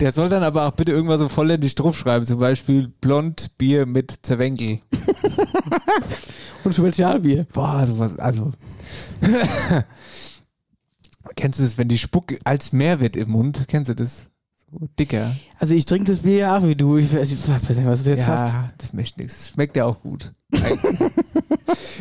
Der 0.00 0.12
soll 0.12 0.28
dann 0.28 0.42
aber 0.42 0.66
auch 0.66 0.72
bitte 0.72 0.92
irgendwas 0.92 1.20
so 1.20 1.28
vollständig 1.28 1.74
draufschreiben. 1.74 2.26
Zum 2.26 2.38
Beispiel 2.38 2.88
blond 3.00 3.58
Bier 3.58 3.86
mit 3.86 4.20
Zerwenkel. 4.22 4.80
Und 6.64 6.74
Spezialbier. 6.74 7.46
Boah, 7.52 7.84
sowas, 7.86 8.18
also. 8.18 8.52
Kennst 11.36 11.58
du 11.58 11.62
das, 11.64 11.78
wenn 11.78 11.88
die 11.88 11.98
Spucke 11.98 12.38
als 12.44 12.72
mehr 12.72 13.00
wird 13.00 13.16
im 13.16 13.30
Mund? 13.30 13.64
Kennst 13.68 13.88
du 13.90 13.94
das? 13.94 14.26
Dicker. 14.98 15.34
Also 15.58 15.74
ich 15.74 15.84
trinke 15.84 16.10
das 16.10 16.20
Bier 16.20 16.36
ja 16.36 16.58
auch 16.58 16.62
wie 16.66 16.74
du. 16.74 16.96
Ich 16.96 17.12
weiß 17.12 17.30
ich 17.30 17.48
weiß 17.48 17.76
nicht, 17.76 17.86
was 17.86 18.04
du 18.04 18.10
jetzt 18.10 18.26
hast. 18.26 18.52
ja, 18.52 18.70
das 18.78 18.92
möchte 18.92 19.20
nichts. 19.20 19.50
Schmeckt 19.50 19.76
ja 19.76 19.84
auch 19.84 20.00
gut. 20.00 20.32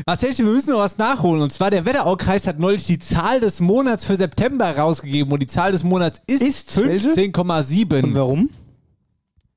Marcelchen, 0.06 0.46
wir 0.48 0.54
müssen 0.54 0.72
noch 0.72 0.80
was 0.80 0.98
nachholen. 0.98 1.42
Und 1.42 1.52
zwar 1.52 1.70
der 1.70 1.86
Wetteraukreis 1.86 2.48
hat 2.48 2.60
neulich 2.60 2.86
die 2.86 3.00
Zahl 3.00 3.40
des 3.40 3.60
Monats 3.60 4.06
für 4.06 4.16
September 4.16 4.78
rausgegeben. 4.78 5.32
Und 5.34 5.42
die 5.42 5.48
Zahl 5.48 5.72
des 5.72 5.84
Monats 5.84 6.22
ist, 6.28 6.42
Ist 6.42 6.86
welche? 6.86 7.10
15,7. 7.10 8.04
Und 8.04 8.16
warum? 8.16 8.50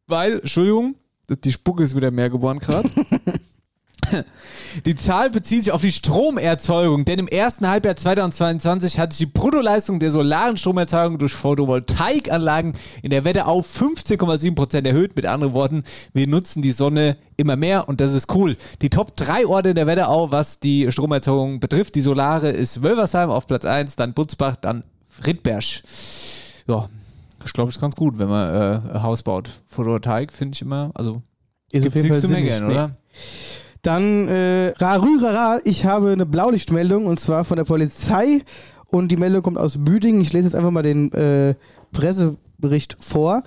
Weil, 0.07 0.41
Entschuldigung, 0.41 0.97
die 1.29 1.53
Spucke 1.53 1.83
ist 1.83 1.95
wieder 1.97 2.11
mehr 2.11 2.31
geworden 2.31 2.59
gerade. 2.59 2.91
Die 4.87 4.95
Zahl 4.95 5.31
bezieht 5.31 5.65
sich 5.65 5.73
auf 5.73 5.81
die 5.81 5.93
Stromerzeugung, 5.93 7.05
denn 7.05 7.19
im 7.19 7.29
ersten 7.29 7.69
Halbjahr 7.69 7.97
2022 7.97 8.99
hat 8.99 9.13
sich 9.13 9.27
die 9.27 9.33
Bruttoleistung 9.33 10.01
der 10.01 10.11
solaren 10.11 10.57
Stromerzeugung 10.57 11.19
durch 11.19 11.33
Photovoltaikanlagen 11.33 12.75
in 13.03 13.11
der 13.11 13.25
Wetterau 13.25 13.61
15,7% 13.61 14.87
erhöht. 14.87 15.17
Mit 15.17 15.27
anderen 15.27 15.55
Worten, 15.55 15.85
wir 16.13 16.27
nutzen 16.27 16.63
die 16.63 16.73
Sonne 16.73 17.17
immer 17.37 17.57
mehr 17.57 17.89
und 17.89 18.01
das 18.01 18.13
ist 18.13 18.35
cool. 18.35 18.57
Die 18.83 18.91
Top 18.91 19.17
3 19.17 19.47
Orte 19.47 19.71
in 19.71 19.77
der 19.77 19.87
Wetterau, 19.87 20.31
was 20.31 20.61
die 20.61 20.91
Stromerzeugung 20.91 21.61
betrifft, 21.61 21.95
die 21.95 22.01
Solare 22.01 22.51
ist 22.51 22.83
Wölversheim 22.83 23.31
auf 23.31 23.47
Platz 23.47 23.65
1, 23.65 23.97
dann 23.97 24.15
Butzbach, 24.15 24.57
dann 24.57 24.85
Rittberg. 25.25 25.65
Ja, 26.67 26.89
ich 27.45 27.53
glaube, 27.53 27.69
ist 27.69 27.81
ganz 27.81 27.95
gut, 27.95 28.19
wenn 28.19 28.29
man 28.29 28.55
äh, 28.55 28.81
ein 28.95 29.03
Haus 29.03 29.23
baut. 29.23 29.51
Photovoltaik 29.67 30.33
finde 30.33 30.55
ich 30.55 30.63
immer, 30.63 30.91
also 30.95 31.23
Ist 31.71 31.85
gibt's 31.85 32.03
nichts 32.03 32.21
zu 32.21 32.29
meckern, 32.29 32.65
oder? 32.65 32.97
Dann 33.85 34.29
äh, 34.29 34.73
Rarü 34.79 35.19
Rara, 35.21 35.61
ich 35.63 35.85
habe 35.85 36.11
eine 36.11 36.25
Blaulichtmeldung 36.25 37.05
und 37.05 37.21
zwar 37.21 37.45
von 37.45 37.59
der 37.59 37.65
Polizei 37.65 38.41
und 38.87 39.09
die 39.09 39.19
Meldung 39.19 39.43
kommt 39.43 39.59
aus 39.59 39.77
Büdingen. 39.85 40.23
Ich 40.23 40.33
lese 40.33 40.47
jetzt 40.47 40.55
einfach 40.55 40.71
mal 40.71 40.83
den 40.83 41.13
äh, 41.13 41.55
Pressebericht 41.93 42.97
vor. 42.99 43.43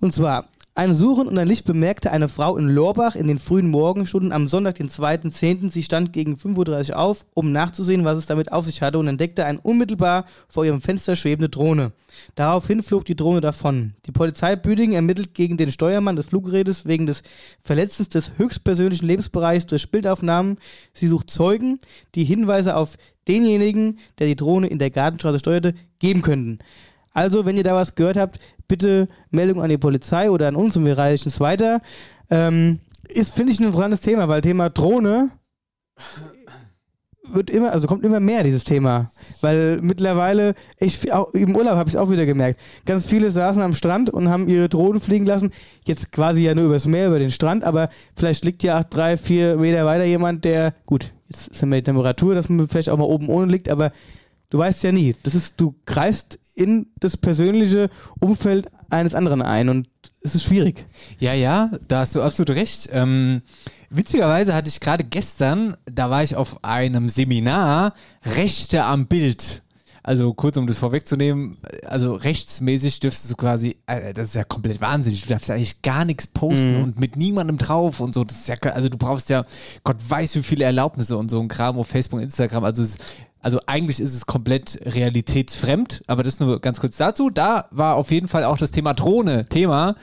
Und 0.00 0.12
zwar, 0.12 0.46
ein 0.76 0.92
Suchen 0.92 1.28
und 1.28 1.38
ein 1.38 1.46
Licht 1.46 1.66
bemerkte 1.66 2.10
eine 2.10 2.28
Frau 2.28 2.56
in 2.56 2.68
Lorbach 2.68 3.14
in 3.14 3.28
den 3.28 3.38
frühen 3.38 3.70
Morgenstunden 3.70 4.32
am 4.32 4.48
Sonntag, 4.48 4.74
den 4.74 4.88
2.10. 4.88 5.70
Sie 5.70 5.84
stand 5.84 6.12
gegen 6.12 6.34
5.30 6.34 6.90
Uhr 6.90 6.98
auf, 6.98 7.26
um 7.32 7.52
nachzusehen, 7.52 8.04
was 8.04 8.18
es 8.18 8.26
damit 8.26 8.50
auf 8.50 8.66
sich 8.66 8.82
hatte 8.82 8.98
und 8.98 9.06
entdeckte 9.06 9.44
eine 9.44 9.60
unmittelbar 9.60 10.24
vor 10.48 10.64
ihrem 10.64 10.80
Fenster 10.80 11.14
schwebende 11.14 11.48
Drohne. 11.48 11.92
Daraufhin 12.34 12.82
flog 12.82 13.04
die 13.04 13.14
Drohne 13.14 13.40
davon. 13.40 13.94
Die 14.06 14.10
Polizei 14.10 14.56
Büdingen 14.56 14.96
ermittelt 14.96 15.34
gegen 15.34 15.56
den 15.56 15.70
Steuermann 15.70 16.16
des 16.16 16.26
Fluggerätes 16.26 16.86
wegen 16.86 17.06
des 17.06 17.22
Verletzens 17.62 18.08
des 18.08 18.32
höchstpersönlichen 18.36 19.06
Lebensbereichs 19.06 19.66
durch 19.66 19.92
Bildaufnahmen. 19.92 20.58
Sie 20.92 21.06
sucht 21.06 21.30
Zeugen, 21.30 21.78
die 22.16 22.24
Hinweise 22.24 22.74
auf 22.74 22.96
denjenigen, 23.28 24.00
der 24.18 24.26
die 24.26 24.36
Drohne 24.36 24.66
in 24.66 24.80
der 24.80 24.90
Gartenstraße 24.90 25.38
steuerte, 25.38 25.74
geben 26.00 26.22
könnten. 26.22 26.58
Also, 27.16 27.46
wenn 27.46 27.56
ihr 27.56 27.62
da 27.62 27.76
was 27.76 27.94
gehört 27.94 28.16
habt, 28.16 28.40
bitte 28.68 29.08
Meldung 29.30 29.62
an 29.62 29.70
die 29.70 29.78
Polizei 29.78 30.30
oder 30.30 30.48
an 30.48 30.56
uns 30.56 30.76
und 30.76 30.86
wir 30.86 30.98
reichen 30.98 31.28
es 31.28 31.40
weiter. 31.40 31.80
Ähm, 32.30 32.80
ist, 33.08 33.34
finde 33.34 33.52
ich, 33.52 33.60
ein 33.60 33.66
interessantes 33.66 34.00
Thema, 34.00 34.28
weil 34.28 34.40
Thema 34.40 34.70
Drohne 34.70 35.30
wird 37.26 37.50
immer, 37.50 37.72
also 37.72 37.86
kommt 37.86 38.04
immer 38.04 38.20
mehr 38.20 38.42
dieses 38.42 38.64
Thema. 38.64 39.10
Weil 39.40 39.80
mittlerweile, 39.82 40.54
ich 40.78 41.12
auch 41.12 41.32
im 41.32 41.54
Urlaub 41.56 41.74
habe 41.74 41.88
ich 41.88 41.94
es 41.94 42.00
auch 42.00 42.10
wieder 42.10 42.26
gemerkt. 42.26 42.60
Ganz 42.86 43.06
viele 43.06 43.30
saßen 43.30 43.62
am 43.62 43.74
Strand 43.74 44.10
und 44.10 44.28
haben 44.28 44.48
ihre 44.48 44.68
Drohnen 44.68 45.00
fliegen 45.00 45.26
lassen. 45.26 45.50
Jetzt 45.84 46.12
quasi 46.12 46.42
ja 46.42 46.54
nur 46.54 46.64
übers 46.64 46.86
Meer, 46.86 47.08
über 47.08 47.18
den 47.18 47.30
Strand, 47.30 47.64
aber 47.64 47.88
vielleicht 48.16 48.44
liegt 48.44 48.62
ja 48.62 48.82
drei, 48.84 49.16
vier 49.16 49.56
Meter 49.56 49.84
weiter 49.84 50.04
jemand, 50.04 50.44
der, 50.44 50.74
gut, 50.86 51.12
jetzt 51.28 51.48
ist 51.48 51.62
ja 51.62 51.68
die 51.68 51.82
Temperatur, 51.82 52.34
dass 52.34 52.48
man 52.48 52.68
vielleicht 52.68 52.88
auch 52.88 52.98
mal 52.98 53.04
oben 53.04 53.28
ohne 53.28 53.50
liegt, 53.50 53.68
aber 53.68 53.92
du 54.50 54.58
weißt 54.58 54.82
ja 54.84 54.92
nie. 54.92 55.14
Das 55.22 55.34
ist, 55.34 55.60
du 55.60 55.74
greifst 55.86 56.38
in 56.54 56.86
das 57.00 57.16
persönliche 57.16 57.90
Umfeld 58.20 58.68
eines 58.90 59.14
anderen 59.14 59.42
ein 59.42 59.68
und 59.68 59.88
es 60.22 60.34
ist 60.34 60.44
schwierig. 60.44 60.86
Ja, 61.18 61.32
ja, 61.34 61.70
da 61.88 62.00
hast 62.00 62.14
du 62.14 62.22
absolut 62.22 62.50
recht. 62.50 62.88
Ähm, 62.92 63.42
witzigerweise 63.90 64.54
hatte 64.54 64.68
ich 64.68 64.80
gerade 64.80 65.04
gestern, 65.04 65.76
da 65.84 66.10
war 66.10 66.22
ich 66.22 66.36
auf 66.36 66.64
einem 66.64 67.08
Seminar 67.08 67.94
Rechte 68.24 68.84
am 68.84 69.06
Bild. 69.06 69.62
Also 70.06 70.34
kurz, 70.34 70.58
um 70.58 70.66
das 70.66 70.76
vorwegzunehmen, 70.76 71.56
also 71.86 72.12
rechtsmäßig 72.12 73.00
dürftest 73.00 73.30
du 73.30 73.36
quasi, 73.36 73.76
äh, 73.86 74.12
das 74.12 74.28
ist 74.28 74.34
ja 74.34 74.44
komplett 74.44 74.82
wahnsinnig, 74.82 75.22
du 75.22 75.28
darfst 75.30 75.48
ja 75.48 75.54
eigentlich 75.54 75.80
gar 75.80 76.04
nichts 76.04 76.26
posten 76.26 76.76
Mhm. 76.76 76.82
und 76.84 77.00
mit 77.00 77.16
niemandem 77.16 77.56
drauf 77.56 78.00
und 78.00 78.12
so. 78.12 78.22
Das 78.22 78.36
ist 78.36 78.48
ja, 78.48 78.56
also 78.74 78.90
du 78.90 78.98
brauchst 78.98 79.30
ja, 79.30 79.46
Gott 79.82 79.96
weiß 80.06 80.36
wie 80.36 80.42
viele 80.42 80.66
Erlaubnisse 80.66 81.16
und 81.16 81.30
so 81.30 81.40
ein 81.40 81.48
Kram 81.48 81.78
auf 81.78 81.86
Facebook, 81.88 82.20
Instagram. 82.20 82.64
Also 82.64 82.82
es, 82.82 82.98
also 83.44 83.60
eigentlich 83.66 84.00
ist 84.00 84.14
es 84.14 84.26
komplett 84.26 84.80
realitätsfremd, 84.84 86.02
aber 86.06 86.22
das 86.22 86.40
nur 86.40 86.60
ganz 86.60 86.80
kurz 86.80 86.96
dazu. 86.96 87.30
Da 87.30 87.66
war 87.70 87.96
auf 87.96 88.10
jeden 88.10 88.28
Fall 88.28 88.44
auch 88.44 88.58
das 88.58 88.70
Thema 88.70 88.94
Drohne 88.94 89.46
Thema. 89.48 89.96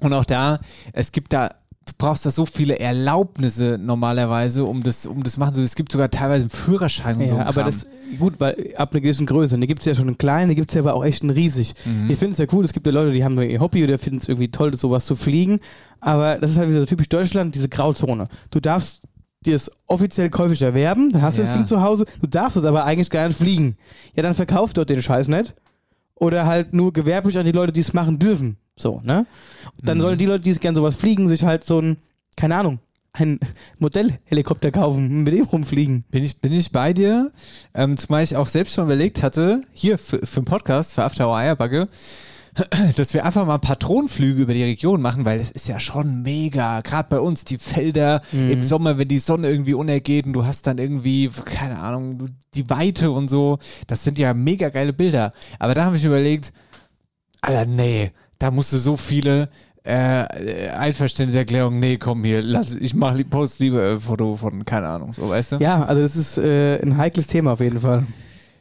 Und 0.00 0.12
auch 0.12 0.24
da, 0.24 0.60
es 0.92 1.10
gibt 1.12 1.32
da, 1.32 1.48
du 1.48 1.92
brauchst 1.98 2.26
da 2.26 2.30
so 2.30 2.44
viele 2.46 2.78
Erlaubnisse 2.78 3.78
normalerweise, 3.80 4.64
um 4.64 4.82
das, 4.82 5.06
um 5.06 5.22
das 5.22 5.38
machen 5.38 5.54
zu. 5.54 5.62
Es 5.62 5.74
gibt 5.74 5.90
sogar 5.92 6.10
teilweise 6.10 6.42
einen 6.42 6.50
Führerschein 6.50 7.16
und 7.16 7.22
Ja, 7.22 7.28
so. 7.28 7.36
aber 7.38 7.52
Kram. 7.52 7.66
das, 7.66 7.86
gut, 8.18 8.38
weil 8.38 8.74
ab 8.76 8.92
einer 8.92 9.00
gewissen 9.00 9.26
Größe. 9.26 9.58
Da 9.58 9.66
gibt 9.66 9.80
es 9.80 9.86
ja 9.86 9.94
schon 9.94 10.06
einen 10.06 10.18
kleinen, 10.18 10.48
da 10.50 10.54
gibt 10.54 10.70
es 10.70 10.74
ja 10.74 10.82
aber 10.82 10.94
auch 10.94 11.04
echt 11.04 11.22
einen 11.22 11.30
riesig. 11.30 11.74
Mhm. 11.84 12.10
Ich 12.10 12.18
finde 12.18 12.32
es 12.32 12.38
ja 12.38 12.46
cool, 12.52 12.64
es 12.64 12.72
gibt 12.72 12.86
ja 12.86 12.92
Leute, 12.92 13.12
die 13.12 13.24
haben 13.24 13.34
nur 13.34 13.44
ihr 13.44 13.60
Hobby 13.60 13.82
oder 13.82 13.98
finden 13.98 14.18
es 14.18 14.28
irgendwie 14.28 14.50
toll, 14.50 14.74
sowas 14.76 15.06
zu 15.06 15.16
fliegen. 15.16 15.60
Aber 16.00 16.36
das 16.38 16.50
ist 16.52 16.58
halt 16.58 16.68
wieder 16.68 16.80
so 16.80 16.86
typisch 16.86 17.08
Deutschland, 17.08 17.54
diese 17.54 17.68
Grauzone. 17.68 18.24
Du 18.50 18.60
darfst 18.60 19.00
dir 19.46 19.54
es 19.56 19.70
offiziell 19.86 20.28
käuflich 20.30 20.62
erwerben, 20.62 21.12
dann 21.12 21.22
hast 21.22 21.36
du 21.38 21.42
Ja. 21.42 21.46
das 21.48 21.56
Ding 21.56 21.66
zu 21.66 21.80
Hause, 21.82 22.04
du 22.20 22.26
darfst 22.26 22.56
es 22.56 22.64
aber 22.64 22.84
eigentlich 22.84 23.10
gar 23.10 23.26
nicht 23.26 23.38
fliegen. 23.38 23.76
Ja, 24.14 24.22
dann 24.22 24.34
verkauf 24.34 24.72
dort 24.74 24.90
den 24.90 25.00
Scheiß 25.02 25.28
nicht. 25.28 25.54
Oder 26.14 26.46
halt 26.46 26.72
nur 26.72 26.92
gewerblich 26.92 27.36
an 27.38 27.44
die 27.44 27.52
Leute, 27.52 27.72
die 27.72 27.80
es 27.82 27.92
machen 27.92 28.18
dürfen. 28.18 28.56
So, 28.76 29.00
ne? 29.04 29.26
Und 29.78 29.88
dann 29.88 29.98
Mhm. 29.98 30.02
sollen 30.02 30.18
die 30.18 30.26
Leute, 30.26 30.42
die 30.44 30.50
es 30.50 30.60
gerne 30.60 30.76
sowas 30.76 30.96
fliegen, 30.96 31.28
sich 31.28 31.44
halt 31.44 31.64
so 31.64 31.80
ein, 31.80 31.96
keine 32.36 32.56
Ahnung, 32.56 32.78
ein 33.12 33.38
Modellhelikopter 33.78 34.70
kaufen, 34.70 35.06
und 35.06 35.22
mit 35.24 35.32
dem 35.34 35.44
rumfliegen. 35.44 36.04
Bin 36.10 36.24
ich, 36.24 36.40
bin 36.40 36.52
ich 36.52 36.72
bei 36.72 36.92
dir, 36.92 37.32
ähm, 37.74 37.96
zumal 37.96 38.22
ich 38.22 38.36
auch 38.36 38.46
selbst 38.48 38.74
schon 38.74 38.84
überlegt 38.84 39.22
hatte, 39.22 39.62
hier 39.72 39.96
für, 39.98 40.26
für 40.26 40.38
einen 40.38 40.44
Podcast, 40.46 40.92
für 40.94 41.04
After 41.04 41.26
Hour 41.28 41.36
Eierbacke, 41.36 41.88
dass 42.96 43.12
wir 43.14 43.24
einfach 43.24 43.44
mal 43.46 43.58
Patronenflüge 43.58 44.42
über 44.42 44.54
die 44.54 44.62
Region 44.64 45.02
machen, 45.02 45.24
weil 45.24 45.38
das 45.38 45.50
ist 45.50 45.68
ja 45.68 45.78
schon 45.78 46.22
mega. 46.22 46.80
Gerade 46.80 47.08
bei 47.10 47.20
uns, 47.20 47.44
die 47.44 47.58
Felder 47.58 48.22
im 48.32 48.64
Sommer, 48.64 48.96
wenn 48.98 49.08
die 49.08 49.18
Sonne 49.18 49.50
irgendwie 49.50 49.74
untergeht 49.74 50.26
und 50.26 50.32
du 50.32 50.44
hast 50.46 50.66
dann 50.66 50.78
irgendwie, 50.78 51.30
keine 51.44 51.78
Ahnung, 51.78 52.26
die 52.54 52.68
Weite 52.70 53.10
und 53.10 53.28
so, 53.28 53.58
das 53.86 54.04
sind 54.04 54.18
ja 54.18 54.32
mega 54.34 54.70
geile 54.70 54.92
Bilder. 54.92 55.32
Aber 55.58 55.74
da 55.74 55.84
habe 55.84 55.96
ich 55.96 56.04
überlegt, 56.04 56.52
Alter, 57.42 57.66
nee, 57.66 58.12
da 58.38 58.50
musst 58.50 58.72
du 58.72 58.78
so 58.78 58.96
viele 58.96 59.48
äh, 59.84 60.24
Einverständniserklärungen, 60.70 61.78
nee, 61.78 61.96
komm 61.98 62.24
hier, 62.24 62.42
lass, 62.42 62.74
ich 62.74 62.94
mach, 62.94 63.14
li- 63.14 63.24
post 63.24 63.60
lieber 63.60 63.92
ein 63.92 64.00
Foto 64.00 64.34
von, 64.34 64.64
keine 64.64 64.88
Ahnung, 64.88 65.12
so, 65.12 65.28
weißt 65.28 65.52
du? 65.52 65.56
Ja, 65.58 65.84
also 65.84 66.02
das 66.02 66.16
ist 66.16 66.38
äh, 66.38 66.80
ein 66.82 66.96
heikles 66.96 67.26
Thema 67.26 67.52
auf 67.52 67.60
jeden 67.60 67.80
Fall. 67.80 68.04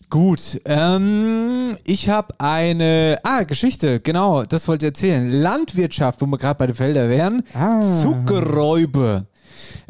Gut, 0.10 0.62
ähm, 0.66 1.78
ich 1.84 2.10
habe 2.10 2.36
eine, 2.38 3.20
ah, 3.24 3.43
Geschichte, 3.43 3.99
genau, 3.99 4.43
das 4.43 4.68
wollte 4.68 4.86
ich 4.86 4.91
erzählen. 4.91 5.30
Landwirtschaft, 5.32 6.22
wo 6.22 6.26
wir 6.28 6.38
gerade 6.38 6.58
bei 6.58 6.68
den 6.68 6.76
Feldern 6.76 7.10
wären, 7.10 7.43
Ah. 7.53 7.82
Zuckerräube. 7.82 9.26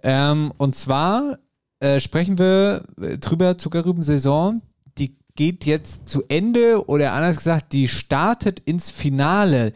Ähm, 0.04 0.54
und 0.58 0.76
zwar 0.76 1.38
äh, 1.80 2.00
sprechen 2.00 2.38
wir 2.40 2.84
äh, 3.02 3.18
drüber, 3.18 3.58
Zuckerrübensaison, 3.58 4.62
die 4.98 5.18
geht 5.36 5.66
jetzt 5.66 6.08
zu 6.08 6.24
Ende 6.30 6.88
oder 6.88 7.14
anders 7.14 7.38
gesagt, 7.38 7.74
die 7.74 7.88
startet 7.88 8.62
ins 8.62 8.92
Finale. 8.92 9.74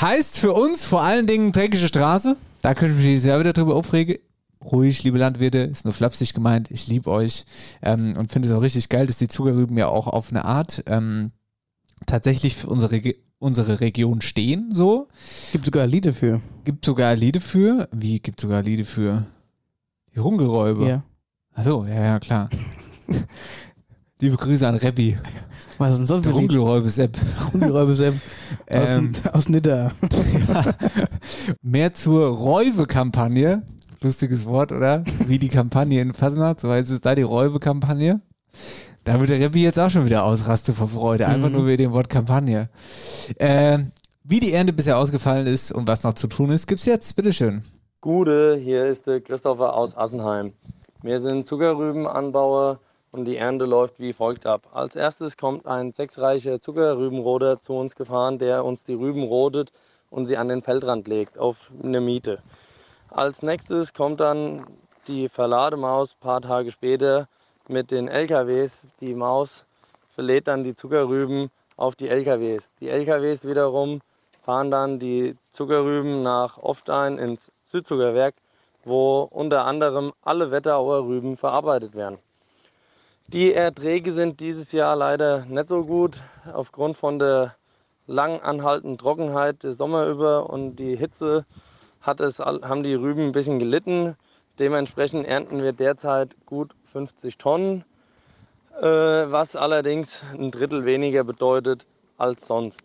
Heißt 0.00 0.38
für 0.38 0.52
uns 0.52 0.84
vor 0.84 1.02
allen 1.02 1.26
Dingen 1.26 1.52
dreckige 1.52 1.88
Straße. 1.88 2.36
Da 2.60 2.74
könnte 2.74 2.98
ich 3.00 3.04
mich 3.14 3.24
Jahr 3.24 3.40
wieder 3.40 3.52
drüber 3.54 3.76
aufregen. 3.76 4.16
Ruhig, 4.72 5.02
liebe 5.04 5.18
Landwirte, 5.18 5.58
ist 5.58 5.84
nur 5.84 5.94
flapsig 5.94 6.34
gemeint. 6.34 6.70
Ich 6.70 6.86
liebe 6.86 7.10
euch 7.10 7.46
ähm, 7.82 8.16
und 8.18 8.32
finde 8.32 8.48
es 8.48 8.54
auch 8.54 8.62
richtig 8.62 8.88
geil, 8.88 9.06
dass 9.06 9.18
die 9.18 9.28
Zuckerrüben 9.28 9.76
ja 9.78 9.88
auch 9.88 10.06
auf 10.06 10.30
eine 10.30 10.44
Art 10.44 10.82
ähm, 10.86 11.30
tatsächlich 12.06 12.56
für 12.56 12.68
unsere, 12.68 13.00
unsere 13.38 13.80
Region 13.80 14.20
stehen. 14.20 14.70
So 14.74 15.08
Gibt 15.52 15.64
sogar 15.66 15.86
Lieder 15.86 16.12
für. 16.12 16.40
gibt 16.64 16.84
sogar 16.84 17.14
Liede 17.14 17.40
für. 17.40 17.88
Wie 17.92 18.18
gibt 18.20 18.40
sogar 18.40 18.62
Liede 18.62 18.84
für? 18.84 19.24
Die 20.14 20.20
Hungeräuber. 20.20 20.86
Ja. 20.88 21.04
Achso, 21.54 21.84
ja, 21.86 22.04
ja, 22.04 22.18
klar. 22.20 22.50
Liebe 24.20 24.36
Grüße 24.36 24.66
an 24.66 24.74
Rebbi. 24.76 25.18
Was 25.78 25.92
ist 25.92 25.98
denn 25.98 26.06
sonst 26.06 26.24
für 26.26 26.30
Lied? 26.32 26.50
Rumgeräube-Sepp. 26.50 27.18
Rumgeräube 27.52 27.92
aus, 27.92 28.00
Ähm, 28.66 29.12
aus 29.32 29.48
Nidda. 29.48 29.92
Mehr 31.62 31.92
zur 31.94 32.28
Räubekampagne. 32.28 33.62
Lustiges 34.00 34.46
Wort, 34.46 34.72
oder? 34.72 35.02
Wie 35.26 35.38
die 35.38 35.48
Kampagne 35.48 36.00
in 36.00 36.12
Fasnacht, 36.14 36.60
so 36.60 36.68
heißt 36.70 36.90
es 36.90 37.00
da, 37.00 37.14
die 37.14 37.22
Räubekampagne. 37.22 38.20
Da 39.04 39.20
wird 39.20 39.30
der 39.30 39.38
Rebbi 39.40 39.62
jetzt 39.62 39.78
auch 39.78 39.90
schon 39.90 40.04
wieder 40.04 40.24
ausrasten 40.24 40.74
vor 40.74 40.88
Freude, 40.88 41.26
einfach 41.26 41.48
Mhm. 41.48 41.54
nur 41.54 41.66
wegen 41.66 41.84
dem 41.84 41.92
Wort 41.92 42.08
Kampagne. 42.08 42.68
Ähm, 43.38 43.92
wie 44.24 44.40
die 44.40 44.52
Ernte 44.52 44.72
bisher 44.72 44.98
ausgefallen 44.98 45.46
ist 45.46 45.70
und 45.72 45.86
was 45.86 46.02
noch 46.02 46.14
zu 46.14 46.26
tun 46.26 46.50
ist, 46.50 46.66
gibt's 46.66 46.84
jetzt. 46.86 47.14
Bitteschön. 47.14 47.62
Gude, 48.00 48.56
hier 48.56 48.86
ist 48.86 49.06
der 49.06 49.20
Christopher 49.20 49.74
aus 49.74 49.96
Assenheim. 49.96 50.52
Wir 51.02 51.20
sind 51.20 51.46
Zuckerrübenanbauer 51.46 52.80
und 53.12 53.24
die 53.26 53.36
Ernte 53.36 53.64
läuft 53.64 53.98
wie 54.00 54.12
folgt 54.12 54.46
ab. 54.46 54.68
Als 54.72 54.96
erstes 54.96 55.36
kommt 55.36 55.66
ein 55.66 55.92
sechsreicher 55.92 56.60
Zuckerrübenroder 56.60 57.60
zu 57.60 57.74
uns 57.74 57.94
gefahren, 57.94 58.38
der 58.38 58.64
uns 58.64 58.84
die 58.84 58.94
Rüben 58.94 59.22
rodet 59.22 59.70
und 60.10 60.26
sie 60.26 60.36
an 60.36 60.48
den 60.48 60.62
Feldrand 60.62 61.06
legt 61.08 61.38
auf 61.38 61.56
eine 61.82 62.00
Miete. 62.00 62.40
Als 63.16 63.40
nächstes 63.40 63.94
kommt 63.94 64.20
dann 64.20 64.66
die 65.08 65.30
Verlademaus 65.30 66.12
ein 66.12 66.20
paar 66.20 66.42
Tage 66.42 66.70
später 66.70 67.28
mit 67.66 67.90
den 67.90 68.08
LKWs. 68.08 68.86
Die 69.00 69.14
Maus 69.14 69.64
verlädt 70.14 70.48
dann 70.48 70.64
die 70.64 70.76
Zuckerrüben 70.76 71.50
auf 71.78 71.96
die 71.96 72.10
LKWs. 72.10 72.70
Die 72.78 72.90
LKWs 72.90 73.46
wiederum 73.46 74.02
fahren 74.44 74.70
dann 74.70 74.98
die 74.98 75.34
Zuckerrüben 75.52 76.22
nach 76.22 76.58
Offtein 76.58 77.16
ins 77.16 77.50
Südzuckerwerk, 77.64 78.34
wo 78.84 79.22
unter 79.22 79.64
anderem 79.64 80.12
alle 80.20 80.50
Wetterauer 80.50 81.06
Rüben 81.06 81.38
verarbeitet 81.38 81.94
werden. 81.94 82.18
Die 83.28 83.54
Erträge 83.54 84.12
sind 84.12 84.40
dieses 84.40 84.72
Jahr 84.72 84.94
leider 84.94 85.46
nicht 85.46 85.68
so 85.68 85.86
gut 85.86 86.22
aufgrund 86.52 86.98
von 86.98 87.18
der 87.18 87.56
lang 88.06 88.42
anhaltenden 88.42 88.98
Trockenheit 88.98 89.62
des 89.62 89.78
Sommer 89.78 90.06
über 90.06 90.50
und 90.50 90.76
die 90.76 90.98
Hitze 90.98 91.46
hat 92.06 92.20
es, 92.20 92.38
haben 92.38 92.82
die 92.82 92.94
Rüben 92.94 93.26
ein 93.26 93.32
bisschen 93.32 93.58
gelitten. 93.58 94.16
Dementsprechend 94.58 95.26
ernten 95.26 95.62
wir 95.62 95.72
derzeit 95.72 96.36
gut 96.46 96.72
50 96.92 97.36
Tonnen, 97.36 97.84
äh, 98.80 98.84
was 98.84 99.56
allerdings 99.56 100.22
ein 100.32 100.50
Drittel 100.50 100.84
weniger 100.84 101.24
bedeutet 101.24 101.86
als 102.16 102.46
sonst. 102.46 102.82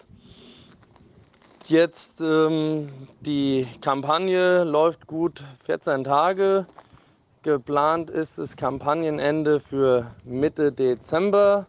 Jetzt 1.68 2.20
ähm, 2.20 2.90
die 3.22 3.68
Kampagne 3.80 4.64
läuft 4.64 5.08
gut 5.08 5.44
14 5.66 6.04
Tage. 6.04 6.66
Geplant 7.44 8.10
ist 8.10 8.38
das 8.38 8.58
Kampagnenende 8.58 9.60
für 9.62 10.12
Mitte 10.26 10.72
Dezember. 10.72 11.68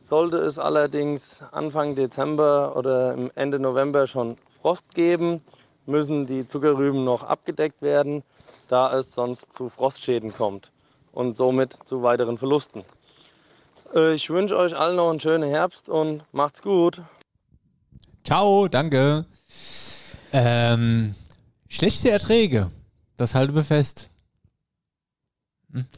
Sollte 0.00 0.38
es 0.38 0.58
allerdings 0.58 1.42
Anfang 1.52 1.94
Dezember 1.94 2.76
oder 2.76 3.16
Ende 3.36 3.58
November 3.58 4.06
schon 4.06 4.36
Frost 4.60 4.94
geben, 4.94 5.40
müssen 5.88 6.26
die 6.26 6.46
Zuckerrüben 6.46 7.04
noch 7.04 7.24
abgedeckt 7.24 7.82
werden, 7.82 8.22
da 8.68 8.96
es 8.98 9.12
sonst 9.12 9.52
zu 9.52 9.68
Frostschäden 9.68 10.32
kommt 10.32 10.70
und 11.12 11.34
somit 11.34 11.76
zu 11.86 12.02
weiteren 12.02 12.38
Verlusten. 12.38 12.84
Äh, 13.94 14.14
Ich 14.14 14.30
wünsche 14.30 14.56
euch 14.56 14.76
allen 14.76 14.96
noch 14.96 15.10
einen 15.10 15.20
schönen 15.20 15.48
Herbst 15.48 15.88
und 15.88 16.22
macht's 16.32 16.62
gut. 16.62 17.00
Ciao, 18.24 18.68
danke. 18.68 19.24
Ähm, 20.32 21.14
schlechte 21.68 22.10
Erträge. 22.10 22.68
Das 23.16 23.34
halten 23.34 23.54
wir 23.54 23.64
fest. 23.64 24.10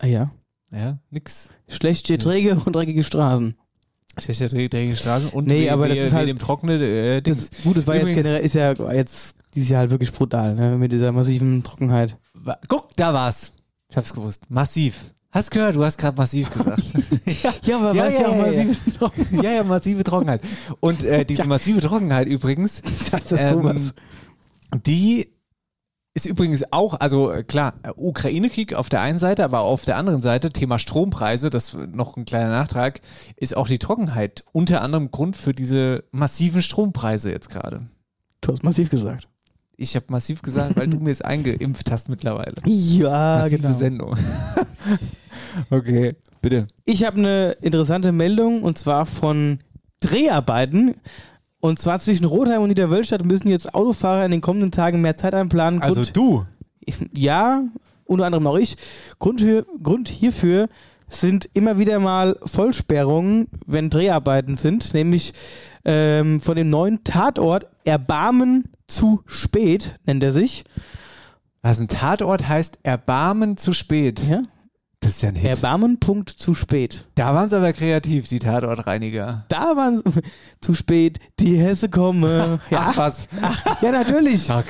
Ah 0.01 0.07
ja. 0.07 0.31
Ja, 0.71 0.99
nix. 1.11 1.51
Schlechte 1.69 2.13
Erträge 2.13 2.55
und 2.65 2.77
dreckige 2.77 3.03
Straßen. 3.03 3.59
Schlechte 4.19 4.45
Erträge, 4.45 4.69
dreckige 4.69 4.97
Straßen 4.97 5.31
und 5.31 5.47
Nee, 5.47 5.71
aber 5.71 5.89
das 5.89 5.99
ist 5.99 6.13
halt- 6.13 6.29
dem 6.29 6.39
trockenen 6.39 6.81
äh. 6.81 7.23
Das, 7.23 7.51
gut, 7.63 7.77
das 7.77 7.87
war 7.87 7.95
jetzt 7.95 8.03
Übrigens- 8.03 8.23
generell, 8.25 8.45
ist 8.45 8.55
ja 8.55 8.73
jetzt 8.93 9.37
dieses 9.55 9.71
Jahr 9.71 9.81
halt 9.81 9.91
wirklich 9.91 10.13
brutal, 10.13 10.55
ne? 10.55 10.77
Mit 10.77 10.93
dieser 10.93 11.13
massiven 11.13 11.63
Trockenheit. 11.65 12.17
Guck, 12.69 12.95
da 12.97 13.15
war's. 13.15 13.53
Ich 13.89 13.97
hab's 13.97 14.13
gewusst. 14.13 14.43
Massiv. 14.51 15.13
Hast 15.33 15.51
gehört, 15.53 15.77
du 15.77 15.85
hast 15.85 15.97
gerade 15.97 16.17
massiv 16.17 16.51
gesagt. 16.51 16.83
Ja, 17.63 17.77
aber 17.79 17.95
Ja, 17.95 18.09
ja, 18.09 18.21
ja, 18.21 18.29
auch 18.29 18.37
ja, 18.37 18.43
massiv 18.43 18.81
ja, 19.43 19.53
ja, 19.53 19.65
massive 19.65 20.05
Trockenheit. 20.05 20.43
Und 20.81 21.05
äh, 21.05 21.25
diese 21.29 21.45
massive 21.45 21.81
Trockenheit 21.81 22.27
übrigens, 22.29 22.83
Das 23.11 23.31
ist 23.33 23.49
sowas. 23.49 23.95
die 24.87 25.29
ist 26.15 26.27
übrigens 26.27 26.73
auch, 26.73 26.95
also 26.99 27.31
äh, 27.31 27.45
klar, 27.45 27.75
äh, 27.83 27.91
Ukraine-Krieg 27.97 28.75
auf 28.75 28.89
der 28.89 29.01
einen 29.01 29.19
Seite, 29.19 29.45
aber 29.45 29.61
auf 29.61 29.85
der 29.85 29.97
anderen 29.97 30.23
Seite, 30.23 30.51
Thema 30.51 30.79
Strompreise, 30.79 31.51
das 31.51 31.75
noch 31.75 32.17
ein 32.17 32.25
kleiner 32.25 32.51
Nachtrag, 32.51 33.01
ist 33.37 33.57
auch 33.57 33.69
die 33.69 33.79
Trockenheit 33.79 34.45
unter 34.53 34.83
anderem 34.83 35.11
Grund 35.11 35.37
für 35.37 35.55
diese 35.55 36.05
massiven 36.11 36.63
Strompreise 36.63 37.31
jetzt 37.31 37.49
gerade. 37.49 37.89
Du 38.41 38.53
hast 38.53 38.65
massiv 38.65 38.91
gesagt. 38.91 39.29
Ich 39.77 39.95
habe 39.97 40.07
massiv 40.09 40.43
gesagt, 40.43 40.77
weil 40.77 40.89
du 40.89 40.99
mir 41.01 41.11
es 41.11 41.23
eingeimpft 41.23 41.91
hast 41.91 42.09
mittlerweile. 42.09 42.55
Ja, 42.67 43.39
Massive 43.39 43.63
genau. 43.63 43.75
Sendung. 43.75 44.17
okay, 45.71 46.17
bitte. 46.43 46.67
Ich 46.85 47.05
habe 47.05 47.19
eine 47.19 47.53
interessante 47.63 48.13
Meldung 48.13 48.63
und 48.63 48.79
zwar 48.79 49.07
von 49.07 49.61
Dreharbeiten. 50.01 50.97
Und 51.61 51.79
zwar 51.79 51.99
zwischen 52.01 52.25
Rotheim 52.25 52.63
und 52.63 52.69
Niederwölstadt 52.69 53.25
müssen 53.25 53.49
jetzt 53.49 53.75
Autofahrer 53.75 54.25
in 54.25 54.31
den 54.31 54.41
kommenden 54.41 54.71
Tagen 54.71 55.01
mehr 55.01 55.17
Zeit 55.17 55.35
einplanen. 55.35 55.83
Also 55.83 56.03
Grund, 56.03 56.17
du. 56.17 56.47
ja, 57.15 57.63
unter 58.05 58.27
anderem 58.27 58.47
auch 58.47 58.59
ich. 58.59 58.77
Grund, 59.19 59.41
für, 59.41 59.67
Grund 59.83 60.09
hierfür 60.09 60.69
sind 61.09 61.51
immer 61.55 61.79
wieder 61.79 61.99
mal 61.99 62.37
Vollsperrungen, 62.45 63.49
wenn 63.67 63.91
Dreharbeiten 63.91 64.57
sind, 64.57 64.95
nämlich 64.95 65.35
ähm, 65.85 66.41
von 66.41 66.57
dem 66.57 66.71
neuen 66.71 67.05
Tatort 67.05 67.67
Erbarmen 67.85 68.65
zu 68.87 69.23
spät, 69.27 69.97
nennt 70.07 70.23
er 70.23 70.33
sich. 70.33 70.65
Was 71.63 71.79
ein 71.79 71.89
Tatort 71.89 72.49
heißt, 72.49 72.79
Erbarmen 72.83 73.57
zu 73.57 73.75
spät. 73.75 74.21
Ja? 74.29 74.43
Das 75.03 75.13
ist 75.13 75.23
ja 75.23 75.31
ein 75.31 75.35
Hit. 75.35 75.51
Erbarmen, 75.51 75.99
Punkt, 75.99 76.29
zu 76.29 76.53
spät. 76.55 77.07
da 77.15 77.35
waren 77.35 77.49
sie 77.49 77.57
aber 77.57 77.73
kreativ, 77.73 78.29
die 78.29 78.39
Tatortreiniger. 78.39 79.47
Da 79.49 79.75
waren 79.75 79.97
sie 79.97 80.03
zu 80.61 80.75
spät, 80.75 81.19
die 81.39 81.57
Hesse 81.57 81.89
komme. 81.89 82.61
Ach 82.71 82.97
was. 82.99 83.27
Ja, 83.81 83.93
natürlich. 83.93 84.51
Ach, 84.51 84.63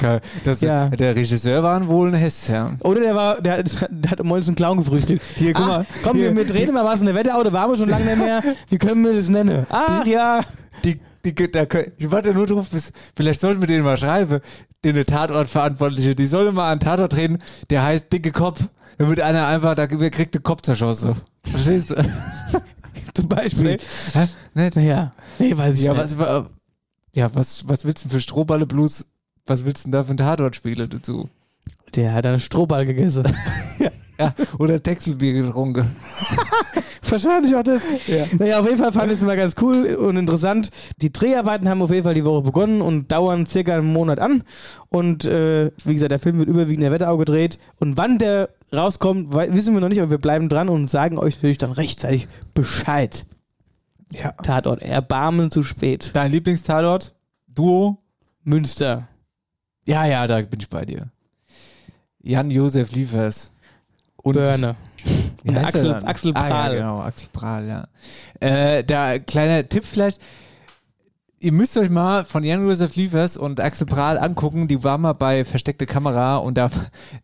das, 0.44 0.60
Ja. 0.60 0.88
Der 0.88 1.16
Regisseur 1.16 1.64
war 1.64 1.84
wohl 1.88 2.08
ein 2.08 2.14
Hess, 2.14 2.46
ja. 2.46 2.76
Oder 2.84 3.00
der 3.00 3.14
war, 3.16 3.40
der, 3.42 3.58
hat- 3.58 3.88
der 3.90 4.10
hat 4.12 4.22
morgens 4.22 4.46
einen 4.46 4.54
Clown 4.54 4.78
gefrühstückt. 4.78 5.22
Hier, 5.34 5.52
guck 5.52 5.64
Ach, 5.64 5.68
mal. 5.68 5.86
Komm, 6.04 6.16
Hier, 6.16 6.30
wir, 6.30 6.36
wir 6.36 6.46
drehen 6.54 6.72
mal 6.72 6.84
was 6.84 7.00
in 7.00 7.06
der 7.06 7.14
Wetterauto, 7.16 7.52
waren 7.52 7.70
wir 7.72 7.76
schon 7.76 7.88
lange 7.88 8.04
nicht 8.04 8.18
mehr. 8.18 8.42
Wie 8.68 8.78
können 8.78 9.04
wir 9.04 9.12
das 9.14 9.28
nennen? 9.28 9.66
Ach 9.68 10.06
ja. 10.06 10.42
Die, 10.84 11.00
die, 11.24 11.34
da, 11.50 11.66
ich 11.98 12.08
warte 12.10 12.32
nur 12.32 12.46
drauf, 12.46 12.70
bis, 12.70 12.92
vielleicht 13.16 13.40
sollten 13.40 13.60
wir 13.60 13.66
denen 13.66 13.82
mal 13.84 13.96
schreiben, 13.98 14.38
den 14.84 15.04
Tatortverantwortliche, 15.04 16.14
die 16.14 16.26
sollen 16.26 16.54
mal 16.54 16.70
einen 16.70 16.80
Tatort 16.80 17.16
reden, 17.16 17.38
der 17.68 17.82
heißt 17.82 18.12
Dicke 18.12 18.30
Kopf. 18.30 18.62
Da 19.00 19.08
wird 19.08 19.20
einer 19.22 19.46
einfach, 19.46 19.74
da 19.76 19.86
kriegt 19.86 20.34
der 20.34 20.42
Kopf 20.42 20.60
zerschossen. 20.60 21.14
Verstehst 21.42 21.88
du? 21.88 21.94
Zum 23.14 23.28
Beispiel. 23.30 23.78
Hä? 24.12 24.26
Nicht? 24.52 24.76
Ja. 24.76 25.12
Nee, 25.38 25.56
weiß 25.56 25.78
ich 25.78 25.84
Ja, 25.84 25.94
nicht. 25.94 26.18
was, 26.18 26.44
ja 27.14 27.34
was, 27.34 27.66
was 27.66 27.86
willst 27.86 28.04
du 28.04 28.08
denn 28.10 28.18
für 28.18 28.20
Strohballe 28.20 28.66
Blues? 28.66 29.06
Was 29.46 29.64
willst 29.64 29.84
du 29.86 29.88
denn 29.88 29.92
da 29.92 30.04
für 30.04 30.10
ein 30.12 30.18
Tatort 30.18 30.54
spielen 30.54 30.86
dazu? 30.90 31.30
Der 31.96 32.12
hat 32.12 32.26
einen 32.26 32.40
Strohball 32.40 32.86
gegessen. 32.86 33.24
Ja, 34.20 34.34
oder 34.58 34.82
Texelbier 34.82 35.32
getrunken. 35.32 35.96
Wahrscheinlich 37.08 37.56
auch 37.56 37.62
das. 37.62 37.80
Naja, 38.38 38.60
auf 38.60 38.66
jeden 38.66 38.76
Fall 38.76 38.92
fand 38.92 39.10
ich 39.10 39.16
es 39.16 39.24
mal 39.24 39.36
ganz 39.36 39.54
cool 39.62 39.94
und 39.94 40.18
interessant. 40.18 40.70
Die 41.00 41.10
Dreharbeiten 41.10 41.70
haben 41.70 41.80
auf 41.80 41.90
jeden 41.90 42.04
Fall 42.04 42.12
die 42.12 42.24
Woche 42.26 42.42
begonnen 42.42 42.82
und 42.82 43.10
dauern 43.10 43.46
circa 43.46 43.74
einen 43.74 43.94
Monat 43.94 44.18
an. 44.18 44.42
Und 44.90 45.24
äh, 45.24 45.70
wie 45.84 45.94
gesagt, 45.94 46.12
der 46.12 46.20
Film 46.20 46.38
wird 46.38 46.50
überwiegend 46.50 46.84
in 46.84 46.90
der 46.90 46.92
Wetterau 46.92 47.16
gedreht. 47.16 47.58
Und 47.78 47.96
wann 47.96 48.18
der 48.18 48.50
rauskommt, 48.74 49.32
wissen 49.32 49.72
wir 49.72 49.80
noch 49.80 49.88
nicht, 49.88 50.02
aber 50.02 50.10
wir 50.10 50.18
bleiben 50.18 50.50
dran 50.50 50.68
und 50.68 50.90
sagen 50.90 51.16
euch 51.16 51.36
natürlich 51.36 51.58
dann 51.58 51.72
rechtzeitig 51.72 52.28
Bescheid. 52.52 53.24
Ja. 54.12 54.32
Tatort, 54.32 54.82
Erbarmen 54.82 55.50
zu 55.50 55.62
spät. 55.62 56.10
Dein 56.12 56.30
Lieblingstatort? 56.30 57.14
Duo? 57.48 57.98
Münster. 58.44 59.08
Ja, 59.86 60.04
ja, 60.04 60.26
da 60.26 60.42
bin 60.42 60.60
ich 60.60 60.68
bei 60.68 60.84
dir. 60.84 61.10
Jan-Josef 62.22 62.92
Liefers. 62.92 63.50
Und 64.16 64.34
Börne. 64.34 64.76
Und 65.44 65.56
Axel? 65.56 65.94
Axel 66.04 66.32
Ah, 66.34 66.42
ja, 66.42 66.48
Prahl. 66.48 66.76
genau, 66.76 67.00
Axel 67.00 67.28
Prahl, 67.32 67.66
ja. 67.66 67.88
Äh, 68.40 68.84
da 68.84 69.18
kleiner 69.18 69.66
Tipp 69.68 69.84
vielleicht. 69.86 70.20
Ihr 71.42 71.52
müsst 71.52 71.78
euch 71.78 71.88
mal 71.88 72.26
von 72.26 72.42
Jan-Josef 72.42 72.96
Liefers 72.96 73.38
und 73.38 73.60
Axel 73.60 73.86
Prahl 73.86 74.18
angucken. 74.18 74.68
Die 74.68 74.84
waren 74.84 75.00
mal 75.00 75.14
bei 75.14 75.46
Versteckte 75.46 75.86
Kamera 75.86 76.36
und 76.36 76.58
da, 76.58 76.68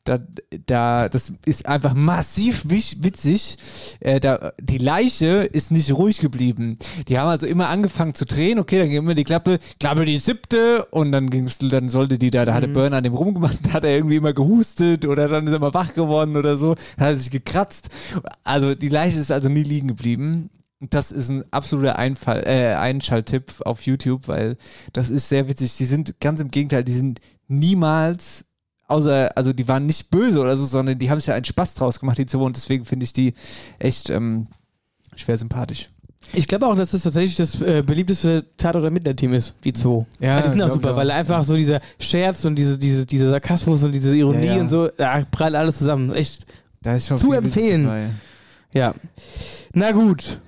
da, 0.04 0.20
da 0.64 1.10
das 1.10 1.34
ist 1.44 1.66
einfach 1.66 1.92
massiv 1.92 2.62
witzig. 2.66 3.58
Äh, 4.00 4.18
da, 4.18 4.54
die 4.58 4.78
Leiche 4.78 5.44
ist 5.44 5.70
nicht 5.70 5.92
ruhig 5.92 6.20
geblieben. 6.20 6.78
Die 7.08 7.18
haben 7.18 7.28
also 7.28 7.46
immer 7.46 7.68
angefangen 7.68 8.14
zu 8.14 8.24
drehen. 8.24 8.58
Okay, 8.58 8.78
dann 8.78 8.88
ging 8.88 9.00
immer 9.00 9.12
die 9.12 9.24
Klappe, 9.24 9.58
Klappe 9.78 10.06
die 10.06 10.16
siebte 10.16 10.86
und 10.86 11.12
dann 11.12 11.28
ging's, 11.28 11.58
dann 11.58 11.90
sollte 11.90 12.18
die 12.18 12.30
da, 12.30 12.46
da 12.46 12.54
hatte 12.54 12.68
Burn 12.68 12.94
an 12.94 13.04
dem 13.04 13.12
rumgemacht, 13.12 13.58
da 13.66 13.74
hat 13.74 13.84
er 13.84 13.96
irgendwie 13.96 14.16
immer 14.16 14.32
gehustet 14.32 15.04
oder 15.04 15.28
dann 15.28 15.46
ist 15.46 15.52
er 15.52 15.58
mal 15.58 15.74
wach 15.74 15.92
geworden 15.92 16.38
oder 16.38 16.56
so, 16.56 16.74
dann 16.96 17.06
hat 17.08 17.12
er 17.12 17.18
sich 17.18 17.30
gekratzt. 17.30 17.90
Also 18.44 18.74
die 18.74 18.88
Leiche 18.88 19.20
ist 19.20 19.30
also 19.30 19.50
nie 19.50 19.62
liegen 19.62 19.88
geblieben. 19.88 20.48
Das 20.80 21.10
ist 21.10 21.30
ein 21.30 21.44
absoluter 21.52 21.98
Einfall, 21.98 22.42
äh, 22.46 22.74
Einschalttipp 22.74 23.62
auf 23.64 23.82
YouTube, 23.86 24.28
weil 24.28 24.56
das 24.92 25.08
ist 25.08 25.28
sehr 25.28 25.48
witzig. 25.48 25.76
Die 25.78 25.86
sind 25.86 26.20
ganz 26.20 26.40
im 26.40 26.50
Gegenteil, 26.50 26.84
die 26.84 26.92
sind 26.92 27.20
niemals, 27.48 28.44
außer, 28.86 29.30
also 29.36 29.52
die 29.52 29.66
waren 29.68 29.86
nicht 29.86 30.10
böse 30.10 30.38
oder 30.40 30.56
so, 30.56 30.66
sondern 30.66 30.98
die 30.98 31.10
haben 31.10 31.18
sich 31.18 31.28
ja 31.28 31.34
einen 31.34 31.44
Spaß 31.46 31.74
draus 31.74 31.98
gemacht, 31.98 32.18
die 32.18 32.26
zwei, 32.26 32.40
und 32.40 32.56
deswegen 32.56 32.84
finde 32.84 33.04
ich 33.04 33.12
die 33.14 33.32
echt 33.78 34.10
ähm, 34.10 34.48
schwer 35.14 35.38
sympathisch. 35.38 35.88
Ich 36.32 36.46
glaube 36.48 36.66
auch, 36.66 36.74
dass 36.74 36.90
das 36.90 37.02
tatsächlich 37.04 37.36
das 37.36 37.60
äh, 37.62 37.82
beliebteste 37.82 38.44
Tatort-Ermittler-Team 38.58 39.32
ist, 39.32 39.54
die 39.64 39.72
zwei. 39.72 40.04
Ja, 40.18 40.40
die 40.42 40.48
sind 40.50 40.60
auch 40.60 40.70
super, 40.70 40.92
auch. 40.92 40.96
weil 40.96 41.10
einfach 41.10 41.42
so 41.44 41.56
dieser 41.56 41.80
Scherz 42.00 42.44
und 42.44 42.56
diese, 42.56 42.76
diese, 42.76 43.06
dieser 43.06 43.30
Sarkasmus 43.30 43.82
und 43.84 43.92
diese 43.92 44.14
Ironie 44.16 44.46
Ja, 44.46 44.56
ja. 44.56 44.60
und 44.60 44.70
so, 44.70 44.88
da 44.88 45.24
prallt 45.30 45.54
alles 45.54 45.78
zusammen. 45.78 46.12
Echt, 46.12 46.44
Da 46.82 46.96
ist 46.96 47.06
schon 47.08 47.16
Zu 47.18 47.32
empfehlen. 47.32 48.10
ja. 48.74 48.92
Na 49.72 49.92
gut. 49.92 50.40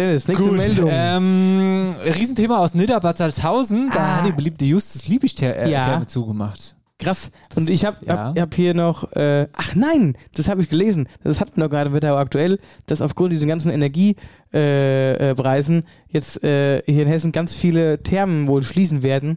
Dennis, 0.00 0.26
nächste 0.28 0.46
Gut, 0.48 0.56
Meldung. 0.56 0.88
Ähm, 0.90 1.94
Riesenthema 2.16 2.58
aus 2.58 2.74
Nidda-Bad 2.74 3.18
Salzhausen. 3.18 3.90
Da 3.92 3.98
Ah. 3.98 4.16
hat 4.18 4.26
die 4.28 4.32
beliebte 4.32 4.64
Justus 4.64 5.06
Liebig-Therme 5.08 5.70
Ja. 5.70 6.06
zugemacht. 6.06 6.76
Krass. 6.98 7.30
Und 7.54 7.68
ich 7.70 7.84
habe 7.84 7.96
Ja. 8.06 8.28
hab, 8.28 8.38
hab 8.38 8.54
hier 8.54 8.74
noch, 8.74 9.12
äh, 9.12 9.46
ach 9.54 9.74
nein, 9.74 10.16
das 10.34 10.48
habe 10.48 10.60
ich 10.62 10.68
gelesen. 10.68 11.06
Das 11.22 11.40
hat 11.40 11.56
man 11.56 11.64
doch 11.66 11.70
gerade 11.74 11.92
Wetterau 11.92 12.16
aktuell, 12.16 12.58
dass 12.86 13.00
aufgrund 13.00 13.32
dieser 13.32 13.46
ganzen 13.46 13.70
Energiepreisen 13.70 15.20
äh, 15.20 15.34
Preisen 15.34 15.84
jetzt 16.08 16.42
äh, 16.44 16.82
hier 16.86 17.02
in 17.02 17.08
Hessen 17.08 17.32
ganz 17.32 17.54
viele 17.54 18.02
Thermen 18.02 18.46
wohl 18.48 18.62
schließen 18.62 19.02
werden. 19.02 19.36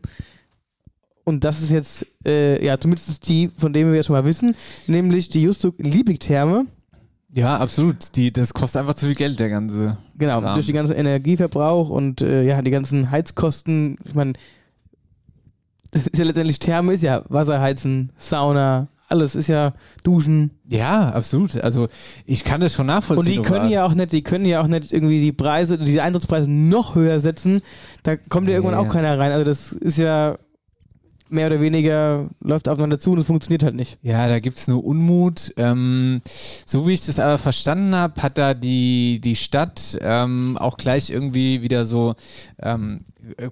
Und 1.25 1.45
das 1.45 1.61
ist 1.61 1.71
jetzt, 1.71 2.05
äh, 2.25 2.63
ja, 2.65 2.77
zumindest 2.79 3.27
die, 3.29 3.49
von 3.55 3.71
denen 3.71 3.91
wir 3.91 3.95
jetzt 3.97 4.07
schon 4.07 4.15
mal 4.15 4.25
wissen, 4.25 4.55
nämlich 4.87 5.29
die 5.29 5.43
Justo-Liebig-Therme. 5.43 6.65
Ja, 7.35 7.57
absolut. 7.57 8.15
Die, 8.15 8.31
das 8.31 8.53
kostet 8.53 8.81
einfach 8.81 8.93
zu 8.93 9.07
viel 9.07 9.15
Geld, 9.15 9.39
der 9.39 9.49
ganze. 9.49 9.97
Genau, 10.17 10.39
Kram. 10.41 10.53
durch 10.53 10.67
den 10.67 10.75
ganzen 10.75 10.95
Energieverbrauch 10.95 11.89
und 11.89 12.21
äh, 12.21 12.43
ja, 12.43 12.61
die 12.61 12.69
ganzen 12.71 13.09
Heizkosten. 13.09 13.97
Ich 14.05 14.13
meine, 14.13 14.33
das 15.91 16.07
ist 16.07 16.17
ja 16.17 16.25
letztendlich 16.25 16.59
Therme, 16.59 16.93
ist 16.93 17.03
ja 17.03 17.23
Wasserheizen, 17.29 18.11
Sauna, 18.17 18.87
alles 19.09 19.35
ist 19.35 19.47
ja 19.47 19.73
Duschen. 20.03 20.51
Ja, 20.67 21.09
absolut. 21.09 21.55
Also 21.63 21.87
ich 22.25 22.43
kann 22.43 22.61
das 22.61 22.73
schon 22.73 22.87
nachvollziehen. 22.87 23.39
Und 23.39 23.45
die 23.45 23.49
können 23.51 23.69
ja 23.69 23.85
auch 23.85 23.93
nicht, 23.93 24.11
die 24.11 24.23
können 24.23 24.45
ja 24.45 24.61
auch 24.61 24.67
nicht 24.67 24.91
irgendwie 24.91 25.19
die 25.21 25.31
Preise, 25.31 25.77
diese 25.77 26.01
Eintrittspreise 26.01 26.49
noch 26.49 26.95
höher 26.95 27.19
setzen. 27.19 27.61
Da 28.03 28.15
kommt 28.15 28.47
ja 28.47 28.55
irgendwann 28.55 28.79
Nee. 28.79 28.87
auch 28.87 28.91
keiner 28.91 29.17
rein. 29.19 29.31
Also 29.31 29.43
das 29.45 29.71
ist 29.71 29.97
ja 29.97 30.37
mehr 31.33 31.47
oder 31.47 31.61
weniger 31.61 32.29
läuft 32.39 32.69
aufeinander 32.69 32.99
zu 32.99 33.11
und 33.11 33.19
es 33.19 33.25
funktioniert 33.25 33.63
halt 33.63 33.75
nicht. 33.75 33.97
Ja, 34.01 34.27
da 34.27 34.39
gibt's 34.39 34.67
nur 34.67 34.83
Unmut. 34.83 35.53
Ähm, 35.57 36.21
so 36.65 36.87
wie 36.87 36.93
ich 36.93 37.05
das 37.05 37.19
aber 37.19 37.37
verstanden 37.37 37.95
habe, 37.95 38.21
hat 38.21 38.37
da 38.37 38.53
die, 38.53 39.19
die 39.19 39.35
Stadt 39.35 39.97
ähm, 40.01 40.57
auch 40.57 40.77
gleich 40.77 41.09
irgendwie 41.09 41.61
wieder 41.61 41.85
so 41.85 42.15
ähm, 42.61 43.01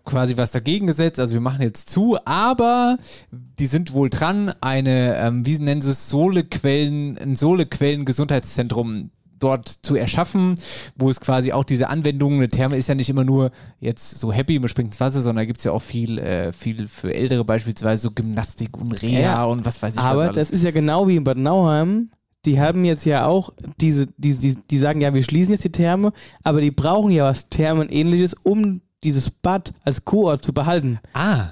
quasi 0.06 0.38
was 0.38 0.52
dagegen 0.52 0.88
gesetzt. 0.88 1.20
Also 1.20 1.34
wir 1.34 1.42
machen 1.42 1.62
jetzt 1.62 1.90
zu, 1.90 2.18
aber 2.26 2.98
die 3.32 3.68
sind 3.68 3.94
wohl 3.94 4.10
dran, 4.10 4.54
eine, 4.62 5.18
ähm, 5.18 5.46
wie 5.46 5.58
nennen 5.60 5.82
sie 5.82 5.92
es, 5.92 6.10
Sohlequellen, 6.10 7.18
ein 7.18 7.36
Sohlequellen-Gesundheitszentrum 7.36 9.12
dort 9.42 9.68
zu 9.68 9.96
erschaffen, 9.96 10.56
wo 10.96 11.10
es 11.10 11.20
quasi 11.20 11.52
auch 11.52 11.64
diese 11.64 11.89
Anwendungen, 11.89 12.39
eine 12.39 12.48
Therme 12.48 12.78
ist 12.78 12.88
ja 12.88 12.96
nicht 12.96 13.10
immer 13.10 13.24
nur 13.24 13.52
jetzt 13.80 14.18
so 14.18 14.32
happy, 14.32 14.60
man 14.60 14.70
springt 14.70 14.89
ins 14.89 15.00
Wasser, 15.00 15.22
sondern 15.22 15.44
da 15.44 15.46
gibt's 15.46 15.64
ja 15.64 15.72
auch 15.72 15.82
viel, 15.82 16.18
äh, 16.18 16.54
viel 16.54 16.88
für 16.88 17.14
Ältere 17.14 17.44
beispielsweise, 17.44 18.04
so 18.04 18.12
Gymnastik 18.12 18.78
und 18.78 18.94
Reha 19.02 19.20
Ja, 19.20 19.44
und 19.46 19.66
was 19.66 19.82
weiß 19.82 19.96
ich 19.96 19.98
was 19.98 20.06
Aber 20.06 20.30
das 20.30 20.50
ist 20.50 20.64
ja 20.64 20.72
genau 20.72 21.08
wie 21.08 21.18
in 21.18 21.24
Bad 21.24 21.38
Nauheim. 21.38 22.10
Die 22.46 22.60
haben 22.60 22.86
jetzt 22.86 23.06
ja 23.06 23.26
auch 23.26 23.52
diese, 23.80 24.08
diese, 24.18 24.39
die, 24.39 24.56
die 24.56 24.78
sagen 24.80 25.02
ja, 25.02 25.14
wir 25.14 25.24
schließen 25.24 25.52
jetzt 25.52 25.64
die 25.64 25.72
Therme, 25.72 26.12
aber 26.44 26.62
die 26.62 26.72
brauchen 26.72 27.12
ja 27.12 27.26
was 27.26 27.50
Thermenähnliches, 27.50 28.34
um 28.44 28.82
dieses 29.04 29.30
Bad 29.30 29.74
als 29.84 30.06
Kurort 30.06 30.44
zu 30.44 30.54
behalten. 30.54 31.00
Ah, 31.14 31.50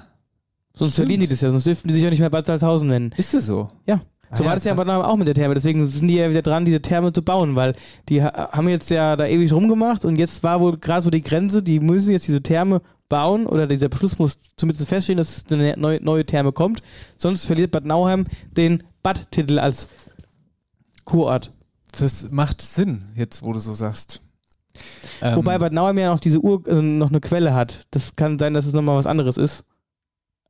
Sonst 0.74 0.92
Stimmt. 0.92 1.08
verlieren 1.08 1.20
die 1.20 1.28
das 1.28 1.40
ja, 1.42 1.50
sonst 1.50 1.66
dürften 1.66 1.88
die 1.88 1.94
sich 1.94 2.02
ja 2.02 2.10
nicht 2.10 2.20
mehr 2.20 2.30
Bad 2.30 2.46
Salzhausen 2.46 2.88
nennen. 2.88 3.12
ist 3.16 3.34
das 3.34 3.46
so? 3.46 3.68
Ja. 3.86 4.00
So 4.32 4.44
Ah 4.44 4.46
war 4.46 4.52
ja, 4.52 4.54
das 4.54 4.64
ja 4.64 4.72
aber 4.72 5.08
auch 5.08 5.16
mit 5.16 5.26
der 5.26 5.34
Therme. 5.34 5.54
Deswegen 5.54 5.86
sind 5.88 6.08
die 6.08 6.14
ja 6.16 6.30
wieder 6.30 6.42
dran, 6.42 6.64
diese 6.64 6.80
Therme 6.80 7.12
zu 7.12 7.22
bauen, 7.22 7.56
weil 7.56 7.74
die 8.08 8.22
ha- 8.22 8.50
haben 8.52 8.68
jetzt 8.68 8.88
ja 8.90 9.16
da 9.16 9.26
ewig 9.26 9.52
rumgemacht 9.52 10.04
und 10.04 10.16
jetzt 10.16 10.42
war 10.42 10.60
wohl 10.60 10.78
gerade 10.78 11.02
so 11.02 11.10
die 11.10 11.22
Grenze, 11.22 11.62
die 11.62 11.80
müssen 11.80 12.10
jetzt 12.12 12.28
diese 12.28 12.42
Therme 12.42 12.80
bauen 13.08 13.46
oder 13.46 13.66
dieser 13.66 13.88
Beschluss 13.88 14.18
muss 14.20 14.38
zumindest 14.56 14.88
feststehen, 14.88 15.16
dass 15.18 15.44
eine 15.50 15.74
neue, 15.76 16.00
neue 16.02 16.24
Therme 16.24 16.52
kommt. 16.52 16.80
Sonst 17.16 17.44
verliert 17.46 17.72
Bad 17.72 17.84
Nauheim 17.84 18.26
den 18.56 18.84
Bad-Titel 19.02 19.58
als 19.58 19.88
Kurort. 21.04 21.52
Das 21.98 22.30
macht 22.30 22.62
Sinn, 22.62 23.06
jetzt 23.16 23.42
wo 23.42 23.52
du 23.52 23.58
so 23.58 23.74
sagst. 23.74 24.20
Ähm, 25.20 25.36
Wobei 25.36 25.58
Bad 25.58 25.72
Nauheim 25.72 25.98
ja 25.98 26.12
noch 26.12 26.20
diese 26.20 26.38
Ur 26.40 26.66
äh, 26.68 26.80
noch 26.80 27.08
eine 27.08 27.20
Quelle 27.20 27.52
hat. 27.54 27.86
Das 27.90 28.14
kann 28.14 28.38
sein, 28.38 28.54
dass 28.54 28.66
es 28.66 28.72
nochmal 28.72 28.96
was 28.96 29.06
anderes 29.06 29.36
ist. 29.36 29.64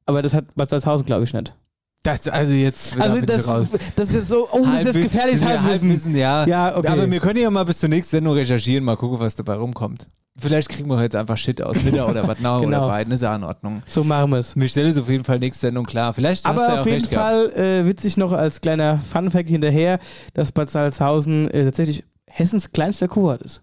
Aber 0.05 0.21
das 0.23 0.35
hat 0.35 0.55
Bad 0.55 0.69
Salzhausen, 0.69 1.07
glaube 1.07 1.25
ich, 1.25 1.33
nicht. 1.33 1.55
Das, 2.03 2.29
also 2.29 2.55
jetzt 2.55 2.99
Also 2.99 3.21
das, 3.21 3.47
raus. 3.47 3.69
das 3.97 4.09
ist 4.09 4.15
jetzt 4.15 4.29
so, 4.29 4.49
oh, 4.51 4.65
das 4.65 4.95
ist 4.95 5.03
gefährliches 5.03 5.45
Halbwissen. 5.45 5.71
Halbwissen, 5.71 6.17
ja. 6.17 6.47
Ja, 6.47 6.77
okay. 6.77 6.89
Aber 6.89 7.11
wir 7.11 7.21
können 7.21 7.39
ja 7.41 7.51
mal 7.51 7.65
bis 7.65 7.79
zur 7.79 7.89
nächsten 7.89 8.17
Sendung 8.17 8.35
recherchieren, 8.35 8.85
mal 8.85 8.97
gucken, 8.97 9.19
was 9.21 9.35
dabei 9.37 9.55
rumkommt. 9.55 10.09
Vielleicht 10.39 10.71
kriegen 10.71 10.89
wir 10.89 10.97
heute 10.97 11.19
einfach 11.19 11.37
Shit 11.37 11.61
aus 11.61 11.83
Nidda 11.83 12.07
oder 12.07 12.23
Nauheim 12.23 12.37
Genau. 12.63 12.79
oder 12.79 12.87
beiden, 12.87 13.13
ist 13.13 13.21
ja 13.21 13.35
in 13.37 13.45
Ordnung. 13.45 13.83
so 13.87 14.03
machen 14.05 14.31
wir 14.31 14.39
es. 14.39 14.57
Mir 14.57 14.69
stelle 14.69 14.89
es 14.89 14.97
auf 14.97 15.09
jeden 15.11 15.25
Fall 15.25 15.39
nächste 15.39 15.67
Sendung 15.67 15.85
klar. 15.85 16.15
Vielleicht 16.15 16.47
hast 16.47 16.57
du 16.57 16.63
Aber 16.63 16.69
ja 16.73 16.81
auf 16.81 16.87
auch 16.87 16.91
jeden. 16.91 17.05
Fall 17.07 17.51
äh, 17.53 17.85
witzig 17.87 18.17
noch 18.17 18.33
als 18.33 18.61
kleiner 18.63 18.99
Funfact 18.99 19.49
hinterher, 19.51 19.99
dass 20.33 20.53
Bad 20.53 20.71
Salzhausen 20.71 21.51
äh, 21.51 21.65
tatsächlich 21.65 22.05
Hessens 22.27 22.71
kleinster 22.73 23.09
Kurort 23.09 23.43
ist. 23.43 23.63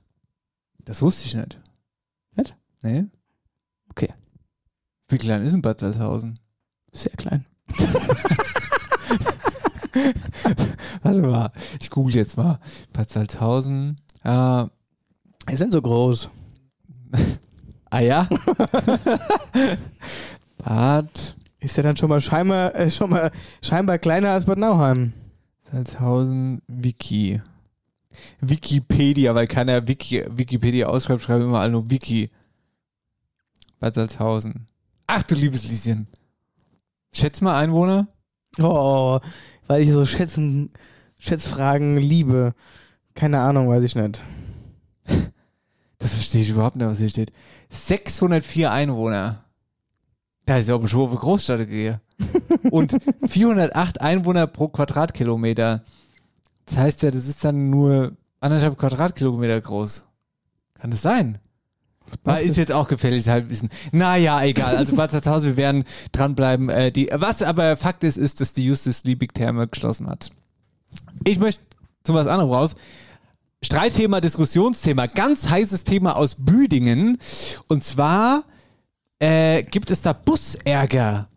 Das 0.85 1.01
wusste 1.01 1.25
ich 1.25 1.35
nicht. 1.35 1.57
Nicht? 2.35 2.55
Nee. 2.83 3.05
Okay. 3.89 4.13
Wie 5.07 5.17
klein 5.17 5.43
ist 5.45 5.53
denn 5.53 5.61
Bad 5.63 5.79
Salzhausen? 5.79 6.38
Sehr 6.91 7.13
klein. 7.13 7.45
Warte 11.03 11.22
mal, 11.22 11.51
ich 11.80 11.89
google 11.89 12.15
jetzt 12.15 12.38
mal. 12.38 12.59
Bad 12.93 13.09
Salzhausen. 13.09 13.97
Ah, 14.24 14.68
Die 15.49 15.55
sind 15.55 15.74
so 15.74 15.82
groß. 15.82 16.30
ah 17.89 17.99
ja? 17.99 18.28
Bad 20.57 21.36
Ist 21.59 21.78
ja 21.78 21.84
dann 21.84 21.97
schon 21.97 22.09
mal 22.09 22.22
scheinbar, 22.22 22.76
äh, 22.76 22.91
schon 22.91 23.09
mal 23.09 23.32
scheinbar 23.61 23.97
kleiner 23.97 24.32
als 24.32 24.45
Bad 24.45 24.57
Nauheim. 24.57 25.13
Salzhausen 25.72 26.61
Wiki. 26.68 27.41
Wikipedia, 28.41 29.36
weil 29.36 29.47
keiner 29.47 29.88
Wiki, 29.88 30.24
Wikipedia 30.30 30.88
ausschreibt, 30.88 31.22
schreiben 31.22 31.45
immer 31.45 31.59
alle 31.59 31.72
nur 31.72 31.89
Wiki. 31.89 32.30
Bad 33.80 33.95
Salzhausen. 33.95 34.65
Ach 35.07 35.24
du 35.24 35.36
liebes 35.36 35.63
Lieschen. 35.63 36.07
Schätz 37.18 37.41
mal 37.41 37.57
Einwohner. 37.57 38.07
Oh, 38.59 39.20
weil 39.65 39.82
ich 39.82 39.91
so 39.91 40.05
Schätzen, 40.05 40.72
Schätzfragen 41.20 41.97
liebe. 41.97 42.53
Keine 43.15 43.39
Ahnung, 43.39 43.70
weiß 43.70 43.84
ich 43.84 43.95
nicht. 43.95 44.22
Das 45.99 46.13
verstehe 46.13 46.43
ich 46.43 46.51
überhaupt 46.51 46.76
nicht, 46.76 46.86
was 46.86 46.99
hier 46.99 47.09
steht. 47.09 47.34
604 47.70 48.72
Einwohner. 48.72 49.45
Da 50.45 50.57
ist 50.57 50.70
ja 50.70 50.76
auch 50.76 50.80
eine 50.80 50.88
Schwufe 50.88 51.15
Großstadt 51.15 51.68
gehe. 51.68 52.01
Und 52.70 52.95
408 53.28 53.99
Einwohner 53.99 54.45
pro 54.45 54.68
Quadratkilometer. 54.68 55.84
Das 56.68 56.78
heißt 56.78 57.01
ja, 57.01 57.09
das 57.09 57.28
ist 57.28 57.43
dann 57.43 57.72
nur 57.72 58.15
anderthalb 58.39 58.78
Quadratkilometer 58.78 59.59
groß. 59.59 60.05
Kann 60.76 60.91
das 60.91 61.01
sein? 61.01 61.39
War, 62.23 62.41
ist 62.41 62.57
jetzt 62.57 62.71
auch 62.71 62.87
gefährliches 62.87 63.27
Halbwissen. 63.27 63.69
Naja, 63.91 64.43
egal. 64.43 64.75
Also 64.75 64.95
Bad 64.95 65.11
Salzhausen, 65.11 65.49
wir 65.49 65.57
werden 65.57 65.83
dranbleiben. 66.11 66.69
Äh, 66.69 66.91
die, 66.91 67.09
was 67.11 67.41
aber 67.41 67.77
Fakt 67.77 68.03
ist, 68.03 68.17
ist, 68.17 68.41
dass 68.41 68.53
die 68.53 68.65
Justus 68.65 69.03
Liebig 69.03 69.33
Therme 69.33 69.67
geschlossen 69.67 70.07
hat. 70.07 70.31
Ich 71.23 71.39
möchte 71.39 71.61
zu 72.03 72.13
was 72.13 72.27
anderem 72.27 72.51
raus. 72.51 72.75
Streitthema, 73.63 74.21
Diskussionsthema, 74.21 75.07
ganz 75.07 75.49
heißes 75.49 75.83
Thema 75.83 76.15
aus 76.15 76.35
Büdingen. 76.35 77.17
Und 77.67 77.83
zwar 77.83 78.43
äh, 79.19 79.63
gibt 79.63 79.91
es 79.91 80.01
da 80.01 80.13
Busärger. 80.13 81.27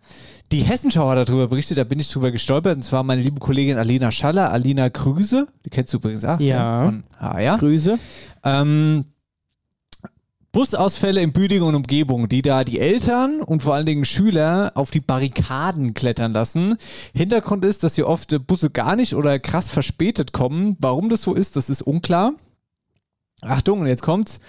Die 0.52 0.62
Hessenschau 0.62 1.08
hat 1.08 1.28
darüber 1.28 1.46
berichtet, 1.46 1.78
da 1.78 1.84
bin 1.84 2.00
ich 2.00 2.10
drüber 2.10 2.30
gestolpert. 2.30 2.76
Und 2.76 2.82
zwar 2.82 3.04
meine 3.04 3.22
liebe 3.22 3.38
Kollegin 3.38 3.78
Alina 3.78 4.10
Schaller, 4.10 4.50
Alina 4.50 4.90
Krüse, 4.90 5.46
die 5.64 5.70
kennst 5.70 5.92
du 5.92 5.98
übrigens 5.98 6.24
auch. 6.24 6.40
Ja. 6.40 6.82
ne? 6.82 6.86
Von 6.86 7.04
HR. 7.20 7.58
Grüße. 7.58 7.98
Ähm, 8.44 9.04
Busausfälle 10.52 11.20
in 11.20 11.32
Büdingen 11.32 11.62
und 11.68 11.74
Umgebung, 11.76 12.28
die 12.28 12.42
da 12.42 12.64
die 12.64 12.80
Eltern 12.80 13.40
und 13.40 13.62
vor 13.62 13.74
allen 13.74 13.86
Dingen 13.86 14.04
Schüler 14.04 14.72
auf 14.74 14.90
die 14.90 15.00
Barrikaden 15.00 15.94
klettern 15.94 16.32
lassen. 16.32 16.76
Hintergrund 17.14 17.64
ist, 17.64 17.84
dass 17.84 17.94
hier 17.94 18.08
oft 18.08 18.46
Busse 18.46 18.70
gar 18.70 18.96
nicht 18.96 19.14
oder 19.14 19.38
krass 19.38 19.70
verspätet 19.70 20.32
kommen. 20.32 20.76
Warum 20.80 21.08
das 21.08 21.22
so 21.22 21.34
ist, 21.34 21.54
das 21.54 21.70
ist 21.70 21.82
unklar. 21.82 22.32
Achtung, 23.42 23.80
und 23.80 23.86
jetzt 23.86 24.02
kommt's. 24.02 24.40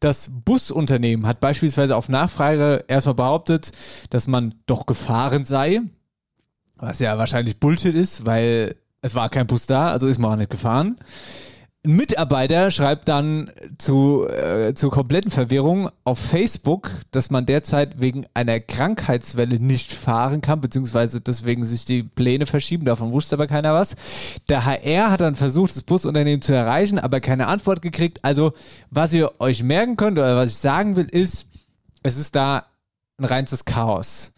Das 0.00 0.30
Busunternehmen 0.44 1.26
hat 1.26 1.40
beispielsweise 1.40 1.96
auf 1.96 2.08
Nachfrage 2.08 2.84
erstmal 2.86 3.16
behauptet, 3.16 3.72
dass 4.10 4.28
man 4.28 4.54
doch 4.66 4.86
gefahren 4.86 5.44
sei. 5.44 5.80
Was 6.76 7.00
ja 7.00 7.18
wahrscheinlich 7.18 7.58
Bullshit 7.58 7.94
ist, 7.94 8.24
weil 8.24 8.76
es 9.02 9.16
war 9.16 9.28
kein 9.28 9.48
Bus 9.48 9.66
da, 9.66 9.90
also 9.90 10.06
ist 10.06 10.18
man 10.18 10.32
auch 10.32 10.36
nicht 10.36 10.50
gefahren. 10.50 10.96
Ein 11.88 11.96
Mitarbeiter 11.96 12.70
schreibt 12.70 13.08
dann 13.08 13.50
zu, 13.78 14.28
äh, 14.28 14.74
zur 14.74 14.90
kompletten 14.90 15.30
Verwirrung 15.30 15.88
auf 16.04 16.18
Facebook, 16.18 16.90
dass 17.12 17.30
man 17.30 17.46
derzeit 17.46 17.98
wegen 17.98 18.26
einer 18.34 18.60
Krankheitswelle 18.60 19.58
nicht 19.58 19.94
fahren 19.94 20.42
kann, 20.42 20.60
beziehungsweise 20.60 21.22
deswegen 21.22 21.64
sich 21.64 21.86
die 21.86 22.02
Pläne 22.02 22.44
verschieben. 22.44 22.84
Davon 22.84 23.10
wusste 23.12 23.36
aber 23.36 23.46
keiner 23.46 23.72
was. 23.72 23.96
Der 24.50 24.66
HR 24.66 25.10
hat 25.10 25.22
dann 25.22 25.34
versucht, 25.34 25.74
das 25.74 25.82
Busunternehmen 25.82 26.42
zu 26.42 26.52
erreichen, 26.52 26.98
aber 26.98 27.20
keine 27.20 27.46
Antwort 27.46 27.80
gekriegt. 27.80 28.22
Also, 28.22 28.52
was 28.90 29.14
ihr 29.14 29.40
euch 29.40 29.62
merken 29.62 29.96
könnt 29.96 30.18
oder 30.18 30.36
was 30.36 30.50
ich 30.50 30.58
sagen 30.58 30.94
will, 30.94 31.06
ist, 31.10 31.48
es 32.02 32.18
ist 32.18 32.36
da 32.36 32.66
ein 33.16 33.24
reinstes 33.24 33.64
Chaos. 33.64 34.34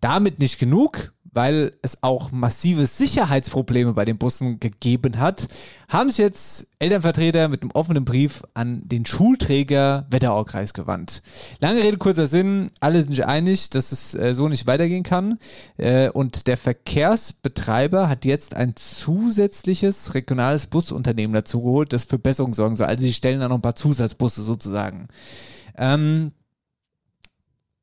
Damit 0.00 0.40
nicht 0.40 0.58
genug, 0.58 1.12
weil 1.32 1.72
es 1.82 2.02
auch 2.02 2.32
massive 2.32 2.86
Sicherheitsprobleme 2.86 3.92
bei 3.92 4.04
den 4.04 4.18
Bussen 4.18 4.60
gegeben 4.60 5.18
hat, 5.18 5.48
haben 5.88 6.10
sich 6.10 6.18
jetzt 6.18 6.68
Elternvertreter 6.78 7.48
mit 7.48 7.62
einem 7.62 7.70
offenen 7.72 8.04
Brief 8.04 8.42
an 8.54 8.82
den 8.86 9.06
Schulträger 9.06 10.06
Wetteraukreis 10.10 10.74
gewandt. 10.74 11.22
Lange 11.60 11.82
Rede, 11.82 11.96
kurzer 11.96 12.26
Sinn, 12.26 12.70
alle 12.80 13.00
sind 13.00 13.10
sich 13.10 13.26
einig, 13.26 13.70
dass 13.70 13.92
es 13.92 14.14
äh, 14.14 14.34
so 14.34 14.48
nicht 14.48 14.66
weitergehen 14.66 15.02
kann. 15.02 15.38
Äh, 15.76 16.10
und 16.10 16.46
der 16.46 16.56
Verkehrsbetreiber 16.56 18.08
hat 18.08 18.24
jetzt 18.24 18.54
ein 18.54 18.76
zusätzliches 18.76 20.14
regionales 20.14 20.66
Busunternehmen 20.66 21.34
dazugeholt, 21.34 21.92
das 21.92 22.04
für 22.04 22.18
Besserung 22.18 22.54
sorgen 22.54 22.74
soll. 22.74 22.86
Also 22.86 23.04
sie 23.04 23.12
stellen 23.12 23.40
da 23.40 23.48
noch 23.48 23.56
ein 23.56 23.62
paar 23.62 23.76
Zusatzbusse 23.76 24.42
sozusagen. 24.42 25.08
Ähm, 25.76 26.32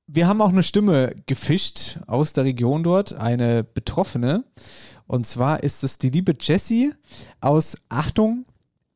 wir 0.07 0.27
haben 0.27 0.41
auch 0.41 0.49
eine 0.49 0.63
Stimme 0.63 1.15
gefischt 1.25 1.99
aus 2.07 2.33
der 2.33 2.43
Region 2.43 2.83
dort, 2.83 3.13
eine 3.13 3.63
Betroffene. 3.63 4.43
Und 5.07 5.25
zwar 5.25 5.63
ist 5.63 5.83
es 5.83 5.97
die 5.97 6.09
liebe 6.09 6.35
Jessie 6.39 6.93
aus, 7.41 7.77
Achtung, 7.89 8.45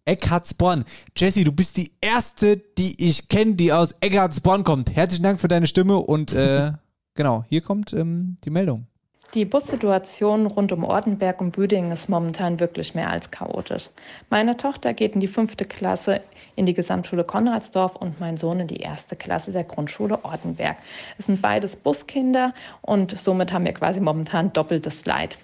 Eckhartsborn. 0.06 0.86
Jessie, 1.16 1.44
du 1.44 1.52
bist 1.52 1.78
die 1.78 1.92
erste, 2.02 2.58
die 2.58 3.10
ich 3.10 3.30
kenne, 3.30 3.56
die 3.56 3.72
aus 3.74 3.96
Eckhartsborn 4.02 4.64
kommt. 4.64 4.96
Herzlichen 4.96 5.24
Dank 5.24 5.40
für 5.40 5.48
deine 5.48 5.68
Stimme 5.68 5.98
und 5.98 6.32
äh, 6.34 6.74
genau, 7.14 7.46
hier 7.48 7.62
kommt 7.62 7.94
ähm, 7.94 8.38
die 8.44 8.50
Meldung. 8.50 8.88
Die 9.36 9.46
Bussituation 9.46 10.48
rund 10.48 10.72
um 10.72 10.84
Ortenberg 10.84 11.40
und 11.40 11.52
Büdingen 11.52 11.92
ist 11.92 12.10
momentan 12.10 12.60
wirklich 12.60 12.96
mehr 12.96 13.12
als 13.12 13.30
chaotisch. 13.30 13.92
Meine 14.32 14.58
Tochter 14.58 14.96
geht 14.96 15.14
in 15.14 15.20
die 15.20 15.28
fünfte 15.28 15.66
Klasse 15.66 16.22
in 16.56 16.66
die 16.66 16.74
Gesamtschule 16.74 17.24
Konradsdorf 17.24 17.96
und 17.96 18.20
mein 18.20 18.38
Sohn 18.38 18.62
in 18.62 18.68
die 18.68 18.78
erste 18.78 19.16
Klasse 19.16 19.52
der 19.52 19.66
Grundschule 19.66 20.26
Ortenberg. 20.26 20.78
Es 21.20 21.28
sind 21.28 21.44
beides 21.44 21.76
Buskinder 21.76 22.56
und 22.82 23.20
somit 23.20 23.54
haben 23.54 23.66
wir 23.66 23.74
quasi 23.74 24.00
momentan 24.00 24.52
doppeltes 24.52 25.06
Leid. 25.06 25.38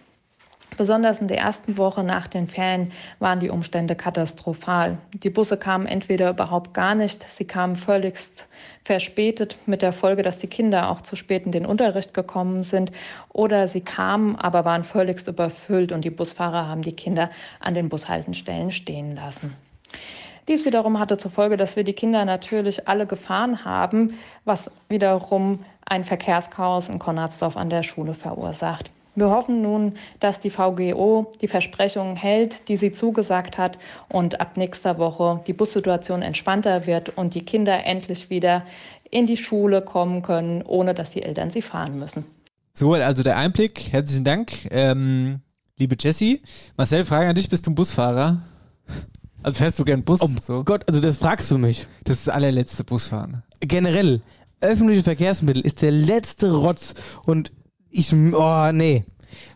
Besonders 0.78 1.22
in 1.22 1.30
der 1.30 1.38
ersten 1.38 1.78
Woche 1.78 2.04
nach 2.04 2.28
den 2.28 2.48
Ferien 2.48 2.92
waren 3.20 3.40
die 3.40 3.50
Umstände 3.50 3.96
katastrophal. 3.96 4.98
Die 5.14 5.30
Busse 5.30 5.58
kamen 5.58 5.86
entweder 5.88 6.30
überhaupt 6.30 6.74
gar 6.74 6.96
nicht, 6.96 7.26
sie 7.30 7.46
kamen 7.46 7.76
völligst 7.78 8.48
verspätet 8.84 9.58
mit 9.66 9.82
der 9.82 9.94
Folge, 9.94 10.22
dass 10.22 10.38
die 10.38 10.48
Kinder 10.48 10.92
auch 10.92 11.02
zu 11.02 11.16
spät 11.16 11.46
in 11.46 11.52
den 11.52 11.66
Unterricht 11.66 12.14
gekommen 12.14 12.64
sind 12.64 12.92
oder 13.30 13.68
sie 13.68 13.82
kamen, 13.82 14.36
aber 14.36 14.66
waren 14.66 14.84
völligst 14.84 15.28
überfüllt 15.28 15.92
und 15.92 16.04
die 16.04 16.10
Busfahrer 16.10 16.68
haben 16.68 16.82
die 16.82 16.96
Kinder 16.96 17.32
an 17.60 17.74
den 17.74 17.90
Bushaltestellen 17.90 18.72
stehen 18.72 19.16
lassen. 19.16 19.54
Dies 20.48 20.66
wiederum 20.66 21.00
hatte 21.00 21.18
zur 21.18 21.32
Folge, 21.32 21.58
dass 21.58 21.76
wir 21.76 21.84
die 21.84 21.94
Kinder 21.94 22.24
natürlich 22.26 22.88
alle 22.88 23.08
gefahren 23.08 23.66
haben, 23.66 24.20
was 24.44 24.70
wiederum 24.90 25.66
ein 25.86 26.04
Verkehrschaos 26.04 26.90
in 26.90 27.00
Konradsdorf 27.00 27.58
an 27.58 27.70
der 27.70 27.82
Schule 27.82 28.14
verursacht. 28.14 28.92
Wir 29.16 29.30
hoffen 29.30 29.62
nun, 29.62 29.94
dass 30.20 30.40
die 30.40 30.50
VGO 30.50 31.32
die 31.42 31.48
Versprechungen 31.48 32.18
hält, 32.18 32.68
die 32.68 32.76
sie 32.76 32.92
zugesagt 32.92 33.58
hat 33.58 33.80
und 34.10 34.42
ab 34.42 34.58
nächster 34.58 34.98
Woche 34.98 35.42
die 35.48 35.54
Bussituation 35.54 36.22
entspannter 36.22 36.86
wird 36.86 37.18
und 37.18 37.34
die 37.34 37.46
Kinder 37.46 37.86
endlich 37.86 38.30
wieder 38.30 38.66
in 39.10 39.26
die 39.26 39.38
Schule 39.38 39.82
kommen 39.82 40.22
können, 40.22 40.62
ohne 40.64 40.94
dass 40.94 41.12
die 41.12 41.24
Eltern 41.24 41.50
sie 41.50 41.62
fahren 41.62 41.98
müssen. 41.98 42.26
Soweit 42.74 43.04
also 43.04 43.24
der 43.24 43.38
Einblick. 43.38 43.94
Herzlichen 43.94 44.26
Dank. 44.26 44.68
Ähm, 44.70 45.40
liebe 45.78 45.96
Jessie. 45.98 46.42
Marcel, 46.76 47.06
Frage 47.06 47.30
an 47.30 47.36
dich, 47.36 47.50
bist 47.50 47.66
du 47.66 47.72
ein 47.72 47.76
Busfahrer? 47.76 48.42
Also 49.44 49.60
fährst 49.60 49.80
du 49.80 49.86
gern 49.86 50.04
Bus? 50.04 50.22
Oh 50.22 50.30
so? 50.42 50.64
Gott, 50.64 50.84
also 50.88 51.00
das 51.00 51.18
fragst 51.18 51.50
du 51.52 51.58
mich. 51.58 51.88
Das 52.04 52.18
ist 52.18 52.28
das 52.28 52.36
allerletzte 52.36 52.84
Busfahren. 52.84 53.44
Generell, 53.62 54.22
öffentliche 54.60 55.04
Verkehrsmittel 55.04 55.62
ist 55.62 55.82
der 55.82 55.92
letzte 55.92 56.52
Rotz 56.52 56.96
und 57.26 57.54
ich, 57.98 58.14
oh 58.14 58.72
nee. 58.72 59.04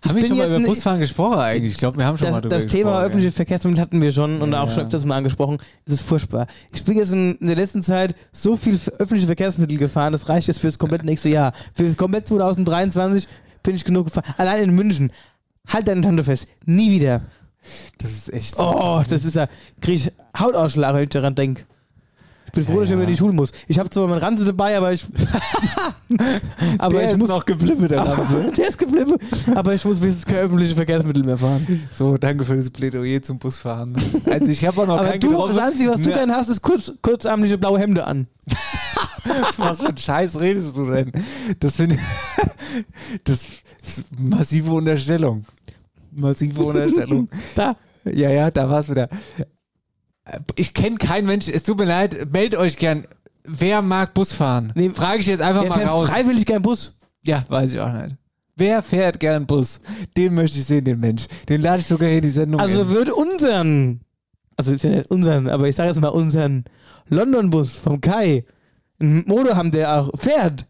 Ich 0.03 0.09
Haben 0.09 0.17
wir 0.17 0.27
schon 0.27 0.37
mal 0.37 0.47
über 0.47 0.67
Busfahren 0.67 0.99
gesprochen 0.99 1.39
eigentlich? 1.39 1.73
Ich 1.73 1.77
glaube, 1.77 1.97
wir 1.97 2.05
haben 2.05 2.17
schon 2.17 2.31
mal 2.31 2.35
das, 2.35 2.41
drüber 2.41 2.55
das 2.55 2.67
Thema 2.67 2.83
gesprochen. 2.83 3.05
öffentliche 3.05 3.31
Verkehrsmittel 3.31 3.81
hatten 3.81 4.01
wir 4.01 4.11
schon 4.11 4.41
und 4.41 4.51
Ja, 4.51 4.61
auch 4.61 4.71
schon 4.71 4.83
öfters 4.83 5.05
mal 5.05 5.17
angesprochen. 5.17 5.57
Es 5.85 5.93
ist 5.93 6.01
furchtbar. 6.01 6.47
Ich 6.73 6.83
bin 6.83 6.97
jetzt 6.97 7.11
in, 7.11 7.37
der 7.41 7.55
letzten 7.55 7.81
Zeit 7.81 8.15
so 8.31 8.55
viel 8.57 8.75
öffentliche 8.97 9.25
Verkehrsmittel 9.25 9.77
gefahren, 9.77 10.11
das 10.11 10.29
reicht 10.29 10.47
jetzt 10.47 10.59
für 10.59 10.67
das 10.67 10.79
komplette 10.79 11.05
nächste 11.05 11.29
Jahr. 11.29 11.53
Für 11.73 11.83
das 11.83 11.97
komplett 11.97 12.27
2023 12.27 13.27
bin 13.63 13.75
ich 13.75 13.83
genug 13.83 14.05
gefahren. 14.05 14.33
Allein 14.37 14.63
in 14.63 14.75
München. 14.75 15.11
Halt 15.67 15.87
deine 15.87 16.01
Tante 16.01 16.23
fest. 16.23 16.47
Nie 16.65 16.91
wieder. 16.91 17.21
Das 17.97 18.11
ist 18.11 18.33
echt 18.33 18.55
so. 18.55 18.63
Oh, 18.63 19.03
das 19.07 19.25
ist 19.25 19.35
ja. 19.35 19.47
Krieg 19.81 19.95
ich 19.95 20.11
Hautausschlag, 20.37 20.95
wenn 20.95 21.03
ich 21.03 21.09
daran 21.09 21.35
denke. 21.35 21.65
Ich 22.49 22.53
bin 22.53 22.65
froh, 22.65 22.79
dass 22.79 22.89
ich 22.89 22.97
in 22.97 23.05
die 23.05 23.15
Schule 23.15 23.33
muss. 23.33 23.51
Ich 23.67 23.77
habe 23.77 23.89
zwar 23.89 24.07
meinen 24.07 24.19
Ranze 24.19 24.43
dabei, 24.43 24.75
aber 24.75 24.91
ich. 24.91 25.05
aber 26.79 26.95
Der 26.95 27.05
ich 27.05 27.11
ist 27.11 27.19
muss 27.19 27.29
noch 27.29 27.45
geblieben, 27.45 27.87
der 27.87 27.99
Ranze. 28.07 28.51
der 28.57 28.69
ist 28.69 28.77
geblieben. 28.77 29.15
Aber 29.53 29.73
ich 29.75 29.85
muss 29.85 30.01
wenigstens 30.01 30.25
keine 30.25 30.39
öffentlichen 30.41 30.75
Verkehrsmittel 30.75 31.23
mehr 31.23 31.37
fahren. 31.37 31.87
So, 31.91 32.17
danke 32.17 32.43
für 32.45 32.55
das 32.55 32.69
Plädoyer 32.69 33.21
zum 33.21 33.37
Busfahren. 33.37 33.93
Also 34.25 34.49
ich 34.49 34.65
habe 34.65 34.81
auch 34.81 34.87
noch 34.87 34.97
aber 34.97 35.09
keinen 35.09 35.19
du, 35.19 35.27
getroffen. 35.29 35.59
Einzige, 35.59 35.91
was 35.91 36.01
du 36.01 36.09
gern 36.09 36.31
hast, 36.31 36.49
ist 36.49 36.61
kurz, 36.61 36.91
kurzarmliche 37.01 37.57
blaue 37.57 37.79
Hemde 37.79 38.03
an. 38.05 38.27
Was 39.57 39.81
für 39.81 39.89
ein 39.89 39.97
Scheiß 39.97 40.39
redest 40.39 40.75
du 40.75 40.85
denn? 40.85 41.11
Das 41.59 41.75
finde 41.75 41.95
ich. 41.95 42.01
Das 43.23 43.47
ist 43.83 44.05
massive 44.19 44.71
Unterstellung. 44.71 45.45
Massive 46.11 46.63
Unterstellung. 46.63 47.29
Da. 47.55 47.75
Ja, 48.05 48.31
ja, 48.31 48.49
da 48.49 48.67
war 48.69 48.79
es 48.79 48.89
wieder. 48.89 49.07
Ich 50.55 50.73
kenne 50.73 50.97
keinen 50.97 51.27
Menschen, 51.27 51.53
es 51.53 51.63
tut 51.63 51.77
mir 51.77 51.85
leid, 51.85 52.31
meldet 52.31 52.59
euch 52.59 52.77
gern. 52.77 53.05
Wer 53.43 53.81
mag 53.81 54.13
Bus 54.13 54.33
fahren? 54.33 54.71
Nee, 54.75 54.91
Frage 54.91 55.19
ich 55.19 55.27
jetzt 55.27 55.41
einfach 55.41 55.67
mal 55.67 55.79
fährt 55.79 55.89
raus. 55.89 56.09
freiwillig 56.09 56.45
kein 56.45 56.61
Bus? 56.61 56.99
Ja, 57.23 57.45
weiß 57.47 57.73
ich 57.73 57.79
auch 57.79 57.91
nicht. 57.91 58.15
Wer 58.55 58.83
fährt 58.83 59.19
gern 59.19 59.47
Bus? 59.47 59.79
Den 60.17 60.35
möchte 60.35 60.59
ich 60.59 60.65
sehen, 60.65 60.83
den 60.83 60.99
Mensch. 60.99 61.27
Den 61.47 61.61
lade 61.61 61.79
ich 61.79 61.87
sogar 61.87 62.09
hier 62.09 62.17
in 62.17 62.23
die 62.23 62.29
Sendung. 62.29 62.59
Also 62.59 62.81
ein. 62.81 62.89
würde 62.89 63.15
unseren, 63.15 64.01
also 64.57 64.73
ist 64.73 64.83
ja 64.83 64.89
nicht 64.89 65.09
unseren, 65.09 65.47
aber 65.47 65.67
ich 65.67 65.75
sage 65.75 65.89
jetzt 65.89 66.01
mal 66.01 66.09
unseren 66.09 66.65
London-Bus 67.07 67.75
vom 67.77 68.01
Kai 68.01 68.45
einen 68.99 69.23
Motor 69.25 69.55
haben, 69.55 69.71
der 69.71 69.97
auch 69.97 70.11
fährt 70.19 70.67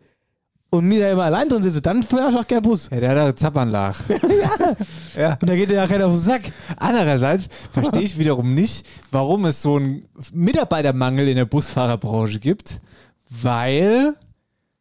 und 0.72 0.86
mir 0.86 1.00
da 1.02 1.12
immer 1.12 1.24
allein 1.24 1.50
drin 1.50 1.64
sitze, 1.64 1.82
dann 1.82 2.04
fahre 2.04 2.30
ich 2.32 2.38
auch 2.38 2.48
kein 2.48 2.62
Bus. 2.62 2.90
ja, 2.92 3.00
der 3.00 3.10
hat 3.10 3.18
auch 3.34 3.36
Zappanlach. 3.36 4.02
ja. 5.18 5.38
Und 5.42 5.50
da 5.50 5.56
geht 5.56 5.70
der 5.72 5.84
auch 5.84 5.90
keiner 5.90 6.06
auf 6.06 6.14
den 6.14 6.22
Sack. 6.22 6.52
Andererseits 6.78 7.48
verstehe 7.72 8.04
ich 8.04 8.18
wiederum 8.20 8.54
nicht, 8.54 8.86
warum 9.12 9.46
es 9.46 9.62
so 9.62 9.78
einen 9.78 10.06
Mitarbeitermangel 10.34 11.28
in 11.28 11.36
der 11.38 11.46
Busfahrerbranche 11.46 12.40
gibt, 12.40 12.82
weil 13.30 14.16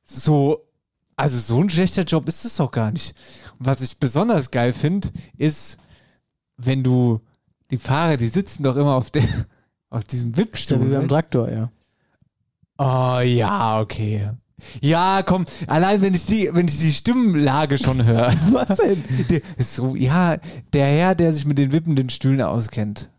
so, 0.05 0.67
also 1.17 1.39
so 1.39 1.63
ein 1.63 1.71
schlechter 1.71 2.03
Job 2.03 2.29
ist 2.29 2.45
es 2.45 2.57
doch 2.57 2.71
gar 2.71 2.91
nicht. 2.91 3.15
Und 3.59 3.67
was 3.67 3.81
ich 3.81 3.99
besonders 3.99 4.51
geil 4.51 4.73
finde, 4.75 5.09
ist, 5.39 5.79
wenn 6.59 6.83
du 6.83 7.21
die 7.71 7.79
Fahrer, 7.79 8.17
die 8.17 8.29
sitzen 8.29 8.63
doch 8.63 8.77
immer 8.77 8.95
auf 8.95 9.11
der, 9.11 9.23
auf 9.91 10.05
diesem 10.05 10.31
Ja, 10.33 10.37
wie 10.37 10.41
Wippstuhl. 10.43 10.79
beim? 10.79 11.09
Traktor, 11.09 11.51
ja. 11.51 11.71
Oh 12.79 13.21
ja, 13.21 13.81
okay. 13.81 14.31
Ja, 14.81 15.23
komm, 15.25 15.47
allein 15.67 16.01
wenn 16.03 16.15
ich 16.15 16.27
die, 16.27 16.51
wenn 16.53 16.67
ich 16.69 16.79
die 16.79 16.93
Stimmlage 16.93 17.79
schon 17.79 18.05
höre. 18.05 18.33
Was 18.53 18.77
denn? 18.79 19.03
Der 19.31 19.41
ist 19.57 19.75
so, 19.75 19.95
ja, 19.95 20.37
der 20.73 20.87
Herr, 20.87 21.15
der 21.15 21.33
sich 21.33 21.47
mit 21.47 21.59
den 21.59 21.73
wippenden 21.73 22.11
Stühlen 22.11 22.43
auskennt. 22.43 23.11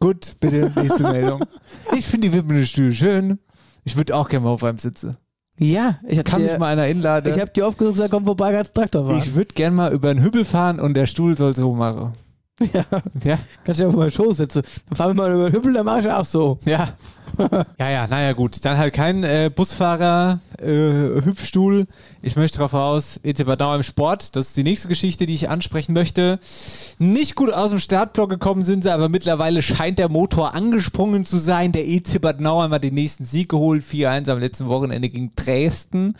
Gut, 0.00 0.36
bitte, 0.40 0.72
nächste 0.74 1.02
Meldung. 1.02 1.44
Ich 1.96 2.06
finde 2.06 2.28
die 2.28 2.34
wippenden 2.34 2.64
Stühle 2.66 2.94
schön. 2.94 3.38
Ich 3.84 3.96
würde 3.96 4.14
auch 4.16 4.28
gerne 4.28 4.44
mal 4.44 4.50
auf 4.52 4.64
einem 4.64 4.78
sitzen. 4.78 5.16
Ja, 5.58 5.98
ich 6.06 6.18
hab 6.18 6.24
Kann 6.24 6.40
dir, 6.40 6.48
mich 6.48 6.58
mal 6.58 6.68
einer 6.68 6.82
einladen. 6.82 7.32
ich 7.32 7.38
hab 7.40 7.52
dir 7.52 7.66
aufgesucht 7.66 7.94
gesagt, 7.96 8.10
komm 8.12 8.24
vorbei, 8.24 8.52
ganz 8.52 8.72
Traktor 8.72 9.04
fahren. 9.04 9.18
Ich 9.18 9.34
würde 9.34 9.52
gerne 9.54 9.76
mal 9.76 9.92
über 9.92 10.08
einen 10.10 10.22
Hübbel 10.22 10.44
fahren 10.44 10.80
und 10.80 10.94
der 10.94 11.04
Stuhl 11.06 11.36
soll 11.36 11.54
so 11.54 11.74
machen. 11.74 12.12
ja, 12.72 12.84
Ja, 13.22 13.38
kannst 13.64 13.80
du 13.80 13.84
ja 13.84 13.88
auf 13.90 13.94
meinen 13.96 14.10
Schoß 14.10 14.38
sitzen. 14.38 14.62
Dann 14.88 14.96
fahren 14.96 15.10
wir 15.16 15.22
mal 15.22 15.34
über 15.34 15.50
den 15.50 15.54
Hüppel, 15.56 15.72
dann 15.74 15.84
mache 15.84 16.00
ich 16.00 16.10
auch 16.10 16.24
so. 16.24 16.58
ja. 16.64 16.94
Ja, 17.78 17.90
ja, 17.90 18.06
naja, 18.06 18.32
gut. 18.32 18.64
Dann 18.64 18.78
halt 18.78 18.94
kein 18.94 19.24
äh, 19.24 19.50
Busfahrer, 19.54 20.40
äh, 20.58 21.22
Hüpfstuhl. 21.24 21.86
Ich 22.22 22.36
möchte 22.36 22.58
darauf 22.58 22.74
raus, 22.74 23.18
EC 23.22 23.44
Bad 23.46 23.60
Nauheim 23.60 23.80
im 23.80 23.82
Sport. 23.82 24.36
Das 24.36 24.48
ist 24.48 24.56
die 24.56 24.62
nächste 24.62 24.88
Geschichte, 24.88 25.26
die 25.26 25.34
ich 25.34 25.48
ansprechen 25.48 25.92
möchte. 25.92 26.38
Nicht 26.98 27.34
gut 27.34 27.52
aus 27.52 27.70
dem 27.70 27.78
Startblock 27.78 28.30
gekommen 28.30 28.64
sind 28.64 28.82
sie, 28.82 28.92
aber 28.92 29.08
mittlerweile 29.08 29.62
scheint 29.62 29.98
der 29.98 30.08
Motor 30.08 30.54
angesprungen 30.54 31.24
zu 31.24 31.38
sein. 31.38 31.72
Der 31.72 31.86
EC 31.88 32.20
Bad 32.20 32.40
Nauheim 32.40 32.72
hat 32.72 32.84
den 32.84 32.94
nächsten 32.94 33.24
Sieg 33.24 33.48
geholt. 33.48 33.82
4-1 33.82 34.30
am 34.30 34.38
letzten 34.38 34.68
Wochenende 34.68 35.08
gegen 35.08 35.32
Dresden. 35.34 36.14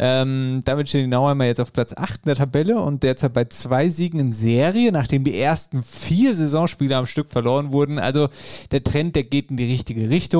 Ähm, 0.00 0.62
damit 0.64 0.88
stehen 0.88 1.00
die 1.02 1.06
Nauheimer 1.08 1.44
jetzt 1.44 1.60
auf 1.60 1.72
Platz 1.72 1.92
8 1.92 2.20
in 2.22 2.26
der 2.26 2.36
Tabelle 2.36 2.80
und 2.80 3.02
derzeit 3.02 3.32
bei 3.32 3.46
zwei 3.46 3.88
Siegen 3.88 4.20
in 4.20 4.32
Serie, 4.32 4.92
nachdem 4.92 5.24
die 5.24 5.36
ersten 5.36 5.82
vier 5.82 6.36
Saisonspiele 6.36 6.96
am 6.96 7.06
Stück 7.06 7.30
verloren 7.30 7.72
wurden. 7.72 7.98
Also 7.98 8.28
der 8.70 8.84
Trend, 8.84 9.16
der 9.16 9.24
geht 9.24 9.50
in 9.50 9.56
die 9.56 9.68
richtige 9.68 10.08
Richtung. 10.08 10.37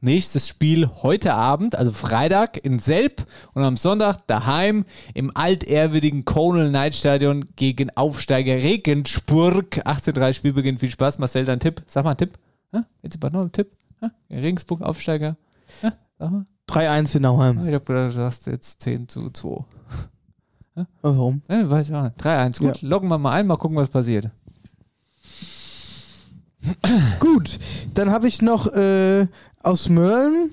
Nächstes 0.00 0.48
Spiel 0.48 0.88
heute 1.02 1.34
Abend, 1.34 1.76
also 1.76 1.90
Freitag 1.90 2.62
in 2.62 2.78
Selb 2.78 3.24
und 3.54 3.62
am 3.62 3.78
Sonntag 3.78 4.26
daheim 4.26 4.84
im 5.14 5.34
altehrwürdigen 5.34 6.26
Conal 6.26 6.70
Night 6.70 6.94
Stadion 6.94 7.46
gegen 7.56 7.88
Aufsteiger 7.96 8.54
Regensburg. 8.54 9.82
18.30 9.86 10.34
Spielbeginn, 10.34 10.78
viel 10.78 10.90
Spaß. 10.90 11.18
Marcel, 11.18 11.46
dein 11.46 11.58
Tipp? 11.58 11.82
Sag 11.86 12.04
mal 12.04 12.10
einen 12.10 12.18
Tipp. 12.18 12.38
Hä? 12.72 12.80
Jetzt 13.02 13.22
noch 13.22 13.32
einen 13.32 13.52
Tipp? 13.52 13.72
Hä? 14.00 14.08
Regensburg, 14.30 14.82
Aufsteiger. 14.82 15.36
Hä? 15.80 15.88
Sag 16.18 16.30
mal. 16.30 16.46
3-1 16.68 17.08
für 17.08 17.20
Nauheim. 17.20 17.66
Ich 17.66 17.74
hab 17.74 17.86
gedacht, 17.86 18.10
du 18.10 18.14
sagst 18.14 18.46
jetzt 18.46 18.82
10 18.82 19.08
zu 19.08 19.30
2. 19.30 19.48
Oh, 19.48 19.64
warum? 21.02 21.42
Ne, 21.48 21.70
weiß 21.70 21.88
ich 21.88 21.94
auch 21.94 22.02
nicht. 22.02 22.20
3-1. 22.20 22.58
Gut, 22.58 22.82
loggen 22.82 23.08
wir 23.08 23.18
mal 23.18 23.32
ein, 23.32 23.46
mal 23.46 23.56
gucken, 23.56 23.76
was 23.76 23.88
passiert. 23.88 24.30
Gut, 27.20 27.58
dann 27.94 28.10
habe 28.10 28.26
ich 28.26 28.42
noch 28.42 28.66
äh, 28.72 29.26
aus 29.62 29.88
Mölln 29.88 30.50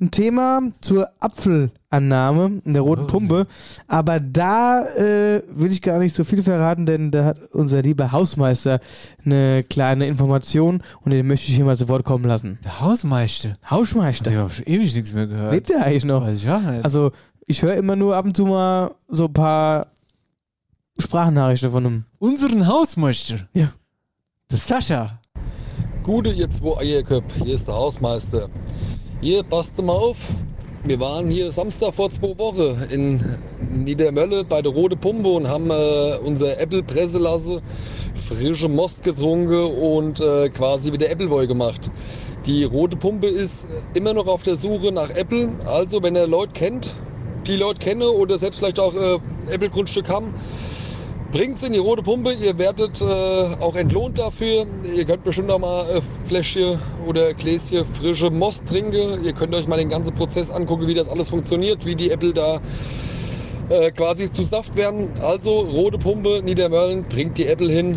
ein 0.00 0.10
Thema 0.10 0.62
zur 0.80 1.10
Apfelannahme 1.20 2.62
in 2.64 2.72
der 2.72 2.82
roten 2.82 3.06
Pumpe. 3.06 3.46
Aber 3.86 4.18
da 4.18 4.86
äh, 4.96 5.42
will 5.50 5.70
ich 5.70 5.82
gar 5.82 5.98
nicht 5.98 6.16
so 6.16 6.24
viel 6.24 6.42
verraten, 6.42 6.86
denn 6.86 7.10
da 7.10 7.24
hat 7.26 7.50
unser 7.52 7.82
lieber 7.82 8.10
Hausmeister 8.10 8.80
eine 9.24 9.62
kleine 9.64 10.06
Information 10.06 10.82
und 11.02 11.10
den 11.10 11.26
möchte 11.26 11.48
ich 11.48 11.56
hier 11.56 11.64
mal 11.66 11.76
zu 11.76 11.88
Wort 11.88 12.04
kommen 12.04 12.24
lassen. 12.24 12.58
Der 12.64 12.80
Hausmeister. 12.80 13.54
Hausmeister. 13.68 14.30
Ich 14.30 14.36
habe 14.36 14.50
schon 14.50 14.66
ewig 14.66 14.94
nichts 14.94 15.12
mehr 15.12 15.26
gehört. 15.26 15.52
Lebt 15.52 15.68
der 15.68 15.84
eigentlich 15.84 16.04
noch? 16.04 16.22
Weiß 16.22 16.38
ich 16.38 16.48
auch 16.48 16.60
nicht. 16.60 16.84
Also, 16.84 17.12
ich 17.46 17.62
höre 17.62 17.74
immer 17.74 17.96
nur 17.96 18.16
ab 18.16 18.24
und 18.24 18.36
zu 18.36 18.46
mal 18.46 18.94
so 19.08 19.26
ein 19.26 19.32
paar 19.34 19.88
Sprachnachrichten 20.98 21.72
von 21.72 21.86
einem. 21.86 22.04
unseren 22.18 22.66
Hausmeister. 22.66 23.48
Ja. 23.52 23.72
Das 24.48 24.66
Sascha. 24.66 25.19
Gute, 26.10 26.30
ihr 26.30 26.50
zwei 26.50 26.76
Eierköp, 26.78 27.22
hier 27.44 27.54
ist 27.54 27.68
der 27.68 27.76
Hausmeister. 27.76 28.48
Hier, 29.20 29.44
passt 29.44 29.80
mal 29.80 29.92
auf. 29.92 30.16
Wir 30.82 30.98
waren 30.98 31.30
hier 31.30 31.52
Samstag 31.52 31.94
vor 31.94 32.10
zwei 32.10 32.36
Wochen 32.36 32.82
in 32.92 33.24
Niedermölle 33.84 34.42
bei 34.42 34.60
der 34.60 34.72
Rote 34.72 34.96
Pumpe 34.96 35.28
und 35.28 35.46
haben 35.46 35.70
äh, 35.70 36.16
unser 36.24 36.58
Apple 36.60 36.82
pressen 36.82 37.22
lassen, 37.22 37.60
frische 38.16 38.68
Most 38.68 39.04
getrunken 39.04 39.66
und 39.66 40.18
äh, 40.18 40.48
quasi 40.48 40.92
wieder 40.92 41.08
Appleboy 41.08 41.46
gemacht. 41.46 41.92
Die 42.44 42.64
Rote 42.64 42.96
Pumpe 42.96 43.28
ist 43.28 43.68
immer 43.94 44.12
noch 44.12 44.26
auf 44.26 44.42
der 44.42 44.56
Suche 44.56 44.90
nach 44.90 45.10
Apple. 45.10 45.50
Also, 45.64 46.02
wenn 46.02 46.16
ihr 46.16 46.26
Leute 46.26 46.54
kennt, 46.54 46.96
die 47.46 47.54
Leute 47.54 47.78
kennen 47.78 48.02
oder 48.02 48.36
selbst 48.36 48.58
vielleicht 48.58 48.80
auch 48.80 48.96
äh, 48.96 49.20
Apple-Grundstück 49.52 50.08
haben, 50.08 50.34
Bringt's 51.32 51.62
in 51.62 51.72
die 51.72 51.78
rote 51.78 52.02
Pumpe, 52.02 52.32
ihr 52.32 52.58
werdet 52.58 53.00
äh, 53.00 53.04
auch 53.04 53.76
entlohnt 53.76 54.18
dafür. 54.18 54.66
Ihr 54.96 55.04
könnt 55.04 55.22
bestimmt 55.22 55.48
auch 55.50 55.60
mal 55.60 55.84
äh, 55.88 56.00
Fläschchen 56.26 56.76
oder 57.06 57.34
Gläschen 57.34 57.84
frische 57.84 58.30
Most 58.30 58.66
trinken. 58.66 59.24
Ihr 59.24 59.32
könnt 59.32 59.54
euch 59.54 59.68
mal 59.68 59.76
den 59.76 59.90
ganzen 59.90 60.12
Prozess 60.16 60.50
angucken, 60.50 60.88
wie 60.88 60.94
das 60.94 61.08
alles 61.08 61.30
funktioniert, 61.30 61.86
wie 61.86 61.94
die 61.94 62.10
Apple 62.10 62.32
da 62.32 62.60
äh, 63.68 63.92
quasi 63.92 64.32
zu 64.32 64.42
Saft 64.42 64.74
werden. 64.74 65.08
Also 65.22 65.60
rote 65.60 65.98
Pumpe, 65.98 66.42
Niedermölln, 66.42 67.04
bringt 67.04 67.38
die 67.38 67.46
Apple 67.46 67.70
hin. 67.70 67.96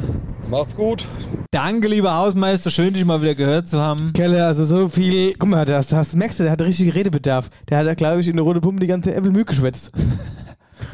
Macht's 0.51 0.75
gut. 0.75 1.05
Danke, 1.49 1.87
lieber 1.87 2.15
Hausmeister. 2.15 2.69
Schön, 2.69 2.93
dich 2.93 3.03
mal 3.03 3.23
wieder 3.23 3.33
gehört 3.33 3.67
zu 3.67 3.81
haben. 3.81 4.13
Keller, 4.13 4.45
also 4.45 4.65
so 4.65 4.89
viel. 4.89 5.33
Guck 5.39 5.49
mal, 5.49 5.65
das, 5.65 5.87
das 5.87 6.13
merkst 6.13 6.39
du, 6.39 6.43
der 6.43 6.51
hat 6.51 6.61
richtig 6.61 6.93
Redebedarf. 6.93 7.49
Der 7.67 7.79
hat, 7.79 7.97
glaube 7.97 8.21
ich, 8.21 8.27
in 8.27 8.35
der 8.35 8.45
rote 8.45 8.61
Pumpe 8.61 8.81
die 8.81 8.87
ganze 8.87 9.15
Apple 9.15 9.31
Mühe 9.31 9.45
geschwätzt. 9.45 9.91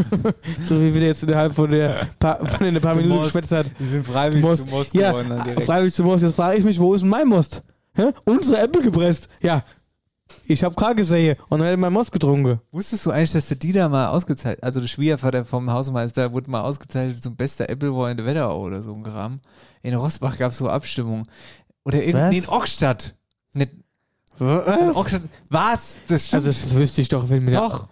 so 0.65 0.79
wie 0.81 0.93
wir 0.93 1.01
jetzt 1.01 1.23
innerhalb 1.23 1.53
von 1.53 1.69
der 1.69 2.07
paar, 2.19 2.45
von 2.45 2.65
den 2.65 2.81
paar 2.81 2.93
Du 2.93 3.01
Minuten 3.01 3.23
geschwätzt 3.23 3.51
hat. 3.51 3.67
Wir 3.77 3.87
sind 3.87 4.05
freiwillig 4.05 4.43
Most. 4.43 4.67
zu 4.67 4.69
Most 4.69 4.93
ja, 4.93 5.11
geworden. 5.11 5.41
Direkt. 5.45 5.65
freiwillig 5.65 5.93
zu 5.93 6.03
Most. 6.03 6.23
Jetzt 6.23 6.35
frage 6.35 6.57
ich 6.57 6.63
mich, 6.63 6.79
wo 6.79 6.93
ist 6.93 7.01
denn 7.01 7.09
mein 7.09 7.27
Most? 7.27 7.63
Hä? 7.95 8.11
Unsere 8.25 8.59
Apple 8.59 8.81
gepresst. 8.81 9.27
Ja, 9.41 9.63
Ich 10.45 10.63
habe 10.63 10.75
K 10.75 10.93
gesehen 10.93 11.35
und 11.49 11.59
dann 11.59 11.67
hätte 11.67 11.77
mein 11.77 11.93
Most 11.93 12.11
getrunken. 12.11 12.59
Wusstest 12.71 13.05
du 13.05 13.11
eigentlich, 13.11 13.31
dass 13.31 13.47
der 13.47 13.57
Dieter 13.57 13.89
mal 13.89 14.07
ausgezeichnet, 14.09 14.63
also 14.63 14.79
der 14.79 14.87
Schwiegervater 14.87 15.43
vom 15.45 15.71
Hausmeister, 15.71 16.31
wurde 16.33 16.49
mal 16.49 16.61
ausgezeichnet 16.61 17.21
zum 17.21 17.35
bester 17.35 17.69
Appleboy 17.69 18.11
in 18.11 18.17
der 18.17 18.25
Wetterau 18.25 18.61
oder 18.61 18.81
so 18.81 18.93
ein 18.93 19.03
Kram. 19.03 19.39
In 19.81 19.93
Rossbach 19.95 20.37
gab 20.37 20.51
es 20.51 20.57
so 20.57 20.69
Abstimmung. 20.69 21.27
Oder 21.83 21.97
nee, 21.97 22.37
in 22.37 22.47
Ockstadt. 22.47 23.15
Nicht, 23.53 23.71
Was? 24.37 24.95
Ockstadt. 24.95 25.21
Was? 25.49 25.97
Das 26.07 26.27
stimmt. 26.27 26.45
Also 26.45 26.61
das 26.61 26.73
wüsste 26.75 27.01
ich 27.01 27.09
doch, 27.09 27.29
wenn 27.29 27.43
mir 27.45 27.51
Doch. 27.51 27.89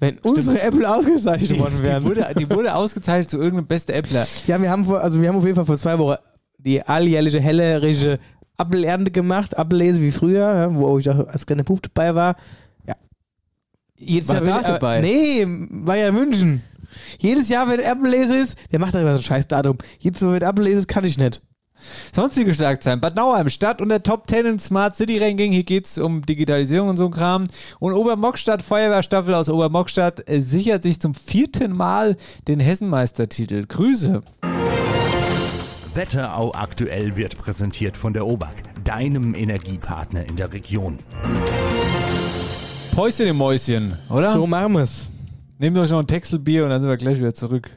Wenn 0.00 0.18
unsere 0.18 0.60
Apple 0.60 0.88
ausgezeichnet 0.92 1.58
worden 1.58 1.74
Die 1.78 1.82
wären. 1.84 2.04
wurde, 2.04 2.26
die 2.38 2.48
wurde 2.50 2.74
ausgezeichnet 2.74 3.30
zu 3.30 3.36
irgendeinem 3.38 3.66
beste 3.66 3.94
Appler. 3.94 4.26
Ja, 4.46 4.60
wir 4.60 4.70
haben 4.70 4.84
vor, 4.86 5.00
also 5.00 5.20
wir 5.20 5.28
haben 5.28 5.36
auf 5.36 5.44
jeden 5.44 5.56
Fall 5.56 5.66
vor 5.66 5.76
zwei 5.78 5.98
Wochen 5.98 6.16
die 6.58 6.82
alljährliche 6.82 7.40
hellerische 7.40 8.18
Appelernte 8.56 9.10
gemacht, 9.10 9.56
Appellese 9.56 10.00
wie 10.02 10.10
früher, 10.10 10.70
wo 10.74 10.98
ich 10.98 11.08
auch 11.08 11.26
als 11.28 11.46
kleiner 11.46 11.64
Bub 11.64 11.80
dabei 11.82 12.14
war. 12.14 12.36
Ja. 12.86 12.94
Jedes 13.98 14.28
Warst 14.28 14.46
Jahr, 14.46 14.58
du 14.60 14.64
wenn- 14.64 14.72
auch 14.74 14.78
dabei? 14.78 15.00
Nee, 15.00 15.46
war 15.70 15.96
ja 15.96 16.08
in 16.08 16.14
München. 16.14 16.62
Jedes 17.18 17.48
Jahr, 17.48 17.68
wenn 17.68 17.80
Appellese 17.80 18.36
ist, 18.36 18.58
der 18.72 18.78
macht 18.80 18.94
da 18.94 19.00
immer 19.00 19.12
so 19.12 19.20
ein 19.20 19.22
scheiß 19.22 19.46
Datum. 19.48 19.78
Jedes 19.98 20.20
Mal, 20.22 20.32
wenn 20.34 20.42
Appellese 20.42 20.80
ist, 20.80 20.88
kann 20.88 21.04
ich 21.04 21.16
nicht. 21.18 21.42
Sonstige 22.12 22.54
Schlagzeilen. 22.54 23.00
Bad 23.00 23.16
Nauheim, 23.16 23.48
Stadt 23.48 23.80
unter 23.80 24.02
Top 24.02 24.28
10 24.28 24.46
im 24.46 24.58
Smart 24.58 24.96
City 24.96 25.18
Ranking. 25.18 25.52
Hier 25.52 25.64
geht's 25.64 25.98
um 25.98 26.22
Digitalisierung 26.22 26.88
und 26.88 26.96
so 26.96 27.06
ein 27.06 27.10
Kram. 27.10 27.44
Und 27.78 27.92
Obermockstadt, 27.92 28.62
Feuerwehrstaffel 28.62 29.34
aus 29.34 29.48
Obermockstadt, 29.48 30.28
äh, 30.28 30.40
sichert 30.40 30.82
sich 30.82 31.00
zum 31.00 31.14
vierten 31.14 31.72
Mal 31.72 32.16
den 32.48 32.60
Hessenmeistertitel. 32.60 33.66
Grüße. 33.66 34.22
Wetterau 35.94 36.52
aktuell 36.54 37.16
wird 37.16 37.36
präsentiert 37.36 37.96
von 37.96 38.12
der 38.12 38.26
OBAK, 38.26 38.84
deinem 38.84 39.34
Energiepartner 39.34 40.28
in 40.28 40.36
der 40.36 40.52
Region. 40.52 41.00
Päuschen 42.92 43.26
im 43.26 43.36
Mäuschen, 43.36 43.98
oder? 44.08 44.32
So 44.32 44.46
machen 44.46 44.74
wir's. 44.74 45.08
Nehmt 45.58 45.76
euch 45.78 45.90
noch 45.90 45.98
ein 45.98 46.06
Texelbier 46.06 46.64
und 46.64 46.70
dann 46.70 46.80
sind 46.80 46.88
wir 46.88 46.96
gleich 46.96 47.18
wieder 47.18 47.34
zurück. 47.34 47.70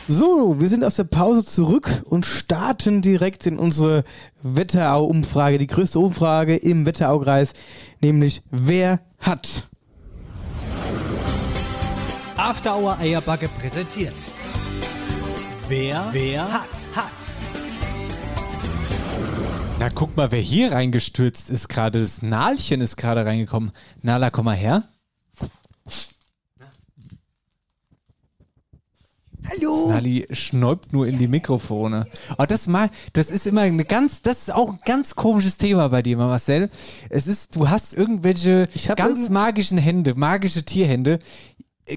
So, 0.07 0.59
wir 0.59 0.69
sind 0.69 0.83
aus 0.83 0.95
der 0.95 1.03
Pause 1.03 1.45
zurück 1.45 2.03
und 2.05 2.25
starten 2.25 3.01
direkt 3.01 3.45
in 3.45 3.59
unsere 3.59 4.03
Wetterau-Umfrage, 4.41 5.57
die 5.57 5.67
größte 5.67 5.99
Umfrage 5.99 6.55
im 6.55 6.85
Wetteraukreis, 6.85 7.53
nämlich 8.01 8.41
wer 8.49 9.01
hat? 9.19 9.67
After 12.37 12.77
Hour 12.77 12.97
Eierbacke 12.99 13.47
präsentiert. 13.47 14.13
Wer, 15.67 16.09
wer 16.11 16.51
hat, 16.51 16.69
hat. 16.95 17.24
Na, 19.79 19.89
guck 19.89 20.15
mal, 20.15 20.31
wer 20.31 20.39
hier 20.39 20.71
reingestürzt 20.71 21.49
ist 21.49 21.67
gerade. 21.67 21.99
Das 21.99 22.21
Nalchen 22.21 22.81
ist 22.81 22.95
gerade 22.95 23.25
reingekommen. 23.25 23.71
Nala, 24.01 24.29
komm 24.29 24.45
mal 24.45 24.55
her. 24.55 24.83
Hallo! 29.47 29.89
Nali 29.89 30.25
schnäubt 30.31 30.91
nur 30.91 31.05
in 31.05 31.19
die 31.19 31.27
Mikrofone. 31.27 32.07
Aber 32.29 32.47
das 32.47 32.65
mal, 32.67 32.89
das 33.13 33.29
ist 33.29 33.45
immer 33.45 33.61
eine 33.61 33.85
ganz, 33.85 34.21
das 34.23 34.39
ist 34.43 34.53
auch 34.53 34.69
ein 34.71 34.79
ganz 34.85 35.13
komisches 35.15 35.57
Thema 35.57 35.89
bei 35.89 36.01
dir, 36.01 36.17
Marcel. 36.17 36.69
Es 37.09 37.27
ist, 37.27 37.55
du 37.55 37.69
hast 37.69 37.93
irgendwelche 37.93 38.67
ganz 38.95 39.19
irgend- 39.19 39.29
magischen 39.29 39.77
Hände, 39.77 40.15
magische 40.15 40.63
Tierhände. 40.63 41.19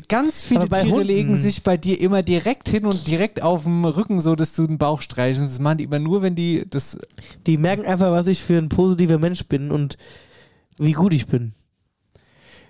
Ganz 0.08 0.44
viele 0.44 0.68
Tiere 0.68 0.90
Hunden- 0.90 1.06
legen 1.06 1.36
sich 1.36 1.62
bei 1.62 1.78
dir 1.78 1.98
immer 1.98 2.22
direkt 2.22 2.68
hin 2.68 2.84
und 2.84 3.06
direkt 3.06 3.40
auf 3.42 3.62
dem 3.64 3.86
Rücken, 3.86 4.20
so 4.20 4.34
dass 4.34 4.52
du 4.52 4.66
den 4.66 4.76
Bauch 4.76 5.00
streichelst. 5.00 5.54
Das 5.54 5.58
machen 5.60 5.78
die 5.78 5.84
immer 5.84 5.98
nur, 5.98 6.20
wenn 6.20 6.34
die 6.34 6.64
das. 6.68 6.98
Die 7.46 7.56
merken 7.56 7.86
einfach, 7.86 8.10
was 8.10 8.26
ich 8.26 8.42
für 8.42 8.58
ein 8.58 8.68
positiver 8.68 9.18
Mensch 9.18 9.46
bin 9.46 9.70
und 9.70 9.96
wie 10.78 10.92
gut 10.92 11.14
ich 11.14 11.26
bin. 11.26 11.54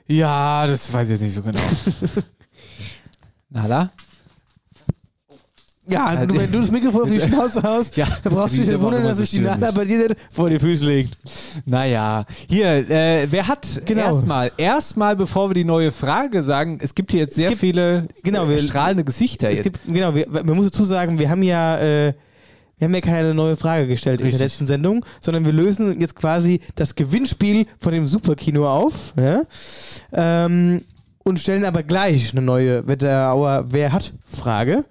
Ja, 0.06 0.66
das 0.66 0.92
weiß 0.92 1.08
ich 1.08 1.12
jetzt 1.14 1.22
nicht 1.22 1.34
so 1.34 1.42
genau. 1.42 1.58
Nala? 3.50 3.90
Ja, 5.88 6.14
Ja, 6.14 6.26
du, 6.26 6.36
wenn 6.38 6.50
du 6.52 6.60
das 6.60 6.70
Mikrofon 6.70 7.02
auf 7.02 7.10
die 7.10 7.20
Schnauze 7.28 7.62
haust, 7.62 7.96
Ja, 7.96 8.06
dann 8.22 8.32
brauchst 8.34 8.54
du 8.54 8.58
dich 8.60 8.68
nicht 8.68 8.80
wundern, 8.80 9.04
dass 9.04 9.18
sich 9.18 9.30
die 9.30 9.40
Nala 9.40 9.70
bei 9.70 9.84
dir 9.84 10.14
vor 10.30 10.50
die 10.50 10.58
Füße 10.58 10.84
legt. 10.84 11.16
Naja, 11.64 12.24
hier, 12.48 12.88
äh, 12.90 13.26
wer 13.30 13.48
hat 13.48 13.66
Genau. 13.84 14.02
erstmal, 14.02 14.52
erstmal, 14.56 15.16
bevor 15.16 15.50
wir 15.50 15.54
die 15.54 15.64
neue 15.64 15.90
Frage 15.92 16.42
sagen, 16.42 16.78
es 16.82 16.94
gibt 16.94 17.10
hier 17.12 17.20
jetzt 17.20 17.34
sehr 17.36 17.48
gibt- 17.50 17.60
viele 17.60 18.08
genau, 18.22 18.48
wir- 18.48 18.58
strahlende 18.58 19.04
Gesichter 19.04 19.48
Es 19.48 19.56
jetzt. 19.56 19.64
gibt, 19.64 19.80
genau, 19.86 20.14
wir, 20.14 20.26
man 20.28 20.56
muss 20.56 20.66
dazu 20.66 20.84
sagen, 20.84 21.18
wir 21.18 21.30
haben 21.30 21.42
ja, 21.42 21.78
äh, 21.78 22.12
wir 22.78 22.84
haben 22.86 22.94
ja 22.94 23.00
keine 23.00 23.34
neue 23.34 23.56
Frage 23.56 23.88
gestellt 23.88 24.20
in 24.20 24.26
Richtig. 24.26 24.38
der 24.38 24.46
letzten 24.46 24.66
Sendung, 24.66 25.04
sondern 25.20 25.44
wir 25.44 25.52
lösen 25.52 26.00
jetzt 26.00 26.14
quasi 26.14 26.60
das 26.76 26.94
Gewinnspiel 26.94 27.66
von 27.80 27.92
dem 27.92 28.06
Superkino 28.06 28.68
auf 28.68 29.14
ja? 29.16 29.42
ähm, 30.12 30.82
und 31.24 31.38
stellen 31.40 31.64
aber 31.64 31.82
gleich 31.82 32.32
eine 32.32 32.40
neue 32.42 32.86
Wetterauer 32.86 33.66
Wer 33.70 33.92
hat 33.92 34.12
Frage. 34.26 34.84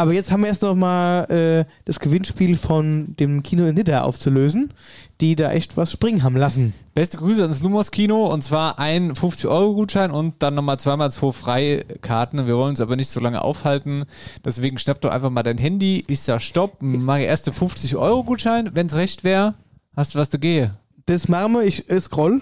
Aber 0.00 0.14
jetzt 0.14 0.32
haben 0.32 0.40
wir 0.40 0.48
erst 0.48 0.62
noch 0.62 0.74
mal 0.74 1.24
äh, 1.24 1.70
das 1.84 2.00
Gewinnspiel 2.00 2.56
von 2.56 3.14
dem 3.20 3.42
Kino 3.42 3.66
in 3.66 3.74
Nidda 3.74 4.00
aufzulösen, 4.00 4.72
die 5.20 5.36
da 5.36 5.52
echt 5.52 5.76
was 5.76 5.92
springen 5.92 6.22
haben 6.22 6.38
lassen. 6.38 6.72
Beste 6.94 7.18
Grüße 7.18 7.42
ans 7.42 7.60
Lumos 7.60 7.90
Kino 7.90 8.24
und 8.28 8.42
zwar 8.42 8.78
ein 8.78 9.12
50-Euro-Gutschein 9.12 10.10
und 10.10 10.36
dann 10.42 10.54
nochmal 10.54 10.78
zweimal 10.78 11.10
zwei 11.10 11.32
Freikarten. 11.32 12.46
Wir 12.46 12.56
wollen 12.56 12.70
uns 12.70 12.80
aber 12.80 12.96
nicht 12.96 13.10
so 13.10 13.20
lange 13.20 13.42
aufhalten. 13.42 14.06
Deswegen 14.42 14.78
schnapp 14.78 15.02
doch 15.02 15.10
einfach 15.10 15.28
mal 15.28 15.42
dein 15.42 15.58
Handy. 15.58 16.02
Ich 16.08 16.20
sag 16.20 16.40
Stopp, 16.40 16.78
mache 16.80 17.20
erst 17.20 17.48
den 17.48 17.52
50-Euro-Gutschein. 17.52 18.70
Wenn 18.72 18.86
es 18.86 18.94
recht 18.94 19.22
wäre, 19.22 19.52
hast 19.94 20.14
du 20.14 20.18
was 20.18 20.30
zu 20.30 20.38
gehe. 20.38 20.78
Das 21.04 21.28
machen 21.28 21.52
wir, 21.52 21.64
ich 21.64 21.84
scroll. 22.00 22.40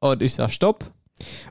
Und 0.00 0.20
ich 0.20 0.34
sag 0.34 0.50
Stopp. 0.50 0.92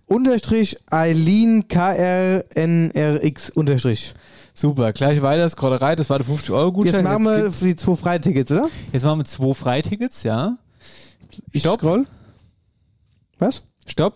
Unterstrich 0.06 0.78
Eileen 0.92 1.68
KRNRX 1.68 3.50
Unterstrich. 3.50 4.14
Super, 4.58 4.94
gleich 4.94 5.22
weiter, 5.22 5.50
Scrollerei, 5.50 5.98
das 5.98 6.10
war 6.10 6.18
der 6.18 6.26
50-Euro-Gutschein. 6.26 6.96
Jetzt 6.96 7.04
machen 7.04 7.26
wir 7.26 7.50
die 7.50 7.76
zwei 7.76 7.96
Freitickets, 7.98 8.50
oder? 8.54 8.70
jetzt 8.94 9.04
machen 9.04 9.20
wir 9.20 9.26
zwei 9.26 9.54
Freitickets, 9.54 10.24
ja. 10.24 10.58
Ich 11.52 11.60
Stopp. 11.60 11.82
scroll. 11.82 12.06
Was? 13.38 13.64
Stopp. 13.86 14.16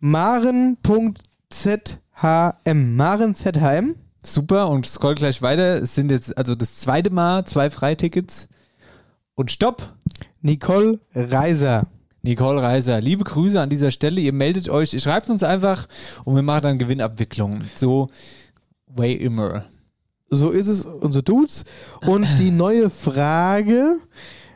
Maren.zhm. 0.00 1.14
Maren 2.74 3.34
ZHM. 3.36 3.94
Super, 4.24 4.68
und 4.68 4.86
scroll 4.86 5.14
gleich 5.14 5.40
weiter. 5.42 5.80
Es 5.80 5.94
sind 5.94 6.10
jetzt 6.10 6.36
also 6.36 6.56
das 6.56 6.74
zweite 6.76 7.10
Mal 7.10 7.44
zwei 7.44 7.70
Freitickets. 7.70 8.48
Und 9.36 9.52
Stopp. 9.52 9.94
Nicole 10.42 10.98
Reiser. 11.14 11.86
Nicole 12.22 12.60
Reiser, 12.60 13.00
liebe 13.00 13.22
Grüße 13.22 13.60
an 13.60 13.70
dieser 13.70 13.92
Stelle. 13.92 14.20
Ihr 14.20 14.32
meldet 14.32 14.68
euch, 14.68 14.92
ihr 14.92 15.00
schreibt 15.00 15.30
uns 15.30 15.44
einfach 15.44 15.86
und 16.24 16.34
wir 16.34 16.42
machen 16.42 16.62
dann 16.64 16.78
Gewinnabwicklung. 16.78 17.62
So 17.76 18.08
way 18.96 19.14
immer. 19.14 19.64
So 20.28 20.50
ist 20.50 20.68
es, 20.68 20.84
unser 20.84 21.22
Dudes. 21.22 21.64
Und 22.06 22.26
die 22.38 22.50
neue 22.52 22.88
Frage, 22.88 23.96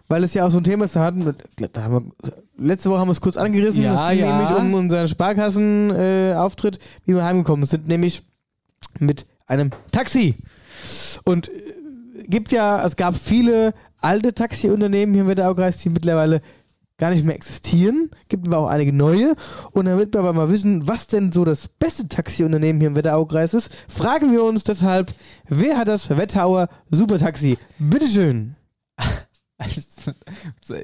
weil 0.09 0.23
es 0.23 0.35
ja 0.35 0.47
auch 0.47 0.51
so 0.51 0.59
ein 0.59 0.65
Thema 0.65 0.85
ist, 0.85 0.97
da 0.97 1.05
hatten 1.05 1.25
wir, 1.25 1.69
da 1.69 1.83
haben 1.83 2.13
wir, 2.23 2.33
letzte 2.57 2.91
Woche 2.91 3.01
haben 3.01 3.09
wir 3.09 3.13
es 3.13 3.21
kurz 3.21 3.37
angerissen. 3.37 3.83
Ja, 3.83 4.05
es 4.05 4.11
ging 4.11 4.27
ja. 4.27 4.39
nämlich 4.39 4.57
um 4.57 4.75
unseren 4.75 5.09
Sparkassenauftritt, 5.09 6.77
äh, 6.77 6.81
wie 7.07 7.15
wir 7.15 7.25
heimgekommen 7.25 7.67
sind, 7.67 7.89
nämlich 7.89 8.23
mit 9.01 9.27
einem 9.47 9.71
Taxi. 9.91 10.37
Und 11.25 11.49
äh, 11.49 11.53
gibt 12.29 12.53
ja, 12.53 12.85
es 12.85 12.97
gab 12.97 13.17
viele 13.17 13.75
alte 14.01 14.35
Taxiunternehmen 14.35 15.15
hier 15.15 15.23
im 15.23 15.29
Wetteraukreis, 15.29 15.79
die 15.79 15.89
mittlerweile 15.89 16.41
gar 16.99 17.11
nicht 17.11 17.25
mehr 17.25 17.35
existieren. 17.35 18.11
Gibt 18.29 18.47
aber 18.47 18.59
auch 18.59 18.69
einige 18.69 18.93
neue. 18.93 19.35
Und 19.73 19.87
damit 19.87 20.15
wir 20.15 20.21
aber 20.21 20.33
mal 20.33 20.51
wissen, 20.51 20.87
was 20.87 21.07
denn 21.07 21.33
so 21.33 21.45
das 21.45 21.69
beste 21.69 22.09
Taxiunternehmen 22.09 22.81
hier 22.81 22.89
im 22.89 22.97
Wetteraukreis 22.97 23.55
ist, 23.55 23.71
fragen 23.89 24.33
wir 24.33 24.45
uns 24.45 24.65
deshalb, 24.65 25.13
wer 25.49 25.77
hat 25.77 25.89
das 25.89 26.11
Wetterauer 26.11 26.69
Supertaxi? 26.91 27.59
Bitteschön. 27.79 28.57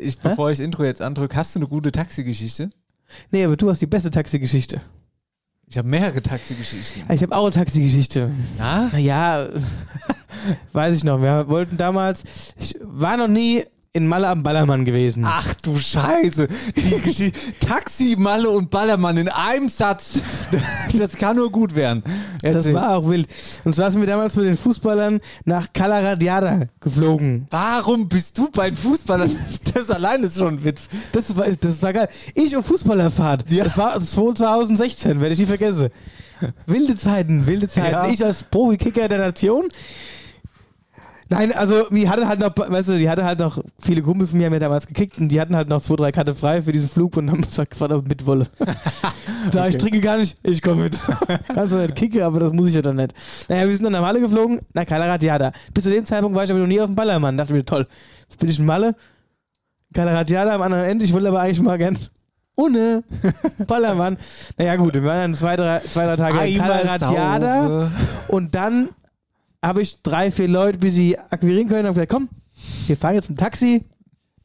Ich, 0.00 0.18
bevor 0.20 0.50
ich 0.50 0.58
das 0.58 0.64
Intro 0.64 0.84
jetzt 0.84 1.02
andrücke, 1.02 1.36
hast 1.36 1.54
du 1.54 1.58
eine 1.58 1.68
gute 1.68 1.92
Taxigeschichte? 1.92 2.70
Nee, 3.30 3.44
aber 3.44 3.56
du 3.56 3.68
hast 3.68 3.82
die 3.82 3.86
beste 3.86 4.10
Taxigeschichte. 4.10 4.80
Ich 5.66 5.78
habe 5.78 5.88
mehrere 5.88 6.22
Taxigeschichten. 6.22 7.02
Ich 7.12 7.22
habe 7.22 7.36
auch 7.36 7.44
eine 7.44 7.52
Taxigeschichte. 7.52 8.30
Ja? 8.58 8.90
Ja, 8.96 9.48
weiß 10.72 10.96
ich 10.96 11.04
noch. 11.04 11.20
Wir 11.20 11.48
wollten 11.48 11.76
damals, 11.76 12.24
ich 12.58 12.76
war 12.80 13.16
noch 13.16 13.28
nie 13.28 13.64
in 13.92 14.06
Malle 14.06 14.28
am 14.28 14.44
Ballermann 14.44 14.84
gewesen. 14.84 15.24
Ach 15.26 15.52
du 15.54 15.76
Scheiße. 15.76 16.46
Die 16.76 17.00
Geschichte. 17.00 17.32
Taxi, 17.58 18.14
Malle 18.16 18.48
und 18.48 18.70
Ballermann 18.70 19.16
in 19.16 19.28
einem 19.28 19.68
Satz. 19.68 20.22
Das 20.96 21.16
kann 21.16 21.36
nur 21.36 21.50
gut 21.50 21.74
werden. 21.74 22.04
Das 22.40 22.72
war 22.72 22.96
auch 22.96 23.08
wild. 23.08 23.28
Und 23.64 23.74
zwar 23.74 23.90
sind 23.90 24.00
wir 24.00 24.06
damals 24.06 24.36
mit 24.36 24.46
den 24.46 24.56
Fußballern 24.56 25.20
nach 25.44 25.72
Calaradiada 25.72 26.68
geflogen. 26.80 27.48
Warum 27.50 28.08
bist 28.08 28.38
du 28.38 28.48
bei 28.50 28.70
den 28.70 28.76
Fußballern? 28.76 29.36
Das 29.74 29.90
allein 29.90 30.22
ist 30.22 30.38
schon 30.38 30.54
ein 30.54 30.64
Witz. 30.64 30.88
Das 31.12 31.36
war, 31.36 31.46
das 31.48 31.82
war 31.82 31.92
geil. 31.92 32.08
Ich 32.34 32.56
auf 32.56 32.66
Fußballerfahrt. 32.66 33.50
Ja. 33.50 33.64
Das 33.64 33.76
war 33.76 34.00
2016, 34.00 35.20
werde 35.20 35.32
ich 35.32 35.40
nie 35.40 35.46
vergessen. 35.46 35.90
Wilde 36.66 36.96
Zeiten, 36.96 37.46
wilde 37.46 37.68
Zeiten. 37.68 37.92
Ja. 37.92 38.08
Ich 38.08 38.24
als 38.24 38.44
Profi-Kicker 38.44 39.08
der 39.08 39.18
Nation. 39.18 39.68
Nein, 41.32 41.52
also 41.52 41.88
die 41.90 42.08
hatte 42.08 42.26
halt 42.26 42.40
noch, 42.40 42.56
weißt 42.56 42.88
du, 42.88 42.98
die 42.98 43.08
hatte 43.08 43.24
halt 43.24 43.38
noch 43.38 43.62
viele 43.78 44.02
Kumpels 44.02 44.30
von 44.30 44.38
mir 44.40 44.46
haben 44.46 44.52
ja 44.52 44.58
damals 44.58 44.88
gekickt 44.88 45.16
und 45.18 45.28
die 45.28 45.40
hatten 45.40 45.54
halt 45.54 45.68
noch 45.68 45.80
zwei, 45.80 45.94
drei 45.94 46.10
Karte 46.10 46.34
frei 46.34 46.60
für 46.60 46.72
diesen 46.72 46.90
Flug 46.90 47.16
und 47.16 47.30
haben 47.30 47.42
gesagt, 47.42 47.70
gefragt, 47.70 47.92
ob 47.92 48.02
ich 48.02 48.08
mit 48.08 48.26
wolle. 48.26 48.48
da 49.52 49.68
ich 49.68 49.78
trinke 49.78 50.00
gar 50.00 50.18
nicht, 50.18 50.36
ich 50.42 50.60
komme 50.60 50.82
mit. 50.82 50.98
Kannst 51.54 51.72
du 51.72 51.76
nicht 51.76 51.94
kicken, 51.94 52.22
aber 52.22 52.40
das 52.40 52.52
muss 52.52 52.70
ich 52.70 52.74
ja 52.74 52.82
dann 52.82 52.96
nicht. 52.96 53.14
Naja, 53.48 53.68
wir 53.68 53.76
sind 53.76 53.84
dann 53.84 53.92
nach 53.92 54.00
Malle 54.00 54.20
geflogen, 54.20 54.58
nach 54.74 54.84
Calaratiada. 54.84 55.52
Bis 55.72 55.84
zu 55.84 55.90
dem 55.90 56.04
Zeitpunkt 56.04 56.36
war 56.36 56.42
ich 56.42 56.50
aber 56.50 56.58
noch 56.58 56.66
nie 56.66 56.80
auf 56.80 56.86
dem 56.86 56.96
Ballermann. 56.96 57.36
Dachte 57.36 57.54
mir, 57.54 57.64
toll, 57.64 57.86
jetzt 58.22 58.40
bin 58.40 58.48
ich 58.48 58.58
in 58.58 58.66
Malle, 58.66 58.96
Calaratiada 59.94 60.56
am 60.56 60.62
anderen 60.62 60.84
Ende, 60.84 61.04
ich 61.04 61.12
wollte 61.12 61.28
aber 61.28 61.40
eigentlich 61.40 61.62
mal 61.62 61.78
gern 61.78 61.96
ohne 62.56 63.04
Ballermann. 63.68 64.16
Naja 64.58 64.74
gut, 64.74 64.94
wir 64.94 65.04
waren 65.04 65.32
dann 65.32 65.34
zwei, 65.36 65.54
drei, 65.54 65.78
zwei, 65.78 66.06
drei 66.06 66.16
Tage 66.16 66.54
Calaratiada 66.56 67.88
und 68.26 68.52
dann 68.56 68.88
habe 69.62 69.82
ich 69.82 70.02
drei, 70.02 70.30
vier 70.30 70.48
Leute, 70.48 70.78
bis 70.78 70.94
sie 70.94 71.18
akquirieren 71.18 71.68
können, 71.68 71.88
und 71.88 71.94
gesagt, 71.94 72.12
komm, 72.12 72.28
wir 72.86 72.96
fahren 72.96 73.14
jetzt 73.14 73.28
mit 73.28 73.38
dem 73.38 73.42
Taxi 73.42 73.84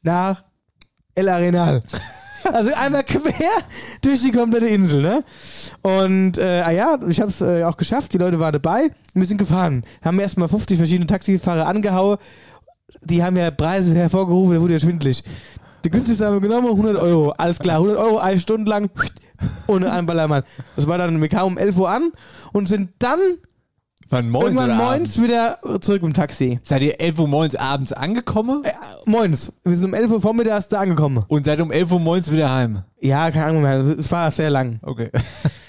nach 0.02 0.44
El 1.16 1.30
Arenal. 1.30 1.82
Also 2.54 2.72
einmal 2.76 3.04
quer 3.04 3.50
durch 4.02 4.22
die 4.22 4.32
komplette 4.32 4.68
Insel, 4.68 5.02
ne? 5.02 5.24
Und 5.82 6.38
äh, 6.38 6.62
ah 6.64 6.70
ja, 6.70 7.00
ich 7.08 7.20
habe 7.20 7.30
es 7.30 7.42
äh, 7.42 7.64
auch 7.64 7.76
geschafft, 7.76 8.14
die 8.14 8.20
Leute 8.20 8.40
waren 8.40 8.54
dabei, 8.54 8.92
wir 9.16 9.26
sind 9.26 9.38
gefahren. 9.38 9.84
Haben 10.04 10.20
erstmal 10.20 10.48
50 10.48 10.78
verschiedene 10.78 11.08
Taxifahrer 11.08 11.66
angehauen, 11.66 12.20
die 13.02 13.24
haben 13.24 13.36
ja 13.36 13.50
Preise 13.50 13.96
hervorgerufen, 13.96 14.54
da 14.54 14.62
wurde 14.62 14.74
ja 14.74 14.80
schwindelig. 14.80 15.24
Die 15.84 15.90
günstigste 15.90 16.26
haben 16.26 16.34
wir 16.34 16.42
genommen, 16.42 16.68
100 16.68 16.98
Euro, 16.98 17.32
alles 17.32 17.58
klar, 17.58 17.78
100 17.78 17.98
Euro, 17.98 18.18
eine 18.20 18.40
Stunde 18.40 18.70
lang, 18.70 18.92
ohne 19.68 19.92
einen 19.92 20.06
Ballermann. 20.06 20.44
Das 20.76 20.88
war 20.88 21.00
dann, 21.00 21.20
wir 21.20 21.30
kamen 21.30 21.54
um 21.54 21.58
11 21.58 21.78
Uhr 21.78 21.90
an 21.90 22.12
und 22.54 22.68
sind 22.68 22.92
dann 23.00 23.20
Wann 24.10 24.30
moins 24.30 24.46
irgendwann 24.46 24.78
moins 24.78 25.22
wieder 25.22 25.58
zurück 25.82 26.04
im 26.04 26.14
Taxi. 26.14 26.60
Seid 26.64 26.84
ihr 26.84 27.00
11 27.00 27.20
Uhr 27.20 27.28
morgens 27.28 27.56
abends 27.56 27.92
angekommen? 27.92 28.64
Äh, 28.64 28.72
moins. 29.06 29.52
Wir 29.64 29.76
sind 29.76 29.86
um 29.86 29.94
11 29.94 30.12
Uhr 30.12 30.22
vormittags 30.22 30.70
da 30.70 30.82
angekommen. 30.82 31.26
Und 31.28 31.46
seid 31.46 31.60
um 31.60 31.72
11 31.72 31.92
Uhr 31.92 32.00
morgens 32.00 32.32
wieder 32.32 32.54
heim? 32.54 32.84
Ja, 33.02 33.32
keine 33.32 33.46
Ahnung 33.46 33.62
mehr. 33.64 33.80
Es 33.98 34.12
war 34.12 34.30
sehr 34.32 34.50
lang. 34.50 34.80
Okay. 34.84 35.10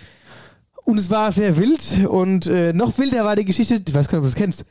Und 0.84 0.98
es 0.98 1.10
war 1.10 1.32
sehr 1.32 1.56
wild. 1.56 2.06
Und 2.08 2.46
äh, 2.46 2.72
noch 2.72 2.96
wilder 2.98 3.24
war 3.24 3.36
die 3.36 3.44
Geschichte, 3.44 3.82
ich 3.86 3.94
weiß 3.94 4.06
gar 4.08 4.18
nicht, 4.18 4.26
ob 4.26 4.32
du 4.32 4.34
das 4.34 4.34
kennst. 4.34 4.64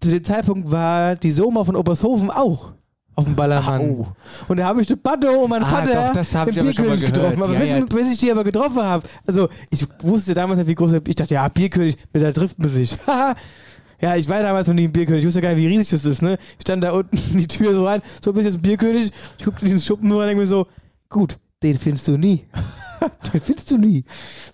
Zu 0.00 0.10
dem 0.10 0.22
Zeitpunkt 0.22 0.70
war 0.70 1.16
die 1.16 1.30
Soma 1.30 1.64
von 1.64 1.74
Obershofen 1.74 2.30
auch 2.30 2.72
auf 3.16 3.24
dem 3.24 3.34
Ballermann. 3.34 3.80
Ah, 3.80 3.84
oh. 3.84 4.06
Und 4.48 4.58
da 4.58 4.66
habe 4.66 4.82
ich 4.82 4.86
den 4.86 5.00
Batto 5.00 5.28
und 5.30 5.50
meinen 5.50 5.64
Ah, 5.64 5.66
Vater 5.66 6.12
doch, 6.12 6.46
im 6.46 6.54
Bierkönig 6.54 7.00
getroffen. 7.00 7.42
Aber 7.42 7.52
Ja, 7.54 7.58
bis, 7.58 7.68
ja. 7.70 7.80
bis 7.80 8.12
ich 8.12 8.18
die 8.18 8.30
aber 8.30 8.44
getroffen 8.44 8.82
habe, 8.82 9.06
also 9.26 9.48
ich 9.70 9.86
wusste 10.02 10.34
damals 10.34 10.58
nicht, 10.58 10.68
wie 10.68 10.74
groß 10.74 10.92
der 10.92 11.02
Ich 11.06 11.16
dachte, 11.16 11.34
ja, 11.34 11.48
Bierkönig, 11.48 11.96
mit 12.12 12.22
der 12.22 12.34
trifft 12.34 12.58
man 12.58 12.68
sich. 12.68 12.96
ja, 14.00 14.16
ich 14.16 14.28
war 14.28 14.42
damals 14.42 14.68
noch 14.68 14.74
nie 14.74 14.84
im 14.84 14.92
Bierkönig. 14.92 15.22
Ich 15.22 15.26
wusste 15.26 15.40
gar 15.40 15.54
nicht, 15.54 15.58
wie 15.58 15.66
riesig 15.66 15.90
das 15.90 16.04
ist. 16.04 16.20
Ne? 16.20 16.36
Ich 16.58 16.62
stand 16.62 16.84
da 16.84 16.92
unten 16.92 17.16
in 17.32 17.38
die 17.38 17.48
Tür 17.48 17.74
so 17.74 17.84
rein, 17.86 18.02
so 18.22 18.32
bist 18.34 18.44
jetzt 18.44 18.56
ein 18.56 18.62
Bierkönig. 18.62 19.10
Ich 19.38 19.44
guckte 19.44 19.64
in 19.64 19.72
diesen 19.72 19.84
Schuppen 19.84 20.08
nur 20.08 20.20
und 20.20 20.26
denke 20.26 20.42
mir 20.42 20.46
so, 20.46 20.66
gut, 21.08 21.38
den 21.62 21.78
findest 21.78 22.06
du 22.08 22.18
nie. 22.18 22.44
den 23.32 23.40
findest 23.40 23.70
du 23.70 23.78
nie. 23.78 24.04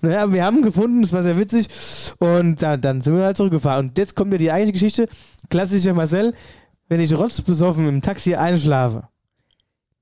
Naja, 0.02 0.32
wir 0.32 0.44
haben 0.44 0.58
ihn 0.58 0.62
gefunden, 0.62 1.02
das 1.02 1.12
war 1.12 1.24
sehr 1.24 1.36
witzig. 1.36 1.66
Und 2.20 2.62
dann, 2.62 2.80
dann 2.80 3.02
sind 3.02 3.16
wir 3.16 3.24
halt 3.24 3.36
zurückgefahren. 3.36 3.88
Und 3.88 3.98
jetzt 3.98 4.14
kommt 4.14 4.30
ja 4.32 4.38
die 4.38 4.52
eigentliche 4.52 4.74
Geschichte. 4.74 5.08
Klassischer 5.50 5.94
Marcel, 5.94 6.32
wenn 6.92 7.00
ich 7.00 7.16
rotzbesoffen 7.16 7.88
im 7.88 8.02
Taxi 8.02 8.34
einschlafe, 8.34 9.08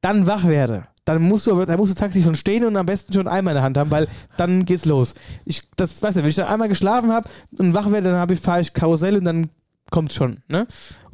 dann 0.00 0.26
wach 0.26 0.46
werde, 0.46 0.88
dann 1.04 1.22
musst 1.22 1.46
du 1.46 1.64
dann 1.64 1.78
musst 1.78 1.92
du 1.92 1.94
Taxi 1.94 2.20
schon 2.20 2.34
stehen 2.34 2.64
und 2.64 2.76
am 2.76 2.86
besten 2.86 3.12
schon 3.12 3.28
einmal 3.28 3.52
in 3.52 3.56
der 3.56 3.62
Hand 3.62 3.78
haben, 3.78 3.90
weil 3.92 4.08
dann 4.36 4.64
geht's 4.64 4.86
los. 4.86 5.14
Ich, 5.44 5.62
das 5.76 6.02
weißt 6.02 6.16
du, 6.16 6.22
wenn 6.22 6.30
ich 6.30 6.36
dann 6.36 6.48
einmal 6.48 6.68
geschlafen 6.68 7.12
habe 7.12 7.28
und 7.58 7.74
wach 7.74 7.92
werde, 7.92 8.10
dann 8.10 8.18
habe 8.18 8.34
ich, 8.34 8.40
fahre 8.40 8.60
ich 8.60 8.72
Karussell 8.72 9.16
und 9.16 9.24
dann 9.24 9.50
kommt's 9.90 10.16
schon, 10.16 10.38
ne? 10.48 10.66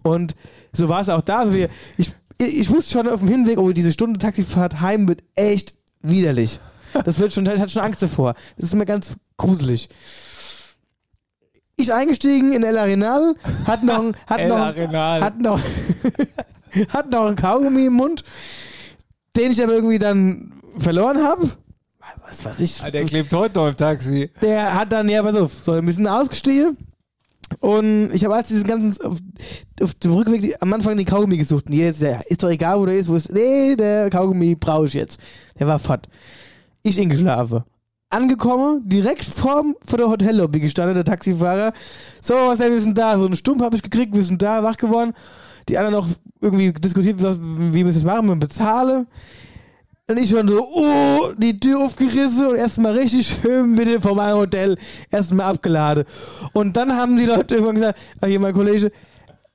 Und 0.03 0.35
so 0.73 0.89
war 0.89 1.03
es 1.03 1.11
auch 1.11 1.21
da. 1.21 1.41
Also 1.41 1.53
wir, 1.53 1.69
ich, 1.99 2.11
ich 2.39 2.71
wusste 2.71 2.93
schon 2.93 3.09
auf 3.09 3.21
dem 3.21 3.29
Hinweg, 3.29 3.59
oh, 3.59 3.73
diese 3.73 3.93
Stunde 3.93 4.19
Taxifahrt 4.19 4.81
heim 4.81 5.09
wird 5.09 5.23
echt 5.35 5.75
widerlich. 6.01 6.59
Das 7.05 7.19
wird 7.19 7.35
schon, 7.35 7.45
ich 7.45 7.61
hatte 7.61 7.71
schon 7.71 7.83
Angst 7.83 8.03
davor. 8.03 8.35
Das 8.57 8.71
ist 8.71 8.75
mir 8.75 8.87
ganz 8.87 9.17
gruselig. 9.37 9.91
Ich 11.79 11.93
eingestiegen 11.93 12.53
in 12.53 12.63
El 12.63 12.79
Arenal, 12.79 13.35
hat 13.67 13.83
noch, 13.85 13.99
ein- 14.03 14.17
hat 14.27 14.41
El 14.41 14.49
noch, 14.49 14.57
Arenal. 14.57 15.21
hat 15.21 15.39
noch, 15.39 15.61
hat 16.89 17.11
noch 17.11 17.27
ein 17.27 17.37
Kaugummi 17.37 17.87
im 17.87 17.93
Mund, 17.93 18.25
den 19.37 19.53
ich 19.53 19.63
aber 19.63 19.75
irgendwie 19.75 19.99
dann 19.99 20.53
verloren 20.79 21.19
habe. 21.23 21.51
Was 22.27 22.43
weiß 22.45 22.61
ich. 22.61 22.83
Ah, 22.83 22.91
Der 22.91 23.05
klebt 23.05 23.31
heute 23.35 23.59
noch 23.59 23.69
im 23.69 23.77
Taxi. 23.77 24.31
Der 24.41 24.75
hat 24.75 24.91
dann, 24.91 25.09
ja, 25.11 25.23
pass 25.23 25.37
auf, 25.37 25.53
so 25.63 25.73
ein 25.73 25.85
bisschen 25.85 26.07
ausgestiegen. 26.07 26.79
Und 27.61 28.11
ich 28.13 28.25
habe 28.25 28.35
als 28.35 28.49
diesen 28.49 28.65
ganzen, 28.67 28.97
auf, 29.07 29.19
auf 29.83 29.95
dem 29.95 30.13
Rückweg 30.15 30.41
die, 30.41 30.61
am 30.61 30.73
Anfang 30.73 30.97
den 30.97 31.07
Kaugummi 31.07 31.37
gesucht. 31.37 31.67
Und 31.67 31.75
jetzt, 31.75 32.01
ja, 32.01 32.21
ist 32.27 32.43
doch 32.43 32.49
egal, 32.49 32.81
wo 32.81 32.87
der 32.87 32.97
ist, 32.97 33.09
wo 33.09 33.15
ist. 33.17 33.31
Nee, 33.31 33.77
der 33.77 34.09
Kaugummi 34.09 34.55
brauche 34.57 34.87
ich 34.87 34.95
jetzt. 34.95 35.21
Der 35.59 35.67
war 35.69 35.79
fort. 35.79 36.09
Ich 36.83 36.97
ihn 36.99 37.11
geschlafen. 37.11 37.63
Angekommen, 38.17 38.89
direkt 38.89 39.27
vorm, 39.27 39.77
vor 39.85 39.99
der 39.99 40.09
Hotellobby 40.09 40.61
gestanden, 40.61 40.95
der 40.95 41.05
Taxifahrer. 41.05 41.75
So, 42.23 42.33
was 42.33 42.59
denn, 42.59 42.73
wir 42.73 42.81
sind 42.81 42.97
da. 42.97 43.19
So 43.19 43.27
einen 43.27 43.37
Stumpf 43.37 43.63
habe 43.63 43.77
ich 43.77 43.83
gekriegt, 43.83 44.15
wir 44.15 44.23
sind 44.23 44.41
da, 44.41 44.63
wach 44.63 44.79
geworden. 44.79 45.13
Die 45.69 45.77
anderen 45.77 45.97
noch 45.97 46.09
irgendwie 46.41 46.73
diskutiert, 46.73 47.21
wie 47.21 47.75
wir 47.75 47.87
es 47.89 47.97
jetzt 47.97 48.07
machen, 48.07 48.27
wir 48.27 48.37
bezahlen. 48.37 49.07
Und 50.09 50.17
ich 50.17 50.31
schon 50.31 50.49
so, 50.49 50.63
oh, 50.63 51.33
die 51.37 51.61
Tür 51.61 51.81
aufgerissen 51.81 52.47
und 52.47 52.57
erstmal 52.57 52.93
richtig 52.93 53.27
schön 53.43 53.77
bitte 53.77 54.01
von 54.01 54.17
meinem 54.17 54.39
Hotel 54.39 54.79
erstmal 55.11 55.53
abgeladen. 55.53 56.05
Und 56.55 56.75
dann 56.75 56.97
haben 56.97 57.19
die 57.19 57.27
Leute 57.27 57.57
irgendwann 57.57 57.75
gesagt, 57.75 57.99
ach 58.23 58.29
hier 58.29 58.41
mein 58.41 58.55
Kollege, 58.55 58.93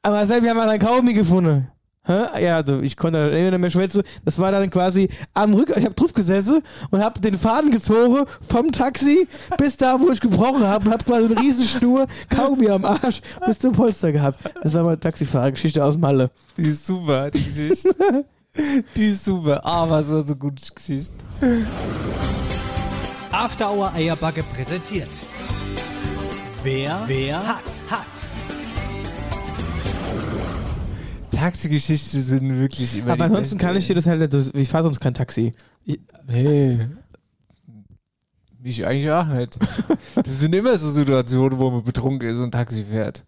aber 0.04 0.18
Marcel, 0.18 0.44
wir 0.44 0.52
haben 0.52 0.60
einen 0.60 0.80
Kaugummi 0.80 1.14
gefunden. 1.16 1.71
Hä? 2.04 2.44
Ja, 2.44 2.56
also 2.58 2.80
ich 2.82 2.98
konnte 2.98 3.30
nicht 3.32 3.58
mehr 3.60 3.70
schwätzen. 3.70 4.02
Das 4.26 4.40
war 4.40 4.52
dann 4.52 4.70
quasi 4.72 5.08
am 5.36 5.54
Rücken, 5.54 5.78
ich 5.78 5.86
habe 5.86 5.94
drauf 5.94 6.14
gesessen 6.14 6.64
und 6.90 7.04
habe 7.04 7.20
den 7.20 7.36
Faden 7.36 7.70
gezogen 7.70 8.26
vom 8.42 8.72
Taxi 8.72 9.28
bis 9.58 9.78
da, 9.78 10.00
wo 10.00 10.10
ich 10.10 10.20
gebrochen 10.20 10.66
habe 10.66 10.86
und 10.86 10.94
habe 10.94 11.04
quasi 11.04 11.26
eine 11.26 11.40
riesen 11.40 11.64
Schnur 11.64 12.08
Kaugummi 12.30 12.70
am 12.70 12.86
Arsch 12.86 13.22
bis 13.46 13.60
zum 13.60 13.74
Polster 13.74 14.12
gehabt. 14.12 14.40
Das 14.64 14.74
war 14.74 14.84
meine 14.84 15.00
Taxifahrergeschichte 15.00 15.84
aus 15.84 15.98
Malle. 15.98 16.32
Die 16.58 16.70
ist 16.70 16.88
super, 16.88 17.30
die 17.30 17.44
Geschichte. 17.44 18.26
Die 18.98 19.06
ist 19.06 19.24
super. 19.24 19.64
Ah, 19.64 19.88
was 19.88 20.10
war 20.10 20.22
so 20.22 20.26
eine 20.26 20.36
gute 20.36 20.74
Geschichte. 20.74 21.14
After 23.32 23.72
Hour 23.72 23.94
Eierbacke 23.94 24.44
präsentiert. 24.44 25.10
Wer, 26.64 27.04
wer 27.06 27.48
hat, 27.48 27.64
hat. 27.90 28.21
Taxigeschichte 31.42 32.22
sind 32.22 32.60
wirklich 32.60 33.00
immer 33.00 33.14
Aber 33.14 33.24
ansonsten 33.24 33.58
kann 33.58 33.76
ich 33.76 33.88
dir 33.88 33.96
das 33.96 34.06
halt 34.06 34.20
nicht 34.20 34.32
so, 34.32 34.54
ich 34.54 34.70
fahre 34.70 34.84
sonst 34.84 35.00
kein 35.00 35.16
Taxi. 35.16 35.54
Nee. 36.28 36.80
Ich 38.64 38.86
eigentlich 38.86 39.10
auch 39.10 39.26
nicht. 39.26 39.58
Das 40.16 40.40
sind 40.40 40.54
immer 40.54 40.78
so 40.78 40.90
Situationen, 40.92 41.58
wo 41.58 41.72
man 41.72 41.84
betrunken 41.84 42.30
ist 42.30 42.38
und 42.38 42.52
Taxi 42.52 42.84
fährt. 42.84 43.26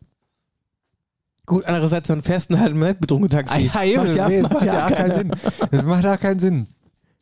Gut, 1.47 1.65
andererseits, 1.65 2.07
man 2.07 2.21
fährst 2.21 2.51
dann 2.51 2.59
halt 2.59 2.75
mit 2.75 2.99
betrunken 2.99 3.29
Taxi. 3.31 3.71
Ah, 3.73 3.81
ja, 3.81 4.03
eben, 4.03 4.05
das 4.05 4.29
nee, 4.29 4.41
das 4.41 4.51
macht 4.51 4.65
ja 4.65 4.85
auch 4.85 4.91
keinen 4.91 5.13
Sinn. 5.13 5.31
Das 5.71 5.83
macht 5.83 6.05
auch 6.05 6.19
keinen 6.19 6.39
Sinn. 6.39 6.67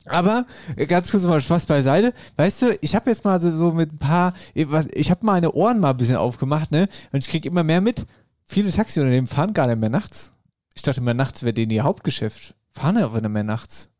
Aber 0.06 0.46
äh, 0.76 0.88
ganz 0.88 1.10
kurz 1.10 1.24
mal 1.24 1.40
Spaß 1.40 1.68
beiseite. 1.68 2.14
Weißt 2.36 2.64
du, 2.64 2.78
ich 2.82 2.96
habe 2.96 3.10
jetzt 3.10 3.24
mal 3.24 3.40
so, 3.40 3.56
so 3.56 3.72
mit 3.72 3.94
ein 3.94 3.98
paar, 3.98 4.34
ich 4.54 5.10
habe 5.10 5.26
meine 5.26 5.54
Ohren 5.54 5.80
mal 5.80 5.92
ein 5.92 5.98
bisschen 5.98 6.18
aufgemacht, 6.18 6.72
ne? 6.72 6.90
Und 7.14 7.20
ich 7.20 7.30
krieg 7.30 7.46
immer 7.46 7.64
mehr 7.64 7.80
mit. 7.80 8.06
Viele 8.44 8.72
Taxiunternehmen 8.72 9.28
fahren 9.28 9.54
gar 9.54 9.68
nicht 9.68 9.80
mehr 9.80 9.90
nachts. 9.90 10.34
Ich 10.74 10.82
dachte 10.82 11.02
immer, 11.02 11.14
nachts 11.14 11.44
wäre 11.44 11.54
denen 11.54 11.72
ihr 11.72 11.84
Hauptgeschäft. 11.84 12.56
Fahren 12.72 12.98
ja 12.98 13.06
aber 13.06 13.22
nicht 13.22 13.30
mehr 13.32 13.44
nachts. 13.44 13.92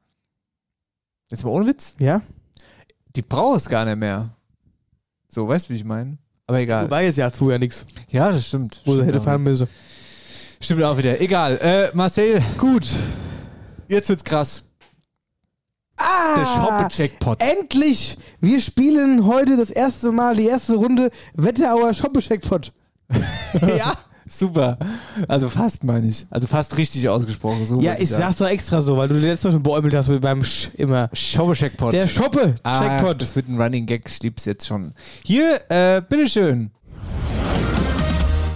Jetzt 1.30 1.44
mal 1.44 1.52
ohne 1.52 1.68
Witz. 1.68 1.96
Ja? 2.00 2.22
Die 3.16 3.22
braucht 3.22 3.58
es 3.58 3.70
gar 3.70 3.86
nicht 3.86 3.98
mehr. 3.98 4.30
So, 5.28 5.48
weißt 5.48 5.68
du, 5.70 5.74
wie 5.74 5.78
ich 5.78 5.84
meine? 5.84 6.18
Aber 6.48 6.60
egal. 6.60 6.86
Wobei 6.86 7.06
jetzt 7.06 7.18
ja 7.18 7.32
zu 7.32 7.50
ja 7.50 7.58
nichts, 7.58 7.86
Ja, 8.10 8.32
das 8.32 8.48
stimmt. 8.48 8.82
wo 8.86 8.96
sie 8.96 9.06
hätte 9.06 9.20
auch 9.20 9.24
fahren 9.24 9.44
müssen. 9.44 9.68
Stimmt 10.60 10.84
auch 10.84 10.98
wieder. 10.98 11.20
Egal. 11.22 11.58
Äh, 11.58 11.92
Marcel, 11.96 12.42
Gut. 12.58 12.88
jetzt 13.88 14.10
wird's 14.10 14.24
krass. 14.24 14.64
Ah! 15.98 16.36
Der 16.36 16.46
Shoppe-Jackpot. 16.46 17.42
Endlich! 17.42 18.18
Wir 18.40 18.60
spielen 18.60 19.26
heute 19.26 19.56
das 19.56 19.70
erste 19.70 20.12
Mal 20.12 20.36
die 20.36 20.46
erste 20.46 20.76
Runde 20.76 21.12
Wetterauer 21.36 21.94
Shoppe-Checkpot. 21.94 22.74
ja, 23.62 23.98
super. 24.40 24.78
Also 25.28 25.50
fast 25.50 25.84
meine 25.84 26.08
ich. 26.08 26.26
Also 26.30 26.48
fast 26.48 26.78
richtig 26.78 27.08
ausgesprochen. 27.10 27.66
So 27.66 27.80
Ja, 27.82 27.96
ich 28.00 28.10
sagen. 28.10 28.24
sag's 28.24 28.38
doch 28.38 28.48
extra 28.48 28.82
so, 28.82 28.98
weil 28.98 29.08
du 29.08 29.16
letztes 29.16 29.46
Mal 29.46 29.52
schon 29.54 29.64
beäumelt 29.64 29.96
hast 29.96 30.08
mit 30.08 30.22
beim 30.22 30.44
Sch 30.44 30.70
immer. 30.76 31.10
Shoppe-Jackpot. 31.14 31.94
Der 31.94 32.08
Shoppe 32.08 32.56
Ah, 32.64 33.14
das 33.14 33.36
wird 33.36 33.48
ein 33.50 33.62
Running 33.62 33.86
Gag, 33.86 34.04
ich 34.10 34.22
lieb's 34.24 34.46
jetzt 34.46 34.68
schon. 34.68 34.94
Hier, 35.24 35.60
äh, 35.70 36.02
bitteschön. 36.08 36.72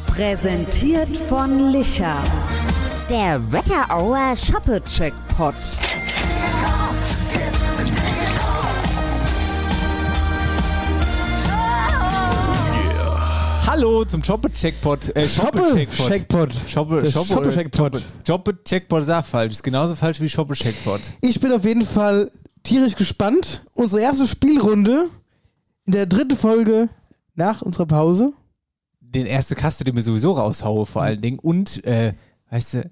Präsentiert 0.07 1.15
von 1.17 1.71
Licher. 1.71 2.15
Der 3.09 3.39
Wetterauer 3.51 4.35
Shoppe-Checkpot. 4.35 5.53
Hallo 13.77 14.05
zum 14.05 14.23
Shoppe-Jackpot. 14.23 15.09
Äh, 15.09 15.13
Der 15.13 15.27
Shoppe, 15.27 15.85
Shoppe-Jackpot. 15.91 16.53
Shoppe-Jackpot 18.25 19.01
ist 19.01 19.09
auch 19.09 19.25
falsch. 19.25 19.51
Ist 19.51 19.63
genauso 19.63 19.95
falsch 19.95 20.21
wie 20.21 20.29
Shoppe-Jackpot. 20.29 21.01
Ich 21.19 21.41
bin 21.41 21.51
auf 21.51 21.65
jeden 21.65 21.81
Fall 21.81 22.31
tierisch 22.63 22.95
gespannt. 22.95 23.65
Unsere 23.73 24.01
erste 24.01 24.27
Spielrunde 24.27 25.09
in 25.85 25.91
der 25.91 26.05
dritten 26.05 26.37
Folge 26.37 26.87
nach 27.33 27.61
unserer 27.63 27.85
Pause. 27.85 28.31
Den 29.01 29.25
erste 29.25 29.55
Kaste, 29.55 29.83
den 29.83 29.93
mir 29.95 30.03
sowieso 30.03 30.31
raushaue, 30.31 30.85
vor 30.85 31.01
allen 31.01 31.19
Dingen. 31.19 31.39
Und, 31.39 31.83
äh, 31.83 32.13
weißt 32.51 32.75
du, 32.75 32.91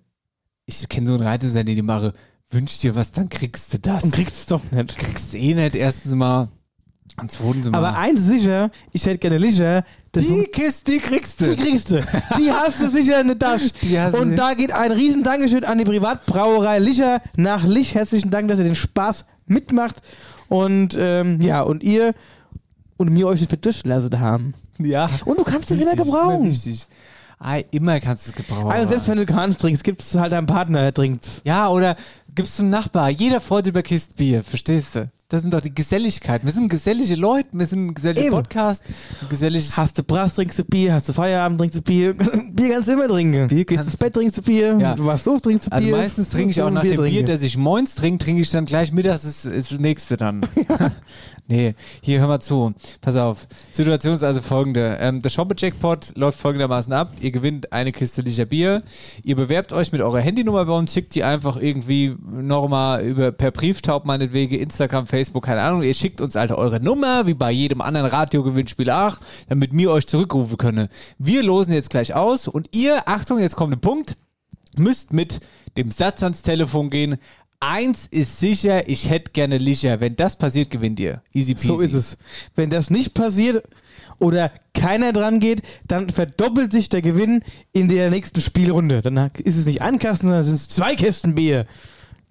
ich 0.65 0.89
kenne 0.89 1.07
so 1.07 1.13
einen 1.13 1.23
Reitungsender, 1.23 1.75
die 1.75 1.81
mache, 1.81 2.11
wünsch 2.49 2.79
dir 2.79 2.93
was, 2.93 3.13
dann 3.13 3.29
kriegst 3.29 3.73
du 3.73 3.79
das. 3.79 4.03
Und 4.03 4.13
kriegst 4.13 4.35
es 4.35 4.45
doch 4.47 4.61
nicht. 4.69 4.97
kriegst 4.97 5.33
eh 5.33 5.53
nicht. 5.53 5.75
Erstens 5.75 6.13
mal. 6.13 6.49
Zweitens 7.27 7.69
mal. 7.69 7.77
Aber 7.77 7.97
eins 7.97 8.21
ist 8.21 8.27
sicher, 8.27 8.71
ich 8.91 9.05
hätte 9.05 9.19
gerne 9.19 9.37
Licher. 9.37 9.83
Die 10.15 10.45
Kiste, 10.45 10.91
die 10.91 10.99
kriegst 10.99 11.41
du. 11.41 11.45
Die 11.45 11.55
kriegst 11.55 11.91
du. 11.91 12.01
Die 12.37 12.51
hast 12.51 12.81
du 12.81 12.89
sicher 12.89 13.21
in 13.21 13.27
der 13.27 13.39
Tasche. 13.39 13.69
Und 14.17 14.29
nicht. 14.29 14.39
da 14.39 14.53
geht 14.53 14.71
ein 14.71 14.91
riesen 14.91 15.23
Dankeschön 15.23 15.63
an 15.63 15.77
die 15.77 15.83
Privatbrauerei 15.83 16.79
Licher 16.79 17.21
nach 17.35 17.63
Lich. 17.65 17.95
Herzlichen 17.95 18.29
Dank, 18.31 18.47
dass 18.47 18.57
ihr 18.57 18.65
den 18.65 18.75
Spaß 18.75 19.25
mitmacht. 19.45 20.01
Und 20.49 20.95
ähm, 20.99 21.39
ja, 21.41 21.61
und 21.61 21.83
ihr 21.83 22.13
und 22.97 23.11
mir 23.11 23.27
euch 23.27 23.39
nicht 23.39 23.49
verdurchgelassen 23.49 24.19
haben. 24.19 24.53
Ja. 24.79 25.09
Und 25.25 25.37
du 25.37 25.43
kannst 25.43 25.71
es 25.71 25.79
immer 25.81 25.91
ist 25.91 25.97
gebrauchen. 25.97 26.45
wichtig. 26.45 26.87
Ah, 27.39 27.57
immer 27.71 27.99
kannst 27.99 28.27
du 28.27 28.29
es 28.31 28.35
gebrauchen. 28.35 28.65
Und 28.81 28.87
selbst 28.87 29.07
wenn 29.07 29.17
du 29.17 29.25
keins 29.25 29.57
trinkst, 29.57 29.83
gibt 29.83 30.01
es 30.01 30.15
halt 30.15 30.33
einen 30.33 30.47
Partner, 30.47 30.81
der 30.81 30.93
trinkt. 30.93 31.41
Ja, 31.43 31.67
oder 31.69 31.95
gibst 32.33 32.57
du 32.57 32.63
einem 32.63 32.71
Nachbar. 32.71 33.09
Jeder 33.09 33.41
freut 33.41 33.67
über 33.67 33.83
Kiste 33.83 34.13
Bier, 34.15 34.43
verstehst 34.43 34.95
du? 34.95 35.09
Das 35.33 35.41
sind 35.41 35.51
doch 35.51 35.61
die 35.61 35.73
Geselligkeit. 35.73 36.45
Wir 36.45 36.51
sind 36.51 36.69
gesellige 36.69 37.15
Leute, 37.15 37.49
wir 37.53 37.65
sind 37.65 37.87
ein 37.87 37.93
geselliger 37.95 38.27
Eben. 38.27 38.35
Podcast. 38.35 38.83
Gesellig 39.31 39.75
Hast 39.75 39.97
du 39.97 40.03
Brass, 40.03 40.35
trinkst 40.35 40.59
du 40.59 40.63
Bier. 40.63 40.93
Hast 40.93 41.09
du 41.09 41.13
Feierabend, 41.13 41.57
trinkst 41.57 41.75
du 41.75 41.81
Bier. 41.81 42.13
Bier 42.51 42.73
kannst 42.73 42.87
du 42.87 42.91
immer 42.91 43.07
trinken. 43.07 43.47
Bier 43.47 43.65
Gehst 43.65 43.83
ins 43.83 43.97
Bett, 43.97 44.13
trinkst 44.13 44.37
du 44.37 44.43
Bier. 44.43 44.77
Ja. 44.77 44.93
Du 44.93 45.05
warst 45.05 45.25
doof, 45.25 45.41
trinkst 45.41 45.65
du 45.65 45.71
also 45.71 45.87
Bier. 45.87 45.97
meistens 45.97 46.29
trinke 46.29 46.51
ich 46.51 46.61
auch 46.61 46.69
nach 46.69 46.83
dem 46.83 46.91
Bier, 46.91 46.97
trinken. 46.97 47.25
das 47.25 47.41
ich 47.41 47.57
moins 47.57 47.95
trinke, 47.95 48.23
trinke 48.23 48.43
ich 48.43 48.51
dann 48.51 48.67
gleich 48.67 48.91
mittags, 48.91 49.23
ist 49.23 49.71
das 49.71 49.79
nächste 49.79 50.17
dann. 50.17 50.45
nee, 51.47 51.75
hier 52.01 52.19
hör 52.19 52.27
mal 52.27 52.39
zu. 52.39 52.73
Pass 53.01 53.15
auf. 53.15 53.47
Situation 53.71 54.13
ist 54.13 54.23
also 54.23 54.41
folgende. 54.41 54.97
Ähm, 54.99 55.21
der 55.21 55.29
Shoppe-Jackpot 55.29 56.15
läuft 56.15 56.39
folgendermaßen 56.39 56.93
ab. 56.93 57.13
Ihr 57.21 57.31
gewinnt 57.31 57.71
eine 57.71 57.91
Kiste 57.91 58.21
Licher 58.21 58.45
Bier. 58.45 58.83
Ihr 59.23 59.35
bewerbt 59.35 59.73
euch 59.73 59.91
mit 59.91 60.01
eurer 60.01 60.19
Handynummer 60.19 60.65
bei 60.65 60.73
uns, 60.73 60.93
schickt 60.93 61.15
die 61.15 61.23
einfach 61.23 61.57
irgendwie 61.57 62.15
nochmal 62.31 63.03
über 63.03 63.31
per 63.31 63.51
Brieftaub 63.51 64.05
meinetwegen, 64.05 64.59
Instagram, 64.59 65.07
Facebook, 65.07 65.45
keine 65.45 65.61
Ahnung. 65.61 65.83
Ihr 65.83 65.93
schickt 65.93 66.21
uns 66.21 66.35
halt 66.35 66.51
eure 66.51 66.79
Nummer, 66.79 67.27
wie 67.27 67.33
bei 67.33 67.51
jedem 67.51 67.81
anderen 67.81 68.07
Radiogewinnspiel 68.07 68.89
auch, 68.89 69.17
damit 69.49 69.75
wir 69.75 69.91
euch 69.91 70.07
zurückrufen 70.07 70.57
können. 70.57 70.87
Wir 71.17 71.43
losen 71.43 71.73
jetzt 71.73 71.89
gleich 71.89 72.13
aus 72.13 72.47
und 72.47 72.75
ihr, 72.75 73.07
Achtung, 73.07 73.39
jetzt 73.39 73.55
kommt 73.55 73.73
ein 73.73 73.81
Punkt, 73.81 74.17
müsst 74.77 75.13
mit 75.13 75.41
dem 75.77 75.91
Satz 75.91 76.23
ans 76.23 76.41
Telefon 76.41 76.89
gehen. 76.89 77.17
Eins 77.65 78.07
ist 78.11 78.39
sicher, 78.39 78.89
ich 78.89 79.09
hätte 79.09 79.31
gerne 79.31 79.57
Licher. 79.57 80.01
Wenn 80.01 80.17
das 80.17 80.35
passiert, 80.35 80.69
gewinnt 80.69 80.99
ihr. 80.99 81.21
Easy 81.33 81.53
peasy. 81.53 81.67
So 81.67 81.79
ist 81.79 81.93
es. 81.93 82.17
Wenn 82.55 82.69
das 82.69 82.89
nicht 82.89 83.13
passiert 83.13 83.63
oder 84.19 84.51
keiner 84.73 85.13
dran 85.13 85.39
geht, 85.39 85.61
dann 85.87 86.09
verdoppelt 86.09 86.73
sich 86.73 86.89
der 86.89 87.01
Gewinn 87.01 87.41
in 87.71 87.87
der 87.87 88.09
nächsten 88.09 88.41
Spielrunde. 88.41 89.01
Dann 89.01 89.31
ist 89.43 89.55
es 89.55 89.65
nicht 89.65 89.81
ein 89.81 89.97
Kasten, 89.97 90.27
sondern 90.27 90.43
sind 90.43 90.55
es 90.55 90.67
zwei 90.67 90.95
Kästen 90.95 91.35
Bier. 91.35 91.65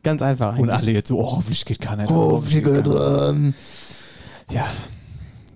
Ganz 0.03 0.21
einfach. 0.21 0.59
Und 0.59 0.69
eigentlich. 0.69 0.89
alle 0.89 0.93
jetzt 0.93 1.09
so, 1.09 1.19
oh, 1.19 1.37
hoffentlich 1.37 1.65
geht 1.65 1.81
keiner 1.81 2.07
dran. 2.07 2.17
Oh, 2.19 2.43
wir 2.45 2.63
können 2.63 2.83
dran. 2.83 3.55
Ja. 4.51 4.67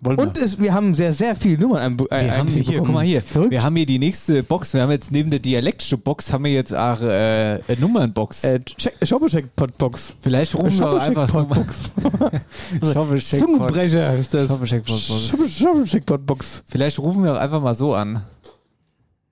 Wollen 0.01 0.19
Und 0.19 0.39
es, 0.39 0.61
wir 0.61 0.75
haben 0.75 0.95
sehr, 0.95 1.15
sehr 1.15 1.35
viele 1.35 1.59
Nummern 1.59 1.83
ein, 1.83 1.99
wir 1.99 2.37
haben 2.37 2.49
hier, 2.49 2.79
guck 2.79 2.89
mal 2.89 3.05
hier, 3.05 3.23
wir 3.49 3.63
haben 3.63 3.77
hier 3.77 3.87
die 3.87 3.99
nächste 3.99 4.43
Box. 4.43 4.75
Wir 4.75 4.83
haben 4.83 4.91
jetzt 4.91 5.11
neben 5.11 5.31
der 5.31 5.41
Dialektstub-Box 5.41 6.33
haben 6.33 6.45
wir 6.45 6.53
jetzt 6.53 6.75
auch 6.75 7.01
äh, 7.01 7.61
eine 7.67 7.79
Nummernbox. 7.79 8.45
Äh, 8.45 8.61
Shoppecheck-Box. 9.03 10.15
Vielleicht 10.21 10.55
rufen 10.55 10.79
wir 10.79 10.91
auch 10.91 11.01
einfach 11.01 11.29
so 11.29 11.45
mal. 11.45 11.67
Zungenbrecher 13.21 14.15
ist 14.17 14.35
das. 14.35 14.49
Shoppecheck-Box. 14.49 16.63
Vielleicht 16.67 16.99
rufen 16.99 17.25
wir 17.25 17.35
auch 17.35 17.41
einfach 17.41 17.63
mal 17.63 17.75
so 17.75 17.95
an. 17.95 18.23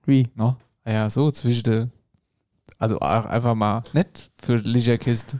Wie? 0.05 0.27
No? 0.35 0.55
Ja, 0.85 1.09
so 1.09 1.31
zwischen 1.31 1.63
der. 1.63 1.89
Also 2.77 2.99
auch 2.99 3.25
einfach 3.25 3.55
mal 3.55 3.83
nett 3.93 4.29
für 4.41 4.57
Licherkiste. 4.57 5.39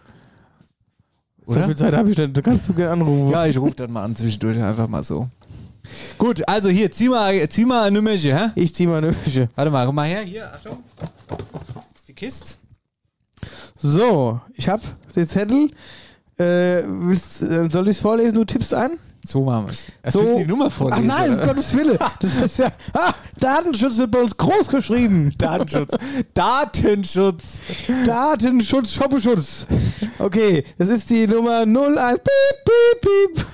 So 1.47 1.61
viel 1.61 1.75
Zeit 1.75 1.93
habe 1.93 2.09
ich 2.09 2.17
nicht. 2.17 2.35
Du 2.35 2.41
kannst 2.41 2.67
du 2.67 2.73
gerne 2.73 2.91
anrufen. 2.93 3.31
Ja, 3.31 3.45
ich 3.45 3.57
rufe 3.57 3.75
dann 3.75 3.91
mal 3.91 4.03
an 4.03 4.15
zwischendurch 4.15 4.61
einfach 4.61 4.87
mal 4.87 5.03
so. 5.03 5.29
Gut, 6.17 6.47
also 6.47 6.69
hier, 6.69 6.91
zieh 6.91 7.09
mal, 7.09 7.47
zieh 7.49 7.65
mal 7.65 7.83
ein 7.83 7.93
Nummerchen, 7.93 8.35
hä? 8.35 8.49
Ich 8.55 8.73
zieh 8.73 8.87
mal 8.87 8.97
eine 8.97 9.13
Mische. 9.25 9.49
Warte 9.55 9.69
mal, 9.69 9.85
komm 9.85 9.95
mal 9.95 10.07
her, 10.07 10.21
hier, 10.21 10.51
Achtung. 10.51 10.83
Das 11.27 11.37
ist 11.97 12.07
die 12.07 12.13
Kiste. 12.13 12.55
So, 13.77 14.41
ich 14.55 14.67
habe 14.67 14.81
den 15.15 15.27
Zettel. 15.27 15.69
Äh, 16.37 16.83
willst, 16.87 17.41
äh, 17.41 17.69
soll 17.69 17.87
ich 17.87 17.97
es 17.97 18.01
vorlesen? 18.01 18.35
Du 18.35 18.43
tippst 18.43 18.73
ein? 18.73 18.97
So 19.25 19.43
machen 19.43 19.65
wir 19.65 19.71
es. 19.71 19.87
So. 20.13 20.21
Willst 20.21 20.33
du 20.35 20.43
die 20.43 20.45
Nummer 20.49 20.69
vorlesen? 20.69 21.09
Ach 21.11 21.17
nein, 21.19 21.39
um? 21.39 21.45
Gottes 21.45 21.75
Wille. 21.75 21.97
Das 22.19 22.35
ist 22.37 22.59
ja. 22.59 22.71
Ah, 22.93 23.13
Datenschutz 23.39 23.97
wird 23.97 24.11
bei 24.11 24.21
uns 24.21 24.37
groß 24.37 24.67
geschrieben. 24.67 25.33
Datenschutz. 25.37 25.93
Datenschutz. 26.33 27.59
Datenschutz, 28.05 28.93
Shoppeschutz. 28.93 29.67
Okay, 30.19 30.63
das 30.77 30.89
ist 30.89 31.09
die 31.09 31.27
Nummer 31.27 31.61
01. 31.61 32.19
Piep, 32.19 32.21
piep, 32.65 33.35
piep. 33.35 33.45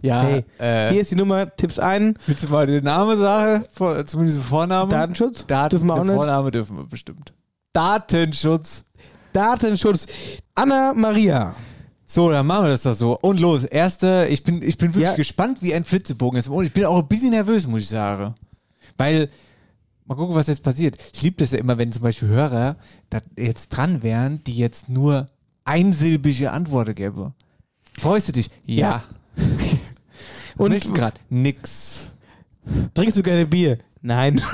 Ja, 0.00 0.22
Hey, 0.22 0.44
äh, 0.58 0.92
Hier 0.92 1.00
ist 1.02 1.10
die 1.10 1.14
Nummer, 1.16 1.54
tippst 1.56 1.78
ein. 1.78 2.18
willst 2.26 2.44
du 2.44 2.48
mal 2.48 2.66
den 2.66 2.84
Namen 2.84 3.18
sagen? 3.18 3.64
Vor- 3.72 4.04
Zumindest 4.06 4.38
den 4.38 4.44
Vornamen? 4.44 4.90
Datenschutz? 4.90 5.46
Daten, 5.46 5.70
Dürfen 5.70 5.86
wir 5.88 5.94
auch 5.94 6.04
nicht. 6.04 6.14
Vorname 6.14 6.50
dürfen 6.50 6.76
wir 6.78 6.84
bestimmt. 6.84 7.34
Datenschutz. 7.74 8.84
Datenschutz. 9.32 10.06
Anna 10.54 10.94
Maria. 10.94 11.54
So, 12.06 12.30
dann 12.30 12.46
machen 12.46 12.64
wir 12.66 12.70
das 12.70 12.82
doch 12.82 12.92
so. 12.94 13.18
Und 13.18 13.40
los, 13.40 13.64
erste, 13.64 14.26
ich 14.30 14.44
bin, 14.44 14.62
ich 14.62 14.76
bin 14.76 14.88
wirklich 14.94 15.04
Ja. 15.10 15.16
gespannt 15.16 15.58
wie 15.62 15.74
ein 15.74 15.84
Flitzebogen. 15.84 16.36
Jetzt. 16.36 16.48
Und 16.48 16.64
ich 16.66 16.72
bin 16.72 16.84
auch 16.84 16.98
ein 16.98 17.08
bisschen 17.08 17.30
nervös, 17.30 17.66
muss 17.66 17.82
ich 17.82 17.88
sagen. 17.88 18.34
Weil, 18.98 19.30
mal 20.04 20.14
gucken, 20.14 20.34
was 20.34 20.46
jetzt 20.48 20.62
passiert. 20.62 20.96
Ich 21.14 21.22
liebe 21.22 21.36
das 21.38 21.52
ja 21.52 21.58
immer, 21.58 21.78
wenn 21.78 21.92
zum 21.92 22.02
Beispiel 22.02 22.28
Hörer 22.28 22.76
da 23.10 23.20
jetzt 23.38 23.70
dran 23.70 24.02
wären, 24.02 24.44
die 24.44 24.56
jetzt 24.56 24.88
nur 24.90 25.26
einsilbige 25.64 26.50
Antworten 26.52 26.94
gäbe. 26.94 27.32
Freust 27.98 28.28
du 28.28 28.32
dich? 28.32 28.50
Ja. 28.66 29.04
Und- 30.56 30.66
Und 30.66 30.70
nächsten 30.72 30.94
Grad? 30.94 31.14
Nix. 31.30 32.08
Trinkst 32.92 33.16
du 33.18 33.22
gerne 33.22 33.46
Bier? 33.46 33.78
Nein. 34.02 34.40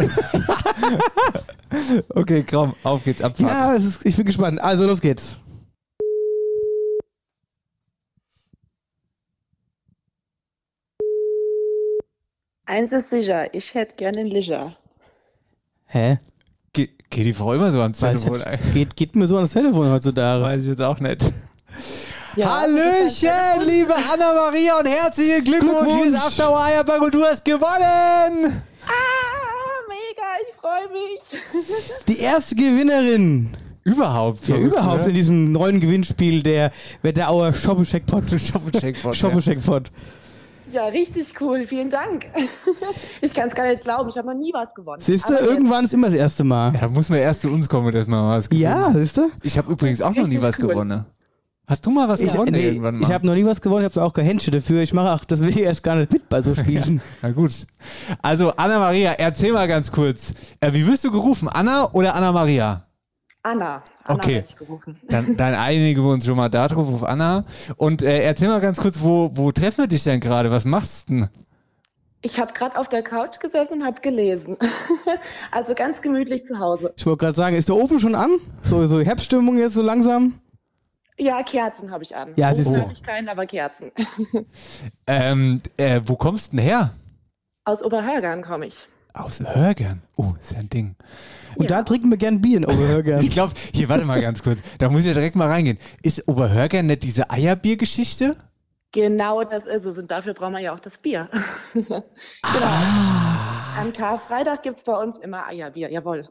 Okay, 2.14 2.44
komm, 2.48 2.74
auf 2.82 3.04
geht's, 3.04 3.22
Abfahrt. 3.22 3.50
ja, 3.50 3.74
ist, 3.74 4.04
ich 4.04 4.16
bin 4.16 4.24
gespannt. 4.26 4.60
Also, 4.60 4.86
los 4.86 5.00
geht's. 5.00 5.38
Eins 12.70 12.92
ist 12.92 13.10
sicher, 13.10 13.52
ich 13.52 13.74
hätte 13.74 13.96
gerne 13.96 14.20
einen 14.20 14.30
Licher. 14.30 14.76
Hä? 15.86 16.20
Ge 16.72 16.88
geht 17.10 17.26
die 17.26 17.34
Frau 17.34 17.52
immer 17.52 17.72
so 17.72 17.80
ans 17.80 18.00
Weiß 18.00 18.22
Telefon? 18.22 18.44
ich, 18.62 18.74
geht, 18.74 18.96
geht 18.96 19.16
mir 19.16 19.26
so 19.26 19.38
ans 19.38 19.52
Telefon 19.52 19.90
heutzutage. 19.90 20.44
Weiß 20.44 20.62
ich 20.62 20.68
jetzt 20.68 20.80
auch 20.80 21.00
nicht. 21.00 21.20
Ja, 22.36 22.60
Hallöchen, 22.60 23.64
liebe 23.64 23.92
Anna-Maria 23.92 24.78
und 24.78 24.86
herzlichen 24.86 25.42
Glückwunsch. 25.42 25.92
Hier 25.94 26.06
ist. 26.14 26.24
After 26.24 26.56
Eierberg 26.56 27.02
und 27.02 27.12
du 27.12 27.24
hast 27.24 27.44
gewonnen. 27.44 28.62
Ah, 28.86 29.80
mega, 29.88 30.28
ich 30.46 30.54
freue 30.54 30.88
mich. 30.92 31.42
Die 32.06 32.20
erste 32.20 32.54
Gewinnerin 32.54 33.50
Überhaupt. 33.82 34.46
Ja, 34.46 34.56
überhaupt 34.56 35.06
in 35.06 35.14
diesem 35.14 35.52
neuen 35.52 35.80
Gewinnspiel 35.80 36.42
der 36.42 36.70
Wetterauer 37.02 37.52
Shoppecheckpot. 37.54 38.30
Shoppecheckpot. 38.30 39.16
Shoppecheckpot. 39.16 39.90
Ja, 40.72 40.84
richtig 40.86 41.32
cool. 41.40 41.66
Vielen 41.66 41.90
Dank. 41.90 42.26
Ich 43.22 43.34
kann 43.34 43.48
es 43.48 43.54
gar 43.54 43.68
nicht 43.68 43.82
glauben. 43.82 44.08
Ich 44.08 44.16
habe 44.16 44.28
noch 44.28 44.34
nie 44.34 44.50
was 44.54 44.74
gewonnen. 44.74 45.02
Siehst 45.02 45.28
du, 45.28 45.34
irgendwann 45.34 45.84
ist 45.84 45.92
immer 45.92 46.06
das 46.06 46.16
erste 46.16 46.42
Mal. 46.42 46.72
Ja, 46.74 46.80
da 46.80 46.88
muss 46.88 47.10
man 47.10 47.18
erst 47.18 47.42
zu 47.42 47.48
uns 47.48 47.68
kommen, 47.68 47.92
dass 47.92 48.06
man 48.06 48.30
was 48.30 48.48
gewonnen 48.48 48.62
Ja, 48.62 48.90
siehst 48.92 49.16
du? 49.18 49.30
Ich 49.42 49.58
habe 49.58 49.70
übrigens 49.70 50.00
auch 50.00 50.14
noch 50.14 50.26
nie 50.26 50.40
was 50.40 50.58
cool. 50.58 50.68
gewonnen. 50.68 51.04
Hast 51.66 51.84
du 51.84 51.90
mal 51.90 52.08
was 52.08 52.20
Ich, 52.20 52.32
gewonnen 52.32 52.52
nee, 52.52 52.68
irgendwann 52.68 52.96
mal? 52.96 53.02
ich 53.06 53.12
habe 53.12 53.26
noch 53.26 53.34
nie 53.34 53.44
was 53.44 53.60
gewonnen, 53.60 53.86
ich 53.86 53.94
habe 53.94 54.04
auch 54.06 54.12
kein 54.14 54.24
Händchen 54.24 54.52
dafür. 54.54 54.80
Ich 54.80 54.92
mache 54.94 55.12
auch 55.12 55.24
deswegen 55.24 55.58
erst 55.60 55.82
gar 55.82 55.96
nicht 55.96 56.12
mit 56.12 56.28
bei 56.30 56.40
so 56.40 56.54
Spielen. 56.54 57.00
Na 57.22 57.30
gut. 57.30 57.66
Also, 58.22 58.50
Anna-Maria, 58.56 59.12
erzähl 59.12 59.52
mal 59.52 59.68
ganz 59.68 59.92
kurz. 59.92 60.32
Äh, 60.60 60.72
wie 60.72 60.86
wirst 60.86 61.04
du 61.04 61.10
gerufen? 61.10 61.48
Anna 61.48 61.92
oder 61.92 62.14
Anna-Maria? 62.14 62.86
Anna. 63.42 63.82
Anna 64.04 64.18
Okay. 64.18 64.34
werde 64.34 64.46
ich 64.48 64.56
gerufen. 64.56 65.00
Dann, 65.08 65.36
dann 65.36 65.54
einigen 65.54 66.02
wir 66.02 66.10
uns 66.10 66.26
schon 66.26 66.36
mal 66.36 66.48
darauf, 66.50 66.88
auf 66.92 67.04
Anna. 67.04 67.44
Und 67.76 68.02
äh, 68.02 68.22
erzähl 68.22 68.48
mal 68.48 68.60
ganz 68.60 68.78
kurz, 68.78 69.00
wo, 69.00 69.30
wo 69.34 69.50
treffen 69.52 69.78
wir 69.84 69.86
dich 69.86 70.04
denn 70.04 70.20
gerade? 70.20 70.50
Was 70.50 70.64
machst 70.64 71.08
du 71.08 71.14
denn? 71.14 71.28
Ich 72.22 72.38
habe 72.38 72.52
gerade 72.52 72.78
auf 72.78 72.88
der 72.88 73.02
Couch 73.02 73.40
gesessen 73.40 73.80
und 73.80 73.86
habe 73.86 74.00
gelesen. 74.02 74.58
also 75.52 75.74
ganz 75.74 76.02
gemütlich 76.02 76.44
zu 76.44 76.58
Hause. 76.58 76.92
Ich 76.96 77.06
wollte 77.06 77.24
gerade 77.24 77.36
sagen, 77.36 77.56
ist 77.56 77.68
der 77.70 77.76
Ofen 77.76 77.98
schon 77.98 78.14
an? 78.14 78.30
So, 78.62 78.86
so 78.86 79.00
Herbststimmung 79.00 79.56
jetzt 79.56 79.72
so 79.72 79.80
langsam? 79.80 80.38
Ja, 81.18 81.42
Kerzen 81.42 81.90
habe 81.90 82.04
ich 82.04 82.14
an. 82.14 82.34
Ja, 82.36 82.54
siehst 82.54 82.68
du. 82.74 82.80
habe 82.80 82.92
ich 82.92 83.02
keinen, 83.02 83.28
aber 83.28 83.46
Kerzen. 83.46 83.90
Ähm, 85.06 85.60
äh, 85.76 86.00
wo 86.04 86.16
kommst 86.16 86.52
du 86.52 86.56
denn 86.56 86.64
her? 86.64 86.92
Aus 87.64 87.82
Oberhörgern 87.82 88.42
komme 88.42 88.66
ich. 88.66 88.86
Aus 89.12 89.40
Hörgern. 89.40 90.02
Oh, 90.16 90.34
ist 90.40 90.52
ja 90.52 90.58
ein 90.58 90.70
Ding. 90.70 90.94
Und 91.60 91.70
da 91.70 91.82
trinken 91.82 92.10
wir 92.10 92.16
gern 92.16 92.40
Bier 92.40 92.58
in 92.58 92.64
Oberhörgern. 92.64 93.20
Ich 93.30 93.30
glaube, 93.30 93.52
hier, 93.72 93.88
warte 93.88 94.04
mal 94.04 94.20
ganz 94.20 94.42
kurz. 94.42 94.58
Da 94.78 94.88
muss 94.88 95.00
ich 95.00 95.06
ja 95.06 95.14
direkt 95.14 95.36
mal 95.36 95.48
reingehen. 95.48 95.78
Ist 96.02 96.26
Oberhörgern 96.26 96.86
nicht 96.86 97.02
diese 97.02 97.30
Eierbiergeschichte? 97.30 98.36
Genau 98.92 99.44
das 99.44 99.66
ist 99.66 99.84
es. 99.84 99.98
Und 99.98 100.10
dafür 100.10 100.34
brauchen 100.34 100.54
wir 100.54 100.60
ja 100.60 100.74
auch 100.74 100.80
das 100.80 100.98
Bier. 100.98 101.28
genau. 101.74 102.02
Am 103.78 103.92
Karfreitag 103.92 104.62
gibt 104.62 104.78
es 104.78 104.84
bei 104.84 104.94
uns 104.94 105.16
immer 105.18 105.46
Eierbier. 105.46 105.90
Jawohl. 105.90 106.28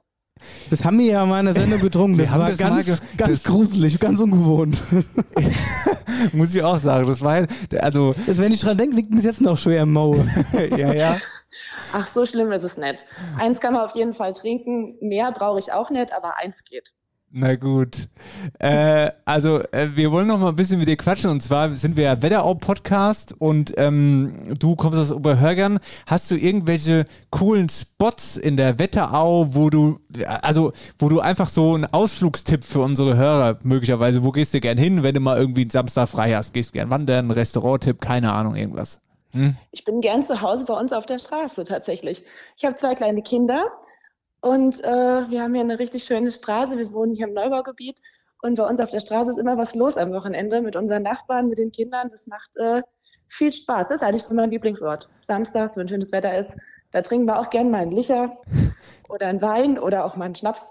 Das 0.70 0.84
haben 0.86 0.98
wir 1.00 1.06
ja 1.06 1.26
mal 1.26 1.40
in 1.40 1.46
der 1.48 1.56
Sendung 1.56 1.80
getrunken. 1.82 2.18
Das 2.18 2.32
war 2.32 2.50
das 2.50 2.58
ganz, 2.58 2.86
ge- 2.86 2.98
ganz 3.18 3.32
das- 3.32 3.44
gruselig, 3.44 4.00
ganz 4.00 4.20
ungewohnt. 4.20 4.82
Muss 6.34 6.54
ich 6.54 6.62
auch 6.64 6.78
sagen. 6.80 7.08
Das 7.08 7.22
war, 7.22 7.48
also, 7.80 8.14
Das, 8.28 8.38
wenn 8.40 8.52
ich 8.54 8.62
dran 8.62 8.78
denke, 8.78 8.96
liegt 8.96 9.10
mir 9.10 9.18
das 9.18 9.26
jetzt 9.26 9.42
noch 9.42 9.58
schwer 9.58 9.84
im 9.84 9.94
Maul. 9.94 10.26
ja, 10.78 10.94
ja. 10.94 11.18
Ach, 11.94 12.08
so 12.08 12.26
schlimm 12.26 12.52
ist 12.52 12.64
es 12.64 12.78
nicht. 12.78 13.06
Eins 13.38 13.60
kann 13.60 13.74
man 13.74 13.84
auf 13.84 13.96
jeden 13.96 14.14
Fall 14.14 14.34
trinken. 14.34 14.96
Mehr 15.02 15.32
brauche 15.32 15.60
ich 15.60 15.72
auch 15.74 15.90
nicht, 15.90 16.14
aber 16.14 16.38
eins 16.38 16.64
geht. 16.64 16.92
Na 17.32 17.56
gut. 17.56 18.08
Äh, 18.58 19.12
also, 19.24 19.60
äh, 19.72 19.90
wir 19.94 20.12
wollen 20.12 20.26
noch 20.26 20.40
mal 20.40 20.50
ein 20.50 20.56
bisschen 20.56 20.80
mit 20.80 20.88
dir 20.88 20.98
quatschen. 20.98 21.30
Und 21.30 21.42
zwar 21.42 21.76
sind 21.76 21.96
wir 21.96 22.06
ja 22.06 22.22
Wetterau-Podcast 22.22 23.36
und 23.38 23.72
ähm, 23.78 24.56
du 24.58 24.76
kommst 24.76 25.00
aus 25.00 25.12
Oberhörgern. 25.12 25.80
Hast 26.08 26.32
du 26.32 26.36
irgendwelche 26.36 27.06
coolen 27.30 27.70
Spots 27.70 28.36
in 28.36 28.58
der 28.58 28.80
Wetterau, 28.80 29.54
wo 29.54 29.70
du, 29.70 30.00
also, 30.26 30.74
wo 30.98 31.08
du 31.08 31.20
einfach 31.20 31.50
so 31.50 31.76
einen 31.76 31.86
Ausflugstipp 31.86 32.64
für 32.64 32.82
unsere 32.82 33.16
Hörer 33.16 33.60
möglicherweise, 33.62 34.24
wo 34.24 34.32
gehst 34.32 34.56
du 34.56 34.60
gern 34.60 34.80
hin, 34.80 35.04
wenn 35.04 35.14
du 35.14 35.20
mal 35.20 35.38
irgendwie 35.38 35.62
einen 35.62 35.70
Samstag 35.70 36.10
frei 36.10 36.36
hast? 36.36 36.54
Gehst 36.54 36.74
gern 36.74 36.90
wandern, 36.90 37.30
Restaurant-Tipp, 37.30 38.02
keine 38.02 38.34
Ahnung, 38.34 38.56
irgendwas. 38.56 39.02
Hm? 39.34 39.56
Ich 39.70 39.84
bin 39.84 40.02
gern 40.02 40.26
zu 40.26 40.42
Hause 40.42 40.66
bei 40.66 40.74
uns 40.74 40.92
auf 40.94 41.06
der 41.06 41.20
Straße 41.20 41.64
tatsächlich. 41.64 42.24
Ich 42.58 42.66
habe 42.66 42.76
zwei 42.78 42.96
kleine 42.96 43.22
Kinder 43.22 43.64
und 44.42 44.84
äh, 44.84 45.30
wir 45.30 45.42
haben 45.42 45.54
hier 45.54 45.64
eine 45.64 45.80
richtig 45.80 46.04
schöne 46.04 46.32
Straße. 46.32 46.78
Wir 46.78 46.94
wohnen 46.94 47.14
hier 47.16 47.28
im 47.28 47.34
Neubaugebiet 47.34 48.00
und 48.42 48.56
bei 48.58 48.66
uns 48.66 48.80
auf 48.80 48.90
der 48.90 49.00
Straße 49.00 49.32
ist 49.32 49.38
immer 49.40 49.58
was 49.58 49.76
los 49.76 49.98
am 49.98 50.12
Wochenende 50.12 50.62
mit 50.62 50.76
unseren 50.76 51.04
Nachbarn, 51.04 51.50
mit 51.50 51.58
den 51.58 51.72
Kindern. 51.72 52.08
Das 52.12 52.28
macht 52.28 52.56
äh, 52.58 52.82
viel 53.28 53.52
Spaß. 53.52 53.88
Das 53.88 53.98
ist 53.98 54.04
eigentlich 54.04 54.24
so 54.24 54.34
mein 54.34 54.50
Lieblingsort. 54.52 55.10
Samstags, 55.22 55.76
wenn 55.78 55.88
schönes 55.88 56.12
Wetter 56.12 56.38
ist, 56.38 56.56
da 56.92 57.02
trinken 57.04 57.28
wir 57.28 57.40
auch 57.40 57.50
gern 57.52 57.70
mal 57.70 57.82
einen 57.82 57.92
Licher 57.92 58.32
oder 59.10 59.28
einen 59.28 59.42
Wein 59.44 59.78
oder 59.78 60.06
auch 60.06 60.16
mal 60.16 60.26
einen 60.26 60.36
Schnaps. 60.36 60.64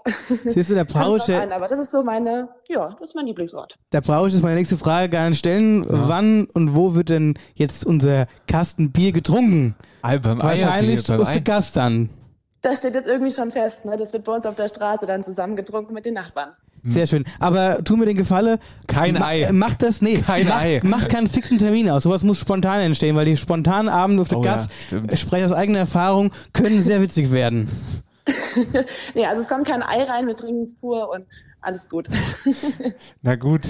Siehst 0.43 0.69
du, 0.69 0.75
drauf 0.85 1.29
an, 1.29 1.53
aber 1.53 1.67
das 1.69 1.79
ist 1.79 1.91
so 1.91 2.03
meine, 2.03 2.49
ja, 2.67 2.89
das 2.99 3.09
ist 3.09 3.15
mein 3.15 3.25
Lieblingsort. 3.27 3.77
brauche 4.01 4.27
ich 4.27 4.33
jetzt 4.33 4.43
meine 4.43 4.55
nächste 4.55 4.77
Frage 4.77 5.07
gar 5.09 5.29
nicht 5.29 5.39
stellen. 5.39 5.85
Wann 5.87 6.45
und 6.53 6.75
wo 6.75 6.95
wird 6.95 7.07
denn 7.09 7.37
jetzt 7.55 7.85
unser 7.85 8.27
Kasten 8.47 8.91
Bier 8.91 9.13
getrunken? 9.13 9.75
beim 10.01 10.41
Wahrscheinlich 10.41 10.99
Eierbier, 10.99 11.03
beim 11.07 11.21
auf 11.21 11.27
der 11.31 11.37
Ei- 11.37 11.43
Gast 11.43 11.75
dann. 11.77 12.09
Das 12.61 12.77
steht 12.79 12.93
jetzt 12.93 13.07
irgendwie 13.07 13.31
schon 13.31 13.51
fest. 13.51 13.85
Ne? 13.85 13.95
Das 13.97 14.11
wird 14.13 14.23
bei 14.25 14.35
uns 14.35 14.45
auf 14.45 14.55
der 14.55 14.67
Straße 14.67 15.05
dann 15.05 15.23
zusammen 15.23 15.55
getrunken 15.55 15.93
mit 15.93 16.05
den 16.05 16.13
Nachbarn. 16.15 16.51
Sehr 16.83 17.07
schön. 17.07 17.25
Aber 17.39 17.83
tu 17.83 17.97
mir 17.97 18.05
den 18.05 18.15
Gefallen. 18.17 18.57
Kein 18.87 19.15
ma 19.15 19.27
Ei. 19.27 19.49
Mach 19.51 19.73
das, 19.73 20.01
nee. 20.01 20.15
Kein 20.17 20.47
mach, 20.47 20.61
Ei. 20.61 20.79
Mach 20.83 21.07
keinen 21.09 21.27
fixen 21.27 21.57
Termin 21.57 21.89
aus. 21.89 22.03
Sowas 22.03 22.23
muss 22.23 22.39
spontan 22.39 22.79
entstehen, 22.81 23.15
weil 23.17 23.25
die 23.25 23.35
spontanen 23.37 23.89
Abende 23.89 24.21
auf 24.21 24.29
der 24.29 24.37
Oh 24.39 24.43
ja, 24.43 24.55
Gast, 24.55 24.69
stimmt. 24.87 25.11
ich 25.11 25.19
spreche 25.19 25.45
aus 25.45 25.51
eigener 25.51 25.79
Erfahrung, 25.79 26.31
können 26.53 26.81
sehr 26.81 27.01
witzig 27.01 27.31
werden. 27.33 27.67
nee, 29.13 29.25
also 29.25 29.41
es 29.41 29.47
kommt 29.49 29.67
kein 29.67 29.81
Ei 29.83 30.03
rein, 30.03 30.27
wir 30.27 30.35
trinken 30.35 30.63
es 30.63 30.75
pur 30.75 31.09
und 31.09 31.25
alles 31.61 31.89
gut. 31.89 32.07
Na 33.21 33.35
gut. 33.35 33.61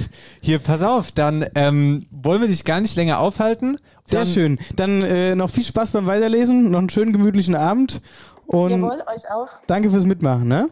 Hier, 0.41 0.59
pass 0.59 0.81
auf, 0.83 1.11
dann 1.11 1.45
ähm, 1.55 2.05
wollen 2.11 2.41
wir 2.41 2.47
dich 2.47 2.63
gar 2.63 2.79
nicht 2.79 2.95
länger 2.95 3.19
aufhalten. 3.19 3.79
Sehr 4.05 4.19
Dann- 4.21 4.29
schön. 4.29 4.59
Dann 4.75 5.01
äh, 5.01 5.35
noch 5.35 5.49
viel 5.49 5.63
Spaß 5.63 5.91
beim 5.91 6.05
Weiterlesen, 6.05 6.69
noch 6.69 6.79
einen 6.79 6.89
schönen 6.89 7.13
gemütlichen 7.13 7.55
Abend 7.55 8.01
und 8.49 8.71
Jawohl, 8.71 9.03
euch 9.13 9.29
auch. 9.31 9.47
danke 9.67 9.91
fürs 9.91 10.05
Mitmachen. 10.05 10.47
Ne? 10.47 10.69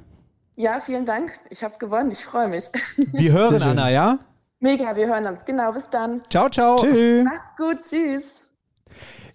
Ja, 0.56 0.80
vielen 0.80 1.06
Dank. 1.06 1.32
Ich 1.52 1.64
habe 1.64 1.72
es 1.72 1.78
gewonnen. 1.80 2.10
Ich 2.12 2.24
freue 2.24 2.48
mich. 2.48 2.66
Wir 3.14 3.32
hören. 3.32 3.62
Anna, 3.62 3.90
ja? 3.92 4.18
Mega, 4.60 4.96
wir 4.96 5.06
hören 5.06 5.28
uns. 5.28 5.46
Genau, 5.46 5.72
bis 5.72 5.88
dann. 5.92 6.22
Ciao, 6.32 6.50
ciao. 6.50 6.78
Tschüss. 6.78 7.24
Macht's 7.24 7.56
gut. 7.56 7.82
Tschüss. 7.82 8.42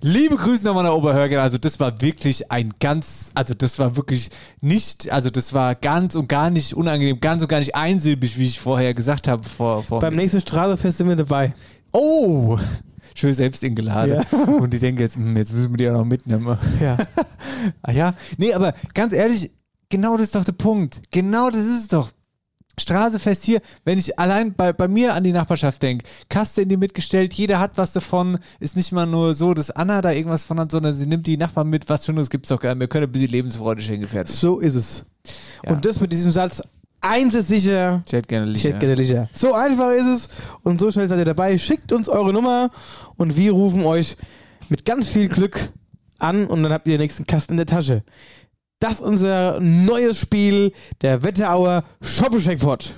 Liebe 0.01 0.35
Grüße 0.37 0.65
nochmal 0.65 0.83
nach 0.83 0.95
Oberhörgen. 0.95 1.39
Also 1.39 1.59
das 1.59 1.79
war 1.79 2.01
wirklich 2.01 2.51
ein 2.51 2.75
ganz, 2.81 3.31
also 3.37 3.55
das 3.55 3.79
war 3.79 3.95
wirklich 3.95 4.31
nicht, 4.61 5.13
also 5.13 5.31
das 5.31 5.53
war 5.53 5.77
ganz 5.77 6.17
und 6.17 6.29
gar 6.29 6.51
nicht 6.51 6.75
unangenehm, 6.75 7.21
ganz 7.21 7.41
und 7.43 7.49
gar 7.49 7.61
nicht 7.61 7.77
einsilbig, 7.77 8.37
wie 8.37 8.47
ich 8.47 8.59
vorher 8.59 8.95
gesagt 8.95 9.29
habe. 9.29 9.45
Vor, 9.45 9.85
vor 9.85 10.01
Beim 10.01 10.17
nächsten 10.17 10.41
Straßefest 10.41 10.99
sind 10.99 11.09
wir 11.09 11.15
dabei. 11.15 11.55
oh, 11.93 12.59
schön 13.15 13.33
selbst 13.35 13.63
ingeladen. 13.65 14.25
Und 14.61 14.73
die 14.73 14.79
denken 14.79 15.01
jetzt, 15.01 15.17
hm, 15.17 15.37
jetzt 15.37 15.53
müssen 15.53 15.73
wir 15.73 15.77
die 15.77 15.85
ja 15.85 15.93
noch 15.93 16.05
mitnehmen. 16.05 16.59
Ja. 16.81 16.99
ah 17.83 17.93
ja, 17.93 18.15
nee, 18.39 18.53
aber 18.53 18.75
ganz 18.95 19.13
ehrlich, 19.13 19.51
genau 19.89 20.17
das 20.17 20.25
ist 20.25 20.35
doch 20.35 20.45
der 20.45 20.53
Punkt. 20.53 21.03
Genau 21.11 21.51
das 21.51 21.61
ist 21.61 21.79
es 21.83 21.89
doch. 21.89 22.11
Straßefest 22.81 23.45
hier, 23.45 23.61
wenn 23.85 23.99
ich 23.99 24.19
allein 24.19 24.55
bei, 24.55 24.73
bei 24.73 24.89
mir 24.89 25.15
an 25.15 25.25
die 25.25 25.33
Nachbarschaft 25.33 25.83
denke, 25.83 26.07
Kaste 26.31 26.63
in 26.63 26.71
die 26.71 26.79
mitgestellt, 26.79 27.35
jeder 27.35 27.61
hat 27.61 27.77
was 27.77 27.93
davon, 27.93 28.39
ist 28.61 28.77
nicht 28.77 28.93
mal 28.93 29.07
nur 29.07 29.35
so, 29.35 29.53
dass 29.53 29.71
Anna 29.71 30.01
da 30.01 30.11
irgendwas 30.11 30.45
von 30.45 30.59
hat, 30.59 30.73
sondern 30.73 30.95
sie 30.95 31.07
nimmt 31.07 31.27
die 31.27 31.37
Nachbarn 31.37 31.69
mit, 31.69 31.91
was 31.91 32.07
Schönes 32.07 32.31
gibt's 32.31 32.49
doch 32.49 32.61
gar 32.61 32.75
nicht. 32.75 32.81
Wir 32.81 32.89
können 32.89 33.07
ein 33.07 33.13
bisschen 33.13 33.29
Lebensfreude 33.29 33.83
schenken, 33.83 34.09
fertig. 34.09 34.35
So 34.35 34.59
ist 34.59 34.75
es. 34.75 35.05
Ja. 35.65 35.73
Und 35.73 35.85
das 35.85 36.01
mit 36.01 36.13
diesem 36.13 36.33
Satz, 36.33 36.63
eins 37.03 37.35
ist 37.35 37.49
sicher, 37.49 38.03
Ich 38.07 38.13
hätte 38.15 38.27
gerne 38.27 38.47
ich 38.47 38.53
Lichter. 38.53 38.71
hätte 38.71 38.79
gerne 38.79 38.95
Licher. 38.95 39.29
So 39.35 39.53
einfach 39.53 39.91
ist 39.91 40.07
es 40.07 40.29
und 40.63 40.81
so 40.81 40.91
schnell 40.91 41.09
seid 41.09 41.19
ihr 41.19 41.25
dabei. 41.27 41.59
Schickt 41.59 41.93
uns 41.93 42.09
eure 42.09 42.33
Nummer 42.33 42.71
und 43.17 43.37
wir 43.37 43.53
rufen 43.53 43.85
euch 43.85 44.17
mit 44.69 44.85
ganz 44.85 45.09
viel 45.09 45.29
Glück 45.29 45.71
an 46.19 46.47
und 46.47 46.63
dann 46.63 46.73
habt 46.73 46.87
ihr 46.87 46.95
den 46.95 47.01
nächsten 47.01 47.27
Kasten 47.27 47.55
in 47.55 47.59
der 47.59 47.67
Tasche. 47.67 48.03
Das 48.81 48.95
ist 48.95 49.01
unser 49.01 49.61
neues 49.61 50.19
Spiel, 50.19 50.73
der 51.03 51.23
Wetterauer 51.23 51.85
Shoppescheckpot. 52.01 52.95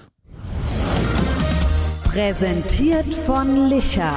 Präsentiert 2.04 3.12
von 3.26 3.68
Licher. 3.68 4.12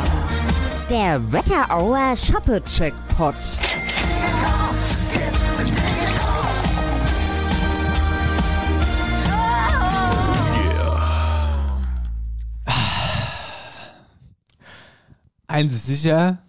Der 0.89 1.19
Wetterauer 1.31 2.15
Shoppe-Checkpot. 2.15 3.33
Eins 15.47 15.73
ist 15.73 15.85
sicher, 15.87 16.39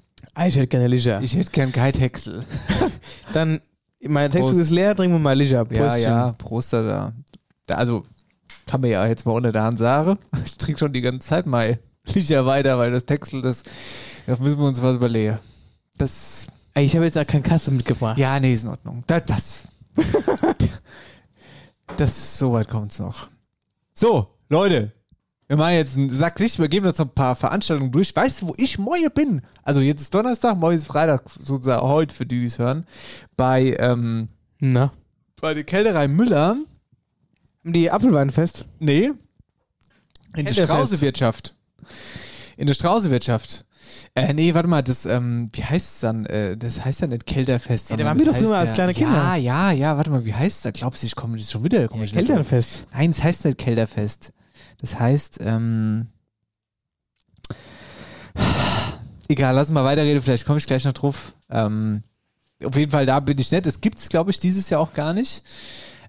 Ich 0.46 0.56
hätte 0.56 0.66
gerne 0.66 0.86
Licher. 0.88 1.20
ich 1.22 1.34
hätte 1.36 1.50
gern 1.50 1.72
kein 1.72 1.92
Texel. 1.92 2.44
Dann, 3.32 3.60
mein 4.02 4.30
Prost. 4.30 4.58
ist 4.60 4.70
leer, 4.70 4.94
trinken 4.94 5.14
wir 5.16 5.20
mal 5.20 5.36
Licher. 5.38 5.64
Ja, 5.70 5.96
ja, 5.96 6.32
Prost 6.32 6.72
da. 6.72 7.12
da. 7.66 7.74
Also, 7.74 8.04
kann 8.66 8.80
man 8.80 8.90
ja 8.90 9.06
jetzt 9.06 9.24
mal 9.24 9.32
unter 9.32 9.52
der 9.52 9.62
Hand 9.62 9.78
sagen. 9.78 10.18
Ich 10.44 10.56
trinke 10.58 10.78
schon 10.80 10.92
die 10.92 11.00
ganze 11.00 11.26
Zeit 11.26 11.46
mal 11.46 11.78
Licher 12.14 12.44
weiter, 12.46 12.78
weil 12.78 12.90
das 12.90 13.04
Texel, 13.04 13.42
das, 13.42 13.62
das 14.26 14.38
müssen 14.40 14.58
wir 14.58 14.66
uns 14.66 14.80
was 14.82 14.96
überlegen. 14.96 15.38
Das, 15.96 16.48
Ey, 16.74 16.84
Ich 16.84 16.94
habe 16.94 17.04
jetzt 17.04 17.18
auch 17.18 17.26
keine 17.26 17.42
Kasse 17.42 17.70
mitgebracht. 17.70 18.18
ja, 18.18 18.38
nee, 18.40 18.54
ist 18.54 18.64
in 18.64 18.70
Ordnung. 18.70 19.04
Das, 19.06 19.22
das, 19.26 19.68
das 21.96 22.38
so 22.38 22.52
weit 22.52 22.68
kommt's 22.68 22.98
noch. 22.98 23.28
So, 23.94 24.28
Leute, 24.48 24.92
wir 25.48 25.56
machen 25.56 25.74
jetzt 25.74 25.96
einen 25.96 26.10
Sack 26.10 26.38
Licht, 26.40 26.58
wir 26.58 26.68
geben 26.68 26.86
jetzt 26.86 26.98
noch 26.98 27.06
ein 27.06 27.14
paar 27.14 27.34
Veranstaltungen 27.34 27.90
durch. 27.90 28.14
Weißt 28.14 28.42
du, 28.42 28.48
wo 28.48 28.54
ich 28.58 28.78
morgen 28.78 29.10
bin? 29.14 29.42
Also 29.62 29.80
jetzt 29.80 30.02
ist 30.02 30.14
Donnerstag, 30.14 30.56
morgen 30.58 30.76
ist 30.76 30.86
Freitag, 30.86 31.22
sozusagen 31.42 31.82
heute, 31.82 32.14
für 32.14 32.26
die, 32.26 32.40
die 32.40 32.46
es 32.46 32.58
hören. 32.58 32.84
Bei, 33.36 33.74
ähm, 33.78 34.28
Na. 34.60 34.92
bei 35.40 35.54
der 35.54 35.64
Kälterei 35.64 36.06
Müller 36.06 36.56
Die 37.64 37.90
Apfelweinfest. 37.90 38.66
Nee, 38.78 39.04
In 39.06 39.14
der 40.36 40.44
Kälterfest. 40.44 40.68
Strausewirtschaft. 40.68 41.54
In 42.58 42.66
der 42.66 42.74
Strausewirtschaft. 42.74 43.64
Äh, 44.14 44.34
nee, 44.34 44.52
warte 44.52 44.68
mal, 44.68 44.82
das, 44.82 45.06
ähm, 45.06 45.48
wie 45.54 45.64
heißt 45.64 45.94
es 45.94 46.00
dann? 46.00 46.26
Äh, 46.26 46.56
das 46.58 46.84
heißt 46.84 47.00
ja 47.00 47.06
nicht 47.06 47.24
Kälterfest. 47.24 47.90
Ja, 47.90 47.96
da 47.96 48.04
waren 48.04 48.18
wir 48.18 48.26
doch 48.26 48.36
früher 48.36 48.56
als 48.56 48.72
kleine 48.72 48.92
Kinder. 48.92 49.14
Ja, 49.14 49.36
ja, 49.36 49.70
ja, 49.72 49.96
warte 49.96 50.10
mal, 50.10 50.24
wie 50.24 50.34
heißt 50.34 50.64
das? 50.64 50.72
Glaubst 50.74 51.02
du, 51.02 51.06
ich 51.06 51.16
komme 51.16 51.38
schon 51.38 51.64
wieder? 51.64 51.88
Komm 51.88 52.00
drauf. 52.00 52.12
Kälterfest. 52.12 52.86
Nein, 52.92 53.10
es 53.10 53.22
heißt 53.22 53.44
nicht 53.46 53.58
Kälterfest. 53.58 54.32
Das 54.80 54.98
heißt, 54.98 55.40
ähm, 55.42 56.06
egal, 59.28 59.54
lass 59.54 59.70
mal 59.70 59.84
weiterreden, 59.84 60.22
vielleicht 60.22 60.46
komme 60.46 60.58
ich 60.58 60.66
gleich 60.66 60.84
noch 60.84 60.92
drauf. 60.92 61.34
Ähm, 61.50 62.02
auf 62.64 62.76
jeden 62.76 62.90
Fall, 62.90 63.06
da 63.06 63.20
bin 63.20 63.38
ich 63.38 63.50
nett. 63.50 63.66
Das 63.66 63.80
gibt 63.80 63.98
es, 63.98 64.08
glaube 64.08 64.30
ich, 64.30 64.40
dieses 64.40 64.70
Jahr 64.70 64.80
auch 64.80 64.94
gar 64.94 65.12
nicht. 65.12 65.44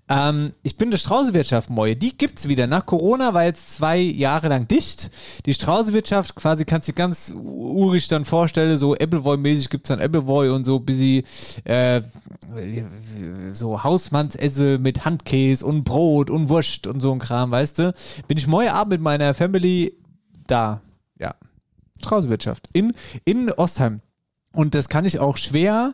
Ähm, 0.10 0.54
ich 0.64 0.76
bin 0.76 0.90
der 0.90 0.98
Strausewirtschaft, 0.98 1.70
Moje. 1.70 1.96
Die 1.96 2.18
gibt's 2.18 2.48
wieder. 2.48 2.66
Nach 2.66 2.86
Corona 2.86 3.36
war 3.36 3.44
jetzt 3.44 3.74
zwei 3.74 4.00
Jahre 4.00 4.48
lang 4.48 4.68
dicht. 4.68 5.12
Die 5.46 5.54
Strausewirtschaft, 5.54 6.34
quasi 6.34 6.66
kannst 6.66 6.88
du 6.88 6.94
dir 6.94 6.96
ganz 6.96 7.32
urig 7.36 8.08
dann 8.08 8.26
vorstellen, 8.26 8.76
so 8.78 8.96
Appleboy-mäßig 8.96 9.70
gibt's 9.70 9.90
dann 9.90 10.00
Appleboy 10.00 10.50
und 10.50 10.66
so 10.66 10.80
busy 10.80 11.24
äh, 11.64 12.02
so 13.52 13.84
Hausmannsesse 13.84 14.80
mit 14.80 15.06
Handkäse 15.06 15.64
und 15.64 15.84
Brot 15.84 16.32
und 16.32 16.50
Wurst 16.50 16.88
und 16.88 17.02
so 17.02 17.12
ein 17.12 17.20
Kram, 17.20 17.52
weißt 17.52 17.78
du? 17.78 17.94
Bin 18.28 18.38
ich 18.38 18.48
morgen 18.48 18.70
Abend 18.70 18.94
mit 18.94 19.02
meiner 19.02 19.36
Family 19.36 19.94
da. 20.48 20.82
Ja. 21.20 21.36
Strausewirtschaft. 22.02 22.68
In, 22.74 22.94
in 23.26 23.52
Ostheim. 23.52 24.02
Und 24.52 24.74
das 24.74 24.90
kann 24.90 25.06
ich 25.06 25.20
auch 25.20 25.38
schwer, 25.38 25.94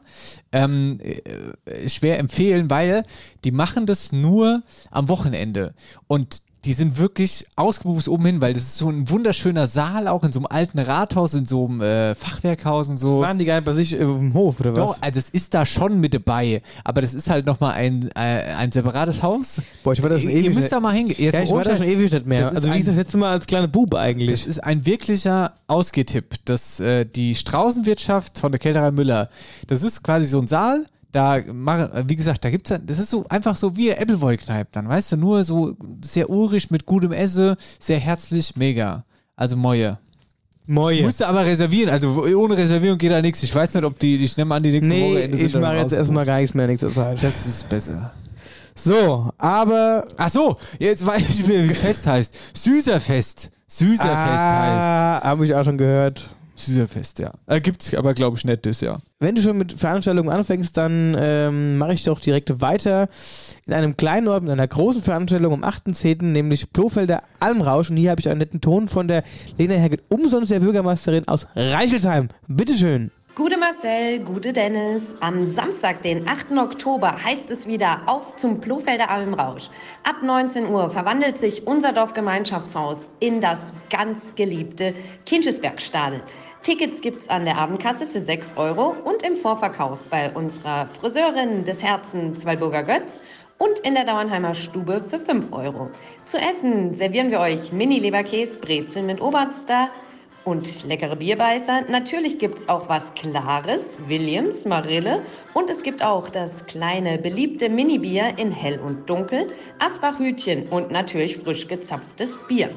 ähm, 0.54 1.00
äh, 1.02 1.90
schwer 1.90 2.20
empfehlen, 2.20 2.70
weil 2.70 3.04
die 3.44 3.52
machen 3.52 3.86
das 3.86 4.14
nur 4.14 4.64
am 4.92 5.10
Wochenende. 5.10 5.74
Und 6.08 6.42
die 6.66 6.74
sind 6.74 6.98
wirklich 6.98 7.46
ausgebucht 7.56 8.08
oben 8.08 8.26
hin, 8.26 8.42
weil 8.42 8.54
das 8.54 8.64
ist 8.64 8.78
so 8.78 8.90
ein 8.90 9.10
wunderschöner 9.10 9.68
Saal, 9.68 10.08
auch 10.08 10.24
in 10.24 10.32
so 10.32 10.40
einem 10.40 10.48
alten 10.48 10.80
Rathaus, 10.80 11.34
in 11.36 11.46
so 11.46 11.66
einem 11.68 11.82
äh, 11.82 12.16
Fachwerkhaus 12.16 12.90
und 12.90 12.98
so. 12.98 13.22
Waren 13.22 13.38
die 13.38 13.46
gar 13.46 13.56
nicht 13.56 13.66
bei 13.66 13.74
sich 13.74 13.92
dem 13.92 14.34
Hof 14.34 14.60
oder 14.60 14.72
was? 14.76 14.80
Doch, 14.80 14.98
also 15.02 15.20
es 15.20 15.30
ist 15.30 15.54
da 15.54 15.66
schon 15.66 16.00
mit 16.00 16.14
dabei, 16.14 16.62
aber 16.84 17.02
das 17.02 17.14
ist 17.14 17.30
halt 17.30 17.46
nochmal 17.46 17.74
ein, 17.74 18.10
äh, 18.16 18.20
ein 18.58 18.72
separates 18.72 19.22
Haus. 19.22 19.62
Boah, 19.84 19.94
ich 19.94 20.02
war 20.02 20.10
da 20.10 20.20
schon 20.20 20.30
ewig 20.32 20.44
Ihr 20.46 20.50
müsst 20.50 20.62
nicht- 20.62 20.72
da 20.72 20.80
mal 20.80 20.94
hingehen. 20.94 21.16
Ja, 21.32 21.42
ich 21.42 21.52
war 21.52 21.64
da 21.64 21.76
schon 21.78 21.86
ewig 21.88 22.12
nicht 22.12 22.26
mehr. 22.26 22.50
Also 22.50 22.74
wie 22.74 22.80
ist 22.80 22.88
das 22.88 22.96
letzte 22.96 23.18
Mal 23.18 23.32
als 23.32 23.46
kleine 23.46 23.68
Bube 23.68 24.00
eigentlich? 24.00 24.32
das 24.32 24.48
ist 24.48 24.64
ein 24.64 24.86
wirklicher 24.86 25.54
Ausgetipp. 25.68 26.36
Das, 26.46 26.80
äh, 26.80 27.06
die 27.06 27.36
Straußenwirtschaft 27.36 28.40
von 28.40 28.52
der 28.52 28.60
Kälterei 28.60 28.92
Müller. 28.92 29.30
Das 29.68 29.84
ist 29.84 30.04
quasi 30.04 30.26
so 30.26 30.40
ein 30.40 30.48
Saal. 30.48 30.86
Da, 31.16 31.42
wie 32.10 32.16
gesagt, 32.18 32.44
da 32.44 32.50
gibt's 32.50 32.72
dann, 32.72 32.86
das 32.86 33.00
ist 33.00 33.10
so 33.10 33.26
einfach 33.30 33.56
so 33.56 33.78
wie 33.78 33.94
Appleboy-Kneipe 33.94 34.68
dann, 34.74 34.90
weißt 34.90 35.14
du, 35.14 35.16
nur 35.16 35.46
so 35.46 35.78
sehr 36.04 36.30
urig 36.30 36.72
mit 36.72 36.86
gutem 36.86 37.14
Esse, 37.14 37.56
sehr 37.80 38.00
herzlich, 38.00 38.58
mega. 38.58 39.06
Also 39.38 39.56
Moje. 39.56 39.98
Moje. 40.66 41.04
Musst 41.04 41.22
du 41.22 41.26
aber 41.26 41.46
reservieren, 41.46 41.90
also 41.90 42.22
ohne 42.22 42.58
Reservierung 42.58 42.98
geht 42.98 43.12
da 43.12 43.22
nichts. 43.22 43.42
Ich 43.44 43.56
weiß 43.56 43.76
nicht, 43.76 43.86
ob 43.86 43.98
die, 43.98 44.18
ich 44.18 44.36
nehme 44.36 44.56
an, 44.56 44.62
die 44.62 44.72
nächste 44.72 44.94
nee, 44.94 45.30
Woche 45.30 45.46
ich 45.46 45.54
mache 45.54 45.78
jetzt 45.78 45.94
erstmal 45.94 46.26
gar 46.26 46.40
nichts 46.40 46.54
mehr 46.54 46.68
nächste 46.68 46.94
Zeit. 46.94 47.24
Das 47.24 47.46
ist 47.46 47.70
besser. 47.70 48.12
So, 48.76 49.30
aber. 49.38 50.06
Ach 50.18 50.30
so, 50.30 50.58
jetzt 50.80 51.06
weiß 51.06 51.30
ich 51.30 51.48
wie 51.48 51.70
Fest 51.70 52.08
heißt. 52.08 52.36
Süßerfest. 52.58 53.52
Süßerfest 53.70 54.10
heißt. 54.10 54.84
ah, 54.84 55.22
Habe 55.24 55.46
ich 55.46 55.56
auch 55.56 55.64
schon 55.64 55.78
gehört. 55.78 56.30
Süßerfest, 56.56 57.20
ja. 57.20 57.34
Äh, 57.48 57.60
gibt's 57.60 57.94
aber, 57.94 58.14
glaube 58.14 58.38
ich, 58.38 58.62
das 58.62 58.82
Jahr. 58.82 59.02
Wenn 59.20 59.36
du 59.36 59.42
schon 59.42 59.58
mit 59.58 59.74
Veranstaltungen 59.74 60.30
anfängst, 60.30 60.76
dann 60.78 61.16
ähm, 61.20 61.78
mache 61.78 61.94
ich 61.94 62.04
doch 62.04 62.20
direkt 62.20 62.62
weiter 62.62 63.10
in 63.66 63.74
einem 63.74 63.98
kleinen 63.98 64.28
Ort 64.28 64.44
mit 64.44 64.52
einer 64.52 64.68
großen 64.68 65.02
Veranstaltung 65.02 65.54
am 65.54 65.64
8.10., 65.64 66.24
nämlich 66.24 66.72
Blofelder 66.72 67.22
Almrausch. 67.40 67.90
Und 67.90 67.98
hier 67.98 68.12
habe 68.12 68.22
ich 68.22 68.30
einen 68.30 68.40
netten 68.40 68.62
Ton 68.62 68.88
von 68.88 69.08
der 69.08 69.24
Lena 69.58 69.76
Herget, 69.76 70.04
umsonst 70.10 70.52
der 70.52 70.62
Bürgermeisterin 70.62 71.28
aus 71.28 71.48
Reichelsheim. 71.56 72.30
Bitteschön. 72.48 73.12
Gute 73.36 73.58
Marcel, 73.58 74.20
gute 74.20 74.54
Dennis. 74.54 75.14
Am 75.20 75.52
Samstag, 75.52 76.02
den 76.04 76.26
8. 76.26 76.54
Oktober, 76.58 77.22
heißt 77.22 77.52
es 77.52 77.68
wieder 77.68 78.04
auf 78.06 78.38
zum 78.38 78.62
Plofelder 78.62 79.10
Almrausch. 79.10 79.70
Ab 80.04 80.24
19 80.24 80.70
Uhr 80.70 80.90
verwandelt 80.90 81.42
sich 81.42 81.68
unser 81.68 81.92
Dorfgemeinschaftshaus 81.92 83.10
in 83.20 83.42
das 83.42 83.74
ganz 83.90 84.34
geliebte 84.36 84.94
Kinschesbergstadel. 85.26 86.22
Tickets 86.62 87.02
gibt's 87.02 87.28
an 87.28 87.44
der 87.44 87.58
Abendkasse 87.58 88.08
für 88.08 88.22
6 88.22 88.54
Euro 88.56 88.96
und 89.04 89.22
im 89.22 89.36
Vorverkauf 89.36 90.00
bei 90.10 90.32
unserer 90.32 90.88
Friseurin 90.88 91.66
des 91.66 91.84
Herzens 91.84 92.40
Zweiburger 92.40 92.84
Götz 92.84 93.22
und 93.58 93.80
in 93.80 93.96
der 93.96 94.06
Dauernheimer 94.06 94.54
Stube 94.54 95.02
für 95.02 95.20
5 95.20 95.52
Euro. 95.52 95.90
Zu 96.24 96.38
essen 96.38 96.94
servieren 96.94 97.32
wir 97.32 97.42
euch 97.42 97.74
Mini-Leberkäse, 97.74 98.60
Brezel 98.60 99.04
mit 99.04 99.20
Oberster, 99.20 99.90
und 100.46 100.86
leckere 100.86 101.16
Bierbeißer. 101.16 101.82
Natürlich 101.90 102.40
gibt 102.40 102.60
es 102.60 102.70
auch 102.70 102.88
was 102.88 103.14
Klares, 103.16 103.98
Williams, 104.08 104.66
Marille. 104.66 105.22
Und 105.54 105.70
es 105.70 105.84
gibt 105.84 106.04
auch 106.04 106.30
das 106.30 106.66
kleine, 106.66 107.18
beliebte 107.18 107.68
Mini-Bier 107.68 108.38
in 108.38 108.52
Hell 108.52 108.80
und 108.80 109.10
Dunkel, 109.10 109.48
Asbach-Hütchen 109.80 110.70
und 110.70 110.92
natürlich 110.92 111.38
frisch 111.38 111.68
gezapftes 111.68 112.38
Bier. 112.48 112.70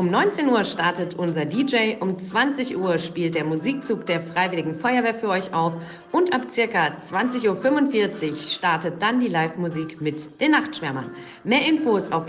Um 0.00 0.10
19 0.10 0.48
Uhr 0.48 0.64
startet 0.64 1.14
unser 1.18 1.44
DJ, 1.44 1.96
um 2.00 2.18
20 2.18 2.74
Uhr 2.78 2.96
spielt 2.96 3.34
der 3.34 3.44
Musikzug 3.44 4.06
der 4.06 4.22
Freiwilligen 4.22 4.74
Feuerwehr 4.74 5.12
für 5.12 5.28
euch 5.28 5.52
auf 5.52 5.74
und 6.10 6.32
ab 6.32 6.50
circa 6.50 6.96
20.45 7.04 8.28
Uhr 8.30 8.34
startet 8.34 9.02
dann 9.02 9.20
die 9.20 9.28
Live-Musik 9.28 10.00
mit 10.00 10.40
den 10.40 10.52
Nachtschwärmern. 10.52 11.10
Mehr 11.44 11.66
Infos 11.66 12.10
auf 12.10 12.28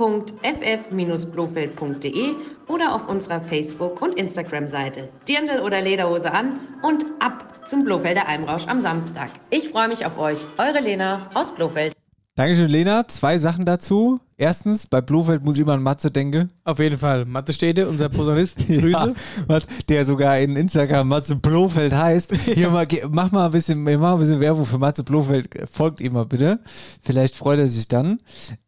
www.ff-blofeld.de 0.00 2.34
oder 2.68 2.94
auf 2.94 3.08
unserer 3.08 3.40
Facebook- 3.40 4.02
und 4.02 4.14
Instagram-Seite. 4.14 5.08
Dirndl 5.28 5.60
oder 5.60 5.80
Lederhose 5.80 6.32
an 6.32 6.58
und 6.82 7.04
ab 7.20 7.68
zum 7.68 7.84
Blofelder 7.84 8.26
Almrausch 8.26 8.66
am 8.66 8.80
Samstag. 8.80 9.30
Ich 9.50 9.68
freue 9.68 9.86
mich 9.88 10.04
auf 10.06 10.18
euch. 10.18 10.44
Eure 10.58 10.80
Lena 10.80 11.30
aus 11.34 11.54
Blofeld. 11.54 11.94
Dankeschön, 12.40 12.70
Lena. 12.70 13.06
Zwei 13.06 13.36
Sachen 13.36 13.66
dazu. 13.66 14.18
Erstens, 14.38 14.86
bei 14.86 15.02
Blofeld 15.02 15.44
muss 15.44 15.56
ich 15.56 15.60
immer 15.60 15.74
an 15.74 15.82
Matze 15.82 16.10
denken. 16.10 16.48
Auf 16.64 16.78
jeden 16.78 16.96
Fall. 16.96 17.26
Matze 17.26 17.52
Stede, 17.52 17.86
unser 17.86 18.08
Posaunist. 18.08 18.56
Grüße. 18.66 19.14
Ja, 19.46 19.60
der 19.90 20.06
sogar 20.06 20.38
in 20.38 20.56
Instagram 20.56 21.08
Matze 21.08 21.36
Blofeld 21.36 21.92
heißt. 21.92 22.34
Hier 22.54 22.70
mal, 22.70 22.88
mach 23.10 23.30
mal 23.30 23.44
ein 23.44 23.52
bisschen, 23.52 23.82
mach 23.82 23.98
mal 23.98 24.14
ein 24.14 24.20
bisschen 24.20 24.40
Werbung 24.40 24.64
für 24.64 24.78
Matze 24.78 25.04
Blofeld. 25.04 25.50
Folgt 25.70 26.00
ihm 26.00 26.14
mal 26.14 26.24
bitte. 26.24 26.60
Vielleicht 27.02 27.36
freut 27.36 27.58
er 27.58 27.68
sich 27.68 27.88
dann. 27.88 28.20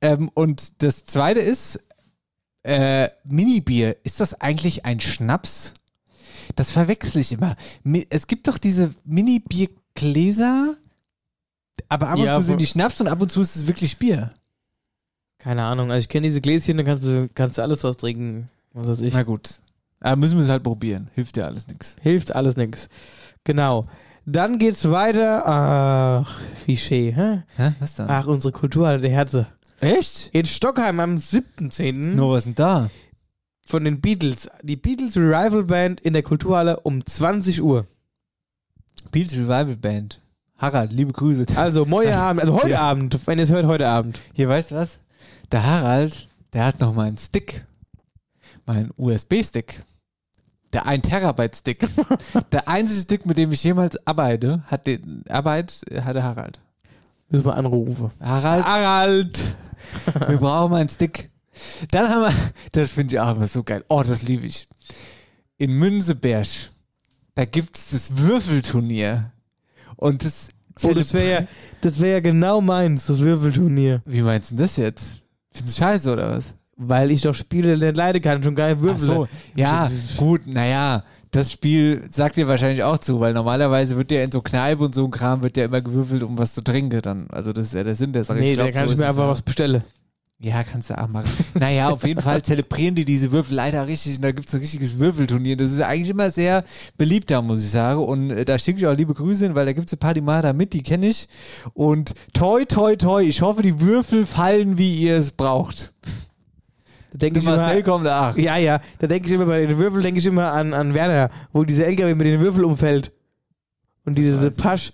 Ähm, 0.03 0.31
und 0.35 0.83
das 0.83 1.07
zweite 1.07 1.41
ist, 1.41 1.83
äh, 2.65 3.09
Mini-Bier. 3.25 3.97
Ist 4.05 4.21
das 4.21 4.39
eigentlich 4.39 4.85
ein 4.85 5.01
Schnaps? 5.01 5.73
Das 6.57 6.71
verwechsel 6.73 7.23
ich 7.23 7.33
immer. 7.33 7.57
Es 8.11 8.27
gibt 8.27 8.49
doch 8.49 8.59
diese 8.59 8.95
Mini-Bier-Gläser, 9.07 10.77
aber 11.89 12.09
ab 12.09 12.19
und 12.19 12.25
Ja, 12.25 12.37
zu 12.37 12.43
sind 12.43 12.61
die 12.61 12.67
Schnaps 12.67 13.01
und 13.01 13.09
ab 13.09 13.21
und 13.21 13.31
zu 13.31 13.41
ist 13.41 13.57
es 13.57 13.67
wirklich 13.67 13.99
Bier. 13.99 14.33
Keine 15.39 15.65
Ahnung. 15.65 15.91
Also 15.91 16.05
ich 16.05 16.09
kenne 16.09 16.29
diese 16.29 16.41
Gläschen, 16.41 16.77
da 16.77 16.85
kannst 16.85 17.05
du, 17.05 17.29
kannst 17.35 17.59
du 17.59 17.63
alles 17.63 17.81
draus 17.81 17.97
trinken. 17.97 18.49
Was 18.73 18.89
weiß 18.89 19.01
ich. 19.01 19.13
Na 19.13 19.23
gut. 19.23 19.61
Aber 20.01 20.17
müssen 20.17 20.37
wir 20.37 20.45
es 20.45 20.51
halt 20.51 20.63
probieren. 20.63 21.11
Hilft 21.15 21.37
ja 21.37 21.45
alles 21.45 21.67
nichts. 21.69 21.97
Hilft 22.01 22.35
alles 22.35 22.57
nichts. 22.57 22.89
Genau. 23.45 23.89
Dann 24.25 24.59
geht's 24.59 24.89
weiter. 24.89 25.43
Ach, 25.47 26.41
wie 26.67 26.77
schön, 26.77 27.15
hä? 27.15 27.43
Hä? 27.57 27.73
Was 27.81 27.95
dann? 27.97 28.09
Ach, 28.09 28.27
unsere 28.27 28.53
Kulturhalle 28.53 29.01
der 29.01 29.11
Herze. 29.11 29.47
Echt? 29.81 30.31
In 30.33 30.47
Stockheim 30.47 31.01
am 31.01 31.17
7.10. 31.17 32.15
Nur 32.15 32.35
was 32.35 32.45
denn 32.45 32.55
da? 32.55 32.91
Von 33.67 33.85
den 33.85 34.01
Beatles. 34.01 34.49
Die 34.63 34.77
Beatles 34.77 35.17
Revival 35.17 35.65
Band 35.65 36.01
in 36.01 36.13
der 36.13 36.23
Kulturhalle 36.23 36.81
um 36.81 37.05
20 37.05 37.63
Uhr. 37.63 37.87
Beatles 39.11 39.39
Revival 39.39 39.77
Band. 39.77 40.21
Harald, 40.63 40.93
liebe 40.93 41.13
Grüße. 41.13 41.45
Also 41.57 41.85
morgen 41.85 42.13
Abend, 42.13 42.41
also 42.41 42.55
heute 42.55 42.71
Ja. 42.71 42.83
Abend, 42.83 43.19
wenn 43.27 43.37
ihr 43.37 43.43
es 43.43 43.51
hört, 43.51 43.67
heute 43.67 43.89
Abend. 43.89 44.21
Hier, 44.33 44.49
weißt 44.49 44.71
du 44.71 44.77
was? 44.77 45.01
Der 45.51 45.67
Harald, 45.67 46.29
der 46.53 46.65
hat 46.65 46.81
noch 46.81 46.95
meinen 46.95 47.19
Stick. 47.19 47.67
Meinen 48.65 48.93
USB-Stick. 48.97 49.83
Der 50.73 50.87
1 50.87 51.09
Terabyte 51.09 51.57
Stick. 51.57 51.85
der 52.53 52.69
einzige 52.69 53.01
Stick, 53.01 53.27
mit 53.27 53.39
dem 53.39 53.51
ich 53.51 53.65
jemals 53.65 54.07
arbeite, 54.07 54.63
hat 54.69 54.87
den 54.87 55.25
Arbeit, 55.29 55.81
hat 56.01 56.15
der 56.15 56.23
Harald. 56.23 56.61
Müssen 57.29 57.45
wir 57.45 57.57
anrufen. 57.57 58.13
Harald. 58.21 58.65
Harald! 58.65 59.41
Wir 60.29 60.37
brauchen 60.37 60.75
einen 60.75 60.89
Stick. 60.89 61.33
Dann 61.91 62.09
haben 62.09 62.23
wir, 62.23 62.33
das 62.71 62.93
finde 62.93 63.15
ich 63.15 63.21
auch 63.21 63.35
immer 63.35 63.49
so 63.49 63.65
geil. 63.65 63.85
Oh, 63.89 64.05
das 64.07 64.23
liebe 64.23 64.47
ich. 64.47 64.69
In 65.59 65.73
Münzeberg, 65.73 66.47
da 67.35 67.45
gibt 67.45 67.77
es 67.77 67.91
das 67.91 68.17
Würfelturnier. 68.17 69.32
Und 70.03 70.25
das. 70.25 70.49
Oh, 70.83 70.93
das 70.95 71.15
wäre 71.15 71.31
ja, 71.31 71.47
das 71.81 72.01
wär 72.01 72.15
ja 72.15 72.21
genau 72.21 72.61
meins, 72.61 73.07
das 73.07 73.21
Würfelturnier. 73.21 74.03
Wie 74.05 74.23
meinst 74.23 74.51
du 74.51 74.57
das 74.57 74.77
jetzt? 74.77 75.23
Findest 75.53 75.79
du 75.79 75.83
scheiße 75.85 76.13
oder 76.13 76.33
was? 76.33 76.55
Weil 76.77 77.11
ich 77.11 77.21
doch 77.21 77.35
Spiele 77.35 77.77
nicht 77.77 77.97
leiden 77.97 78.21
kann, 78.21 78.43
schon 78.43 78.55
gar 78.55 78.71
nicht 78.71 78.81
würfeln. 78.81 79.07
so, 79.07 79.29
ja, 79.55 79.91
gut, 80.17 80.47
naja, 80.47 81.05
das 81.31 81.53
Spiel 81.53 82.03
sagt 82.11 82.37
dir 82.37 82.49
wahrscheinlich 82.49 82.83
auch 82.83 82.99
zu, 82.99 83.21
weil 83.21 83.33
normalerweise 83.33 83.97
wird 83.97 84.11
ja 84.11 84.25
in 84.25 84.33
so 84.33 84.41
Kneipe 84.41 84.83
und 84.83 84.95
so 84.95 85.05
ein 85.05 85.11
Kram 85.11 85.43
wird 85.43 85.57
ja 85.57 85.67
immer 85.67 85.83
gewürfelt, 85.83 86.23
um 86.23 86.37
was 86.37 86.55
zu 86.55 86.65
trinken 86.65 87.01
dann. 87.03 87.29
Also 87.31 87.53
das 87.53 87.69
ist 87.69 87.75
ja 87.75 87.85
der 87.85 87.95
Sinn 87.95 88.13
der 88.13 88.25
Sache. 88.25 88.41
Nee, 88.41 88.55
glaub, 88.55 88.67
da 88.67 88.73
kann 88.73 88.89
so 88.89 88.95
ich 88.95 88.99
mir 88.99 89.07
einfach 89.07 89.29
was 89.29 89.43
bestellen. 89.43 89.85
Ja, 90.45 90.65
kannst 90.65 90.91
du 90.91 90.99
auch 90.99 91.07
machen. 91.07 91.31
Naja, 91.55 91.89
auf 91.91 92.05
jeden 92.05 92.21
Fall 92.21 92.43
zelebrieren 92.43 92.97
die 92.97 93.05
diese 93.05 93.31
Würfel 93.31 93.55
leider 93.55 93.87
richtig. 93.87 94.17
Und 94.17 94.23
da 94.23 94.33
gibt 94.33 94.49
es 94.49 94.55
ein 94.55 94.61
richtiges 94.61 94.99
Würfelturnier. 94.99 95.57
Das 95.57 95.71
ist 95.71 95.81
eigentlich 95.81 96.11
immer 96.11 96.33
sehr 96.33 96.65
beliebt 96.99 97.31
da, 97.31 97.41
muss 97.41 97.63
ich 97.63 97.71
sagen. 97.71 98.03
Und 98.03 98.33
äh, 98.33 98.45
da 98.45 98.59
schicke 98.59 98.79
ich 98.79 98.87
auch 98.89 98.93
liebe 98.93 99.15
Grüße 99.15 99.45
hin, 99.45 99.55
weil 99.55 99.67
da 99.67 99.73
gibt 99.73 99.87
es 99.87 99.93
ein 99.93 100.01
paar, 100.01 100.15
die 100.15 100.21
mal 100.21 100.43
da 100.43 100.53
mit, 100.53 100.73
die 100.73 100.83
kenne 100.83 101.07
ich. 101.07 101.29
Und 101.75 102.17
toi, 102.33 102.65
toi, 102.65 102.97
toi. 102.97 103.23
Ich 103.23 103.41
hoffe, 103.41 103.63
die 103.63 103.81
Würfel 103.81 104.27
fallen, 104.27 104.79
wie 104.79 104.97
ihr 104.97 105.17
es 105.17 105.31
braucht. 105.31 105.93
Da 107.13 107.19
denke 107.19 107.39
ich 107.39 107.45
Marcel 107.45 107.77
immer, 107.77 107.85
kommt, 107.85 108.07
ach. 108.09 108.37
Ja, 108.37 108.57
ja. 108.57 108.81
Da 108.99 109.07
denke 109.07 109.29
ich 109.29 109.35
immer, 109.35 109.47
bei 109.47 109.65
den 109.65 109.79
Würfeln 109.79 110.03
denke 110.03 110.19
ich 110.19 110.27
immer 110.27 110.51
an, 110.51 110.75
an 110.75 110.93
Werner, 110.93 111.31
wo 111.53 111.63
dieser 111.63 111.87
LKW 111.87 112.17
mit 112.17 112.27
den 112.27 112.41
Würfeln 112.41 112.65
umfällt. 112.65 113.13
Und 114.05 114.19
diese 114.19 114.51
Pasch. 114.51 114.93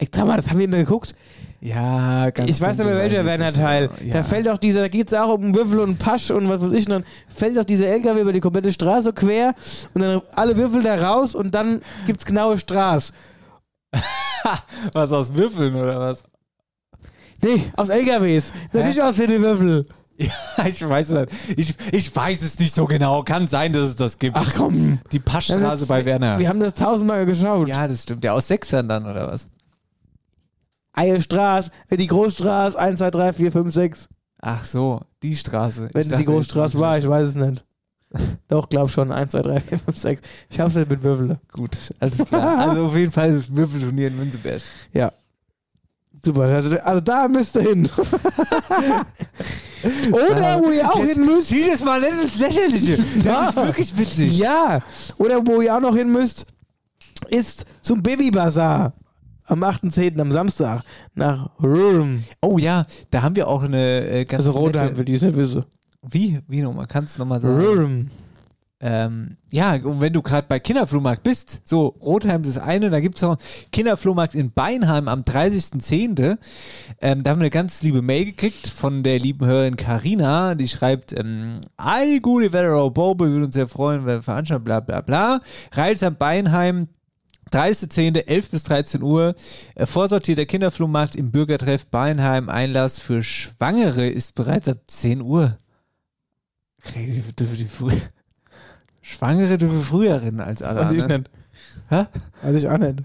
Ich 0.00 0.08
sag 0.12 0.26
mal, 0.26 0.36
das 0.36 0.50
haben 0.50 0.58
wir 0.58 0.64
immer 0.64 0.78
geguckt. 0.78 1.14
Ja, 1.60 2.30
ganz 2.30 2.48
Ich 2.50 2.60
weiß 2.60 2.76
nicht 2.78 2.86
mehr 2.86 2.96
welcher 2.96 3.18
weiß 3.18 3.26
Werner 3.26 3.44
ich 3.48 3.50
jetzt 3.56 3.60
Teil. 3.60 3.88
nicht. 3.88 4.02
Ja. 4.06 4.12
Da 4.14 4.22
fällt 4.22 4.46
doch 4.46 4.58
dieser, 4.58 4.82
da 4.82 4.88
geht 4.88 5.08
es 5.08 5.14
auch 5.14 5.34
um 5.34 5.54
Würfel 5.54 5.80
und 5.80 5.98
Pasch 5.98 6.30
und 6.30 6.48
was 6.48 6.60
weiß 6.62 6.72
ich. 6.72 6.86
Und 6.86 6.90
dann 6.92 7.04
fällt 7.28 7.56
doch 7.56 7.64
dieser 7.64 7.86
LKW 7.88 8.20
über 8.20 8.32
die 8.32 8.40
komplette 8.40 8.72
Straße 8.72 9.12
quer 9.12 9.54
und 9.94 10.00
dann 10.02 10.20
alle 10.36 10.56
Würfel 10.56 10.82
da 10.84 10.94
raus 10.96 11.34
und 11.34 11.54
dann 11.54 11.82
gibt's 12.06 12.24
genaue 12.24 12.58
Straße. 12.58 13.12
Was 14.92 15.10
aus 15.12 15.34
Würfeln 15.34 15.74
oder 15.74 15.98
was? 15.98 16.22
Nee, 17.42 17.70
aus 17.76 17.88
LKWs. 17.88 18.52
Natürlich 18.72 19.02
aus 19.02 19.16
den 19.16 19.42
Würfel. 19.42 19.86
Ja, 20.16 20.30
ich 20.66 20.86
weiß 20.88 21.10
es 21.10 21.30
nicht. 21.56 21.58
Ich, 21.58 21.92
ich 21.92 22.16
weiß 22.16 22.42
es 22.42 22.58
nicht 22.58 22.74
so 22.74 22.84
genau. 22.86 23.22
Kann 23.22 23.46
sein, 23.48 23.72
dass 23.72 23.84
es 23.84 23.96
das 23.96 24.18
gibt. 24.18 24.36
Ach 24.36 24.52
komm. 24.56 24.98
Die 25.12 25.18
Passstraße 25.18 25.82
ist- 25.84 25.88
bei 25.88 26.04
Werner. 26.04 26.38
Wir 26.38 26.48
haben 26.48 26.60
das 26.60 26.74
tausendmal 26.74 27.26
geschaut. 27.26 27.68
Ja, 27.68 27.86
das 27.86 28.02
stimmt. 28.04 28.24
Ja, 28.24 28.32
aus 28.32 28.48
Sechsern 28.48 28.88
dann, 28.88 29.06
oder 29.06 29.28
was? 29.28 29.48
Eierstraße, 30.98 31.70
die 31.90 32.06
Großstraße, 32.06 32.78
1, 32.78 32.98
2, 32.98 33.10
3, 33.10 33.32
4, 33.32 33.52
5, 33.52 33.74
6. 33.74 34.08
Ach 34.40 34.64
so, 34.64 35.00
die 35.22 35.36
Straße. 35.36 35.90
Wenn 35.92 36.02
Ich 36.02 36.10
es 36.12 36.18
die 36.18 36.24
Großstraße 36.24 36.78
war, 36.78 36.98
ich 36.98 37.08
weiß 37.08 37.28
es 37.28 37.34
nicht. 37.34 37.64
Doch, 38.48 38.68
glaub 38.68 38.90
schon. 38.90 39.12
1, 39.12 39.32
2, 39.32 39.42
3, 39.42 39.60
4, 39.60 39.78
5, 39.78 39.98
6. 39.98 40.22
Ich 40.50 40.60
hab's 40.60 40.74
nicht 40.74 40.90
mit 40.90 41.02
Würfeln. 41.02 41.38
Gut, 41.52 41.78
alles 42.00 42.18
klar. 42.18 42.58
Also 42.58 42.86
auf 42.86 42.96
jeden 42.96 43.12
Fall 43.12 43.30
ist 43.30 43.36
es 43.36 43.54
Würfelturnier 43.56 44.08
in 44.08 44.16
Münzeberg. 44.16 44.62
Ja. 44.92 45.12
Super. 46.24 46.42
Also, 46.42 46.76
also 46.78 47.00
da 47.00 47.28
müsst 47.28 47.54
ihr 47.56 47.62
hin. 47.62 47.88
Oder 50.10 50.60
wo 50.60 50.70
ihr 50.70 50.90
auch 50.90 51.04
hin 51.04 51.24
müsst. 51.24 51.48
Sieh 51.48 51.66
das 51.70 51.84
mal 51.84 52.00
nicht 52.00 52.22
ins 52.22 52.38
Lächerliche. 52.38 52.98
Das 53.22 53.50
ist 53.50 53.56
wirklich 53.56 53.96
witzig. 53.96 54.36
Ja. 54.38 54.82
Oder 55.18 55.46
wo 55.46 55.60
ihr 55.60 55.76
auch 55.76 55.80
noch 55.80 55.94
hin 55.94 56.10
müsst, 56.10 56.46
ist 57.28 57.66
zum 57.80 58.02
Babybazar. 58.02 58.94
Am 59.48 59.64
8.10. 59.64 60.20
am 60.20 60.30
Samstag 60.30 60.82
nach 61.14 61.50
Röhm. 61.62 62.22
Oh 62.42 62.58
ja, 62.58 62.86
da 63.10 63.22
haben 63.22 63.34
wir 63.34 63.48
auch 63.48 63.62
eine 63.62 64.06
äh, 64.06 64.24
ganz 64.26 64.46
Also 64.46 64.58
Rotheim, 64.58 64.94
für 64.94 65.04
die 65.04 65.20
wissen. 65.20 65.64
Wie? 66.02 66.40
Wie 66.46 66.60
nochmal? 66.60 66.86
Kannst 66.86 67.16
du 67.16 67.20
nochmal 67.20 67.40
sagen? 67.40 67.58
Röhm. 67.58 68.10
Ähm, 68.80 69.38
ja, 69.50 69.74
und 69.74 70.00
wenn 70.00 70.12
du 70.12 70.22
gerade 70.22 70.46
bei 70.48 70.60
Kinderflohmarkt 70.60 71.24
bist, 71.24 71.62
so, 71.64 71.96
Rotheim 72.00 72.42
ist 72.42 72.56
das 72.56 72.62
eine, 72.62 72.90
da 72.90 73.00
gibt 73.00 73.16
es 73.16 73.22
noch 73.22 73.36
Kinderflohmarkt 73.72 74.36
in 74.36 74.52
Beinheim 74.52 75.08
am 75.08 75.22
30.10. 75.22 76.38
Ähm, 77.00 77.22
da 77.22 77.30
haben 77.30 77.38
wir 77.38 77.44
eine 77.44 77.50
ganz 77.50 77.82
liebe 77.82 78.02
Mail 78.02 78.26
gekriegt 78.26 78.68
von 78.68 79.02
der 79.02 79.18
lieben 79.18 79.46
Hörerin 79.46 79.76
Karina, 79.76 80.54
die 80.54 80.68
schreibt, 80.68 81.12
ähm, 81.12 81.54
Ei, 81.76 82.20
gute 82.22 82.52
Wetterau 82.52 82.90
Bobe, 82.90 83.30
würde 83.30 83.46
uns 83.46 83.54
sehr 83.54 83.66
freuen, 83.66 84.06
wenn 84.06 84.18
wir 84.18 84.22
veranstalten, 84.22 84.64
bla 84.64 84.78
bla 84.78 85.00
bla. 85.00 85.40
Reilsam 85.72 86.14
Beinheim, 86.16 86.86
30.10., 87.52 88.26
11 88.26 88.50
bis 88.50 88.62
13 88.64 89.02
Uhr. 89.02 89.34
Äh, 89.74 89.86
Vorsortierter 89.86 90.46
Kinderflohmarkt 90.46 91.14
im 91.14 91.30
Bürgertreff 91.30 91.86
Beinheim. 91.86 92.48
Einlass 92.48 92.98
für 92.98 93.22
Schwangere 93.22 94.08
ist 94.08 94.34
bereits 94.34 94.68
ab 94.68 94.78
10 94.86 95.20
Uhr. 95.22 95.58
Schwangere 99.00 99.58
dürfen 99.58 99.82
früher 99.82 100.20
rennen 100.22 100.40
als 100.40 100.62
alle 100.62 100.80
Weiß 100.80 100.94
ich 100.94 101.02
anderen. 101.02 101.22
nicht. 101.22 101.30
Hä? 101.90 102.04
Weiß 102.42 102.56
ich 102.56 102.68
auch 102.68 102.78
nicht. 102.78 103.02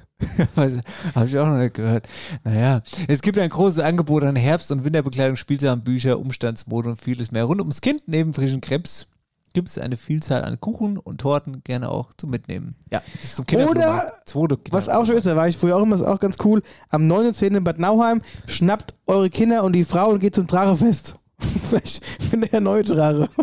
Habe 1.16 1.26
ich 1.26 1.38
auch 1.40 1.48
noch 1.48 1.58
nicht 1.58 1.74
gehört. 1.74 2.08
Naja, 2.44 2.82
es 3.08 3.22
gibt 3.22 3.38
ein 3.38 3.50
großes 3.50 3.80
Angebot 3.80 4.24
an 4.24 4.36
Herbst- 4.36 4.72
und 4.72 4.84
Winterbekleidung, 4.84 5.38
Spielsachen, 5.38 5.84
Bücher, 5.84 6.20
Umstandsmode 6.20 6.90
und 6.90 7.02
vieles 7.02 7.32
mehr. 7.32 7.46
Rund 7.46 7.62
ums 7.62 7.82
Kind, 7.82 8.04
neben 8.08 8.34
frischen 8.34 8.62
Krebs, 8.62 9.08
gibt 9.54 9.70
es 9.70 9.78
eine 9.78 9.98
Vielzahl 9.98 10.44
an 10.44 10.60
Kuchen 10.60 10.98
und 10.98 11.22
Torten, 11.22 11.64
gerne 11.64 11.90
auch 11.90 12.12
zum 12.14 12.32
Mitnehmen. 12.32 12.76
Ja, 12.92 13.02
das 13.16 13.24
ist 13.24 13.36
zum 13.36 13.46
Oder, 13.46 13.68
Kinderflohmarkt. 13.68 14.74
Was 14.74 14.90
auch 14.90 15.06
schon 15.06 15.16
ist, 15.16 15.26
da 15.26 15.36
war 15.36 15.48
ich 15.48 15.58
früher 15.58 15.78
auch 15.78 15.84
immer, 15.84 15.96
ist 15.96 16.02
auch 16.02 16.20
ganz 16.20 16.38
cool, 16.44 16.62
am 16.90 17.04
9.10. 17.04 17.58
in 17.58 17.64
Bad 17.64 17.80
Nauheim, 17.80 18.22
schnappt 18.48 18.96
eure 19.06 19.30
Kinder 19.30 19.64
und 19.64 19.74
die 19.74 19.86
Frau 19.86 20.10
und 20.10 20.20
geht 20.20 20.36
zum 20.36 20.48
Drachefest. 20.48 21.16
Vielleicht 21.70 22.04
findet 22.06 22.54
er 22.54 22.62
neue 22.62 22.84
Drache. 22.84 23.30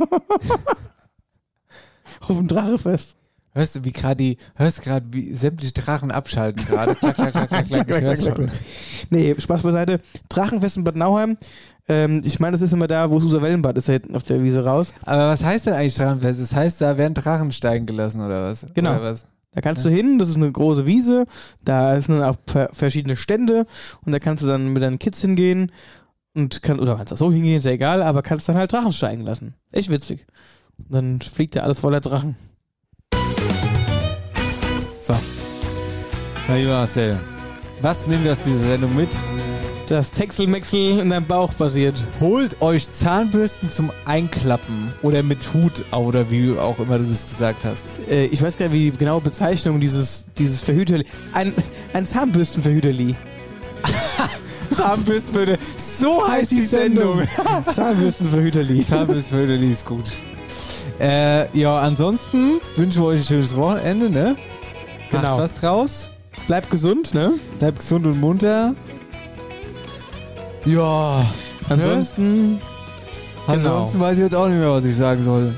Auf 2.20 2.36
dem 2.36 2.48
Drachefest. 2.48 3.16
Hörst 3.52 3.74
du, 3.74 3.84
wie 3.84 3.92
gerade 3.92 4.16
die, 4.16 4.36
hörst 4.54 4.82
gerade, 4.82 5.06
wie 5.10 5.34
sämtliche 5.34 5.72
Drachen 5.72 6.12
abschalten 6.12 6.64
gerade? 6.66 6.94
Klack, 6.94 7.16
klack, 7.16 7.32
klack, 7.32 7.48
klack, 7.48 7.66
klack. 7.66 7.88
Ich 7.88 8.00
hör's 8.00 8.24
schon. 8.24 8.50
Nee, 9.10 9.34
Spaß 9.36 9.62
beiseite. 9.62 10.00
Drachenfest 10.28 10.76
in 10.76 10.84
Bad 10.84 10.94
Nauheim. 10.94 11.36
Ähm, 11.90 12.22
ich 12.24 12.38
meine, 12.38 12.52
das 12.52 12.62
ist 12.62 12.72
immer 12.72 12.86
da, 12.86 13.10
wo 13.10 13.18
Susa 13.18 13.42
Wellenbad 13.42 13.76
ist, 13.76 13.88
da 13.88 13.94
hinten 13.94 14.14
auf 14.14 14.22
der 14.22 14.42
Wiese 14.44 14.64
raus. 14.64 14.94
Aber 15.04 15.28
was 15.28 15.42
heißt 15.44 15.66
denn 15.66 15.74
eigentlich 15.74 15.96
Drachenfest? 15.96 16.40
Das 16.40 16.54
heißt, 16.54 16.80
da 16.80 16.96
werden 16.96 17.14
Drachen 17.14 17.50
steigen 17.50 17.84
gelassen 17.84 18.20
oder 18.20 18.44
was? 18.44 18.64
Genau. 18.74 18.92
Oder 18.92 19.02
was? 19.02 19.26
Da 19.52 19.60
kannst 19.60 19.84
du 19.84 19.88
hin, 19.88 20.20
das 20.20 20.28
ist 20.28 20.36
eine 20.36 20.52
große 20.52 20.86
Wiese, 20.86 21.26
da 21.64 22.00
sind 22.00 22.14
dann 22.20 22.22
auch 22.22 22.36
ver- 22.46 22.70
verschiedene 22.72 23.16
Stände 23.16 23.66
und 24.06 24.12
da 24.12 24.20
kannst 24.20 24.44
du 24.44 24.46
dann 24.46 24.68
mit 24.72 24.80
deinen 24.80 25.00
Kids 25.00 25.20
hingehen 25.20 25.72
und 26.34 26.62
kann, 26.62 26.78
oder 26.78 26.94
kannst 26.94 27.12
auch 27.12 27.16
so 27.16 27.32
hingehen, 27.32 27.56
ist 27.56 27.64
ja 27.64 27.72
egal, 27.72 28.04
aber 28.04 28.22
kannst 28.22 28.48
dann 28.48 28.56
halt 28.56 28.72
Drachen 28.72 28.92
steigen 28.92 29.22
lassen. 29.22 29.54
Echt 29.72 29.90
witzig. 29.90 30.28
Und 30.78 30.92
dann 30.94 31.20
fliegt 31.20 31.56
ja 31.56 31.64
alles 31.64 31.80
voller 31.80 32.00
Drachen. 32.00 32.36
So. 35.02 35.14
Na, 36.46 36.54
lieber 36.54 36.70
Marcel, 36.74 37.18
was 37.82 38.06
nehmen 38.06 38.22
wir 38.22 38.30
aus 38.30 38.38
dieser 38.38 38.60
Sendung 38.60 38.94
mit? 38.94 39.10
Das 39.90 40.12
Texelmexel 40.12 41.00
in 41.00 41.10
deinem 41.10 41.26
Bauch 41.26 41.52
basiert. 41.54 42.00
Holt 42.20 42.62
euch 42.62 42.88
Zahnbürsten 42.88 43.70
zum 43.70 43.90
Einklappen 44.04 44.94
oder 45.02 45.24
mit 45.24 45.52
Hut 45.52 45.84
oder 45.90 46.30
wie 46.30 46.56
auch 46.56 46.78
immer 46.78 46.96
du 46.98 47.06
das 47.06 47.28
gesagt 47.28 47.64
hast. 47.64 47.98
Äh, 48.08 48.26
ich 48.26 48.40
weiß 48.40 48.56
gar 48.56 48.68
nicht, 48.68 48.74
wie 48.74 48.92
die 48.92 48.96
genaue 48.96 49.20
Bezeichnung 49.20 49.80
dieses, 49.80 50.26
dieses 50.38 50.62
Verhüterli. 50.62 51.04
Ein, 51.32 51.52
ein 51.92 52.06
Zahnbürstenverhüterli. 52.06 53.16
Zahnbürstenverhüter. 54.70 55.58
So 55.76 56.24
heißt 56.24 56.52
die 56.52 56.62
Sendung. 56.62 57.22
Zahnbürstenverhüterli. 57.74 58.86
Zahnbürstenverhüterli 58.86 59.72
ist 59.72 59.84
gut. 59.84 60.08
Äh, 61.00 61.58
ja, 61.58 61.80
ansonsten 61.80 62.60
wünschen 62.76 63.02
wir 63.02 63.08
euch 63.08 63.22
ein 63.22 63.26
schönes 63.26 63.56
Wochenende, 63.56 64.08
ne? 64.08 64.36
Genau. 65.10 65.30
Macht 65.30 65.38
was 65.40 65.54
draus. 65.54 66.10
Bleibt 66.46 66.70
gesund, 66.70 67.12
ne? 67.12 67.32
Bleibt 67.58 67.80
gesund 67.80 68.06
und 68.06 68.20
munter. 68.20 68.76
Ja. 70.64 71.26
Ansonsten. 71.68 72.60
Ansonsten 73.46 74.00
weiß 74.00 74.18
ich 74.18 74.24
jetzt 74.24 74.34
auch 74.34 74.48
nicht 74.48 74.58
mehr, 74.58 74.70
was 74.70 74.84
ich 74.84 74.96
sagen 74.96 75.22
soll. 75.22 75.54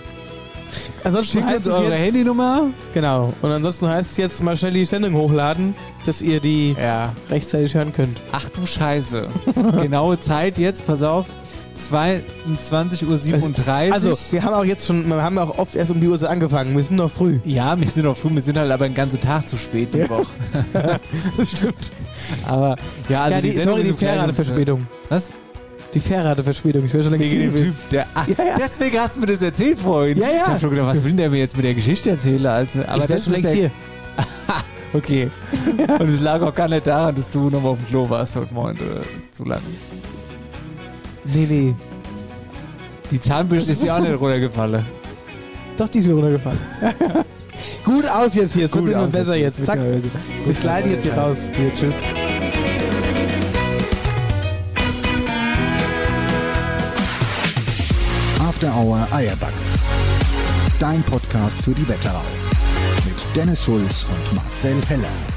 Ansonsten 1.05 1.39
Schickt 1.39 1.51
heißt 1.51 1.67
uns 1.67 1.75
eure 1.75 1.91
jetzt, 1.91 2.07
Handynummer. 2.07 2.67
Genau. 2.95 3.33
Und 3.43 3.51
ansonsten 3.51 3.89
heißt 3.89 4.13
es 4.13 4.17
jetzt 4.17 4.43
mal 4.43 4.57
schnell 4.57 4.73
die 4.73 4.85
Sendung 4.85 5.15
hochladen, 5.15 5.75
dass 6.07 6.23
ihr 6.23 6.41
die 6.41 6.77
rechtzeitig 7.29 7.75
hören 7.75 7.93
könnt. 7.93 8.19
Ach 8.31 8.49
du 8.49 8.65
Scheiße. 8.65 9.27
Genaue 9.81 10.21
Zeit 10.21 10.59
jetzt, 10.59 10.87
pass 10.87 11.03
auf. 11.03 11.27
22.37 11.77 13.89
Uhr. 13.89 13.95
Also, 13.95 14.19
wir 14.31 14.43
haben 14.43 14.55
auch 14.55 14.65
jetzt 14.65 14.87
schon, 14.87 15.07
wir 15.09 15.23
haben 15.23 15.39
auch 15.39 15.59
oft 15.59 15.75
erst 15.75 15.91
um 15.91 16.01
die 16.01 16.09
Uhrzeit 16.09 16.31
angefangen. 16.31 16.77
Wir 16.77 16.83
sind 16.83 16.97
noch 16.97 17.11
früh. 17.11 17.39
Ja, 17.45 17.79
wir 17.81 17.89
sind 17.89 18.05
noch 18.05 18.17
früh, 18.17 18.35
wir 18.35 18.43
sind 18.43 18.59
halt 18.59 18.71
aber 18.71 18.85
einen 18.85 18.95
ganzen 18.95 19.21
Tag 19.21 19.49
zu 19.49 19.57
spät 19.57 19.95
die 19.95 20.09
Woche. 20.09 20.27
das 21.37 21.51
stimmt. 21.51 21.91
Aber 22.47 22.77
ja, 23.09 23.23
also 23.23 23.37
ja, 23.37 23.41
die, 23.41 23.51
Sendung 23.53 23.77
sorry, 23.77 23.89
die 23.89 23.93
Fährradeverspätung. 23.95 24.87
Was? 25.09 25.31
Die 25.95 26.01
Fährradeverspätung. 26.01 26.87
Ich 26.87 26.93
höre 26.93 27.03
schon 27.03 27.13
längst 27.13 27.31
Wegen 27.31 27.55
dem. 27.55 27.65
Typ, 27.65 27.75
der. 27.91 28.07
Ach, 28.15 28.29
Ja, 28.29 28.45
ja. 28.45 28.55
deswegen 28.59 28.99
hast 28.99 29.17
du 29.17 29.21
mir 29.21 29.27
das 29.27 29.43
erzählt 29.43 29.79
vorhin. 29.79 30.19
Ja, 30.19 30.29
ja. 30.29 30.35
Ich 30.37 30.47
hab 30.47 30.61
schon 30.61 30.71
gedacht, 30.71 30.87
was 30.87 31.05
will 31.05 31.13
der 31.13 31.31
mir 31.31 31.39
jetzt 31.39 31.57
mit 31.57 31.65
der 31.65 31.75
Geschichte 31.75 32.11
erzählen? 32.11 32.47
Also, 32.47 32.81
aber 32.87 33.03
ich 33.03 33.09
wäre 33.09 33.21
schon 33.21 33.33
längst 33.33 33.53
hier. 33.53 33.71
Okay. 34.95 35.31
Und 35.99 36.09
es 36.09 36.21
lag 36.21 36.43
auch 36.43 36.55
gar 36.55 36.69
nicht 36.69 36.87
daran, 36.87 37.15
dass 37.15 37.31
du 37.31 37.49
nochmal 37.49 37.73
auf 37.73 37.79
dem 37.79 37.87
Klo 37.89 38.11
warst 38.11 38.37
heute 38.37 38.53
Morgen 38.53 38.77
oder 38.77 39.01
zu 39.31 39.45
lang. 39.45 39.63
Nee, 41.25 41.47
nee. 41.49 41.75
Die 43.11 43.21
Zahnbürste 43.21 43.73
ist 43.73 43.83
dir 43.83 43.95
auch 43.95 44.01
nicht 44.01 44.19
runtergefallen. 44.19 44.85
Doch, 45.77 45.89
die 45.89 45.99
ist 45.99 46.07
mir 46.07 46.15
runtergefallen. 46.15 46.59
Gut 47.85 48.07
aus 48.09 48.35
jetzt 48.35 48.55
hier. 48.55 48.67
Es 48.67 48.73
wird 48.73 48.85
Gut 48.85 48.93
immer 48.93 49.03
aus 49.03 49.13
besser 49.13 49.37
jetzt, 49.37 49.59
jetzt. 49.59 49.67
Zack. 49.67 49.79
Gut 49.81 50.11
Wir 50.45 50.55
sliden 50.55 50.91
jetzt 50.91 51.03
hier 51.03 51.15
raus. 51.15 51.37
Hier, 51.53 51.75
tschüss. 51.75 52.03
After 58.41 58.75
Hour 58.75 59.07
Eierback. 59.11 59.53
Dein 60.79 61.03
Podcast 61.03 61.61
für 61.63 61.73
die 61.73 61.89
Wetterau. 61.89 62.23
Mit 63.05 63.37
Dennis 63.37 63.65
Schulz 63.65 64.05
und 64.05 64.37
Marcel 64.37 64.77
Heller. 64.89 65.32